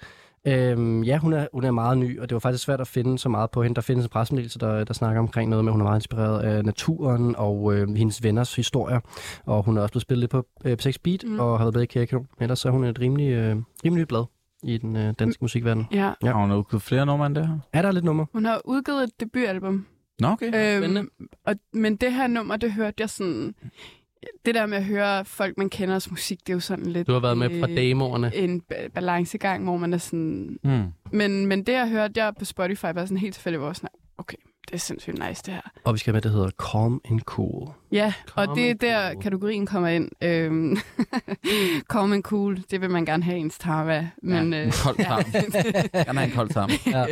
Øhm, 0.46 1.02
ja, 1.02 1.18
hun 1.18 1.32
er, 1.32 1.46
hun 1.52 1.64
er 1.64 1.70
meget 1.70 1.98
ny, 1.98 2.20
og 2.20 2.28
det 2.28 2.34
var 2.34 2.38
faktisk 2.40 2.64
svært 2.64 2.80
at 2.80 2.86
finde 2.88 3.18
så 3.18 3.28
meget 3.28 3.50
på 3.50 3.62
hende. 3.62 3.74
Der 3.74 3.80
findes 3.82 4.04
en 4.04 4.08
pressemeddelelse, 4.10 4.58
der, 4.58 4.84
der 4.84 4.94
snakker 4.94 5.20
omkring 5.20 5.50
noget 5.50 5.64
med, 5.64 5.70
at 5.70 5.72
hun 5.72 5.80
er 5.80 5.84
meget 5.84 5.96
inspireret 5.96 6.40
af 6.40 6.64
naturen 6.64 7.36
og 7.36 7.74
øh, 7.74 7.94
hendes 7.94 8.22
venners 8.22 8.54
historier. 8.56 9.00
Og 9.46 9.62
hun 9.62 9.76
er 9.78 9.82
også 9.82 9.92
blevet 9.92 10.02
spillet 10.02 10.20
lidt 10.20 10.30
på 10.30 10.46
øh, 10.64 10.76
P6 10.82 10.92
Beat, 11.04 11.24
Mm. 11.26 11.40
og 11.40 11.58
har 11.58 11.64
været 11.64 11.74
med 11.74 11.82
i 11.82 11.86
Kirke. 11.86 12.18
Ellers 12.40 12.58
så 12.58 12.68
er 12.68 12.72
hun 12.72 12.84
et 12.84 13.00
rimelig, 13.00 13.30
øh, 13.32 13.56
rimelig 13.84 14.08
blad 14.08 14.24
i 14.64 14.78
den 14.78 14.96
øh, 14.96 15.14
danske 15.18 15.40
Mm. 15.40 15.44
musikverden. 15.44 15.86
ja. 15.92 16.12
Ja. 16.22 16.32
Har 16.32 16.40
hun 16.40 16.52
udgivet 16.52 16.82
flere 16.82 17.06
numre 17.06 17.26
end 17.26 17.34
det 17.34 17.48
her? 17.48 17.58
Er 17.72 17.82
der 17.82 17.92
lidt 17.92 18.04
nummer? 18.04 18.26
Hun 18.32 18.44
har 18.44 18.60
udgivet 18.64 19.02
et 19.04 19.20
debutalbum. 19.20 19.86
Nå, 20.20 20.28
okay. 20.28 20.48
spændende. 20.48 21.00
Øhm, 21.00 21.08
og, 21.46 21.54
men 21.72 21.96
det 21.96 22.12
her 22.12 22.26
nummer, 22.26 22.56
det 22.56 22.72
hørte 22.72 22.94
jeg 22.98 23.10
sådan... 23.10 23.54
Det 24.46 24.54
der 24.54 24.66
med 24.66 24.78
at 24.78 24.84
høre 24.84 25.24
folk, 25.24 25.58
man 25.58 25.70
kenders 25.70 26.10
musik, 26.10 26.40
det 26.40 26.48
er 26.48 26.54
jo 26.54 26.60
sådan 26.60 26.86
lidt... 26.86 27.06
Du 27.06 27.12
har 27.12 27.20
været 27.20 27.38
med 27.38 27.60
fra 27.60 27.70
øh, 27.70 27.76
demoerne. 27.76 28.34
En 28.36 28.62
ba- 28.72 28.88
balancegang, 28.88 29.64
hvor 29.64 29.76
man 29.76 29.92
er 29.92 29.98
sådan... 29.98 30.58
Hmm. 30.62 30.84
Men, 31.12 31.46
men 31.46 31.62
det, 31.66 31.72
jeg 31.72 31.88
hørte 31.88 32.24
jeg 32.24 32.32
på 32.38 32.44
Spotify, 32.44 32.84
var 32.94 33.04
sådan 33.04 33.16
helt 33.16 33.34
tilfældigt, 33.34 33.58
hvor 33.58 33.66
jeg 33.66 33.68
var 33.68 33.72
sådan, 33.72 33.88
okay, 34.18 34.36
det 34.68 34.74
er 34.74 34.78
sindssygt 34.78 35.18
nice, 35.28 35.42
det 35.46 35.54
her. 35.54 35.60
Og 35.84 35.94
vi 35.94 35.98
skal 35.98 36.10
have 36.12 36.16
med, 36.16 36.22
det 36.22 36.30
hedder 36.32 36.50
Calm 36.72 37.00
and 37.10 37.20
Cool. 37.20 37.68
Ja, 37.92 38.12
og 38.34 38.44
Calm 38.44 38.56
det 38.56 38.70
er 38.70 38.74
der, 38.74 39.12
cool. 39.12 39.22
kategorien 39.22 39.66
kommer 39.66 39.88
ind. 39.88 40.08
Øhm, 40.22 40.76
calm 41.92 42.12
and 42.12 42.22
cool, 42.22 42.58
det 42.70 42.80
vil 42.80 42.90
man 42.90 43.04
gerne 43.04 43.22
have 43.22 43.38
ens 43.38 43.58
tarm 43.58 43.88
af. 43.88 44.08
Men, 44.22 44.52
ja, 44.52 44.60
øh, 44.60 44.66
en 44.66 44.72
kold 44.84 44.96
tarm. 45.04 45.24
Gerne 46.04 46.18
have 46.18 46.24
en 46.30 46.34
kold 46.36 46.48
tarm. 46.48 46.70
Ja, 46.86 47.06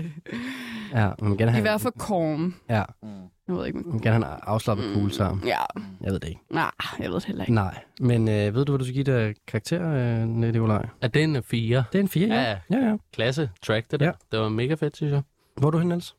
ja 1.01 1.11
man 1.23 1.37
gerne 1.37 1.51
I 1.51 1.53
have, 1.53 1.63
hvert 1.63 1.81
fald 1.81 1.95
calm. 2.01 2.55
ja, 2.69 2.83
Jeg 3.49 3.57
ved 3.57 3.67
ikke, 3.67 3.79
man 3.79 3.93
vil 3.93 4.03
gerne 4.03 4.25
have 4.25 4.35
en 4.37 4.41
afslappet 4.43 4.87
cool 4.95 5.11
tarm. 5.11 5.43
Ja, 5.47 5.59
Jeg 6.01 6.13
ved 6.13 6.21
det 6.21 6.29
ikke. 6.29 6.41
nej, 6.51 6.71
jeg 6.99 7.09
ved 7.09 7.15
det 7.15 7.25
heller 7.25 7.45
ikke. 7.45 7.55
Nej, 7.55 7.79
men 8.01 8.29
øh, 8.29 8.55
ved 8.55 8.65
du, 8.65 8.73
hvad 8.73 8.79
du 8.79 8.85
skal 8.85 8.95
give 8.95 9.05
det 9.05 9.37
karakter, 9.47 9.93
øh, 10.23 10.29
Nikolaj? 10.29 10.87
Er 11.01 11.09
det 11.09 11.25
en 11.25 11.43
4? 11.43 11.85
Det 11.93 11.99
er 11.99 12.03
en 12.03 12.09
4, 12.09 12.29
ja. 12.29 12.43
Ja. 12.43 12.57
Ja, 12.71 12.89
ja. 12.89 12.97
Klasse 13.13 13.51
track, 13.67 13.91
det 13.91 14.01
der. 14.01 14.07
Ja. 14.07 14.13
Det 14.33 14.41
var 14.41 14.49
mega 14.49 14.75
fedt, 14.75 14.97
synes 14.97 15.13
jeg. 15.13 15.23
Hvor 15.57 15.67
er 15.69 15.71
du 15.71 15.79
hen, 15.79 15.89
Niels? 15.89 16.15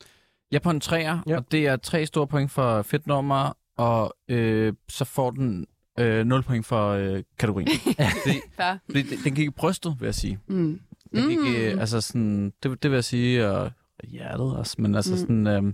Jeg 0.54 0.60
er 0.60 0.64
på 0.64 0.70
en 0.70 0.80
træer, 0.80 1.20
Ja. 1.28 1.38
og 1.38 1.46
det 1.52 1.68
er 1.68 1.76
tre 1.76 2.06
store 2.06 2.28
point 2.28 2.52
for 2.52 2.82
fedt 2.82 3.08
nummer, 3.08 3.58
og 3.78 4.14
øh, 4.30 4.74
så 4.90 5.06
får 5.06 5.32
den 5.32 5.66
øh, 6.00 6.26
0 6.26 6.44
point 6.44 6.66
for 6.66 6.90
øh, 6.90 7.24
kategorien. 7.40 7.68
det, 8.26 8.42
fordi 8.86 9.02
det, 9.02 9.18
den 9.24 9.36
gik 9.36 9.48
i 9.48 9.50
brystet, 9.50 9.96
vil 10.00 10.06
jeg 10.06 10.16
sige. 10.16 10.40
Mm. 10.48 10.80
Den 11.16 11.30
gik, 11.30 11.40
øh, 11.58 11.80
altså 11.80 12.02
sådan, 12.02 12.54
det, 12.64 12.84
det 12.84 12.92
vil 12.92 12.98
jeg 12.98 13.04
sige, 13.04 13.48
og 13.50 13.72
hjertet 14.04 14.56
også, 14.58 14.76
men 14.80 14.96
altså 14.96 15.12
Mm. 15.12 15.18
sådan, 15.18 15.48
øh, 15.48 15.74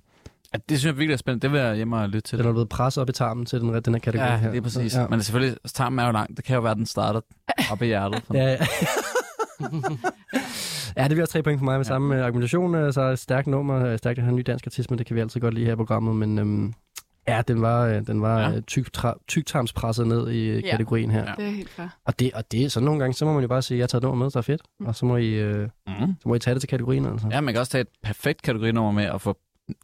at 0.53 0.69
det 0.69 0.80
synes 0.80 0.85
jeg 0.91 0.97
virkelig 0.97 1.14
er 1.14 1.18
spændende. 1.18 1.41
Det 1.41 1.51
vil 1.51 1.60
jeg 1.61 1.76
hjemme 1.76 1.97
og 1.97 2.10
lytte 2.10 2.22
til. 2.22 2.38
Den 2.39 2.47
er 2.47 2.51
blevet 2.51 2.69
presset 2.69 3.01
op 3.01 3.10
i 3.10 3.11
tarmen 3.11 3.45
til 3.45 3.60
den, 3.61 3.73
den 3.85 3.93
her 3.93 3.99
kategori 3.99 4.27
Ja, 4.27 4.38
her. 4.38 4.49
det 4.51 4.57
er 4.57 4.61
præcis. 4.61 4.95
Ja. 4.95 5.07
Men 5.07 5.23
selvfølgelig, 5.23 5.57
tarmen 5.73 5.99
er 5.99 6.06
jo 6.06 6.11
lang. 6.11 6.38
Det 6.38 6.45
kan 6.45 6.56
jo 6.56 6.61
være, 6.61 6.72
at 6.72 6.77
den 6.77 6.85
starter 6.85 7.22
op 7.72 7.81
i 7.81 7.85
hjertet. 7.85 8.23
Ja, 8.34 8.43
ja. 8.43 8.57
ja, 10.98 11.03
det 11.03 11.10
bliver 11.10 11.22
også 11.22 11.31
tre 11.34 11.44
point 11.44 11.60
for 11.60 11.65
mig 11.65 11.77
med 11.80 11.86
ja. 11.86 11.88
samme 11.88 12.18
øh, 12.19 12.26
argumentation. 12.26 12.76
øh, 12.76 12.94
Så 12.94 13.02
et 13.02 13.19
stærkt 13.19 13.48
nummer, 13.48 13.86
øh, 13.86 13.98
stærkt 13.98 14.18
at 14.19 14.23
have 14.23 14.30
en 14.31 14.36
ny 14.36 14.44
dansk 14.48 14.68
artist, 14.68 14.90
men 14.91 14.98
det 14.98 15.06
kan 15.07 15.15
vi 15.15 15.22
altid 15.22 15.41
godt 15.41 15.53
lide 15.53 15.65
her 15.65 15.73
i 15.73 15.76
programmet. 15.76 16.15
Men 16.15 16.40
øhm, 16.40 16.73
ja, 17.27 17.41
den 17.48 17.61
var, 17.61 17.88
den 17.99 18.22
var 18.22 18.40
Ja. 18.41 18.60
tyk, 18.60 18.90
tra- 18.98 19.23
tyktarmspresset 19.27 20.07
ned 20.07 20.30
i 20.30 20.60
Ja. 20.60 20.72
kategorien 20.72 21.11
her. 21.11 21.23
Ja. 21.27 21.34
Det 21.38 21.45
er 21.45 21.49
helt 21.52 21.69
fair. 21.69 21.88
Og, 22.06 22.19
det, 22.19 22.31
og 22.34 22.52
det 22.52 22.64
er 22.65 22.69
sådan 22.69 22.86
nogle 22.86 22.99
gange, 22.99 23.14
så 23.14 23.26
må 23.26 23.34
man 23.34 23.41
jo 23.41 23.48
bare 23.48 23.61
sige, 23.61 23.84
at 23.84 23.94
jeg 23.94 23.98
et 23.98 24.03
nummer 24.03 24.26
med, 24.26 24.31
der 24.31 24.38
er 24.38 24.41
fedt. 24.41 24.61
Mm. 24.80 24.86
Og 24.86 24.95
så 24.95 25.06
må, 25.06 25.18
I, 25.18 25.27
øh, 25.34 25.69
Mm. 25.88 25.94
så 26.22 26.30
må 26.30 26.36
I 26.36 26.40
tage 26.40 26.53
det 26.53 26.61
til 26.61 26.69
kategorien. 26.69 27.06
Altså. 27.06 27.27
Ja, 27.31 27.41
man 27.41 27.53
kan 27.53 27.60
også 27.60 27.72
tage 27.72 27.81
et 27.81 27.88
perfekt 28.03 28.41
kategorinummer 28.41 28.91
med 28.91 29.10
og 29.10 29.22
få 29.22 29.38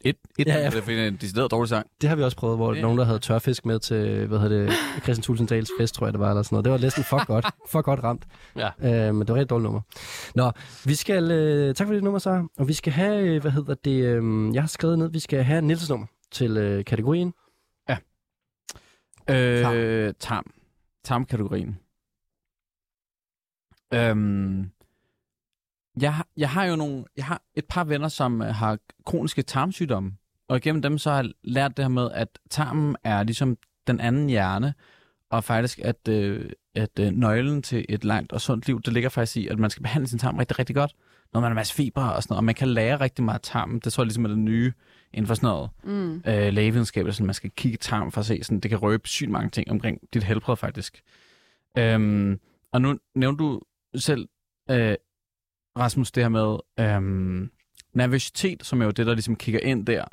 et, 0.04 0.16
et 0.38 0.46
Ja, 0.46 0.52
ja, 0.54 0.58
ja. 0.58 0.64
ja. 0.74 0.80
det 0.80 0.88
er 1.04 1.08
en 1.08 1.16
decideret 1.16 1.50
dårlig 1.50 1.68
sang. 1.68 1.86
Det 2.00 2.08
har 2.08 2.16
vi 2.16 2.22
også 2.22 2.36
prøvet, 2.36 2.56
hvor 2.58 2.74
Ja. 2.74 2.80
nogen, 2.82 2.98
der 2.98 3.04
havde 3.04 3.18
tørfisk 3.18 3.66
med 3.66 3.78
til, 3.78 4.26
hvad 4.26 4.38
hedder 4.38 4.58
det, 4.66 4.72
Christian 5.02 5.22
Tulsendals 5.22 5.70
fest, 5.80 5.94
tror 5.94 6.06
jeg 6.06 6.12
det 6.12 6.20
var, 6.20 6.28
eller 6.30 6.42
sådan 6.42 6.54
noget. 6.54 6.64
Det 6.64 6.72
var 6.72 6.78
næsten 6.78 7.04
for 7.04 7.26
godt, 7.26 7.46
for 7.68 7.82
godt 7.82 8.02
ramt. 8.04 8.24
Ja. 8.56 8.70
Øh, 9.08 9.14
men 9.14 9.26
det 9.26 9.34
var 9.34 9.40
et 9.40 9.50
dårligt 9.50 9.64
nummer. 9.64 9.80
Nå, 10.34 10.52
vi 10.84 10.94
skal, 10.94 11.30
øh, 11.30 11.74
tak 11.74 11.86
for 11.86 11.94
det 11.94 12.02
nummer 12.02 12.18
så, 12.18 12.46
og 12.58 12.68
vi 12.68 12.72
skal 12.72 12.92
have, 12.92 13.22
øh, 13.34 13.40
hvad 13.40 13.50
hedder 13.50 13.74
det, 13.74 14.04
øh, 14.04 14.54
jeg 14.54 14.62
har 14.62 14.68
skrevet 14.68 14.98
ned, 14.98 15.10
vi 15.10 15.18
skal 15.18 15.42
have 15.44 15.62
Niels 15.62 15.90
nummer 15.90 16.06
til 16.32 16.56
øh, 16.56 16.84
kategorien. 16.84 17.32
Øh, 19.30 20.14
tarm. 20.20 20.44
Tarmkategorien. 21.04 21.78
Øhm, 23.94 24.70
jeg, 26.00 26.14
har- 26.14 26.26
jeg 26.36 26.50
har 26.50 26.64
jo 26.64 26.76
nogle, 26.76 27.04
jeg 27.16 27.24
har 27.24 27.42
et 27.54 27.64
par 27.64 27.84
venner, 27.84 28.08
som 28.08 28.42
øh, 28.42 28.54
har 28.54 28.78
kroniske 29.06 29.42
tarmsygdomme, 29.42 30.12
og 30.48 30.56
igennem 30.56 30.82
dem 30.82 30.98
så 30.98 31.10
har 31.10 31.16
jeg 31.22 31.32
lært 31.44 31.76
det 31.76 31.84
her 31.84 31.88
med, 31.90 32.10
at 32.14 32.28
tarmen 32.50 32.96
er 33.04 33.22
ligesom 33.22 33.56
den 33.86 34.00
anden 34.00 34.28
hjerne, 34.28 34.74
og 35.30 35.44
faktisk 35.44 35.78
at, 35.78 36.08
øh, 36.08 36.50
at 36.74 36.98
øh, 37.00 37.10
nøglen 37.12 37.62
til 37.62 37.86
et 37.88 38.04
langt 38.04 38.32
og 38.32 38.40
sundt 38.40 38.66
liv, 38.66 38.82
det 38.82 38.92
ligger 38.92 39.08
faktisk 39.08 39.36
i, 39.36 39.46
at 39.48 39.58
man 39.58 39.70
skal 39.70 39.82
behandle 39.82 40.08
sin 40.08 40.18
tarm 40.18 40.36
rigtig, 40.36 40.58
rigtig 40.58 40.76
godt, 40.76 40.92
når 41.32 41.40
man 41.40 41.50
har 41.50 41.54
masse 41.54 41.74
fibre 41.74 42.12
og 42.14 42.22
sådan 42.22 42.32
noget, 42.32 42.38
og 42.38 42.44
man 42.44 42.54
kan 42.54 42.68
lære 42.68 43.00
rigtig 43.00 43.24
meget 43.24 43.42
tarmen. 43.42 43.78
Det 43.80 43.92
tror 43.92 44.02
jeg 44.02 44.06
ligesom 44.06 44.24
er 44.24 44.28
det 44.28 44.38
nye 44.38 44.72
inden 45.12 45.26
for 45.26 45.34
sådan 45.34 45.46
noget 45.46 45.70
Mm. 45.84 46.22
øh, 46.26 46.52
lægevidenskab, 46.52 47.06
sådan, 47.12 47.26
man 47.26 47.34
skal 47.34 47.50
kigge 47.50 47.78
tarm 47.78 48.12
for 48.12 48.20
at 48.20 48.26
se, 48.26 48.38
sådan, 48.42 48.60
det 48.60 48.68
kan 48.68 48.78
røbe 48.78 49.08
sygt 49.08 49.30
mange 49.30 49.50
ting 49.50 49.70
omkring 49.70 49.98
dit 50.14 50.22
helbred 50.24 50.56
faktisk. 50.56 51.02
Øhm, 51.78 52.40
og 52.72 52.82
nu 52.82 52.98
nævnte 53.14 53.44
du 53.44 53.60
selv, 53.96 54.28
øh, 54.70 54.94
Rasmus, 55.76 56.12
det 56.12 56.24
her 56.24 56.28
med 56.28 56.56
øhm, 56.78 57.50
nervøsitet, 57.92 58.66
som 58.66 58.80
er 58.80 58.84
jo 58.84 58.90
det, 58.90 59.06
der 59.06 59.14
ligesom 59.14 59.36
kigger 59.36 59.60
ind 59.60 59.86
der, 59.86 60.04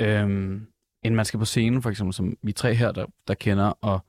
øhm, 0.00 0.66
inden 1.02 1.16
man 1.16 1.24
skal 1.24 1.38
på 1.38 1.44
scenen, 1.44 1.82
for 1.82 1.90
eksempel, 1.90 2.14
som 2.14 2.36
vi 2.42 2.52
tre 2.52 2.74
her, 2.74 2.92
der, 2.92 3.06
der 3.28 3.34
kender, 3.34 3.72
og, 3.80 4.00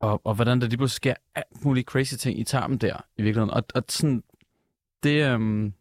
og, 0.00 0.26
og 0.26 0.34
hvordan 0.34 0.60
der 0.60 0.66
lige 0.66 0.76
pludselig 0.76 0.96
sker 0.96 1.14
alt 1.34 1.64
muligt 1.64 1.88
crazy 1.88 2.14
ting 2.14 2.38
i 2.40 2.44
tarmen 2.44 2.78
der, 2.78 2.96
i 3.16 3.22
virkeligheden. 3.22 3.54
Og, 3.54 3.64
og 3.74 3.84
sådan, 3.88 4.22
det, 5.02 5.32
øhm, 5.32 5.72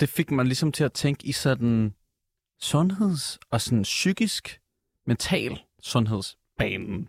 det 0.00 0.08
fik 0.08 0.30
mig 0.30 0.44
ligesom 0.44 0.72
til 0.72 0.84
at 0.84 0.92
tænke 0.92 1.26
i 1.26 1.32
sådan 1.32 1.94
sundheds- 2.58 3.38
og 3.50 3.60
sådan 3.60 3.82
psykisk, 3.82 4.60
mental 5.06 5.60
sundhedsbanen. 5.82 7.08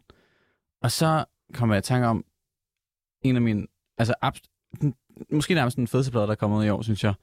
Og 0.81 0.91
så 0.91 1.25
kommer 1.53 1.75
jeg 1.75 1.79
i 1.79 1.87
tanke 1.87 2.07
om 2.07 2.25
en 3.21 3.35
af 3.35 3.41
mine, 3.41 3.67
altså 3.97 4.13
den, 4.81 4.95
måske 5.31 5.53
nærmest 5.53 5.77
den 5.77 5.87
fedeste 5.87 6.11
plade, 6.11 6.25
der 6.25 6.31
er 6.31 6.35
kommet 6.35 6.65
i 6.65 6.69
år, 6.69 6.81
synes 6.81 7.03
jeg. 7.03 7.13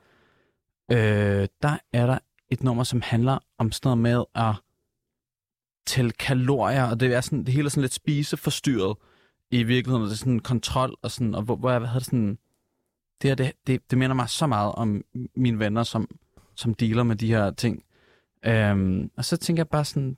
Øh, 0.93 1.49
der 1.63 1.79
er 1.93 2.07
der 2.07 2.19
et 2.51 2.63
nummer, 2.63 2.85
som 2.85 3.03
handler 3.03 3.39
om 3.59 3.73
sådan 3.73 3.89
noget 3.89 3.99
med 3.99 4.25
at 4.35 4.55
tælle 5.87 6.11
kalorier, 6.11 6.85
og 6.85 7.01
det 7.01 7.15
er 7.15 7.21
sådan, 7.21 7.45
det 7.45 7.55
hele 7.55 7.67
er 7.67 7.71
sådan 7.71 7.81
lidt 7.81 7.95
spiseforstyrret 7.95 8.97
i 9.51 9.63
virkeligheden, 9.63 10.03
og 10.03 10.09
det 10.09 10.15
er 10.15 10.19
sådan 10.19 10.41
kontrol, 10.41 10.97
og 11.03 11.11
sådan, 11.11 11.35
og 11.35 11.43
hvor, 11.43 11.57
hvor 11.57 11.71
jeg, 11.71 11.79
hvad 11.79 11.89
hedder 11.89 12.01
det 12.01 12.07
sådan, 12.07 12.39
det, 13.23 13.31
her, 13.31 13.35
det, 13.35 13.53
det, 13.67 13.91
det 13.91 13.99
minder 13.99 14.15
mig 14.15 14.29
så 14.29 14.47
meget 14.47 14.73
om 14.73 15.03
mine 15.37 15.59
venner, 15.59 15.83
som, 15.83 16.09
som 16.55 16.75
dealer 16.75 17.03
med 17.03 17.17
de 17.17 17.27
her 17.27 17.51
ting. 17.51 17.85
Øhm, 18.45 19.11
og 19.17 19.25
så 19.25 19.37
tænker 19.37 19.61
jeg 19.61 19.69
bare 19.69 19.85
sådan, 19.85 20.17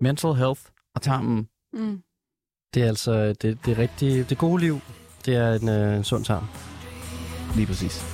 mental 0.00 0.34
health 0.34 0.62
og 0.94 1.02
tarmen, 1.02 1.48
Mm. 1.72 2.02
Det 2.74 2.82
er 2.82 2.88
altså 2.88 3.32
det, 3.32 3.58
det, 3.64 3.68
er 3.68 3.78
rigtig, 3.78 4.30
det 4.30 4.38
gode 4.38 4.60
liv, 4.60 4.80
det 5.26 5.36
er 5.36 5.54
en, 5.54 5.68
øh, 5.68 5.96
en 5.96 6.04
sund 6.04 6.24
tarm 6.24 6.44
lige 7.54 7.66
præcis. 7.66 8.04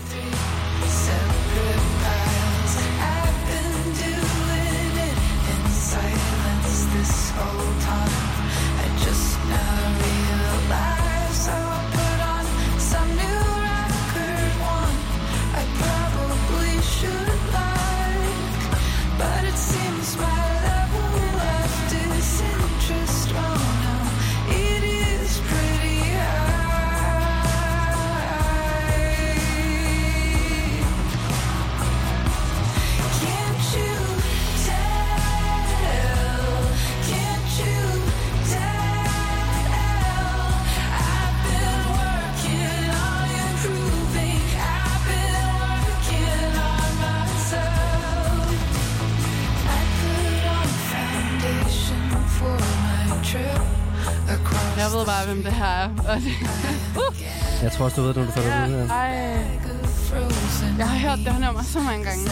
Bare, 55.24 55.34
hvem 55.34 55.44
det 55.44 55.52
her 55.52 55.66
er. 55.66 55.88
Det- 56.14 56.22
Jeg 57.62 57.72
tror 57.72 57.84
også, 57.84 58.01
du 58.01 58.06
ved 58.06 58.14
når 58.14 58.24
du 58.24 58.30
får 58.30 58.40
det 58.40 58.48
Ja, 58.48 58.66
ud 58.66 58.88
ej. 58.90 59.38
frozen. 60.09 60.74
Jeg 60.78 60.88
har 60.88 60.98
hørt 61.09 61.18
det 61.18 61.32
her 61.32 61.38
nummer 61.46 61.62
så 61.62 61.80
mange 61.80 62.05
gange. 62.05 62.22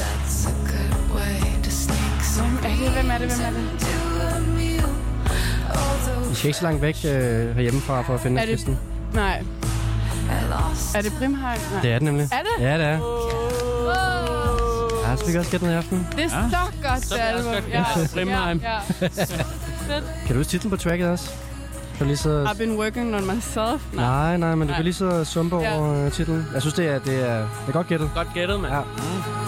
Hvem 2.37 2.65
er 2.65 2.71
det? 2.79 2.93
Hvem 2.93 3.11
er 3.11 3.19
det? 3.19 3.29
Hvem 3.29 3.41
er 3.47 3.51
det? 3.51 3.81
to 3.81 3.87
a 4.37 4.41
meal. 4.41 4.85
Although 5.69 6.33
I 6.33 6.35
skal 6.35 6.47
ikke 6.49 6.59
så 6.59 6.65
langt 6.65 6.83
væk 6.83 6.97
øh, 7.05 7.55
herhjemmefra 7.55 8.03
for 8.03 8.15
at 8.15 8.21
finde 8.21 8.41
Er 8.41 8.45
det- 8.47 8.53
artisten. 8.53 8.79
Nej. 9.15 9.43
Er 10.95 11.03
det 11.03 11.13
Brimheim? 11.19 11.59
Nej. 11.73 11.81
Det 11.83 11.91
er 11.91 11.95
det 11.95 12.03
nemlig. 12.03 12.29
Er 12.33 12.37
det? 12.59 12.65
Ja, 12.65 12.79
det 12.79 12.87
er. 12.87 12.99
Wow. 13.01 13.19
Ja, 15.11 15.17
så 15.17 15.25
vi 15.27 15.31
kan 15.33 15.39
også 15.41 15.51
gætte 15.51 15.67
den 15.67 15.75
i 15.75 15.77
aften. 15.77 16.07
Det 16.17 16.25
er 16.25 16.29
så 16.29 16.37
godt, 16.89 17.07
Så 17.07 17.15
det 17.15 17.21
album. 17.21 17.53
Brimheim. 18.15 18.61
Ja, 18.65 18.73
ja. 18.73 18.79
Fedt. 19.09 20.05
Kan 20.27 20.29
du 20.29 20.35
huske 20.35 20.51
titlen 20.51 20.71
på 20.71 20.77
tracket 20.77 21.09
også? 21.09 21.31
Kan 22.03 22.07
du 22.07 22.11
lige 22.11 22.17
så... 22.17 22.45
I've 22.45 22.59
been 22.59 22.79
working 22.79 23.15
on 23.15 23.27
myself. 23.27 23.81
Nej. 23.93 24.05
Nej, 24.05 24.37
nej, 24.37 24.55
men 24.55 24.61
du 24.61 24.65
Nej. 24.73 24.75
kan 24.77 24.85
lige 24.85 24.95
så 24.95 25.25
sumpe 25.25 25.57
Ja. 25.57 25.79
over 25.79 26.05
øh, 26.05 26.13
titlen. 26.13 26.47
Jeg 26.55 26.61
synes, 26.63 26.75
det 26.75 26.89
er, 26.89 26.99
det 26.99 27.31
er, 27.31 27.37
det 27.39 27.69
er 27.69 27.73
godt 27.73 27.87
gættet. 27.87 28.11
Godt 28.15 28.29
gættet, 28.35 28.61
mand. 28.61 28.75
Ja. 28.75 28.81
Mm. 28.81 29.42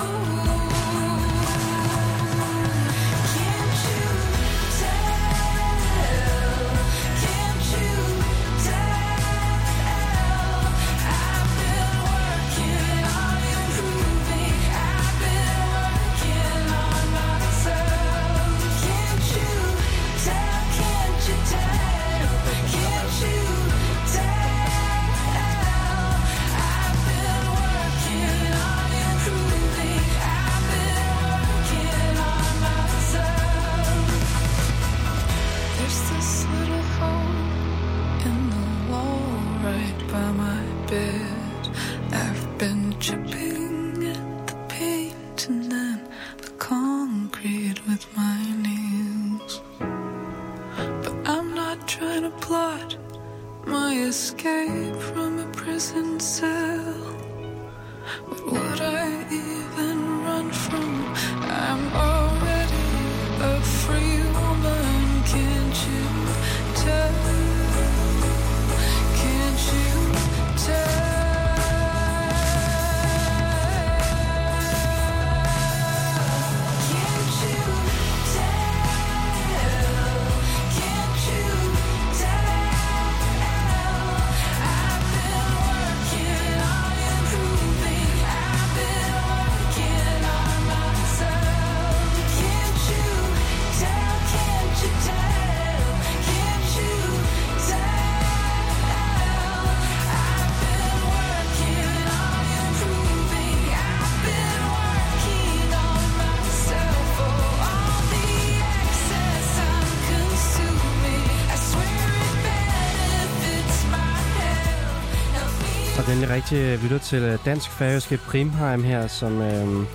Rigtig 116.45 116.59
øh, 116.59 116.83
lytter 116.83 116.99
til 116.99 117.23
øh, 117.23 117.39
dansk-færøske 117.45 118.17
Primheim 118.17 118.85
her, 118.85 119.07
som 119.07 119.43
øh, 119.43 119.87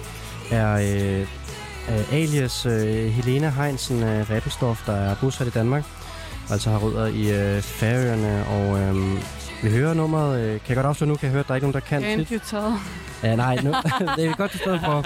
er 0.52 0.74
øh, 0.74 1.22
øh, 1.90 2.14
alias 2.14 2.66
øh, 2.66 3.06
Helena 3.06 3.50
Heinsen 3.50 4.04
øh, 4.04 4.30
Reppelstorff, 4.30 4.86
der 4.86 4.96
er 4.96 5.16
bosat 5.22 5.48
i 5.48 5.50
Danmark, 5.50 5.84
og 6.48 6.54
altså 6.54 6.70
har 6.70 6.78
rødder 6.78 7.06
i 7.06 7.56
øh, 7.56 7.62
Færøerne, 7.62 8.46
og 8.48 8.80
øh, 8.80 8.96
vi 9.64 9.70
hører 9.70 9.94
nummeret, 9.94 10.40
øh, 10.40 10.52
kan 10.52 10.70
jeg 10.70 10.76
godt 10.76 10.86
afsløre 10.86 11.08
nu, 11.08 11.16
kan 11.16 11.26
jeg 11.26 11.32
høre, 11.32 11.40
at 11.40 11.48
der 11.48 11.52
er 11.52 11.56
ikke 11.56 11.68
nogen, 11.68 11.74
der 11.74 11.80
kan 11.80 12.02
tell? 12.02 12.74
Ja, 13.24 13.36
nej, 13.36 13.56
nu, 13.64 13.74
det 14.16 14.26
er 14.26 14.36
godt 14.36 14.58
stedet 14.58 14.82
for. 14.86 15.06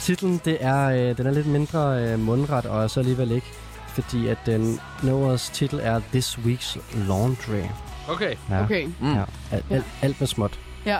Titlen, 0.00 0.40
det 0.44 0.58
er, 0.60 0.86
øh, 0.86 1.16
den 1.16 1.26
er 1.26 1.30
lidt 1.30 1.46
mindre 1.46 2.02
øh, 2.02 2.18
mundret, 2.18 2.66
og 2.66 2.90
så 2.90 3.00
alligevel 3.00 3.30
ikke, 3.30 3.46
fordi 3.88 4.28
at 4.28 4.38
den 4.46 4.80
nummerets 5.02 5.50
titel 5.50 5.80
er 5.82 6.00
This 6.12 6.38
Week's 6.38 6.78
Laundry. 7.08 7.64
Okay. 8.08 8.34
Ja, 8.50 8.64
Okay. 8.64 8.86
Mm. 9.00 9.14
ja. 9.14 9.24
Alt, 9.52 9.64
alt, 9.70 9.84
alt 10.02 10.20
med 10.20 10.26
småt. 10.28 10.60
Ja. 10.86 10.98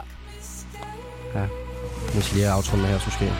Ja. 1.34 1.46
Nu 2.14 2.20
skal 2.20 2.34
lige 2.34 2.44
have 2.46 2.56
her, 2.88 2.98
så 2.98 3.04
måske. 3.06 3.32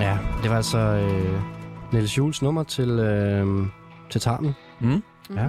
Ja, 0.00 0.18
det 0.42 0.50
var 0.50 0.56
altså 0.56 0.78
øh, 0.78 1.40
Niels 1.92 2.18
Jules 2.18 2.42
nummer 2.42 2.62
til, 2.62 2.88
øh, 2.90 3.66
til 4.10 4.20
Tarmen. 4.20 4.54
Mm. 4.80 5.02
Ja. 5.36 5.48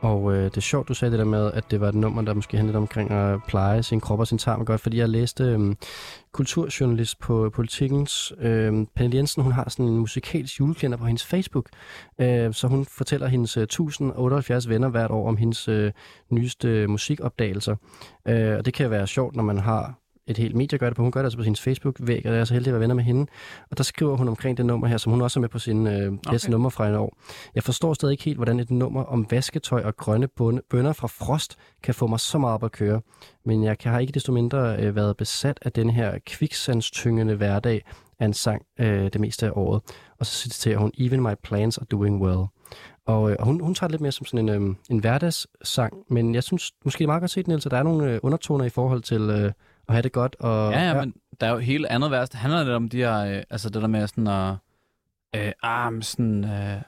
Og 0.00 0.34
øh, 0.34 0.44
det 0.44 0.56
er 0.56 0.60
sjovt, 0.60 0.88
du 0.88 0.94
sagde 0.94 1.12
det 1.12 1.18
der 1.18 1.24
med, 1.24 1.52
at 1.52 1.70
det 1.70 1.80
var 1.80 1.88
et 1.88 1.94
nummer, 1.94 2.22
der 2.22 2.34
måske 2.34 2.56
handlede 2.56 2.78
omkring 2.78 3.10
at 3.10 3.40
pleje 3.48 3.82
sin 3.82 4.00
krop 4.00 4.20
og 4.20 4.26
sin 4.26 4.38
tarm 4.38 4.64
godt, 4.64 4.80
fordi 4.80 4.98
jeg 4.98 5.08
læste 5.08 5.44
øh, 5.44 5.74
kulturjournalist 6.32 7.18
på 7.20 7.44
øh, 7.44 7.52
Politikens, 7.52 8.32
øh, 8.38 8.86
Pernille 8.96 9.16
Jensen, 9.16 9.42
hun 9.42 9.52
har 9.52 9.68
sådan 9.68 9.86
en 9.86 9.98
musikalsk 9.98 10.60
julekalender 10.60 10.98
på 10.98 11.06
hendes 11.06 11.24
Facebook, 11.24 11.68
øh, 12.20 12.54
så 12.54 12.66
hun 12.66 12.84
fortæller 12.84 13.26
hendes 13.26 13.56
øh, 13.56 13.62
1078 13.62 14.68
venner 14.68 14.88
hvert 14.88 15.10
år 15.10 15.28
om 15.28 15.36
hendes 15.36 15.68
øh, 15.68 15.92
nyeste 16.30 16.68
øh, 16.68 16.90
musikopdagelser. 16.90 17.76
Øh, 18.28 18.56
og 18.58 18.66
det 18.66 18.74
kan 18.74 18.90
være 18.90 19.06
sjovt, 19.06 19.36
når 19.36 19.42
man 19.42 19.58
har 19.58 19.94
et 20.26 20.38
helt 20.38 20.56
medie 20.56 20.78
gør 20.78 20.86
det 20.86 20.96
på. 20.96 21.02
Hun 21.02 21.12
gør 21.12 21.20
det 21.20 21.26
altså 21.26 21.38
på 21.38 21.44
sin 21.44 21.56
Facebook-væg, 21.56 22.22
og 22.26 22.32
jeg 22.32 22.40
er 22.40 22.44
så 22.44 22.54
heldig 22.54 22.70
at 22.70 22.72
være 22.72 22.80
venner 22.80 22.94
med 22.94 23.04
hende. 23.04 23.26
Og 23.70 23.78
der 23.78 23.84
skriver 23.84 24.16
hun 24.16 24.28
omkring 24.28 24.56
det 24.56 24.66
nummer 24.66 24.86
her, 24.86 24.96
som 24.96 25.12
hun 25.12 25.22
også 25.22 25.38
er 25.38 25.40
med 25.40 25.48
på 25.48 25.58
sin 25.58 25.86
øh, 25.86 26.12
Okay. 26.26 26.38
nummer 26.48 26.68
fra 26.70 26.88
en 26.88 26.94
år. 26.94 27.16
Jeg 27.54 27.62
forstår 27.62 27.94
stadig 27.94 28.12
ikke 28.12 28.24
helt, 28.24 28.36
hvordan 28.36 28.60
et 28.60 28.70
nummer 28.70 29.04
om 29.04 29.26
vasketøj 29.30 29.82
og 29.82 29.96
grønne 29.96 30.28
bønner 30.70 30.92
fra 30.92 31.08
Frost 31.08 31.56
kan 31.82 31.94
få 31.94 32.06
mig 32.06 32.20
så 32.20 32.38
meget 32.38 32.54
op 32.54 32.64
at 32.64 32.72
køre. 32.72 33.00
Men 33.44 33.64
jeg 33.64 33.76
har 33.84 33.98
ikke 33.98 34.12
desto 34.12 34.32
mindre 34.32 34.76
øh, 34.76 34.96
været 34.96 35.16
besat 35.16 35.58
af 35.62 35.72
den 35.72 35.90
her 35.90 36.18
kviksandstyngende 36.26 37.34
hverdag 37.34 37.82
af 38.18 38.24
en 38.24 38.34
sang 38.34 38.62
øh, 38.80 39.04
det 39.12 39.20
meste 39.20 39.46
af 39.46 39.50
året. 39.54 39.82
Og 40.18 40.26
så 40.26 40.48
citerer 40.48 40.78
hun, 40.78 40.92
Even 40.98 41.22
my 41.22 41.34
plans 41.42 41.78
are 41.78 41.86
doing 41.90 42.22
well. 42.22 42.46
Og, 43.06 43.30
øh, 43.30 43.36
og 43.38 43.46
hun, 43.46 43.60
hun 43.60 43.74
tager 43.74 43.88
det 43.88 43.92
lidt 43.92 44.02
mere 44.02 44.12
som 44.12 44.26
sådan 44.26 44.48
en, 44.48 44.62
øh, 44.62 44.74
en 44.90 44.98
hverdagssang, 44.98 45.94
men 46.10 46.34
jeg 46.34 46.42
synes 46.42 46.72
måske 46.84 46.98
det 46.98 47.04
er 47.04 47.08
meget 47.08 47.22
godt 47.22 47.30
set, 47.30 47.48
Niels, 47.48 47.66
at 47.66 47.72
der 47.72 47.78
er 47.78 47.82
nogle 47.82 48.12
øh, 48.12 48.20
undertoner 48.22 48.64
i 48.64 48.68
forhold 48.68 49.02
til 49.02 49.20
øh, 49.20 49.52
at 49.88 49.94
have 49.94 50.02
det 50.02 50.12
godt. 50.12 50.36
Og, 50.40 50.72
Ja, 50.72 50.88
ja, 50.88 51.00
men 51.00 51.14
der 51.40 51.46
er 51.46 51.50
jo 51.50 51.58
hele 51.58 51.92
andet 51.92 52.10
værst. 52.10 52.32
Det 52.32 52.40
handler 52.40 52.62
lidt 52.64 52.74
om 52.74 52.88
de 52.88 52.96
her, 52.96 53.18
øh, 53.18 53.42
altså 53.50 53.70
det 53.70 53.82
der 53.82 53.88
med 53.88 54.06
sådan 54.06 54.26
at, 54.26 54.54
øh, 55.36 55.52
ah, 55.62 55.92
men 55.92 56.02
sådan, 56.02 56.44
øh, 56.44 56.82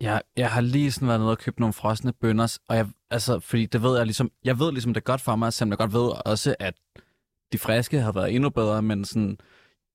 jeg, 0.00 0.22
jeg 0.36 0.50
har 0.50 0.60
lige 0.60 0.92
sådan 0.92 1.08
været 1.08 1.20
nede 1.20 1.30
og 1.30 1.38
købt 1.38 1.60
nogle 1.60 1.72
frosne 1.72 2.12
bønner, 2.12 2.58
og 2.68 2.76
jeg, 2.76 2.86
altså, 3.10 3.40
fordi 3.40 3.66
det 3.66 3.82
ved 3.82 3.96
jeg 3.96 4.06
ligesom, 4.06 4.30
jeg 4.44 4.58
ved 4.58 4.72
ligesom, 4.72 4.94
det 4.94 5.00
er 5.00 5.04
godt 5.04 5.20
for 5.20 5.36
mig, 5.36 5.52
selvom 5.52 5.70
jeg 5.70 5.78
godt 5.78 5.92
ved 5.92 6.10
også, 6.26 6.54
at 6.58 6.74
de 7.52 7.58
friske 7.58 8.00
har 8.00 8.12
været 8.12 8.34
endnu 8.34 8.50
bedre, 8.50 8.82
men 8.82 9.04
sådan, 9.04 9.38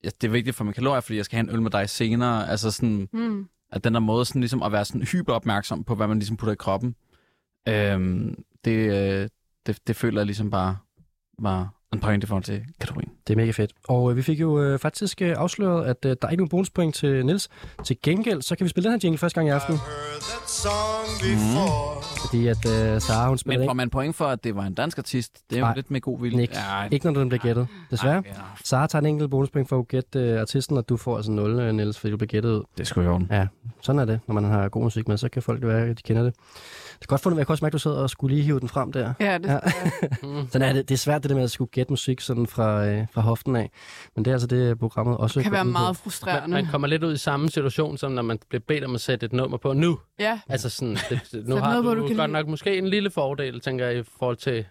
ja, 0.04 0.10
det 0.22 0.28
er 0.28 0.32
vigtigt 0.32 0.56
for 0.56 0.64
mine 0.64 0.74
kalorier, 0.74 1.02
fordi 1.02 1.18
jeg 1.18 1.26
skal 1.26 1.36
have 1.38 1.50
en 1.50 1.56
øl 1.56 1.62
med 1.62 1.72
dig 1.72 1.90
senere, 1.90 2.50
altså 2.50 2.72
sådan, 2.72 3.10
Mm. 3.14 3.48
at 3.72 3.84
den 3.84 3.94
der 3.94 4.00
måde 4.00 4.26
sådan 4.26 4.42
ligesom 4.42 4.64
at 4.64 4.72
være 4.72 4.86
sådan 4.86 5.02
hyper 5.04 5.34
opmærksom 5.34 5.84
på, 5.84 5.96
hvad 5.96 6.08
man 6.08 6.20
ligesom 6.20 6.38
putter 6.38 6.54
i 6.54 6.56
kroppen, 6.56 6.96
øhm, 7.68 8.44
det, 8.66 8.72
øh, 9.22 9.30
det, 9.66 9.88
det 9.88 9.96
føler 9.96 10.20
jeg 10.22 10.26
ligesom 10.26 10.52
bare 10.52 10.78
var 11.40 11.74
en 11.94 12.00
point 12.00 12.24
i 12.24 12.28
forhold 12.28 12.44
til 12.44 12.62
kategorien. 12.80 13.10
Det 13.28 13.34
er 13.34 13.38
mega 13.38 13.52
fedt. 13.52 13.72
Og 13.88 14.12
øh, 14.12 14.18
vi 14.18 14.22
fik 14.22 14.42
jo 14.42 14.62
øh, 14.62 14.80
faktisk 14.80 15.22
øh, 15.22 15.36
afsløret, 15.38 15.86
at 15.86 16.06
øh, 16.06 16.16
der 16.22 16.28
er 16.28 16.32
ikke 16.32 16.42
nogen 16.42 16.50
bonuspoint 16.50 16.96
til 16.96 17.26
Niels. 17.26 17.50
Til 17.86 17.98
gengæld, 18.04 18.42
så 18.42 18.56
kan 18.56 18.64
vi 18.64 18.70
spille 18.70 18.90
den 18.90 18.92
her 18.92 19.00
jingle 19.04 19.18
første 19.18 19.36
gang 19.36 19.48
i 19.48 19.52
aften. 19.52 19.78
Fordi 22.22 22.48
at 22.48 22.66
øh, 22.66 23.02
Sara, 23.02 23.28
hun 23.28 23.38
spiller 23.38 23.60
Men 23.60 23.68
får 23.68 23.74
man 23.74 23.90
point 23.90 24.16
for, 24.16 24.26
at 24.26 24.44
det 24.44 24.56
var 24.56 24.64
en 24.64 24.74
dansk 24.74 24.98
artist? 24.98 25.40
Det 25.50 25.60
er 25.60 25.68
jo 25.68 25.74
lidt 25.76 25.92
med 25.92 26.02
god 26.02 26.22
vilje. 26.22 26.38
Niks. 26.38 26.58
ikke 26.92 27.12
når 27.12 27.20
den 27.20 27.30
bliver 27.30 27.42
gættet. 27.42 27.68
Desværre. 27.92 28.24
Ja. 28.26 28.32
Sara 28.64 28.88
tager 28.88 29.02
en 29.02 29.06
enkelt 29.06 29.32
bonuspoint 29.32 29.70
for 29.70 29.80
at 29.80 29.88
gætte 29.88 30.20
øh, 30.20 30.42
artisten, 30.42 30.78
og 30.78 30.90
du 30.90 30.98
får 30.98 31.16
altså 31.18 31.32
0, 31.32 31.60
øh, 31.60 31.74
Niels, 31.74 32.00
fordi 32.00 32.12
du 32.12 32.18
bliver 32.18 32.28
gættet 32.28 32.50
ud. 32.52 32.64
Det 32.78 32.92
er 32.92 33.02
i 33.02 33.08
orden. 33.08 33.28
Ja, 33.32 33.48
sådan 33.82 34.00
er 34.00 34.06
det, 34.06 34.20
når 34.28 34.34
man 34.34 34.44
har 34.44 34.70
god 34.70 34.84
musik 34.84 35.08
med, 35.08 35.18
så 35.18 35.30
kan 35.30 35.42
folk 35.42 35.64
jo 35.64 35.68
være, 35.68 35.86
at 35.86 35.98
de 35.98 36.04
kender 36.04 36.24
det. 36.24 36.34
Det 37.00 37.06
er 37.06 37.08
godt 37.08 37.22
fundet, 37.22 37.38
jeg 37.38 37.48
kan 37.48 37.54
også 37.54 37.66
mærke, 37.66 37.70
at 37.72 37.74
du 37.74 37.80
sidder 37.80 37.98
og 37.98 38.10
skulle 38.10 38.36
lige 38.36 38.46
hive 38.46 38.60
den 38.60 38.70
frem 38.70 38.92
der. 38.92 39.14
Ja, 39.20 39.38
det 39.38 39.46
Ja. 39.48 39.60
Sådan 40.52 40.70
er 40.70 40.74
det. 40.74 40.90
Det 40.90 40.96
er 40.96 40.98
svært 41.00 41.24
det 41.24 41.30
der 41.30 41.36
med 41.36 41.44
at 41.44 41.52
skulle 41.52 41.70
gætte 41.72 41.92
musik 41.92 42.22
sådan 42.22 42.48
fra, 42.48 42.86
øh, 42.88 43.06
fra 43.12 43.22
hoften 43.22 43.56
af. 43.56 43.72
Men 44.16 44.26
det 44.26 44.32
er 44.32 44.36
altså 44.36 44.48
det, 44.48 44.80
programmet 44.80 45.18
også 45.18 45.42
kan 45.42 45.52
går 45.52 45.58
være 45.58 45.66
ud 45.66 45.70
på. 45.70 45.72
meget 45.72 45.88
Man, 45.90 45.96
frustrerende. 45.96 46.48
man 46.56 46.66
kommer 46.66 46.88
lidt 46.88 47.04
ud 47.04 47.14
i 47.14 47.18
samme 47.18 47.50
situation, 47.50 47.98
som 47.98 48.12
når 48.12 48.22
man 48.22 48.40
bliver 48.50 48.62
bedt 48.68 48.84
om 48.84 48.96
at 48.96 49.02
sætte 49.02 49.26
et 49.26 49.34
nummer 49.34 49.58
på 49.58 49.74
nu. 49.74 50.00
Ja, 50.20 50.40
Altså 50.50 50.70
sådan, 50.70 50.98
det, 51.10 51.22
det, 51.32 51.48
nu 51.48 51.56
har 51.56 51.82
noget 51.82 51.84
du, 51.98 52.02
du 52.02 52.08
kan 52.08 52.18
godt 52.18 52.30
lide. 52.30 52.34
nok 52.34 52.48
måske 52.48 52.78
en 52.78 52.88
lille 52.88 53.12
fordel, 53.12 53.60
tænker 53.60 53.86
jeg, 53.88 53.98
i 54.00 54.04
forhold 54.20 54.38
til... 54.38 54.66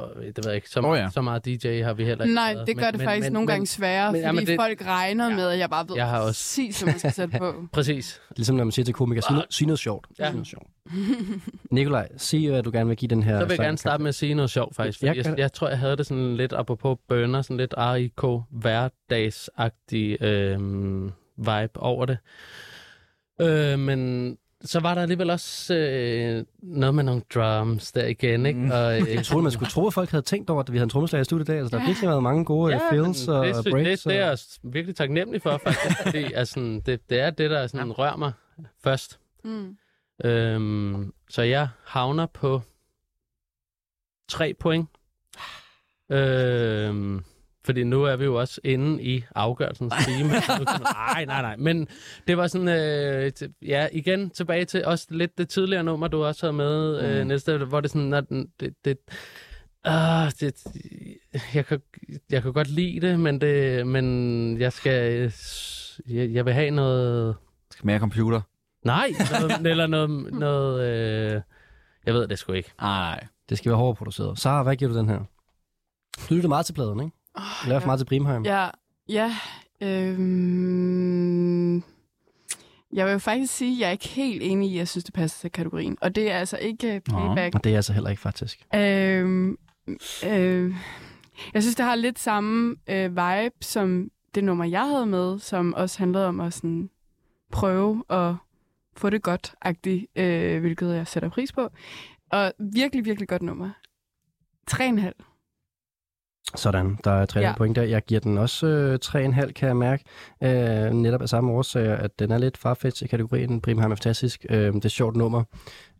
øh, 0.00 0.26
Det 0.26 0.36
ved 0.36 0.44
jeg 0.46 0.54
ikke, 0.56 0.70
så, 0.70 0.80
oh, 0.80 0.96
ja. 0.96 1.02
ja. 1.02 1.10
så 1.10 1.22
meget 1.22 1.44
DJ 1.44 1.82
har 1.82 1.92
vi 1.94 2.04
heller 2.04 2.24
ikke 2.24 2.34
nej, 2.34 2.54
det 2.66 2.76
gør 2.76 2.84
Men- 2.84 2.92
det 2.92 2.98
men- 2.98 3.06
faktisk 3.06 3.26
men- 3.26 3.32
nogle 3.32 3.46
men- 3.46 3.52
gange 3.52 3.66
sværere, 3.66 4.12
men- 4.12 4.18
fordi 4.18 4.26
ja, 4.26 4.32
men 4.32 4.46
det- 4.46 4.56
folk 4.60 4.86
regner 4.86 5.28
med, 5.30 5.48
at 5.48 5.58
jeg 5.58 5.70
bare 5.70 5.88
ved 5.88 5.96
Jeg 5.96 6.06
har 6.08 6.18
også- 6.20 6.26
præcis, 6.28 6.80
hvad 6.80 6.92
man 6.92 6.98
skal 6.98 7.12
sætte 7.12 7.38
på. 7.38 7.54
Præcis. 7.72 8.20
Ligesom 8.36 8.56
når 8.56 8.64
man 8.64 8.72
siger 8.72 8.84
til 8.84 8.94
komikere, 8.94 9.22
sig, 9.22 9.32
noget- 9.32 9.54
sig 9.54 9.66
noget 9.66 9.78
sjovt. 9.78 10.06
Ja. 10.18 10.24
Sig 10.24 10.32
noget 10.32 10.46
sjovt. 10.48 10.66
Nikolaj, 11.70 12.08
sig 12.16 12.48
hvad 12.50 12.62
du 12.62 12.70
gerne 12.70 12.88
vil 12.88 12.96
give 12.96 13.08
den 13.08 13.22
her 13.22 13.38
Så 13.40 13.44
vil 13.46 13.54
jeg 13.58 13.64
gerne 13.64 13.78
starte 13.78 14.02
med 14.02 14.08
at 14.08 14.14
sige 14.14 14.34
noget 14.34 14.50
sjovt, 14.50 14.76
faktisk. 14.76 15.02
Jeg 15.02 15.08
Fordi 15.08 15.18
jeg, 15.18 15.26
jeg, 15.26 15.38
jeg 15.38 15.52
tror, 15.52 15.68
jeg 15.68 15.78
havde 15.78 15.96
det 15.96 16.06
sådan 16.06 16.36
lidt 16.36 16.52
apropos 16.52 16.98
bønder, 17.08 17.42
sådan 17.42 17.56
lidt 17.56 17.74
RIK 17.78 18.22
hverdagsagtig 18.50 20.22
øh, 20.22 20.60
vibe 21.36 21.76
over 21.80 22.06
det. 22.06 22.18
Øh, 23.40 23.78
men 23.78 24.36
så 24.64 24.80
var 24.80 24.94
der 24.94 25.02
alligevel 25.02 25.30
også 25.30 25.74
øh, 25.74 26.44
noget 26.62 26.94
med 26.94 27.04
nogle 27.04 27.22
drums 27.34 27.92
der 27.92 28.06
igen, 28.06 28.46
ikke? 28.46 28.60
Mm. 28.60 28.70
Og, 28.70 29.00
øh, 29.00 29.14
Jeg 29.14 29.24
troede, 29.24 29.42
man 29.42 29.52
skulle 29.52 29.70
tro, 29.70 29.86
at 29.86 29.94
folk 29.94 30.10
havde 30.10 30.22
tænkt 30.22 30.50
over, 30.50 30.60
at 30.60 30.72
vi 30.72 30.76
havde 30.78 30.84
en 30.84 30.90
trommeslager 30.90 31.20
i 31.20 31.24
studiet 31.24 31.48
i 31.48 31.50
dag. 31.52 31.58
Altså, 31.58 31.70
der 31.70 31.78
har 31.78 31.84
Ja. 31.86 31.90
virkelig 31.90 32.08
været 32.08 32.22
mange 32.22 32.44
gode 32.44 32.72
ja, 32.72 32.90
fills 32.90 33.28
og 33.28 33.46
det, 33.46 33.54
breaks. 33.70 34.02
Det, 34.02 34.12
det 34.12 34.18
er 34.20 34.26
jeg 34.26 34.38
virkelig 34.62 34.96
taknemmelig 34.96 35.42
for, 35.42 35.60
faktisk. 35.64 35.96
fordi 36.06 36.32
altså, 36.32 36.80
det, 36.86 37.10
det 37.10 37.20
er 37.20 37.30
det, 37.30 37.50
der 37.50 37.66
sådan, 37.66 37.92
rører 37.92 38.16
mig 38.16 38.32
først. 38.84 39.18
Mm. 39.44 39.76
Øhm, 40.24 41.12
så 41.30 41.42
jeg 41.42 41.68
havner 41.84 42.26
på 42.26 42.62
tre 44.28 44.54
point. 44.60 44.88
Øhm, 46.10 47.24
fordi 47.64 47.84
nu 47.84 48.04
er 48.04 48.16
vi 48.16 48.24
jo 48.24 48.34
også 48.40 48.60
inde 48.64 49.02
i 49.02 49.24
afgørelsens 49.34 49.92
time. 50.06 50.28
nej, 50.28 51.24
nej, 51.24 51.42
nej. 51.42 51.56
Men 51.56 51.88
det 52.26 52.36
var 52.36 52.46
sådan, 52.46 52.68
øh, 52.68 53.32
ja, 53.62 53.88
igen 53.92 54.30
tilbage 54.30 54.64
til 54.64 54.84
også 54.84 55.06
lidt 55.10 55.38
det 55.38 55.48
tidligere 55.48 55.84
nummer, 55.84 56.08
du 56.08 56.24
også 56.24 56.46
havde 56.46 56.52
med, 56.52 57.00
øh, 57.04 57.20
Mm. 57.20 57.26
næste, 57.26 57.58
hvor 57.58 57.80
det 57.80 57.90
sådan, 57.90 58.14
at 58.14 58.28
den- 58.28 58.48
det, 58.60 58.74
det, 58.84 58.98
ah, 59.84 60.32
det, 60.40 60.64
jeg, 61.54 61.66
kan, 61.66 61.80
jeg 62.30 62.42
kan 62.42 62.52
godt 62.52 62.68
lide 62.70 63.00
det, 63.06 63.20
men, 63.20 63.40
det, 63.40 63.86
men 63.86 64.60
jeg 64.60 64.72
skal, 64.72 65.32
jeg, 66.08 66.30
jeg 66.32 66.44
vil 66.44 66.54
have 66.54 66.70
noget, 66.70 67.36
Skal 67.70 67.86
mere 67.86 67.98
computer? 67.98 68.40
nej, 68.84 69.10
noget, 69.40 69.66
eller 69.72 69.86
noget, 69.86 70.10
noget 70.32 70.80
øh, 71.34 71.40
jeg 72.06 72.14
ved 72.14 72.28
det 72.28 72.38
sgu 72.38 72.52
ikke. 72.52 72.72
Nej. 72.80 73.26
Det 73.48 73.58
skal 73.58 73.70
være 73.70 73.78
hårdt 73.78 73.98
produceret. 73.98 74.38
Sara, 74.38 74.62
hvad 74.62 74.76
giver 74.76 74.92
du 74.92 74.98
den 74.98 75.08
her? 75.08 75.18
Du 76.28 76.34
lytter 76.34 76.48
meget 76.48 76.66
til 76.66 76.72
pladen, 76.72 77.00
ikke? 77.00 77.16
Oh, 77.34 77.68
laver 77.68 77.80
for 77.80 77.86
meget 77.86 78.00
til 78.00 78.06
Brimheim. 78.06 78.44
Ja, 78.44 78.68
ja. 79.08 79.36
Øhm, 79.80 81.76
jeg 82.92 83.06
vil 83.06 83.12
jo 83.12 83.18
faktisk 83.18 83.54
sige, 83.54 83.72
at 83.72 83.80
jeg 83.80 83.86
er 83.86 83.90
ikke 83.90 84.08
helt 84.08 84.42
enig 84.42 84.70
i, 84.70 84.72
at 84.72 84.78
jeg 84.78 84.88
synes, 84.88 85.04
det 85.04 85.14
passer 85.14 85.40
til 85.40 85.50
kategorien. 85.50 85.98
Og 86.00 86.14
det 86.14 86.30
er 86.30 86.38
altså 86.38 86.56
ikke 86.56 86.94
uh, 86.94 87.00
playback. 87.14 87.54
Og 87.54 87.64
det 87.64 87.72
er 87.72 87.76
altså 87.76 87.92
heller 87.92 88.10
ikke 88.10 88.22
faktisk. 88.22 88.66
Øhm, 88.74 89.58
øh, 90.26 90.74
jeg 91.54 91.62
synes, 91.62 91.76
det 91.76 91.84
har 91.84 91.94
lidt 91.94 92.18
samme 92.18 92.76
øh, 92.86 93.10
vibe 93.10 93.54
som 93.60 94.10
det 94.34 94.44
nummer, 94.44 94.64
jeg 94.64 94.88
havde 94.88 95.06
med, 95.06 95.38
som 95.38 95.74
også 95.74 95.98
handlede 95.98 96.26
om 96.26 96.40
at 96.40 96.52
sådan, 96.52 96.90
prøve 97.52 98.04
at 98.10 98.34
få 98.96 99.10
det 99.10 99.22
godt, 99.22 99.54
øh, 100.16 100.60
hvilket 100.60 100.94
jeg 100.94 101.06
sætter 101.06 101.28
pris 101.28 101.52
på. 101.52 101.68
Og 102.30 102.52
virkelig, 102.58 103.04
virkelig 103.04 103.28
godt 103.28 103.42
nummer. 103.42 103.70
3,5. 104.70 105.31
Sådan, 106.54 106.98
der 107.04 107.10
er 107.10 107.26
tre 107.26 107.40
Ja. 107.40 107.54
point 107.56 107.76
der. 107.76 107.82
Jeg 107.82 108.02
giver 108.04 108.20
den 108.20 108.38
også 108.38 108.66
øh, 108.66 108.98
3,5, 109.04 109.52
kan 109.52 109.68
jeg 109.68 109.76
mærke. 109.76 110.04
Øh, 110.42 110.90
netop 110.92 111.22
af 111.22 111.28
samme 111.28 111.52
årsager, 111.52 111.96
at 111.96 112.18
den 112.18 112.30
er 112.30 112.38
lidt 112.38 112.56
farfetch 112.58 113.02
i 113.02 113.06
kategorien. 113.06 113.60
Brimheim 113.60 113.90
er 113.90 113.96
fantastisk. 113.96 114.46
Øh, 114.50 114.58
det 114.58 114.74
er 114.74 114.86
et 114.86 114.90
sjovt 114.92 115.16
nummer. 115.16 115.44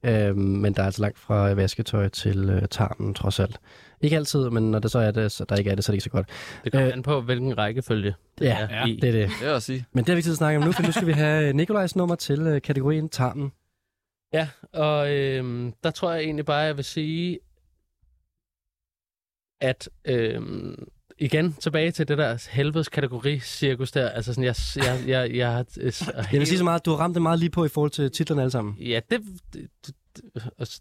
Øh, 0.04 0.36
men 0.36 0.74
der 0.74 0.80
er 0.82 0.86
altså 0.86 1.02
langt 1.02 1.18
fra 1.18 1.52
vasketøj 1.52 2.08
til 2.08 2.50
øh, 2.50 2.62
tarmen, 2.70 3.14
trods 3.14 3.40
alt. 3.40 3.58
Ikke 4.00 4.16
altid, 4.16 4.50
men 4.50 4.70
når 4.70 4.78
det 4.78 4.90
så 4.90 4.98
er 4.98 5.10
det, 5.10 5.32
så 5.32 5.44
der 5.48 5.56
ikke 5.56 5.70
er 5.70 5.74
det, 5.74 5.84
så 5.84 5.92
er 5.92 5.92
det 5.92 5.96
ikke 5.96 6.04
så 6.04 6.10
godt. 6.10 6.28
Det 6.64 6.72
kommer 6.72 6.86
Øh, 6.88 6.92
an 6.92 7.02
på, 7.02 7.20
hvilken 7.20 7.58
rækkefølge 7.58 8.14
det 8.38 8.44
Ja, 8.44 8.66
er 8.70 8.86
i. 8.86 8.96
Det 9.02 9.08
er 9.08 9.12
det. 9.12 9.28
Det 9.28 9.40
vil 9.40 9.48
jeg 9.48 9.62
sige. 9.62 9.84
Men 9.92 10.04
det 10.04 10.08
har 10.08 10.14
vi 10.14 10.18
ikke 10.18 10.26
tid 10.26 10.32
at 10.32 10.36
snakke 10.38 10.58
om 10.58 10.64
nu, 10.64 10.72
for 10.72 10.82
nu 10.82 10.92
skal 10.92 11.06
vi 11.06 11.12
have 11.12 11.52
Nikolajs 11.52 11.96
nummer 11.96 12.14
til 12.14 12.40
øh, 12.40 12.62
kategorien 12.62 13.08
tarmen. 13.08 13.52
Ja, 14.32 14.48
og 14.72 15.12
øhm, 15.12 15.72
der 15.84 15.90
tror 15.90 16.12
jeg 16.12 16.22
egentlig 16.22 16.44
bare, 16.44 16.56
jeg 16.58 16.76
vil 16.76 16.84
sige, 16.84 17.38
at 19.62 19.88
øhm, 20.04 20.88
igen 21.18 21.52
tilbage 21.52 21.90
til 21.90 22.08
det 22.08 22.18
der 22.18 22.48
helvedes 22.50 22.88
kategori-cirkus 22.88 23.92
der. 23.92 24.08
Altså 24.08 24.34
sådan, 24.34 24.44
jeg, 24.44 24.54
jeg, 24.76 25.08
jeg, 25.08 25.36
jeg, 25.36 25.52
har... 25.52 25.64
øh, 25.80 25.92
Jeg 26.32 26.38
vil 26.40 26.46
sige 26.46 26.58
så 26.58 26.64
meget, 26.64 26.84
du 26.86 26.90
har 26.90 26.98
ramt 26.98 27.14
det 27.14 27.22
meget 27.22 27.38
lige 27.38 27.50
på 27.50 27.64
i 27.64 27.68
forhold 27.68 27.90
til 27.90 28.10
titlerne 28.10 28.42
alle 28.42 28.50
sammen. 28.50 28.76
Ja, 28.80 29.00
det, 29.10 29.20
det, 29.52 29.68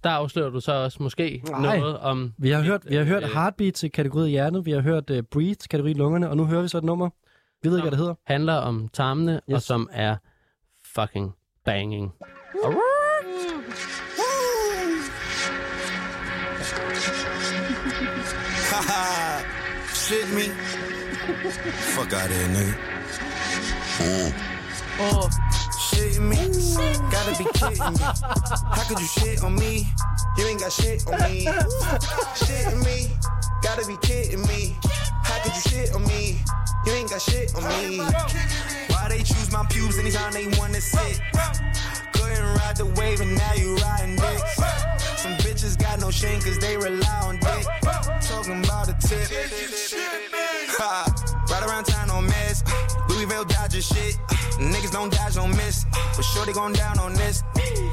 der 0.04 0.10
afslører 0.10 0.50
du 0.50 0.60
så 0.60 0.72
også 0.72 1.04
måske 1.04 1.44
Nej. 1.50 1.80
noget 1.80 1.98
om... 1.98 2.34
Vi 2.38 2.50
har 2.50 2.62
hørt, 2.62 2.82
vi 2.90 2.96
har 2.96 3.04
hørt 3.04 3.24
Øh. 3.24 3.30
Heartbeat 3.34 3.74
til 3.74 3.92
kategorien 3.92 4.30
hjertet, 4.30 4.66
vi 4.66 4.72
har 4.72 4.82
hørt 4.82 5.10
uh, 5.10 5.18
Breathe 5.32 5.56
til 5.56 5.70
kategorien 5.70 5.98
lungerne, 5.98 6.30
og 6.30 6.38
nu 6.38 6.46
hører 6.46 6.62
vi 6.62 6.68
så 6.68 6.78
et 6.78 6.84
nummer. 6.84 7.10
Vi 7.64 7.70
ved 7.70 7.78
ikke, 7.78 7.84
hvad 7.84 7.92
det 7.92 8.00
hedder. 8.00 8.14
handler 8.28 8.54
om 8.54 8.90
tarmene, 8.94 9.34
yes. 9.34 9.56
og 9.56 9.62
som 9.62 9.90
er 9.92 10.16
fucking 10.96 11.32
banging. 11.66 12.14
Haha, 12.64 12.78
shit 20.12 20.30
me. 20.34 20.48
Fuck 21.96 22.12
out 22.12 22.30
of 22.30 22.36
here, 22.36 22.48
nigga. 22.48 22.76
Mm. 24.00 24.34
Oh, 25.00 25.30
Shit 25.80 26.20
me. 26.22 26.36
Gotta 27.10 27.32
be 27.40 27.46
kidding 27.58 27.94
me. 27.94 28.00
How 28.76 28.84
could 28.90 29.00
you 29.00 29.08
shit 29.08 29.42
on 29.42 29.56
me? 29.56 29.88
You 30.38 30.48
ain't 30.48 30.60
got 30.60 30.72
shit 30.74 31.08
on 31.08 31.18
me. 31.22 31.48
Shit 32.36 32.78
me. 32.84 33.08
Gotta 33.64 33.88
be 33.88 33.96
kidding 34.02 34.42
me. 34.48 34.76
How 35.24 35.40
could 35.44 35.56
you 35.56 35.62
shit 35.62 35.96
on 35.96 36.06
me? 36.06 36.42
You 36.86 36.92
ain't 36.92 37.10
got 37.10 37.22
shit 37.22 37.56
on 37.56 37.64
me. 37.70 38.00
Why 38.00 39.08
they 39.08 39.20
choose 39.20 39.50
my 39.52 39.66
pubes 39.70 39.98
anytime 39.98 40.34
they 40.34 40.48
wanna 40.60 40.82
sit? 40.82 41.22
Couldn't 42.12 42.44
ride 42.58 42.76
the 42.76 42.88
wave 42.98 43.22
and 43.22 43.34
now 43.34 43.54
you 43.54 43.76
riding 43.78 44.18
dicks. 44.18 44.56
Some 45.22 45.38
bitches 45.72 45.82
got 45.82 46.00
no 46.00 46.12
shame 46.12 46.42
cause 46.42 46.58
they 46.60 46.78
rely 46.78 47.20
on 47.24 47.38
dick. 47.38 47.66
Talking 48.22 48.64
about 48.64 48.90
a 48.90 49.08
tip. 49.08 49.30
Right 51.50 51.64
around 51.68 51.86
town 51.86 52.10
on 52.10 52.26
mess. 52.26 52.64
Louisville 53.10 53.46
Dodger 53.46 53.82
shit. 53.82 54.18
Niggas 54.62 54.92
don't 54.92 55.12
dodge, 55.12 55.36
don't 55.36 55.56
miss. 55.58 55.86
But 56.16 56.22
sure 56.22 56.46
they 56.46 56.54
gon' 56.54 56.74
down 56.74 57.00
on 57.00 57.14
this. 57.14 57.42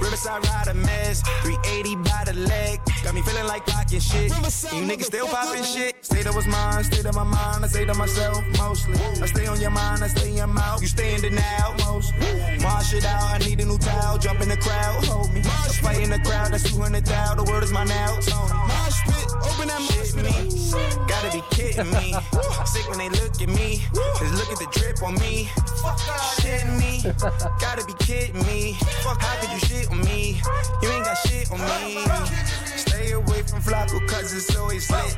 Riverside 0.02 0.46
ride 0.46 0.68
a 0.68 0.74
mess. 0.74 1.22
380 1.42 1.96
by 1.96 2.22
the 2.26 2.34
leg. 2.34 2.80
Got 3.02 3.14
me 3.14 3.22
feeling 3.22 3.46
like 3.46 3.66
rockin' 3.68 4.00
shit. 4.00 4.30
You 4.30 4.84
niggas 4.84 5.04
still 5.04 5.26
poppin' 5.28 5.64
shit. 5.64 6.04
State 6.04 6.26
of 6.26 6.34
was 6.34 6.46
mine, 6.46 6.84
state 6.84 7.06
of 7.06 7.14
my 7.14 7.24
mind. 7.24 7.64
I 7.64 7.68
say 7.68 7.86
to 7.86 7.94
myself 7.94 8.44
mostly. 8.58 8.94
I 9.22 9.26
stay 9.26 9.46
on 9.46 9.60
your 9.60 9.70
mind, 9.70 10.04
I 10.04 10.08
stay 10.08 10.28
in 10.28 10.36
your 10.36 10.46
mouth. 10.46 10.82
You 10.82 10.88
stay 10.88 11.14
in 11.14 11.22
denial 11.22 11.74
mostly. 11.86 12.58
Marsh 12.62 12.92
it 12.92 13.06
out, 13.06 13.34
I 13.34 13.38
need 13.38 13.60
a 13.60 13.64
new 13.64 13.78
towel. 13.78 14.18
Jump 14.18 14.40
in 14.42 14.50
the 14.50 14.58
crowd, 14.58 15.04
hold 15.06 15.32
me. 15.32 15.40
I 15.40 15.68
fight 15.82 16.02
in 16.02 16.10
the 16.10 16.18
crowd, 16.18 16.52
that's 16.52 16.64
200 16.70 17.04
thou. 17.04 17.34
The 17.34 17.44
word 17.44 17.62
is 17.62 17.72
my 17.72 17.84
now. 17.84 18.16
Mosh 18.16 19.00
pit, 19.06 19.26
open 19.42 19.68
that 19.68 19.80
shit 19.80 20.08
me. 20.22 20.32
Gotta 21.06 21.30
be 21.32 21.42
kidding 21.50 21.90
me. 21.90 22.14
Sick 22.66 22.88
when 22.88 22.98
they 22.98 23.08
look 23.08 23.40
at 23.40 23.48
me. 23.48 23.84
Just 24.18 24.34
look 24.34 24.50
at 24.52 24.58
the 24.58 24.68
drip 24.72 25.02
on 25.02 25.14
me. 25.14 25.48
Fuck 25.82 25.98
Shit 26.40 26.57
me. 26.78 27.02
Gotta 27.60 27.84
be 27.86 27.94
kidding 27.98 28.42
me. 28.46 28.76
How 29.04 29.34
could 29.40 29.50
you 29.50 29.60
shit 29.68 29.90
on 29.90 30.00
me? 30.00 30.40
You 30.82 30.88
ain't 30.90 31.04
got 31.04 31.18
shit 31.26 31.50
on 31.50 31.60
me. 31.60 32.04
Stay 32.76 33.12
away 33.12 33.42
from 33.42 33.60
Flacco 33.60 33.98
cause 34.08 34.32
it's 34.34 34.56
always 34.56 34.90
lit. 34.90 35.16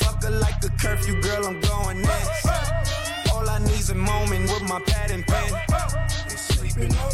Fuck 0.00 0.22
her 0.22 0.30
like 0.30 0.62
a 0.64 0.70
curfew, 0.82 1.20
girl, 1.20 1.46
I'm 1.46 1.60
going 1.60 2.02
next. 2.02 2.46
All 3.32 3.48
I 3.48 3.58
need's 3.58 3.90
a 3.90 3.94
moment 3.94 4.44
with 4.52 4.62
my 4.68 4.80
pad 4.86 5.10
and 5.10 5.24
pen. 5.26 5.50
Sleeping 6.28 6.92
on 6.96 7.12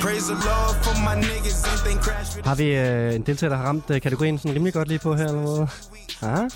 Praise 0.00 0.26
the 0.28 0.34
Lord 0.34 0.76
for 0.84 0.94
my 1.08 1.16
niggas, 1.16 1.66
anything 1.68 1.98
crash 1.98 2.36
with 2.36 2.44
Har 2.46 2.54
vi 2.54 2.76
øh, 2.76 3.14
en 3.14 3.22
deltager, 3.22 3.48
der 3.48 3.56
har 3.56 3.64
ramt 3.64 3.90
øh, 3.90 4.00
kategorien 4.00 4.38
sådan 4.38 4.54
rimelig 4.54 4.72
godt 4.72 4.88
lige 4.88 4.98
på 4.98 5.14
her, 5.14 5.26
eller 5.26 5.40
hvad? 5.40 5.66
Ah? 6.22 6.50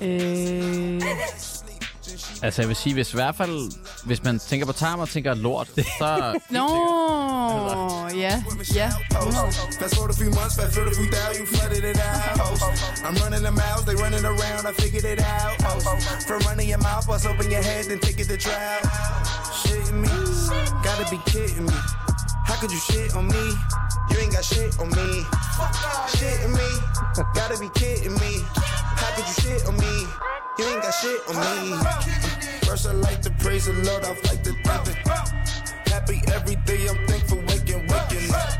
øh, 0.00 1.02
Altså, 2.42 2.62
jeg 2.62 2.68
vil 2.68 2.76
sige, 2.76 2.94
hvis 2.94 3.12
i 3.12 3.16
hvert 3.16 3.36
fald, 3.36 3.72
hvis 4.04 4.22
man 4.24 4.38
tænker 4.38 4.66
på 4.66 4.72
tarm 4.72 5.00
og 5.00 5.08
tænker 5.08 5.34
lort, 5.34 5.68
så... 5.98 6.40
Nå, 6.56 6.66
ja, 8.14 8.42
ja. 8.74 8.92
Fast 9.80 9.94
forward 9.94 10.10
a 10.10 10.18
few 10.22 10.30
months, 10.38 10.54
fast 10.60 10.74
forward 10.74 10.92
a 10.92 10.96
few 11.00 11.08
you 11.38 11.46
flooded 11.46 11.84
it 11.90 11.98
out. 11.98 12.34
I'm 13.06 13.16
running 13.24 13.42
them 13.48 13.58
out, 13.70 13.80
they 13.86 13.96
running 14.04 14.24
around, 14.24 14.62
I 14.70 14.72
figured 14.82 15.04
it 15.04 15.20
out. 15.20 15.54
From 16.28 16.40
running 16.48 16.68
your 16.68 16.82
mouth, 16.88 17.06
bust 17.06 17.26
open 17.26 17.50
your 17.50 17.62
head, 17.62 17.84
then 17.88 17.98
take 17.98 18.18
it 18.22 18.28
to 18.32 18.36
trial. 18.36 18.80
Shitting 19.60 20.00
me, 20.04 20.12
gotta 20.86 21.04
be 21.10 21.18
kidding 21.32 21.66
me. 21.66 21.78
How 22.48 22.56
could 22.60 22.70
you 22.70 22.78
shit 22.78 23.16
on 23.16 23.26
me? 23.26 23.44
You 24.10 24.16
ain't 24.22 24.32
got 24.32 24.44
shit 24.44 24.78
on 24.78 24.88
me. 24.90 25.08
Shitting 26.16 26.52
me, 26.52 26.68
gotta 27.34 27.56
be 27.58 27.68
kidding 27.80 28.14
me. 28.14 28.32
How 29.04 29.10
could 29.16 29.26
you 29.28 29.34
shit 29.42 29.66
on 29.68 29.76
me? 29.76 29.94
You 30.58 30.64
ain't 30.70 30.82
got 30.82 30.94
shit 31.00 31.20
on 31.28 31.34
me. 31.36 31.76
First 32.66 32.86
I 32.86 32.92
like 32.92 33.20
to 33.22 33.30
praise 33.42 33.66
the 33.66 33.74
Lord, 33.86 34.02
I 34.04 34.08
like 34.28 34.42
to 34.44 34.52
thank 34.64 34.88
it. 34.88 34.96
Happy 35.92 36.18
every 36.34 36.56
day, 36.68 36.88
I'm 36.88 36.98
thankful, 37.06 37.38
waking, 37.48 37.82
waking 37.92 38.34
up. 38.40 38.50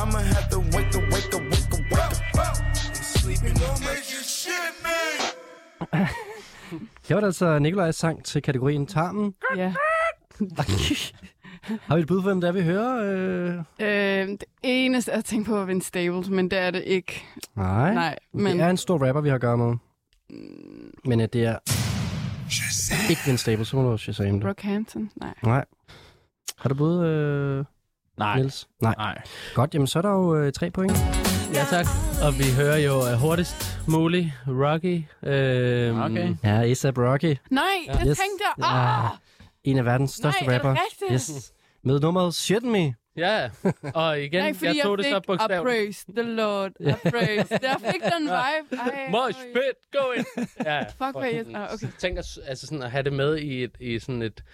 I'ma 0.00 0.18
have 0.34 0.48
to 0.54 0.58
wake 0.74 0.94
up, 0.98 1.04
wake 1.12 1.34
up, 1.36 1.42
wake 1.52 1.74
up, 1.76 1.84
wake 1.92 2.38
up. 2.46 2.76
Sleeping 2.94 3.56
on 3.62 3.80
make 3.80 4.10
you 4.12 4.22
shit, 4.22 4.72
man. 4.82 6.08
Det 7.08 7.14
var 7.14 7.20
da 7.20 7.26
altså 7.26 7.58
Nikolajs 7.58 7.96
sang 7.96 8.24
til 8.24 8.42
kategorien 8.42 8.86
tarmen. 8.86 9.34
ja. 9.56 9.72
Har 11.88 11.96
vi 11.96 12.00
et 12.02 12.06
bud 12.08 12.20
på, 12.22 12.26
hvem 12.28 12.40
det 12.40 12.48
er, 12.48 12.52
vi 12.52 12.62
hører? 12.62 12.96
Øh... 13.02 13.54
Øh, 13.80 14.28
det 14.28 14.44
eneste, 14.62 15.12
jeg 15.12 15.24
tænkte 15.24 15.48
på, 15.50 15.56
var 15.56 15.64
Vince 15.64 15.88
Staples, 15.88 16.28
men 16.28 16.50
det 16.50 16.58
er 16.58 16.70
det 16.70 16.82
ikke. 16.86 17.24
Nej. 17.56 17.94
Nej, 17.94 18.18
Men... 18.32 18.52
Det 18.58 18.60
er 18.64 18.70
en 18.70 18.76
stor 18.76 19.06
rapper, 19.06 19.20
vi 19.20 19.28
har 19.28 19.34
at 19.34 19.40
gøre 19.40 19.56
med. 19.58 19.74
Men 21.04 21.20
øh, 21.20 21.28
det 21.32 21.44
er 21.44 21.58
ikke 23.10 23.20
Vince 23.26 23.42
Staples, 23.42 23.68
så 23.68 23.76
må 23.76 23.90
du 23.90 23.98
Shazam. 23.98 24.40
Brockhampton? 24.40 25.10
Nej. 25.16 25.34
Nej. 25.42 25.64
Har 26.58 26.68
du 26.68 26.74
bud, 26.74 27.04
øh, 27.06 27.64
Nej. 28.18 28.36
Niels? 28.36 28.68
Nej. 28.82 28.94
Nej. 28.98 29.22
Godt, 29.54 29.74
jamen 29.74 29.86
så 29.86 29.98
er 29.98 30.02
der 30.02 30.10
jo 30.10 30.36
øh, 30.36 30.52
tre 30.52 30.70
point. 30.70 30.92
Ja, 31.54 31.64
tak. 31.70 31.86
Og 32.26 32.38
vi 32.38 32.44
hører 32.56 32.76
jo 32.76 32.96
uh, 32.98 33.12
hurtigst 33.20 33.80
muligt 33.88 34.32
Rocky. 34.48 35.02
Øhm, 35.22 36.00
Okay. 36.00 36.34
Ja, 36.44 36.60
A$AP 36.62 36.98
Rocky. 36.98 37.36
Nej, 37.50 37.62
Ja. 37.86 37.92
det 37.92 38.00
Yes. 38.08 38.18
tænkte 38.18 38.44
jeg. 38.44 38.54
Ja. 38.58 39.04
Ah, 39.04 39.10
En 39.64 39.78
af 39.78 39.84
verdens 39.84 40.10
største 40.10 40.44
nej, 40.46 40.54
er 40.54 40.58
det 40.58 40.64
rapper. 40.68 40.82
rigtigt? 40.82 41.12
Yes. 41.12 41.52
Med 41.84 42.00
nummeret 42.00 42.34
Shit 42.34 42.62
Me. 42.62 42.94
Ja, 43.16 43.50
og 43.94 44.20
igen, 44.20 44.44
Nej, 44.44 44.54
jeg 44.62 44.76
tog 44.82 44.98
det 44.98 45.04
fik 45.06 45.12
så 45.12 45.20
bogstaveligt. 45.26 45.62
Praise 45.62 46.04
the 46.16 46.22
Lord. 46.22 46.70
I 46.80 46.92
praise. 47.10 47.58
Jeg 47.62 47.76
fik 47.80 48.02
den 48.02 48.22
vibe. 48.22 48.76
Ej, 48.82 49.10
Mosh 49.10 49.38
pit, 49.38 49.78
go 49.92 50.12
in! 50.12 50.24
Ja, 50.64 50.82
Fuck, 50.82 51.10
hvor 51.12 51.24
jeg... 51.24 51.44
Nå, 51.44 51.58
okay. 51.58 51.86
Tænk 51.98 52.18
at, 52.18 52.24
altså 52.46 52.66
sådan 52.66 52.82
at 52.82 52.90
have 52.90 53.02
det 53.02 53.12
med 53.12 53.36
i, 53.38 53.64
et, 53.64 53.70
i 53.80 53.98
sådan 53.98 54.22
et, 54.22 54.44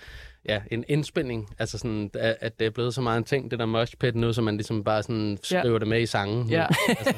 ja, 0.49 0.61
en 0.71 0.85
indspilning. 0.89 1.49
Altså 1.59 1.79
sådan, 1.79 2.11
at, 2.15 2.37
at 2.41 2.59
det 2.59 2.67
er 2.67 2.71
blevet 2.71 2.95
så 2.95 3.01
meget 3.01 3.19
en 3.19 3.25
ting, 3.25 3.51
det 3.51 3.59
der 3.59 3.67
mosh 3.67 3.95
pit 3.97 4.17
nu, 4.17 4.33
så 4.33 4.43
man 4.43 4.55
ligesom 4.57 4.85
bare 4.85 5.03
sådan 5.03 5.39
Ja. 5.51 5.61
skriver 5.61 5.79
det 5.79 5.89
med 5.89 6.01
i 6.01 6.07
sangen. 6.07 6.51
Ja. 6.51 6.67
Altså 6.89 7.15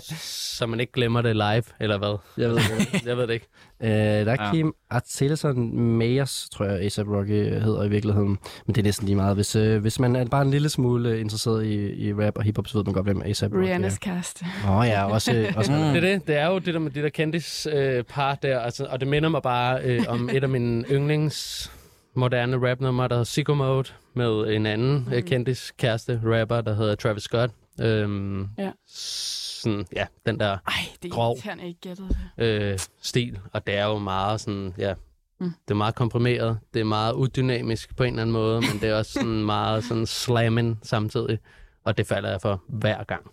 sådan, 0.00 0.18
så 0.58 0.66
man 0.66 0.80
ikke 0.80 0.92
glemmer 0.92 1.22
det 1.22 1.36
live, 1.36 1.62
eller 1.80 1.98
hvad? 1.98 2.18
Jeg 2.36 2.48
ved 2.50 2.56
det. 2.56 3.06
Jeg 3.06 3.16
ved 3.16 3.26
det 3.26 3.34
ikke. 3.34 3.46
Øh, 3.82 3.88
der 3.90 4.32
er 4.32 4.44
Ja. 4.44 4.52
Kim 4.52 4.72
Arteleson 4.90 5.76
Mayers, 5.80 6.48
tror 6.52 6.64
jeg, 6.64 6.74
A$AP 6.80 7.08
Rocky 7.08 7.60
hedder 7.60 7.84
i 7.84 7.88
virkeligheden. 7.88 8.28
Men 8.66 8.74
det 8.74 8.78
er 8.78 8.82
næsten 8.82 9.06
lige 9.06 9.16
meget. 9.16 9.34
Hvis, 9.36 9.56
øh, 9.56 9.80
hvis 9.80 9.98
man 10.00 10.16
er 10.16 10.24
bare 10.24 10.42
en 10.42 10.50
lille 10.50 10.68
smule 10.68 11.20
interesseret 11.20 11.64
i, 11.66 11.92
i 12.08 12.12
rap 12.14 12.36
og 12.38 12.42
hiphop, 12.42 12.66
så 12.66 12.78
ved 12.78 12.84
man 12.84 12.94
godt, 12.94 13.06
hvem 13.06 13.22
A$AP 13.22 13.42
Rocky 13.42 13.54
Rihannas 13.64 13.94
er. 13.94 13.98
kæreste. 14.00 14.46
Åh 14.64 14.76
oh, 14.76 14.86
ja, 14.86 15.04
også... 15.12 15.52
også 15.56 15.72
Mm. 15.72 15.78
Det 15.78 15.96
er 15.96 16.00
det. 16.00 16.26
Det 16.26 16.36
er 16.36 16.46
jo 16.46 16.58
det 16.58 16.74
der 16.74 16.80
med 16.80 16.90
det 16.90 17.02
der 17.02 17.08
kendis 17.08 17.66
øh, 17.72 18.04
par 18.04 18.34
der, 18.34 18.60
altså, 18.60 18.86
og 18.90 19.00
det 19.00 19.08
minder 19.08 19.28
mig 19.28 19.42
bare 19.42 19.80
øh, 19.84 20.04
om 20.08 20.30
et 20.32 20.42
af 20.42 20.48
mine 20.48 20.84
yndlings 20.90 21.72
moderne 22.14 22.70
rapnumre, 22.70 23.08
der 23.08 23.14
hedder 23.14 23.24
Sicko 23.24 23.54
Mode, 23.54 23.88
med 24.14 24.54
en 24.54 24.66
anden 24.66 25.04
mm. 25.08 25.12
øh, 25.12 25.22
kendis 25.22 25.72
kæreste 25.78 26.20
rapper, 26.24 26.60
der 26.60 26.74
hedder 26.74 26.94
Travis 26.94 27.22
Scott. 27.22 27.52
Øhm, 27.80 28.48
Ja. 28.58 28.72
Sådan, 28.86 29.86
ja, 29.96 30.06
den 30.26 30.40
der 30.40 30.50
Ej, 30.66 30.72
det 31.02 31.08
er 31.08 31.14
Grov. 31.14 31.36
ikke 31.64 31.80
gættede 31.80 32.08
det. 32.38 32.44
øh, 32.72 32.78
stil, 33.00 33.38
og 33.52 33.66
det 33.66 33.74
er 33.76 33.84
jo 33.86 33.98
meget 33.98 34.40
sådan, 34.40 34.74
ja, 34.78 34.94
Mm. 35.40 35.46
mm. 35.46 35.52
det 35.68 35.70
er 35.70 35.76
meget 35.78 35.94
komprimeret, 35.94 36.58
det 36.74 36.80
er 36.80 36.84
meget 36.84 37.12
udynamisk 37.12 37.96
på 37.96 38.02
en 38.02 38.08
eller 38.12 38.22
anden 38.22 38.32
måde, 38.32 38.60
men 38.60 38.80
det 38.80 38.88
er 38.88 38.94
også 38.94 39.12
sådan 39.12 39.44
meget 39.56 39.84
sådan 39.84 40.06
slamming 40.06 40.78
samtidig, 40.82 41.38
og 41.84 41.96
det 41.98 42.06
falder 42.06 42.30
jeg 42.30 42.40
for 42.40 42.62
hver 42.68 43.04
gang. 43.04 43.30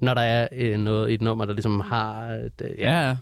Når 0.00 0.14
der 0.14 0.20
er 0.20 0.48
øh, 0.52 0.78
noget 0.78 1.10
i 1.10 1.14
et 1.14 1.20
nummer, 1.20 1.44
der 1.44 1.52
ligesom 1.52 1.80
har... 1.80 2.28
øh, 2.34 2.50
Det, 2.58 2.74
ja. 2.78 2.90
Ja, 3.00 3.08
ja. 3.08 3.16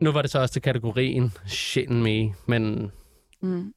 Nu 0.00 0.12
var 0.12 0.22
det 0.22 0.30
så 0.30 0.38
også 0.40 0.52
til 0.52 0.62
kategorien 0.62 1.32
Shit 1.46 1.90
Me, 1.90 2.34
men, 2.46 2.92
Mm. 3.44 3.72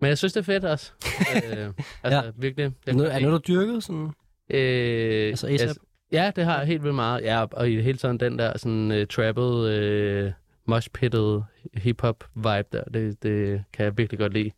men 0.00 0.08
jeg 0.08 0.18
synes, 0.18 0.32
det 0.32 0.40
er 0.40 0.44
fedt 0.44 0.64
også. 0.64 0.92
øh, 1.36 1.70
altså, 2.02 2.24
ja. 2.24 2.30
virkelig. 2.36 2.64
Det 2.86 2.92
Er, 2.92 2.96
noget, 2.96 3.14
er 3.14 3.20
noget, 3.20 3.46
du 3.46 3.52
dyrket? 3.52 3.84
Sådan? 3.84 4.10
Øh, 4.50 5.28
Altså 5.28 5.46
A$AP? 5.46 5.76
ja, 6.12 6.30
det 6.36 6.44
har 6.44 6.58
jeg 6.58 6.66
helt 6.66 6.82
vildt 6.82 6.94
meget. 6.94 7.22
Ja, 7.22 7.44
og 7.52 7.70
i 7.70 7.76
det 7.76 7.84
hele 7.84 7.98
taget 7.98 8.20
den 8.20 8.38
der 8.38 8.58
sådan 8.58 8.90
uh, 8.90 9.06
trapped, 9.10 10.24
uh, 10.26 10.32
moshpitted 10.66 11.40
hip-hop 11.74 12.24
vibe 12.34 12.68
der, 12.72 12.84
det, 12.94 13.22
det 13.22 13.64
kan 13.72 13.84
jeg 13.84 13.98
virkelig 13.98 14.18
godt 14.18 14.32
lide. 14.32 14.50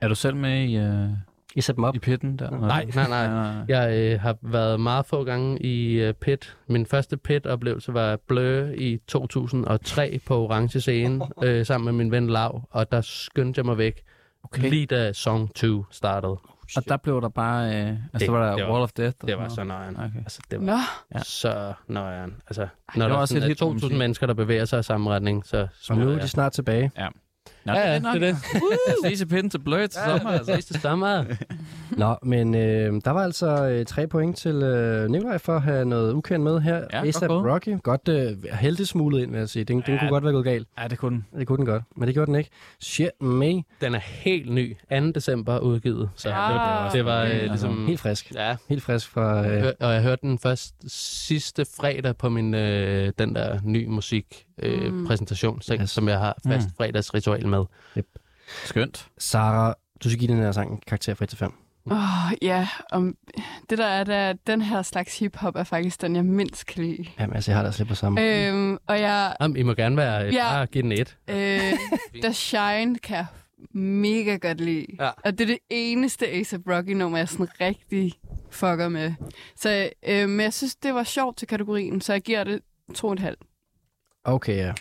Er 0.00 0.08
du 0.08 0.14
selv 0.14 0.36
med 0.36 0.64
i, 0.64 0.78
uh, 0.78 1.10
I 1.56 1.60
sætter 1.60 1.76
dem 1.76 1.84
op? 1.84 1.94
i 1.96 1.98
pitten 1.98 2.38
der? 2.38 2.50
Nej, 2.50 2.84
nej, 2.94 3.08
nej. 3.08 3.26
nej. 3.28 3.54
Jeg 3.78 3.96
øh, 3.96 4.20
har 4.20 4.36
været 4.42 4.80
meget 4.80 5.06
få 5.06 5.24
gange 5.24 5.62
i 5.62 6.08
uh, 6.08 6.14
pit. 6.14 6.56
Min 6.66 6.86
første 6.86 7.16
pit-oplevelse 7.16 7.94
var 7.94 8.18
Blø 8.28 8.72
i 8.78 8.98
2003 9.08 10.20
på 10.26 10.44
Orange 10.44 10.80
Scene, 10.80 11.24
øh, 11.44 11.66
sammen 11.66 11.84
med 11.84 12.04
min 12.04 12.12
ven 12.12 12.30
Lav, 12.30 12.68
og 12.70 12.92
der 12.92 13.00
skyndte 13.00 13.58
jeg 13.58 13.64
mig 13.66 13.78
væk, 13.78 14.02
Okay. 14.44 14.70
lige 14.70 14.86
da 14.86 15.12
Song 15.12 15.54
2 15.54 15.84
startede. 15.90 16.36
Og 16.76 16.82
der 16.88 16.96
blev 16.96 17.20
der 17.20 17.28
bare... 17.28 17.66
Øh, 17.66 17.88
altså, 17.88 17.98
Det- 18.18 18.32
var 18.32 18.46
der 18.48 18.56
det 18.56 18.64
var- 18.64 18.70
Wall 18.72 18.82
of 18.82 18.92
Death? 18.92 19.16
og 19.22 19.28
Det 19.28 19.38
var 19.38 19.48
så 19.48 19.64
nøjeren. 19.64 19.96
Okay. 19.96 20.18
Altså, 20.18 20.40
det 20.50 20.60
var 20.60 20.66
Nå, 20.66 20.76
Ja. 21.14 21.18
så 21.22 21.72
nøjeren. 21.88 22.34
Altså, 22.46 22.62
det 22.62 22.96
når 22.96 23.04
var 23.06 23.12
der 23.12 23.20
også 23.20 23.32
sådan 23.34 23.42
et 23.42 23.44
er 23.44 23.48
hit 23.48 23.58
på 23.58 23.64
2.000 23.64 23.72
musik. 23.72 23.98
mennesker, 23.98 24.26
der 24.26 24.34
bevæger 24.34 24.64
sig 24.64 24.80
i 24.80 24.82
samme 24.82 25.10
retning, 25.10 25.46
så 25.46 25.56
Og 25.60 25.68
smutter 25.80 26.04
nu 26.04 26.10
er 26.10 26.14
jeg. 26.14 26.22
de 26.22 26.28
snart 26.28 26.52
tilbage. 26.52 26.90
Nå, 27.66 27.72
Ja, 27.72 27.94
det 27.98 28.04
er 28.06 28.12
det. 28.18 28.36
Skal 28.38 29.08
lige 29.08 29.18
se 29.18 29.26
pinden 29.26 29.50
til 29.50 29.58
Blur 29.58 29.78
til 29.78 29.92
sommer. 30.06 30.30
Altså. 30.30 30.52
Sidste 30.54 30.80
sommer. 30.80 31.24
Nå, 31.90 32.16
men 32.22 32.54
øh, 32.54 33.00
der 33.04 33.10
var 33.10 33.22
altså 33.22 33.68
øh, 33.68 33.86
tre 33.86 34.06
point 34.06 34.36
til 34.36 34.54
øh, 34.62 35.10
Nikolaj 35.10 35.38
for 35.38 35.56
at 35.56 35.62
have 35.62 35.84
noget 35.84 36.12
ukendt 36.12 36.44
med 36.44 36.60
her. 36.60 36.74
Ja, 36.92 36.98
godt 37.04 37.16
A$AP 37.22 37.28
gået. 37.28 37.52
Rocky. 37.52 37.82
Godt 37.82 38.08
øh, 38.08 38.28
heldigt 38.60 38.88
smuglet 38.88 39.22
ind, 39.22 39.30
vil 39.30 39.38
jeg 39.38 39.48
sige. 39.48 39.64
Den, 39.64 39.80
den 39.86 39.94
Ja. 39.94 39.98
kunne 39.98 40.10
godt 40.10 40.24
være 40.24 40.32
gået 40.32 40.44
galt. 40.44 40.68
Ja, 40.82 40.88
det 40.88 40.98
kunne 40.98 41.16
den. 41.32 41.38
Det 41.40 41.46
kunne 41.46 41.56
den 41.56 41.66
godt, 41.66 41.82
men 41.96 42.06
det 42.06 42.14
gjorde 42.14 42.26
den 42.26 42.34
ikke. 42.34 42.50
Shit 42.80 43.10
me. 43.20 43.46
Den 43.80 43.94
er 43.94 43.98
helt 43.98 44.52
ny. 44.52 44.76
2. 44.92 45.10
december 45.10 45.58
udgivet. 45.58 46.10
Så 46.16 46.28
Ja, 46.28 46.34
det, 46.34 46.54
var, 46.54 46.90
det 46.92 47.04
var 47.04 47.22
øh, 47.24 47.30
ligesom... 47.50 47.86
Helt 47.86 48.00
frisk. 48.00 48.32
Ja, 48.34 48.56
Helt 48.68 48.82
frisk 48.82 49.08
fra... 49.10 49.46
Øh, 49.48 49.60
hør, 49.62 49.70
og 49.80 49.92
jeg 49.94 50.02
hørte 50.02 50.20
den 50.26 50.38
først 50.38 50.74
sidste 51.26 51.66
fredag 51.76 52.16
på 52.16 52.28
min 52.28 52.54
øh, 52.54 53.12
den 53.18 53.34
der 53.34 53.58
ny 53.64 53.86
musik 53.86 54.44
øh, 54.62 54.92
Mm. 54.92 55.06
præsentation, 55.06 55.62
som 55.86 56.08
jeg 56.08 56.18
har 56.18 56.36
fast 56.48 56.66
Mm. 56.66 56.72
fredagsritual 56.76 57.46
med. 57.48 57.55
Skønt. 58.64 59.08
Sara, 59.18 59.74
du 60.04 60.08
skal 60.10 60.18
give 60.18 60.32
den 60.32 60.42
her 60.42 60.52
sang 60.52 60.72
en 60.72 60.80
karakter 60.86 61.14
fra 61.14 61.24
1 61.24 61.28
til 61.28 61.38
5. 61.38 61.52
Åh, 61.90 61.98
ja, 62.42 62.68
om, 62.92 63.16
det 63.70 63.78
der 63.78 63.86
er, 63.86 64.04
der, 64.04 64.14
er, 64.16 64.32
den 64.46 64.62
her 64.62 64.82
slags 64.82 65.18
hiphop 65.18 65.56
er 65.56 65.64
faktisk 65.64 66.00
den, 66.02 66.16
jeg 66.16 66.24
mindst 66.24 66.66
kan 66.66 66.84
lide. 66.84 67.04
Jamen, 67.18 67.36
altså, 67.36 67.50
jeg 67.50 67.56
har 67.58 67.62
det 67.62 67.68
altså 67.68 67.82
lidt 67.82 67.88
på 67.88 67.94
samme. 67.94 68.46
Øhm, 68.48 68.78
og 68.86 69.00
jeg, 69.00 69.36
Jamen, 69.40 69.56
I 69.56 69.62
må 69.62 69.74
gerne 69.74 69.96
være 69.96 70.22
Ja. 70.24 70.48
bare 70.52 70.66
give 70.66 70.82
den 70.82 70.92
et. 70.92 71.16
øh, 71.28 71.60
The 72.22 72.32
Shine 72.32 72.98
kan 72.98 73.16
jeg 73.16 73.26
mega 73.74 74.36
godt 74.36 74.60
lide. 74.60 74.86
Ja. 75.00 75.10
Og 75.24 75.38
det 75.38 75.40
er 75.40 75.46
det 75.46 75.58
eneste 75.70 76.26
A$AP 76.28 76.60
Rocky-nummer, 76.68 77.18
jeg 77.18 77.28
sådan 77.28 77.48
rigtig 77.60 78.12
fucker 78.50 78.88
med. 78.88 79.12
Så 79.56 79.90
øh, 80.08 80.28
men 80.28 80.40
jeg 80.40 80.52
synes, 80.52 80.76
det 80.76 80.94
var 80.94 81.02
sjovt 81.04 81.36
til 81.36 81.48
kategorien, 81.48 82.00
så 82.00 82.12
jeg 82.12 82.22
giver 82.22 82.44
det 82.44 82.60
to 82.94 83.06
og 83.06 83.12
en 83.12 83.18
halv. 83.18 83.36
Okay, 84.24 84.56
ja. 84.56 84.72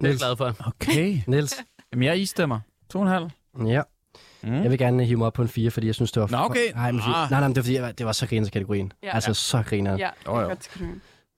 Det 0.00 0.06
er 0.06 0.08
jeg 0.08 0.18
glad 0.18 0.36
for. 0.36 0.56
Okay. 0.66 1.20
Niels. 1.26 1.54
Jamen, 1.92 2.06
jeg 2.06 2.18
istemmer. 2.18 2.60
To 2.90 2.98
og 2.98 3.04
en 3.04 3.10
halv. 3.10 3.26
Ja. 3.66 3.82
Mm. 4.42 4.52
Jeg 4.62 4.70
vil 4.70 4.78
gerne 4.78 5.04
hive 5.04 5.18
mig 5.18 5.26
op 5.26 5.32
på 5.32 5.42
en 5.42 5.48
4, 5.48 5.70
fordi 5.70 5.86
jeg 5.86 5.94
synes, 5.94 6.12
det 6.12 6.20
var... 6.20 6.28
Nå, 6.30 6.38
okay. 6.38 6.72
Nej, 6.74 6.92
men, 6.92 7.00
Ah. 7.00 7.30
nej, 7.30 7.40
nej, 7.40 7.48
det 7.48 7.56
var, 7.56 7.62
fordi 7.62 7.74
jeg, 7.76 7.98
det 7.98 8.06
var 8.06 8.12
så 8.12 8.26
griner 8.26 8.44
til 8.46 8.52
kategorien. 8.52 8.92
Ja. 9.02 9.14
altså, 9.14 9.34
så 9.34 9.62
griner. 9.66 9.90
Ja, 9.90 9.96
det 9.96 10.26
Jo, 10.26 10.34
er 10.34 10.40
jo. 10.40 10.46
godt. 10.48 10.68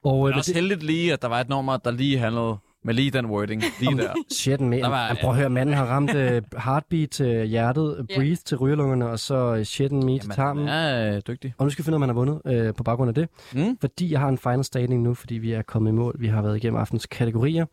Og 0.03 0.27
Det 0.27 0.29
øh, 0.31 0.33
er 0.33 0.37
også 0.37 0.53
heldigt 0.53 0.83
lige, 0.83 1.13
at 1.13 1.21
der 1.21 1.27
var 1.27 1.39
et 1.41 1.49
nummer, 1.49 1.77
der 1.77 1.91
lige 1.91 2.17
handlede 2.19 2.57
med 2.85 2.93
lige 2.93 3.11
den 3.11 3.25
wording. 3.25 3.63
Lige 3.79 3.97
der. 3.97 4.13
Shit, 4.33 4.61
man. 4.61 4.79
Der 4.81 4.87
var- 4.87 5.17
prøv 5.21 5.29
at 5.29 5.35
høre, 5.37 5.49
manden 5.49 5.75
har 5.75 5.85
ramt 5.85 6.09
uh, 6.15 6.59
heartbeat 6.63 7.09
til 7.09 7.45
hjertet, 7.45 7.99
uh, 7.99 8.05
Ja. 8.09 8.15
breathe 8.15 8.35
til 8.35 8.57
rygerlungerne, 8.57 9.09
og 9.09 9.19
så 9.19 9.53
uh, 9.53 9.63
shit 9.63 9.91
and 9.91 10.03
me 10.03 10.19
til 10.19 10.29
tarmen. 10.29 10.69
øh, 10.69 11.21
dygtig. 11.27 11.53
Og 11.57 11.65
nu 11.65 11.69
skal 11.69 11.83
vi 11.83 11.85
finde 11.85 11.95
ud 11.97 12.01
af, 12.01 12.07
om 12.07 12.09
han 12.15 12.27
har 12.27 12.41
vundet 12.45 12.67
uh, 12.69 12.75
på 12.75 12.83
baggrund 12.83 13.09
af 13.09 13.15
det. 13.15 13.27
Mm. 13.53 13.77
Fordi 13.81 14.11
jeg 14.11 14.19
har 14.19 14.27
en 14.29 14.37
final 14.37 14.63
standing 14.63 15.01
nu, 15.03 15.13
fordi 15.13 15.35
vi 15.35 15.51
er 15.53 15.61
kommet 15.61 15.91
i 15.91 15.93
mål. 15.93 16.15
Vi 16.19 16.27
har 16.27 16.41
været 16.41 16.57
igennem 16.57 16.79
aftens 16.79 17.05
kategorier. 17.05 17.65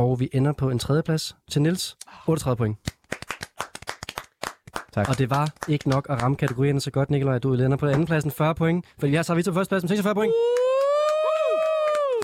Og 0.00 0.20
vi 0.20 0.28
ender 0.32 0.52
på 0.52 0.70
en 0.70 0.78
tredjeplads 0.78 1.36
til 1.50 1.62
Nils. 1.62 1.96
38 2.26 2.56
point. 2.56 2.78
Tak. 4.92 5.08
Og 5.08 5.18
det 5.18 5.30
var 5.30 5.54
ikke 5.68 5.88
nok 5.88 6.06
at 6.10 6.22
ramme 6.22 6.36
kategorierne 6.36 6.80
så 6.80 6.90
godt, 6.90 7.10
Nikolaj. 7.10 7.38
Du 7.38 7.54
lander 7.54 7.76
på 7.76 7.86
andenpladsen 7.86 8.30
40 8.30 8.54
point. 8.54 8.86
Fordi 8.98 9.10
vi 9.10 9.16
har 9.16 9.22
så 9.22 9.34
vidt 9.34 9.46
på 9.46 9.54
førstepladsen 9.54 9.88
46 9.88 10.14
point. 10.14 10.32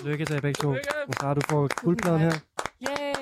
Lykke 0.05 0.25
til 0.25 0.35
jer 0.35 0.41
begge 0.41 0.59
to. 0.63 0.71
Og 1.09 1.15
så 1.21 1.27
har 1.27 1.35
du 1.35 1.41
får 1.51 1.85
guldpladen 1.85 2.21
her. 2.21 2.33
Yay! 2.89 3.15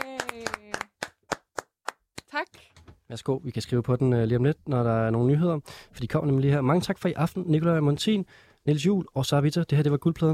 Tak. 2.30 2.46
Værsgo, 3.08 3.40
vi 3.44 3.50
kan 3.50 3.62
skrive 3.62 3.82
på 3.82 3.96
den 3.96 4.12
uh, 4.12 4.22
lige 4.22 4.36
om 4.36 4.44
lidt, 4.44 4.68
når 4.68 4.82
der 4.82 5.06
er 5.06 5.10
nogle 5.10 5.28
nyheder. 5.28 5.58
For 5.92 6.00
de 6.00 6.08
kommer 6.08 6.26
nemlig 6.26 6.42
lige 6.42 6.52
her. 6.52 6.60
Mange 6.60 6.80
tak 6.80 6.98
for 6.98 7.08
i 7.08 7.12
aften, 7.12 7.44
Nikolaj 7.46 7.80
Montin, 7.80 8.26
Niels 8.66 8.86
Juhl 8.86 9.06
og 9.14 9.26
Sara 9.26 9.40
Vita. 9.40 9.60
Det 9.60 9.72
her, 9.72 9.82
det 9.82 9.92
var 9.92 9.98
guldpladen. 9.98 10.32